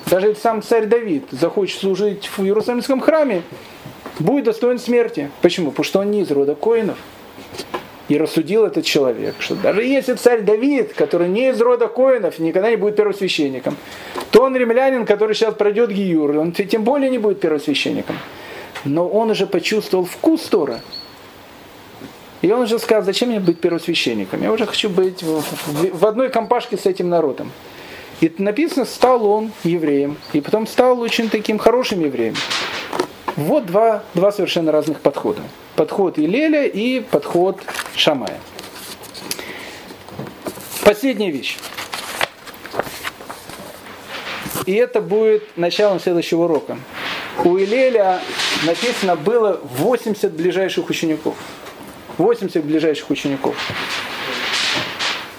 Даже 0.07 0.35
сам 0.35 0.63
царь 0.63 0.87
Давид 0.87 1.25
захочет 1.31 1.81
служить 1.81 2.27
в 2.27 2.45
Иерусалимском 2.45 3.01
храме, 3.01 3.43
будет 4.21 4.45
достоин 4.45 4.79
смерти. 4.79 5.31
Почему? 5.43 5.71
Потому 5.71 5.85
что 5.85 6.01
он 6.01 6.11
не 6.11 6.21
из 6.21 6.31
рода 6.31 6.55
коинов. 6.55 6.97
И 8.09 8.17
рассудил 8.17 8.65
этот 8.65 8.85
человек, 8.85 9.35
что 9.41 9.57
даже 9.57 9.83
если 9.83 10.15
царь 10.15 10.43
Давид, 10.43 10.93
который 10.95 11.29
не 11.29 11.49
из 11.49 11.61
рода 11.61 11.89
коинов, 11.89 12.39
никогда 12.39 12.71
не 12.71 12.77
будет 12.77 12.95
первосвященником, 12.95 13.77
то 14.31 14.45
он 14.45 14.55
римлянин, 14.55 15.07
который 15.07 15.35
сейчас 15.35 15.55
пройдет 15.55 15.91
Гиюр, 15.91 16.39
он 16.39 16.53
тем 16.53 16.85
более 16.85 17.11
не 17.11 17.19
будет 17.19 17.41
первосвященником. 17.41 18.17
Но 18.85 19.09
он 19.09 19.31
уже 19.31 19.49
почувствовал 19.49 20.05
вкус 20.05 20.43
Тора. 20.43 20.81
И 22.43 22.51
он 22.51 22.63
уже 22.63 22.79
сказал, 22.79 23.03
зачем 23.03 23.31
мне 23.31 23.41
быть 23.41 23.61
первосвященником? 23.61 24.43
Я 24.43 24.53
уже 24.53 24.67
хочу 24.67 24.91
быть 24.91 25.23
в, 25.23 25.41
в, 25.41 25.99
в 25.99 26.07
одной 26.07 26.29
компашке 26.29 26.77
с 26.77 26.87
этим 26.87 27.09
народом. 27.09 27.51
И 28.21 28.33
написано, 28.39 28.85
стал 28.85 29.27
он 29.27 29.53
евреем, 29.65 30.17
и 30.33 30.41
потом 30.41 30.67
стал 30.67 31.01
очень 31.01 31.29
таким 31.29 31.59
хорошим 31.59 32.01
евреем. 32.01 32.35
Вот 33.37 33.67
два, 33.67 34.03
два 34.15 34.33
совершенно 34.33 34.73
разных 34.73 35.01
подхода. 35.01 35.43
Подход 35.75 36.19
Илеля 36.19 36.65
и 36.65 37.01
подход 37.01 37.61
Шамая. 37.95 38.39
Последняя 40.83 41.31
вещь. 41.31 41.59
И 44.65 44.73
это 44.73 45.01
будет 45.01 45.57
началом 45.57 46.01
следующего 46.01 46.45
урока. 46.45 46.79
У 47.45 47.59
Илеля 47.59 48.21
написано 48.65 49.17
было 49.17 49.61
80 49.63 50.33
ближайших 50.33 50.89
учеников. 50.89 51.37
80 52.19 52.65
ближайших 52.65 53.11
учеников. 53.11 53.55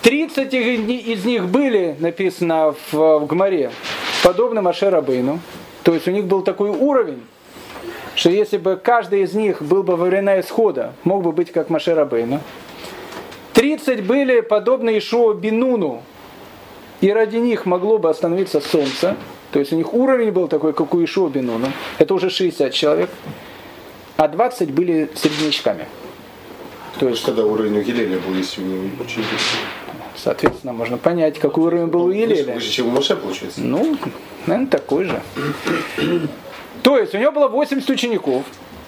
30 0.03 0.53
из 0.53 1.25
них 1.25 1.47
были, 1.49 1.95
написано 1.99 2.73
в, 2.91 3.19
в 3.19 3.25
Гмаре, 3.25 3.71
подобно 4.23 4.61
Маше 4.61 4.89
Рабейну. 4.89 5.39
То 5.83 5.93
есть 5.93 6.07
у 6.07 6.11
них 6.11 6.25
был 6.25 6.43
такой 6.43 6.69
уровень, 6.69 7.23
что 8.15 8.29
если 8.29 8.57
бы 8.57 8.77
каждый 8.81 9.23
из 9.23 9.33
них 9.33 9.61
был 9.61 9.83
бы 9.83 9.95
во 9.95 10.05
время 10.05 10.39
исхода, 10.39 10.93
мог 11.03 11.23
бы 11.23 11.31
быть 11.31 11.51
как 11.51 11.69
Маше 11.69 11.93
Рабейну. 11.93 12.39
30 13.53 14.05
были 14.05 14.41
подобны 14.41 14.97
Ишуа 14.97 15.33
Бинуну, 15.33 16.03
и 17.01 17.11
ради 17.11 17.37
них 17.37 17.65
могло 17.65 17.97
бы 17.97 18.09
остановиться 18.09 18.61
солнце. 18.61 19.15
То 19.51 19.59
есть 19.59 19.73
у 19.73 19.75
них 19.75 19.93
уровень 19.93 20.31
был 20.31 20.47
такой, 20.47 20.73
как 20.73 20.93
у 20.93 21.03
Ишуа 21.03 21.29
Бинуна. 21.29 21.71
Это 21.97 22.13
уже 22.13 22.29
60 22.29 22.71
человек. 22.71 23.09
А 24.17 24.27
20 24.27 24.71
были 24.71 25.09
среднячками. 25.15 25.85
То 26.99 27.09
есть, 27.09 27.23
когда 27.23 27.45
уровень 27.45 27.77
у 27.77 27.81
Гилеля 27.81 28.19
был, 28.19 28.33
если 28.33 28.61
вы 28.61 28.91
учитель? 28.99 29.23
Соответственно, 30.15 30.73
можно 30.73 30.97
понять, 30.97 31.37
какой 31.37 31.65
уровень 31.65 31.87
был 31.87 32.05
у 32.05 32.11
Елеля. 32.11 32.55
Выше, 32.55 32.71
чем 32.71 32.87
у 32.87 32.91
Моше, 32.91 33.15
получается? 33.15 33.61
Ну, 33.61 33.97
наверное, 34.47 34.69
такой 34.69 35.05
же. 35.05 35.21
То 36.81 36.97
есть 36.97 37.13
у 37.13 37.17
него 37.17 37.31
было 37.31 37.47
80 37.47 37.87
учеников. 37.89 38.43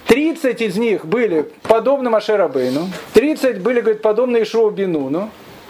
30 0.07 0.61
из 0.61 0.75
них 0.77 1.05
были 1.05 1.51
подобны 1.63 2.09
Маше 2.09 2.35
Рабейну, 2.35 2.89
30 3.13 3.61
были, 3.61 3.81
говорит, 3.81 4.01
подобны 4.01 4.41
Ишуа 4.41 4.71
Бинуну, 4.71 5.29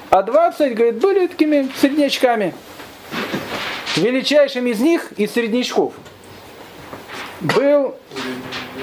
а 0.09 0.23
20, 0.23 0.75
говорит, 0.75 0.99
были 0.99 1.27
такими 1.27 1.67
среднячками. 1.77 2.53
Величайшим 3.97 4.65
из 4.67 4.79
них, 4.79 5.11
из 5.17 5.33
среднячков, 5.33 5.93
был 7.41 7.95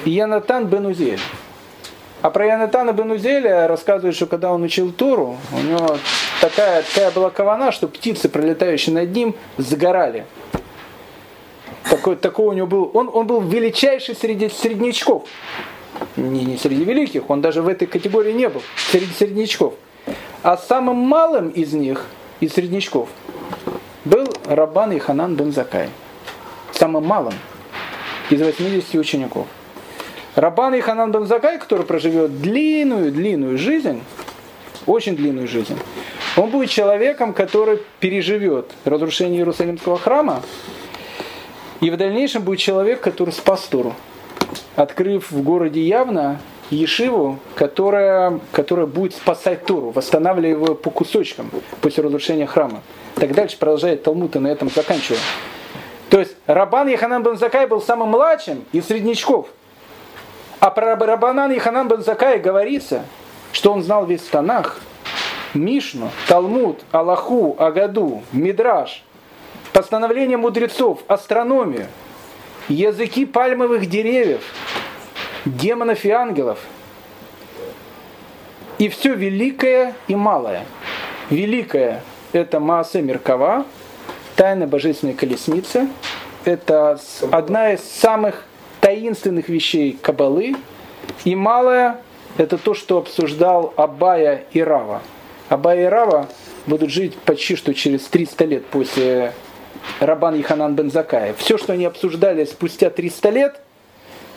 Янатан 0.04 0.66
Бенузель. 0.66 1.20
А 2.26 2.30
про 2.30 2.44
Янатана 2.44 2.92
Бенузеля 2.92 3.68
рассказывают, 3.68 4.16
что 4.16 4.26
когда 4.26 4.50
он 4.52 4.64
учил 4.64 4.90
Туру, 4.90 5.36
у 5.52 5.60
него 5.60 5.96
такая, 6.40 6.82
такая 6.82 7.12
была 7.12 7.30
кавана, 7.30 7.70
что 7.70 7.86
птицы, 7.86 8.28
пролетающие 8.28 8.92
над 8.92 9.14
ним, 9.14 9.36
загорали. 9.58 10.26
Такой, 11.88 12.16
такой 12.16 12.46
у 12.46 12.52
него 12.52 12.66
был. 12.66 12.90
Он, 12.94 13.08
он 13.14 13.28
был 13.28 13.42
величайший 13.42 14.16
среди 14.16 14.48
среднячков. 14.48 15.28
Не, 16.16 16.44
не 16.44 16.56
среди 16.56 16.82
великих, 16.82 17.30
он 17.30 17.42
даже 17.42 17.62
в 17.62 17.68
этой 17.68 17.86
категории 17.86 18.32
не 18.32 18.48
был, 18.48 18.62
среди 18.90 19.12
среднячков. 19.12 19.74
А 20.42 20.56
самым 20.56 20.96
малым 20.96 21.50
из 21.50 21.74
них, 21.74 22.06
из 22.40 22.54
среднячков, 22.54 23.08
был 24.04 24.26
Рабан 24.46 24.90
и 24.90 24.98
Ханан 24.98 25.36
бен 25.36 25.52
Закай. 25.52 25.90
Самым 26.72 27.06
малым 27.06 27.34
из 28.30 28.42
80 28.42 28.96
учеников. 28.96 29.46
Рабан 30.36 30.74
и 30.74 30.80
Ханан 30.80 31.12
бен 31.12 31.26
Закай, 31.26 31.58
который 31.58 31.86
проживет 31.86 32.42
длинную-длинную 32.42 33.56
жизнь, 33.56 34.02
очень 34.84 35.16
длинную 35.16 35.48
жизнь, 35.48 35.78
он 36.36 36.50
будет 36.50 36.68
человеком, 36.68 37.32
который 37.32 37.80
переживет 38.00 38.70
разрушение 38.84 39.38
Иерусалимского 39.40 39.98
храма, 39.98 40.42
и 41.80 41.90
в 41.90 41.96
дальнейшем 41.96 42.42
будет 42.42 42.58
человек, 42.58 43.00
который 43.00 43.30
спас 43.30 43.62
Тору, 43.62 43.94
открыв 44.76 45.30
в 45.30 45.42
городе 45.42 45.80
явно 45.80 46.38
Ешиву, 46.68 47.38
которая, 47.54 48.38
которая 48.52 48.84
будет 48.84 49.14
спасать 49.14 49.64
Тору, 49.64 49.90
восстанавливая 49.90 50.50
его 50.50 50.74
по 50.74 50.90
кусочкам 50.90 51.50
после 51.80 52.04
разрушения 52.04 52.46
храма. 52.46 52.82
Так 53.14 53.32
дальше 53.32 53.56
продолжает 53.58 54.02
Талмуд 54.02 54.36
и 54.36 54.38
на 54.38 54.48
этом 54.48 54.68
заканчивая. 54.68 55.20
То 56.10 56.18
есть 56.18 56.36
Рабан 56.46 56.88
Яханан 56.88 57.22
бен 57.22 57.38
Закай 57.38 57.66
был 57.66 57.80
самым 57.80 58.10
младшим 58.10 58.64
из 58.72 58.86
среднячков. 58.86 59.48
А 60.58 60.70
про 60.70 60.96
Рабанан 60.96 61.52
Яханан 61.52 61.88
бен 61.88 62.02
Закай 62.02 62.38
говорится, 62.38 63.04
что 63.52 63.72
он 63.72 63.82
знал 63.82 64.06
весь 64.06 64.22
Танах, 64.22 64.80
Мишну, 65.52 66.10
Талмуд, 66.28 66.80
Аллаху, 66.92 67.56
Агаду, 67.58 68.22
Мидраш, 68.32 69.04
постановления 69.72 70.38
мудрецов, 70.38 71.00
астрономию, 71.08 71.86
языки 72.68 73.26
пальмовых 73.26 73.86
деревьев, 73.86 74.42
демонов 75.44 76.04
и 76.04 76.10
ангелов. 76.10 76.58
И 78.78 78.88
все 78.88 79.14
великое 79.14 79.94
и 80.08 80.16
малое. 80.16 80.64
Великое– 81.28 82.02
это 82.32 82.60
Маасе 82.60 83.02
Меркава, 83.02 83.66
тайна 84.36 84.66
божественной 84.66 85.14
колесницы. 85.14 85.88
Это 86.44 86.98
одна 87.30 87.72
из 87.72 87.80
самых 87.80 88.45
таинственных 88.80 89.48
вещей 89.48 89.98
Кабалы. 90.00 90.56
И 91.24 91.34
малое– 91.34 92.00
это 92.36 92.58
то, 92.58 92.74
что 92.74 92.98
обсуждал 92.98 93.72
Абая 93.76 94.44
и 94.52 94.60
Рава. 94.60 95.02
Абая 95.48 95.82
и 95.82 95.86
Рава 95.86 96.28
будут 96.66 96.90
жить 96.90 97.16
почти 97.16 97.56
что 97.56 97.74
через 97.74 98.02
300 98.04 98.44
лет 98.44 98.66
после 98.66 99.32
Рабан 100.00 100.40
Иханан 100.40 100.74
Бензакая. 100.74 101.34
Все, 101.34 101.58
что 101.58 101.72
они 101.72 101.84
обсуждали 101.84 102.44
спустя 102.44 102.90
300 102.90 103.30
лет, 103.30 103.60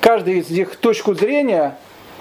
каждый 0.02 0.40
из 0.40 0.50
них 0.50 0.76
точку 0.76 1.14
зрения 1.14 1.78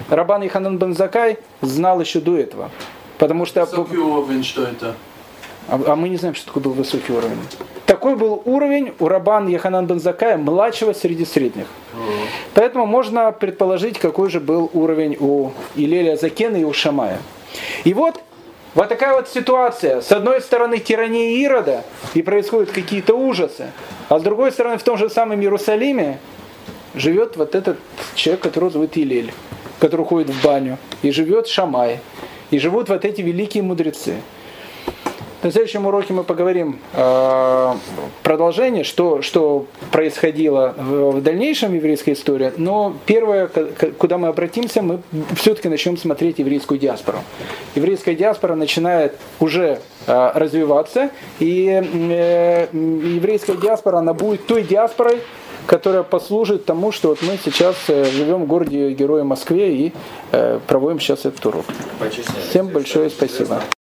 Рабан 0.09 0.47
Иханан 0.47 0.79
Бензакай 0.79 1.39
знал 1.61 2.01
еще 2.01 2.21
до 2.21 2.37
этого. 2.37 2.71
Потому 3.19 3.47
что 3.47 3.61
это? 3.61 4.95
А, 5.69 5.81
а 5.87 5.97
мы 5.97 6.09
не 6.09 6.17
знаем, 6.17 6.35
что 6.35 6.47
такое 6.47 6.63
был 6.63 6.73
высокий 6.73 7.13
уровень. 7.13 7.39
Такой 7.87 8.17
был 8.17 8.43
уровень 8.45 8.93
у 8.99 9.09
Рабан 9.09 9.49
Яханан 9.49 9.87
Бензакая, 9.87 10.37
младшего 10.37 10.93
среди 10.93 11.25
средних. 11.25 11.67
Поэтому 12.55 12.87
можно 12.87 13.33
предположить, 13.33 13.99
какой 13.99 14.31
же 14.31 14.41
был 14.41 14.71
уровень 14.73 15.17
у 15.19 15.53
Илеля 15.77 16.17
Закена 16.17 16.57
и 16.57 16.65
у 16.65 16.73
Шамая. 16.73 17.19
И 17.85 17.95
вот 17.95 18.21
вот 18.75 18.89
такая 18.89 19.15
вот 19.15 19.29
ситуация. 19.29 20.01
С 20.01 20.13
одной 20.13 20.41
стороны 20.41 20.79
тирания 20.79 21.31
Ирода, 21.45 21.85
и 22.15 22.23
происходят 22.23 22.71
какие-то 22.71 23.15
ужасы. 23.15 23.73
А 24.09 24.19
с 24.19 24.23
другой 24.23 24.53
стороны 24.53 24.79
в 24.79 24.83
том 24.83 24.97
же 24.97 25.09
самом 25.09 25.41
Иерусалиме 25.41 26.19
живет 26.95 27.37
вот 27.37 27.55
этот 27.55 27.79
человек, 28.15 28.43
которого 28.43 28.71
зовут 28.71 28.97
Илель, 28.97 29.33
который 29.81 30.07
ходит 30.07 30.31
в 30.31 30.45
баню. 30.45 30.79
И 31.03 31.11
живет 31.11 31.49
Шамай. 31.49 32.01
И 32.51 32.59
живут 32.59 32.89
вот 32.89 33.05
эти 33.05 33.21
великие 33.21 33.63
мудрецы. 33.63 34.17
На 35.41 35.53
следующем 35.53 35.87
уроке 35.87 36.13
мы 36.13 36.25
поговорим 36.25 36.81
э, 36.95 37.75
продолжение, 38.25 38.83
что, 38.83 39.23
что 39.23 39.67
происходило 39.93 40.75
в, 40.77 41.13
в 41.13 41.23
дальнейшем 41.23 41.71
в 41.71 41.75
еврейской 41.75 42.15
истории. 42.15 42.53
Но 42.57 42.97
первое, 43.07 43.47
куда 43.99 44.19
мы 44.19 44.29
обратимся, 44.29 44.83
мы 44.83 45.01
все-таки 45.37 45.69
начнем 45.69 45.97
смотреть 45.97 46.41
еврейскую 46.41 46.81
диаспору. 46.81 47.19
Еврейская 47.77 48.17
диаспора 48.17 48.57
начинает 48.57 49.15
уже 49.39 49.79
э, 50.09 50.31
развиваться, 50.35 51.11
и 51.39 51.67
э, 51.69 52.67
еврейская 52.73 53.57
диаспора, 53.57 53.99
она 53.99 54.15
будет 54.15 54.45
той 54.47 54.65
диаспорой, 54.65 55.21
которая 55.69 56.03
послужит 56.03 56.65
тому, 56.65 56.91
что 56.91 57.11
вот 57.11 57.23
мы 57.23 57.39
сейчас 57.45 57.77
э, 57.87 58.07
живем 58.07 58.43
в 58.43 58.47
городе 58.47 58.91
Героя 58.91 59.23
Москве 59.23 59.73
и 59.73 59.93
э, 60.33 60.59
проводим 60.67 60.99
сейчас 60.99 61.27
этот 61.27 61.47
урок. 61.47 61.67
Всем 62.51 62.69
большое 62.69 63.09
спасибо. 63.09 63.63